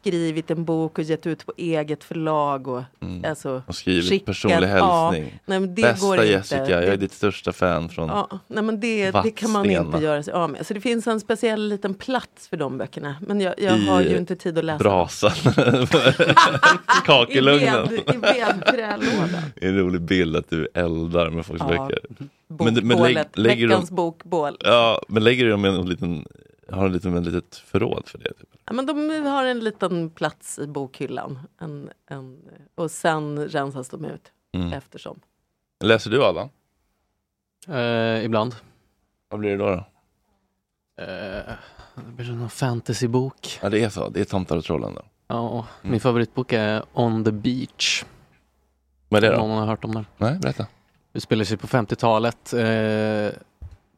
skrivit 0.00 0.50
en 0.50 0.64
bok 0.64 0.98
och 0.98 1.04
gett 1.04 1.26
ut 1.26 1.46
på 1.46 1.52
eget 1.56 2.04
förlag 2.04 2.68
och 2.68 2.82
alltså, 3.26 3.62
Och 3.66 3.74
skrivit 3.74 4.08
skickat- 4.10 4.26
personlig 4.26 4.68
ja, 4.68 5.10
hälsning. 5.10 5.40
nej, 5.46 5.60
men 5.60 5.74
det 5.74 5.82
Bästa 5.82 6.06
går 6.06 6.16
inte. 6.16 6.28
Jessica, 6.28 6.70
jag 6.70 6.84
är 6.84 6.90
Det- 6.90 6.96
ditt 6.96 7.12
största 7.12 7.52
fan 7.52 7.88
från 7.88 8.08
Ja, 8.08 8.38
nej 8.46 8.62
men 8.62 8.80
det, 8.80 9.10
det 9.10 9.30
kan 9.30 9.50
man 9.50 9.70
inte 9.70 9.98
göra 9.98 10.22
sig 10.22 10.32
av 10.34 10.50
med. 10.50 10.66
Så 10.66 10.74
det 10.74 10.80
finns 10.80 11.06
en 11.06 11.20
speciell 11.20 11.68
liten 11.68 11.94
plats 11.94 12.48
för 12.48 12.56
de 12.56 12.78
böckerna. 12.78 13.16
Men 13.26 13.40
jag, 13.40 13.54
jag 13.58 13.72
har 13.72 14.00
ju 14.00 14.16
inte 14.16 14.36
tid 14.36 14.58
att 14.58 14.64
läsa. 14.64 14.78
brasan. 14.78 15.30
I, 15.46 17.06
Kakelugnen. 17.06 17.88
ved, 17.88 18.14
I 18.14 18.16
vedträlådan. 18.16 19.42
En 19.56 19.78
rolig 19.78 20.00
bild 20.00 20.36
att 20.36 20.50
du 20.50 20.68
eldar 20.74 21.30
med 21.30 21.46
folks 21.46 21.62
Ja. 21.68 21.86
böcker. 21.88 21.98
Bokbålet, 22.48 23.38
veckans 23.38 23.90
bokbål. 23.90 24.56
Ja, 24.60 25.02
men 25.08 25.24
lägger 25.24 25.44
du 25.44 25.50
dem 25.50 25.64
i 25.64 25.68
en 25.68 25.88
liten, 25.88 26.24
har 26.72 26.84
du 26.88 26.94
lite, 26.94 27.08
ett 27.08 27.24
litet 27.26 27.56
förråd 27.56 28.08
för 28.08 28.18
det? 28.18 28.32
Typ? 28.34 28.48
Ja, 28.64 28.72
men 28.72 28.86
de 28.86 29.10
har 29.26 29.44
en 29.44 29.60
liten 29.60 30.10
plats 30.10 30.58
i 30.58 30.66
bokhyllan. 30.66 31.38
En, 31.60 31.90
en, 32.06 32.38
och 32.74 32.90
sen 32.90 33.48
rensas 33.48 33.88
de 33.88 34.04
ut 34.04 34.32
Mm. 34.52 34.72
eftersom. 34.72 35.20
Läser 35.84 36.10
du 36.10 36.24
Adam? 36.24 36.48
Eh, 37.68 38.24
ibland. 38.24 38.54
Vad 39.28 39.40
blir 39.40 39.50
det 39.50 39.56
då? 39.56 39.66
då? 39.66 39.84
Eh, 41.02 41.54
det 41.94 42.12
blir 42.16 42.32
någon 42.32 42.50
fantasybok. 42.50 43.58
Ja, 43.62 43.68
det 43.68 43.84
är 43.84 43.88
så. 43.88 44.08
Det 44.08 44.20
är 44.20 44.24
Tomtar 44.24 44.56
och 44.56 44.64
trollen 44.64 44.94
då. 44.94 45.02
Ja, 45.26 45.66
min 45.82 46.00
favoritbok 46.00 46.52
är 46.52 46.82
On 46.92 47.24
the 47.24 47.32
Beach. 47.32 48.04
Vad 49.08 49.24
är 49.24 49.30
det 49.30 49.36
då? 49.36 49.42
Någon 49.42 49.58
har 49.58 49.66
hört 49.66 49.84
om 49.84 49.94
den? 49.94 50.06
Nej, 50.16 50.38
berätta. 50.38 50.66
Det 51.12 51.20
spelar 51.20 51.44
sig 51.44 51.56
på 51.56 51.66
50-talet. 51.66 52.52
Eh, 52.52 53.40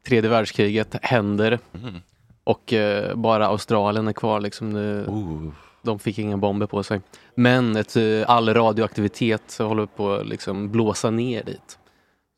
tredje 0.07 0.31
världskriget 0.31 0.97
händer. 1.03 1.59
Mm. 1.75 1.95
Och 2.51 2.73
eh, 2.73 3.15
bara 3.17 3.47
Australien 3.47 4.09
är 4.09 4.13
kvar. 4.13 4.41
Liksom, 4.41 4.73
det, 4.73 5.05
De 5.83 5.99
fick 5.99 6.19
inga 6.19 6.37
bomber 6.37 6.67
på 6.67 6.83
sig. 6.83 7.01
Men 7.35 7.77
ett, 7.77 7.97
eh, 7.97 8.23
all 8.27 8.55
radioaktivitet 8.55 9.59
håller 9.59 9.87
på 9.87 10.13
att 10.13 10.27
liksom 10.27 10.71
blåsa 10.71 11.11
ner 11.11 11.45
dit. 11.45 11.79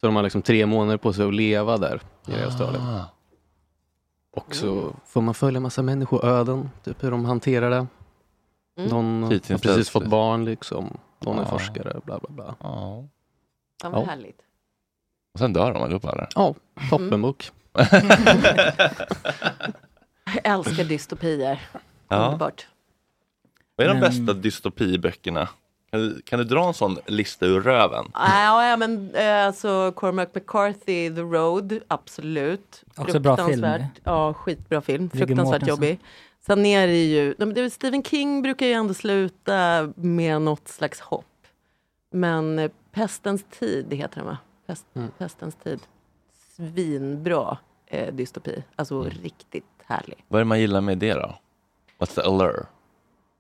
Så 0.01 0.07
de 0.07 0.17
har 0.17 0.23
liksom 0.23 0.43
tre 0.43 0.67
månader 0.67 0.97
på 0.97 1.13
sig 1.13 1.27
att 1.27 1.35
leva 1.35 1.77
där 1.77 2.01
i 2.27 2.43
Australien. 2.45 2.83
Ah. 2.83 3.05
Och 4.37 4.55
så 4.55 4.93
får 5.07 5.21
man 5.21 5.35
följa 5.35 5.61
massa 5.61 5.83
människoöden, 5.83 6.71
typ 6.85 7.03
hur 7.05 7.11
de 7.11 7.25
hanterar 7.25 7.71
det. 7.71 7.87
Mm. 8.79 8.91
Någon 8.91 9.23
har 9.23 9.59
precis 9.59 9.91
fått 9.91 10.07
barn 10.07 10.45
liksom. 10.45 10.97
Någon 11.21 11.39
är 11.39 11.43
Ja. 11.43 11.49
forskare, 11.49 12.01
bla 12.05 12.19
bla 12.19 12.29
bla. 12.31 12.55
Ja. 12.61 13.05
Ja, 13.83 13.91
vad 13.91 14.01
Ja. 14.03 14.07
härligt. 14.07 14.39
Och 15.35 15.39
sen 15.39 15.53
dör 15.53 15.73
de 15.75 15.83
allihopa? 15.83 16.27
Ja, 16.35 16.55
toppenbok. 16.91 17.51
Jag 20.35 20.53
älskar 20.55 20.85
dystopier. 20.85 21.61
Ja. 22.09 22.25
Underbart. 22.25 22.67
Vad 23.77 23.85
är 23.87 23.89
de 23.95 24.01
Men- 24.01 24.11
bästa 24.11 24.33
dystopiböckerna? 24.41 25.49
Kan 25.91 26.01
du, 26.01 26.23
kan 26.23 26.39
du 26.39 26.45
dra 26.45 26.67
en 26.69 26.75
sån 26.75 26.99
lista 27.07 27.47
ur 27.47 27.61
röven? 27.61 28.05
Ja, 28.15 28.67
ja, 28.69 28.77
men 28.77 29.15
eh, 29.15 29.47
alltså 29.47 29.93
Cormac 29.97 30.29
McCarthy, 30.35 31.11
The 31.15 31.21
Road, 31.21 31.79
absolut. 31.89 32.85
Också 32.97 33.21
bra 33.21 33.37
film. 33.49 33.67
Ja, 34.05 34.35
skitbra 34.35 34.81
film. 34.81 35.11
Fruktansvärt 35.11 35.67
jobbig. 35.69 35.99
Sen 36.41 36.67
är 36.67 36.87
det 36.87 37.05
ju, 37.05 37.35
det, 37.35 37.71
Stephen 37.71 38.03
King 38.03 38.43
brukar 38.43 38.67
ju 38.67 38.73
ändå 38.73 38.95
sluta 38.95 39.93
med 39.97 40.43
något 40.43 40.69
slags 40.69 41.01
hopp. 41.01 41.27
Men 42.13 42.59
eh, 42.59 42.71
Pestens 42.93 43.45
tid 43.59 43.93
heter 43.95 44.17
den 44.17 44.27
va? 44.27 44.39
Pest, 44.67 44.87
Mm. 44.95 45.11
Pestens 45.19 45.55
tid. 45.55 45.81
Svinbra 46.57 47.59
eh, 47.87 48.15
dystopi. 48.15 48.63
Alltså 48.77 48.95
Mm. 49.01 49.11
riktigt 49.11 49.72
härlig. 49.87 50.25
Vad 50.29 50.39
är 50.41 50.45
det 50.45 50.49
man 50.49 50.61
gillar 50.61 50.81
med 50.81 50.99
det 50.99 51.15
då? 51.15 51.39
What's 51.99 52.15
the 52.15 52.21
allure? 52.21 52.67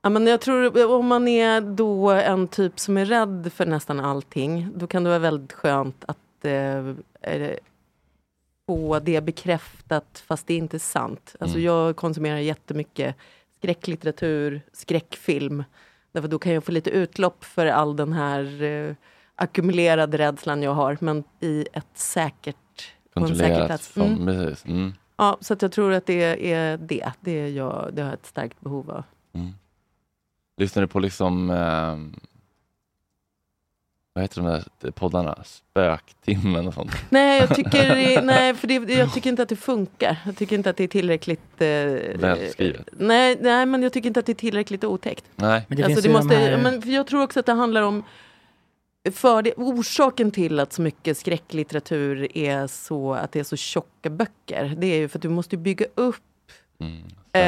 Ja, 0.03 0.11
men 0.11 0.27
jag 0.27 0.41
tror 0.41 0.91
om 0.91 1.07
man 1.07 1.29
är 1.29 1.61
då 1.61 2.11
en 2.11 2.49
typ 2.49 2.81
som 2.81 2.97
är 2.97 3.05
rädd 3.05 3.51
för 3.55 3.67
nästan 3.67 4.01
allting, 4.01 4.69
då 4.75 4.87
kan 4.87 5.05
det 5.05 5.11
vara 5.11 5.19
väldigt 5.19 5.53
skönt 5.53 6.05
att 6.09 6.45
eh, 6.45 6.95
få 8.67 8.99
det 8.99 9.21
bekräftat 9.21 10.23
fast 10.27 10.47
det 10.47 10.55
är 10.55 10.59
inte 10.59 10.79
sant. 10.79 11.35
Alltså 11.41 11.57
Mm. 11.57 11.67
jag 11.67 11.97
konsumerar 11.97 12.37
jättemycket 12.39 13.17
skräcklitteratur, 13.59 14.61
skräckfilm. 14.73 15.65
Därför 16.13 16.29
då 16.29 16.39
kan 16.39 16.53
jag 16.53 16.65
få 16.65 16.73
lite 16.73 16.91
utlopp 16.91 17.45
för 17.45 17.67
all 17.67 17.97
den 17.97 18.13
här 18.13 18.63
eh, 18.63 18.95
ackumulerade 19.35 20.19
rädslan 20.19 20.63
jag 20.63 20.75
har, 20.75 20.97
men 21.01 21.25
i 21.41 21.67
ett 21.73 21.87
säkert, 21.95 22.57
på 23.15 23.21
en 23.21 23.27
säker 23.29 23.37
Kontrollerat. 23.39 23.67
plats. 23.67 23.97
Mm. 23.97 24.27
precis. 24.27 24.65
Mm. 24.67 24.93
Ja, 25.17 25.39
så 25.41 25.53
att 25.53 25.63
jag 25.63 25.73
tror 25.73 25.93
att 25.93 26.07
det 26.07 26.53
är 26.53 26.77
det. 26.77 27.13
Det, 27.21 27.39
är 27.41 27.49
jag, 27.49 27.91
det 27.93 28.03
har 28.03 28.09
jag 28.09 28.15
ett 28.19 28.27
starkt 28.27 28.61
behov 28.61 28.91
av. 28.91 29.03
Lyssnar 30.57 30.81
du 30.83 30.87
på 30.87 30.99
liksom 31.01 31.51
ehm, 31.51 32.15
vad 34.15 34.25
heter 34.25 34.43
de 34.43 34.63
där 34.81 34.91
poddarna? 34.91 35.39
Spöktimmen 35.45 36.69
och 36.69 36.75
sånt? 36.75 36.93
Nej, 37.11 37.41
jag 37.41 37.55
tycker, 37.55 38.23
nej, 38.23 38.55
för 38.55 38.67
det, 38.67 38.75
jag 38.75 39.13
tycker 39.13 39.31
inte 39.31 39.43
att 39.43 39.49
det 39.49 39.57
funkar. 39.57 40.17
Jag 40.27 40.37
tycker 40.37 40.57
inte 40.57 40.71
att 40.71 40.77
det 40.77 40.85
är 40.85 40.89
tillräckligt... 40.89 41.61
Eh, 41.61 41.67
Välskrivet. 42.21 42.89
nej, 42.93 43.39
nej, 43.41 43.67
men 43.67 43.83
jag 43.83 43.93
tycker 43.93 44.07
inte 44.07 44.21
att 44.21 44.27
det 44.27 44.33
är 44.33 44.35
tillräckligt 44.35 44.85
otäckt. 44.85 45.25
Nej. 45.37 45.65
Men 45.69 45.77
det 45.79 45.85
alltså, 45.85 46.03
finns 46.03 46.07
det 46.07 46.23
måste, 46.23 46.35
de 46.35 46.51
här- 46.51 46.63
men 46.63 46.83
för 46.83 46.89
jag 46.91 47.07
tror 47.07 47.23
också 47.23 47.41
att 47.41 47.47
det 47.47 47.53
handlar 47.53 47.83
om 47.83 48.05
för 49.11 49.43
det, 49.43 49.53
orsaken 49.57 50.31
till 50.31 50.61
att 50.61 50.73
så 50.73 50.83
mycket 50.83 51.19
skräcklitteratur 51.19 52.37
är 52.39 52.67
så 52.67 53.13
att 53.15 53.33
det 53.33 53.41
är 53.41 53.45
så 53.45 53.57
tjocka 53.57 54.11
böcker, 54.11 54.75
det 54.79 54.87
är 54.87 54.99
ju 54.99 55.09
för 55.09 55.19
att 55.19 55.23
du 55.23 55.29
måste 55.29 55.57
bygga 55.57 55.87
upp 55.95 56.17
eh, 57.33 57.43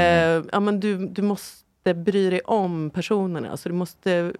ja, 0.53 0.61
men 0.61 0.81
du, 0.81 1.07
du 1.09 1.23
måste 1.23 1.95
bry 1.95 2.31
dig 2.31 2.41
om 2.41 2.91
personerna. 2.91 3.57
Så 3.57 3.69
du 3.69 3.75
måste, 3.75 4.33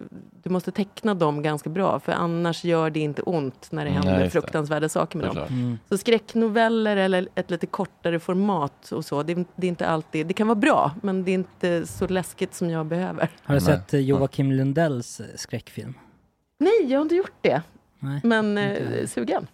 du 0.43 0.49
måste 0.49 0.71
teckna 0.71 1.13
dem 1.13 1.43
ganska 1.43 1.69
bra 1.69 1.99
för 1.99 2.11
annars 2.11 2.63
gör 2.63 2.89
det 2.89 2.99
inte 2.99 3.21
ont 3.21 3.67
när 3.71 3.85
det 3.85 3.91
Mm, 3.91 4.03
händer 4.03 4.19
nej, 4.19 4.29
fruktansvärda 4.29 4.89
saker 4.89 5.17
med 5.17 5.27
dem. 5.27 5.37
Mm. 5.37 5.77
Så 5.89 5.97
skräcknoveller 5.97 6.97
eller 6.97 7.27
ett 7.35 7.51
lite 7.51 7.65
kortare 7.67 8.19
format 8.19 8.91
och 8.91 9.05
så, 9.05 9.23
det, 9.23 9.33
är- 9.33 9.45
det 9.55 9.67
är 9.67 9.69
inte 9.69 9.87
alltid, 9.87 10.27
det 10.27 10.33
kan 10.33 10.47
vara 10.47 10.55
bra 10.55 10.91
men 11.03 11.23
det 11.23 11.31
är 11.31 11.35
inte 11.35 11.85
så 11.87 12.07
läskigt 12.07 12.53
som 12.53 12.69
jag 12.69 12.85
behöver. 12.85 13.29
Har 13.43 13.55
du 13.55 13.61
sett 13.61 13.93
eh, 13.93 13.99
Joakim 13.99 14.51
Lundells 14.51 15.21
skräckfilm? 15.35 15.93
Nej, 16.57 16.85
jag 16.87 16.99
har 16.99 17.01
inte 17.01 17.15
gjort 17.15 17.33
det. 17.41 17.61
Nej, 17.99 18.19
men 18.23 18.57
eh, 18.57 19.07
sugen. 19.07 19.47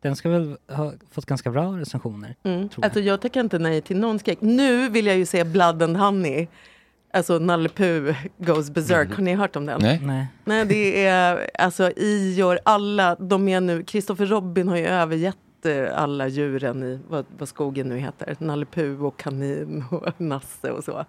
Den 0.00 0.16
ska 0.16 0.28
väl 0.28 0.56
ha 0.68 0.92
fått 1.10 1.26
ganska 1.26 1.50
bra 1.50 1.78
recensioner? 1.78 2.36
Mm. 2.42 2.68
tror 2.68 2.82
jag. 2.82 2.84
Alltså 2.84 3.00
jag 3.00 3.20
tackar 3.20 3.40
inte 3.40 3.58
nej 3.58 3.80
till 3.80 3.96
någon 3.96 4.18
skräck. 4.18 4.38
Nu 4.40 4.88
vill 4.88 5.06
jag 5.06 5.16
ju 5.16 5.26
se 5.26 5.44
Blood 5.44 5.82
and 5.82 5.96
Honey. 5.96 6.46
Alltså 7.12 7.38
Nalle 7.38 7.68
Puh 7.68 8.16
goes 8.38 8.70
berserk. 8.70 9.14
Har 9.14 9.22
ni 9.22 9.34
hört 9.34 9.56
om 9.56 9.66
den? 9.66 9.80
Nej. 9.82 10.00
Nej. 10.02 10.26
Nej, 10.44 10.64
det 10.64 11.06
är 11.06 11.50
alltså 11.58 11.90
Ior, 11.96 12.58
alla, 12.64 13.14
de 13.14 13.48
är 13.48 13.60
nu, 13.60 13.84
Christopher 13.86 14.26
Robin 14.26 14.68
har 14.68 14.76
ju 14.76 14.86
övergett 14.86 15.38
eh, 15.66 15.98
alla 16.02 16.28
djuren 16.28 16.82
i 16.82 16.98
vad, 17.08 17.24
vad 17.38 17.48
skogen 17.48 17.88
nu 17.88 17.98
heter. 17.98 18.36
Nalle 18.38 18.66
och 19.00 19.16
kanin 19.16 19.84
och 19.90 20.12
Nasse 20.20 20.70
och 20.70 20.84
så. 20.84 21.04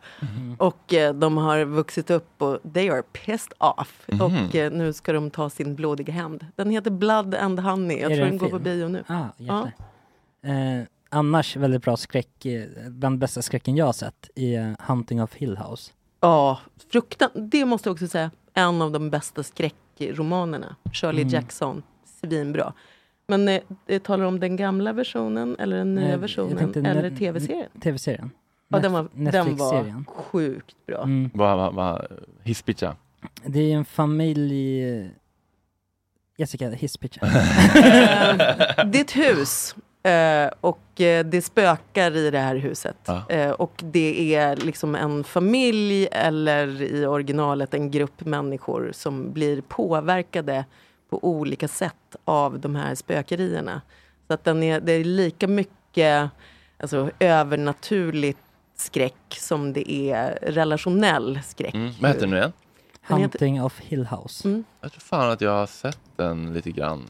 Och 0.57 0.93
eh, 0.93 1.13
de 1.13 1.37
har 1.37 1.65
vuxit 1.65 2.09
upp 2.09 2.41
och 2.41 2.59
they 2.73 2.89
are 2.89 3.01
pissed 3.01 3.53
off. 3.57 4.05
Mhm. 4.07 4.21
Och 4.21 4.55
eh, 4.55 4.71
nu 4.71 4.93
ska 4.93 5.13
de 5.13 5.29
ta 5.29 5.49
sin 5.49 5.75
blodiga 5.75 6.13
hämnd. 6.13 6.45
Den 6.55 6.69
heter 6.69 6.91
Blood 6.91 7.35
and 7.35 7.59
Honey. 7.59 7.99
Jag 8.01 8.11
Är 8.11 8.15
tror 8.15 8.25
en 8.25 8.29
den 8.31 8.37
går 8.37 8.45
på 8.49 8.51
film? 8.59 8.63
bio 8.63 8.87
nu. 8.87 9.03
Ah, 9.07 9.23
jäklar. 9.37 9.71
Eh, 10.45 10.83
annars 11.09 11.55
väldigt 11.55 11.83
bra 11.83 11.97
skräck, 11.97 12.45
eh, 12.45 12.63
bland 12.89 13.19
bästa 13.19 13.41
skräcken 13.41 13.75
jag 13.75 13.85
har 13.85 13.93
sett 13.93 14.29
i 14.35 14.55
eh, 14.55 14.71
Hunting 14.79 15.23
of 15.23 15.33
Hill 15.35 15.57
House. 15.57 15.91
Ja, 16.19 16.59
fruktan. 16.91 17.29
Det 17.33 17.65
måste 17.65 17.89
jag 17.89 17.93
också 17.93 18.07
säga. 18.07 18.31
En 18.53 18.81
av 18.81 18.91
de 18.91 19.09
bästa 19.09 19.43
skräckromanerna. 19.43 20.75
Shirley 20.93 21.21
Mm. 21.21 21.33
Jackson. 21.33 21.83
Svinbra. 22.21 22.73
Men 23.27 23.47
eh, 23.47 23.61
det 23.85 24.03
talar 24.03 24.25
om 24.25 24.39
den 24.39 24.55
gamla 24.55 24.93
versionen 24.93 25.55
eller 25.59 25.77
den 25.77 25.95
nya 25.95 26.05
Eh, 26.05 26.11
jag 26.11 26.17
versionen 26.17 26.57
tänkte 26.57 26.79
eller 26.79 27.09
tv-serien? 27.09 27.69
Tv-serien. 27.83 28.31
Ja, 28.67 28.79
den 28.79 28.93
var, 28.93 29.07
den 29.13 29.55
var 29.55 30.03
sjukt 30.07 30.75
bra. 30.87 31.03
Mm. 31.03 31.29
Vad, 31.33 31.57
vad, 31.57 31.73
vad, 31.73 32.05
hisspitcha? 32.43 32.95
Det 33.45 33.59
är 33.59 33.75
en 33.77 33.85
familj... 33.85 34.83
eh, 34.83 35.05
Jessica, 36.37 36.69
hisspitcha. 36.69 37.25
Eh, 37.75 38.85
det 38.85 38.97
är 38.99 39.01
ett 39.01 39.15
hus. 39.17 39.75
eh, 40.03 40.49
och 40.61 41.01
eh, 41.01 41.25
det 41.25 41.41
spökar 41.41 42.15
i 42.15 42.31
det 42.31 42.39
här 42.39 42.55
huset. 42.55 42.97
Ja. 43.05 43.23
Eh, 43.29 43.51
och 43.51 43.81
det 43.83 44.35
är 44.35 44.55
liksom 44.55 44.95
en 44.95 45.23
familj 45.23 46.07
eller 46.11 46.81
i 46.81 47.05
originalet 47.05 47.73
en 47.73 47.91
grupp 47.91 48.25
människor 48.25 48.91
som 48.93 49.33
blir 49.33 49.61
påverkade 49.61 50.65
på 51.09 51.19
olika 51.27 51.67
sätt 51.67 52.15
av 52.25 52.59
de 52.59 52.75
här 52.75 52.95
spökerierna. 52.95 53.81
Så 54.27 54.33
att 54.33 54.43
den 54.43 54.63
är, 54.63 54.79
det 54.81 54.91
är 54.91 55.03
lika 55.03 55.47
mycket 55.47 56.29
alltså, 56.77 57.09
övernaturligt 57.19 58.39
skräck 58.75 59.37
som 59.39 59.73
det 59.73 59.91
är 59.91 60.39
relationell 60.41 61.39
skräck. 61.43 61.73
Mm. 61.75 61.91
Vad 62.01 62.09
heter 62.11 62.21
den 62.21 62.29
nu 62.29 62.37
igen? 62.37 62.53
Hunting 63.01 63.63
of 63.63 63.79
Hill 63.79 64.05
House. 64.07 64.47
Mm. 64.47 64.63
Jag 64.81 64.91
tror 64.91 64.99
fan 65.01 65.31
att 65.31 65.41
jag 65.41 65.51
har 65.51 65.65
sett 65.67 65.99
den 66.15 66.53
lite 66.53 66.71
grann. 66.71 67.03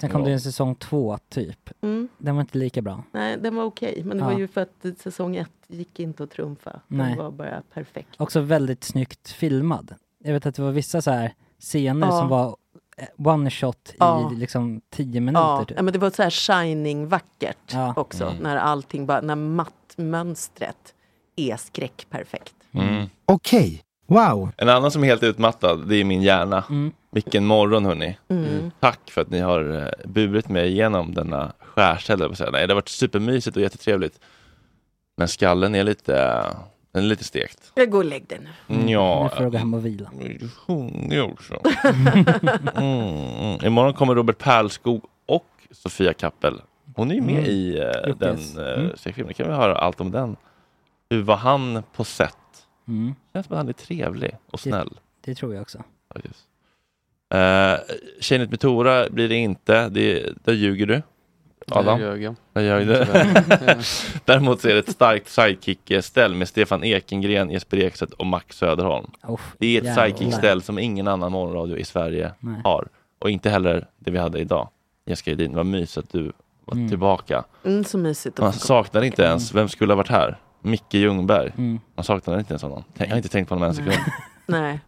Sen 0.00 0.10
kom 0.10 0.20
Ja. 0.20 0.26
det 0.26 0.32
en 0.32 0.40
säsong 0.40 0.74
två, 0.74 1.18
typ. 1.28 1.70
Mm. 1.82 2.08
Den 2.18 2.34
var 2.34 2.40
inte 2.40 2.58
lika 2.58 2.82
bra. 2.82 3.02
Nej, 3.12 3.36
den 3.36 3.56
var 3.56 3.64
okej. 3.64 4.02
Men 4.04 4.16
det 4.16 4.22
Ja. 4.24 4.30
var 4.30 4.38
ju 4.38 4.48
för 4.48 4.60
att 4.60 5.00
säsong 5.00 5.36
ett 5.36 5.50
gick 5.68 6.00
inte 6.00 6.22
att 6.24 6.30
trumfa. 6.30 6.80
Den 6.88 6.98
Nej. 6.98 7.16
var 7.16 7.30
bara 7.30 7.62
perfekt. 7.74 8.08
Också 8.16 8.40
väldigt 8.40 8.84
snyggt 8.84 9.28
filmad. 9.30 9.94
Jag 10.24 10.32
vet 10.32 10.46
att 10.46 10.54
det 10.54 10.62
var 10.62 10.70
vissa 10.70 11.02
så 11.02 11.10
här 11.10 11.34
scener 11.60 12.06
Ja. 12.06 12.18
som 12.18 12.28
var 12.28 12.56
one 13.24 13.50
shot 13.50 13.90
i 13.90 13.96
Ja. 13.98 14.30
liksom 14.34 14.80
tio 14.90 15.20
minuter. 15.20 15.40
Ja, 15.46 15.64
typ. 15.68 15.76
ja, 15.76 15.82
men 15.82 15.92
det 15.92 15.98
var 15.98 16.10
så 16.10 16.22
här 16.22 16.30
shining-vackert 16.30 17.72
Ja. 17.72 17.94
också. 17.96 18.24
Mm. 18.24 18.36
När 18.42 18.56
allting 18.56 19.06
bara, 19.06 19.20
när 19.20 19.34
mattmönstret 19.36 20.94
är 21.36 21.56
skräckperfekt. 21.56 22.54
Mm. 22.72 23.06
Okej, 23.24 23.82
wow. 24.06 24.50
En 24.56 24.68
annan 24.68 24.90
som 24.90 25.04
är 25.04 25.08
helt 25.08 25.22
utmattad, 25.22 25.88
det 25.88 25.96
är 25.96 26.04
min 26.04 26.22
hjärna. 26.22 26.64
Mm. 26.70 26.92
Vilken 27.10 27.46
morgon 27.46 27.84
hörni. 27.84 28.18
Mm. 28.28 28.70
Tack 28.80 29.10
för 29.10 29.20
att 29.20 29.30
ni 29.30 29.38
har 29.40 29.82
eh, 29.82 30.08
burit 30.10 30.48
mig 30.48 30.68
igenom 30.68 31.14
denna 31.14 31.52
skärseld. 31.60 32.20
höll 32.20 32.24
jag 32.24 32.28
på 32.28 32.32
att 32.32 32.38
säga. 32.38 32.50
Nej, 32.50 32.66
Det 32.66 32.72
har 32.72 32.80
varit 32.80 32.88
supermysigt 32.88 33.56
och 33.56 33.62
jättetrevligt. 33.62 34.20
Men 35.16 35.28
skallen 35.28 35.74
är 35.74 35.84
lite, 35.84 36.18
eh, 36.22 36.56
den 36.92 37.04
är 37.04 37.08
lite 37.08 37.24
stekt. 37.24 37.72
Jag 37.74 37.90
går 37.90 37.98
och 37.98 38.04
lägg 38.04 38.26
dig 38.26 38.38
nu. 38.40 38.74
Mm, 38.74 38.88
Ja, 38.88 39.22
Nu 39.32 39.36
får 39.36 39.44
du 39.44 39.50
gå 39.50 39.58
hem 39.58 39.74
och 39.74 39.86
vila. 39.86 40.10
jag 40.20 40.26
är 40.30 40.48
hungrig 40.66 41.22
också. 41.22 41.60
Mm. 42.74 43.64
Imorgon 43.64 43.94
kommer 43.94 44.14
Robert 44.14 44.38
Perlskog 44.38 45.04
och 45.26 45.46
Sofia 45.70 46.12
Kappel. 46.12 46.60
Hon 46.96 47.10
är 47.10 47.14
ju 47.14 47.20
med 47.20 47.38
Mm. 47.38 47.50
i 47.50 47.80
uh, 48.08 48.16
den 48.16 48.38
uh, 48.58 48.78
Mm. 48.78 48.96
filmen. 48.96 49.34
kan 49.34 49.46
vi 49.48 49.52
höra 49.52 49.78
allt 49.78 50.00
om 50.00 50.10
den. 50.10 50.36
Hur 51.10 51.22
var 51.22 51.36
han 51.36 51.82
på 51.92 52.04
set? 52.04 52.34
Mm. 52.88 53.14
Känns 53.32 53.46
som 53.46 53.54
att 53.54 53.58
han 53.58 53.68
är 53.68 53.72
trevlig 53.72 54.36
och 54.50 54.60
snäll. 54.60 54.90
Det 55.24 55.34
tror 55.34 55.54
jag 55.54 55.62
också. 55.62 55.82
faktiskt. 56.12 56.44
Uh, 57.34 57.96
Tjejnytt 58.20 58.50
med 58.50 58.60
Tora 58.60 59.08
blir 59.10 59.28
det 59.28 59.34
inte. 59.36 59.88
Det, 59.88 60.32
där 60.44 60.52
ljuger 60.52 60.86
du. 60.86 61.02
Adam? 61.72 62.00
Där 62.00 62.06
ljög 62.06 62.22
jag. 62.22 62.34
Där 62.52 62.62
ljög. 62.62 62.86
Däremot 64.24 64.60
så 64.60 64.68
är 64.68 64.72
det 64.72 64.78
ett 64.78 64.90
starkt 64.90 65.28
sidekick-ställ 65.28 66.34
med 66.34 66.48
Stefan 66.48 66.84
Ekengren, 66.84 67.50
Jesper 67.50 67.76
Ekstedt 67.78 68.12
och 68.12 68.26
Max 68.26 68.56
Söderholm. 68.56 69.10
Oh, 69.22 69.40
det 69.58 69.76
är 69.78 69.82
ett 69.82 69.94
sidekick-ställ 69.94 70.62
som 70.62 70.78
ingen 70.78 71.08
annan 71.08 71.32
morgonradio 71.32 71.76
i 71.76 71.84
Sverige 71.84 72.32
Nej. 72.40 72.60
har. 72.64 72.88
Och 73.18 73.30
inte 73.30 73.50
heller 73.50 73.86
det 73.98 74.10
vi 74.10 74.18
hade 74.18 74.38
idag. 74.38 74.68
Jessica 75.06 75.30
Edin, 75.30 75.54
vad 75.54 75.66
mysigt 75.66 75.98
att 75.98 76.12
du 76.12 76.32
var 76.64 76.74
Mm. 76.74 76.88
tillbaka. 76.88 77.44
Mm, 77.64 77.84
så 77.84 77.98
mysigt. 77.98 78.38
Man 78.38 78.52
saknar 78.52 79.02
inte 79.02 79.22
ens, 79.22 79.54
vem 79.54 79.68
skulle 79.68 79.92
ha 79.92 79.96
varit 79.96 80.08
här? 80.10 80.38
Micke 80.62 80.94
Ljungberg. 80.94 81.52
Mm. 81.58 81.80
Man 81.94 82.04
saknar 82.04 82.38
inte 82.38 82.52
ens 82.52 82.62
honom. 82.62 82.84
Jag 82.94 83.06
har 83.08 83.16
inte 83.16 83.28
tänkt 83.28 83.48
på 83.48 83.54
honom 83.54 83.68
en 83.68 83.74
sekund. 83.74 83.96
Nej. 84.46 84.80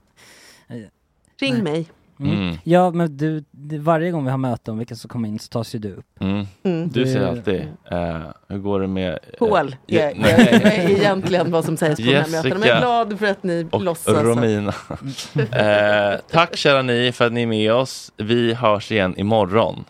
Ring 1.41 1.53
Nej. 1.55 1.63
mig. 1.63 1.89
Mm. 2.21 2.39
Mm. 2.43 2.57
Ja, 2.65 2.91
men 2.91 3.17
du, 3.17 3.45
det- 3.51 3.79
varje 3.79 4.11
gång 4.11 4.25
vi 4.25 4.31
har 4.31 4.39
möte 4.39 4.71
om 4.71 4.79
vilka 4.79 4.95
som 4.95 5.09
kommer 5.09 5.29
in 5.29 5.39
så 5.39 5.49
tas 5.49 5.75
ju 5.75 5.79
du 5.79 5.93
upp. 5.95 6.07
Mm. 6.21 6.47
Mm. 6.63 6.89
Du 6.89 7.05
säger 7.05 7.21
Det- 7.21 7.29
alltid, 7.29 7.61
eh, 7.91 8.21
hur 8.49 8.59
går 8.59 8.81
det 8.81 8.87
med... 8.87 9.13
eh, 9.13 9.19
Paul 9.39 9.77
Je- 9.87 9.99
är, 10.01 10.15
nej. 10.15 10.33
är, 10.33 10.67
är 10.67 10.91
egentligen 10.91 11.51
vad 11.53 11.65
som 11.65 11.77
sägs 11.77 11.97
på 12.01 12.03
de 12.07 12.15
här 12.15 12.29
mötena. 12.31 12.55
Men 12.59 12.69
jag 12.69 12.77
är 12.77 12.81
glad 12.81 13.19
för 13.19 13.27
att 13.27 13.43
ni 13.43 13.67
och 13.71 13.83
låtsas. 13.83 14.17
att- 14.17 14.25
Romina. 14.25 14.75
eh, 16.15 16.21
tack 16.31 16.57
kära 16.57 16.83
ni 16.83 17.13
för 17.13 17.27
att 17.27 17.33
ni 17.33 17.43
är 17.43 17.47
med 17.47 17.73
oss. 17.73 18.13
Vi 18.17 18.55
hörs 18.55 18.93
igen 18.93 19.15
imorgon. 19.19 19.85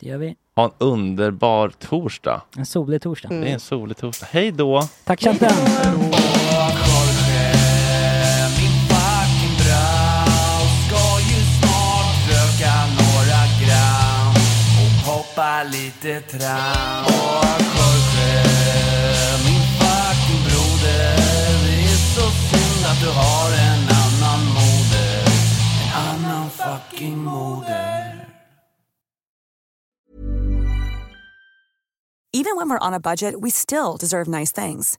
Det 0.00 0.08
gör 0.08 0.18
vi. 0.18 0.36
Ha 0.56 0.64
en 0.64 0.70
underbar 0.78 1.68
torsdag. 1.78 2.42
En 2.56 2.66
solig 2.66 3.02
torsdag. 3.02 3.28
Mm. 3.28 3.40
Det 3.42 3.48
är 3.50 3.54
en 3.54 3.60
solig 3.60 3.96
torsdag. 3.96 4.26
Hej 4.30 4.52
då! 4.52 4.82
Tack 5.04 5.20
chatten! 5.20 5.50
Och 15.62 15.68
hoppa 15.68 15.76
lite 15.76 16.20
tram. 16.20 17.04
Åh 17.06 17.58
Jorge, 17.76 18.42
min 19.44 19.62
fucking 19.78 20.42
broder. 20.44 21.16
Det 21.66 21.84
är 21.84 21.96
så 22.14 22.30
synd 22.30 22.86
att 22.86 23.00
du 23.00 23.08
har 23.08 23.50
en 23.50 23.88
annan 23.88 24.44
moder. 24.46 25.24
En 25.82 26.24
annan 26.24 26.50
fucking 26.50 27.18
moder. 27.18 28.28
Even 32.34 32.56
when 32.56 32.70
we're 32.70 32.86
on 32.86 32.94
a 32.94 33.00
budget, 33.00 33.34
we 33.40 33.50
still 33.50 33.98
deserve 33.98 34.26
nice 34.26 34.52
things. 34.52 34.98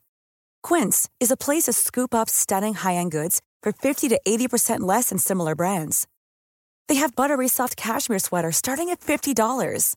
Quince 0.62 1.08
is 1.20 1.32
a 1.32 1.36
place 1.36 1.64
to 1.64 1.72
scoop 1.72 2.14
up 2.14 2.30
stunning 2.30 2.74
high-end 2.74 3.10
goods 3.10 3.40
for 3.62 3.72
50 3.72 4.08
to 4.08 4.20
80% 4.26 4.80
less 4.80 5.08
than 5.08 5.18
similar 5.18 5.56
brands. 5.56 6.06
They 6.88 6.94
have 7.00 7.16
buttery 7.16 7.48
soft 7.48 7.76
cashmere 7.76 8.20
sweaters 8.20 8.56
starting 8.56 8.90
at 8.90 9.00
$50, 9.00 9.96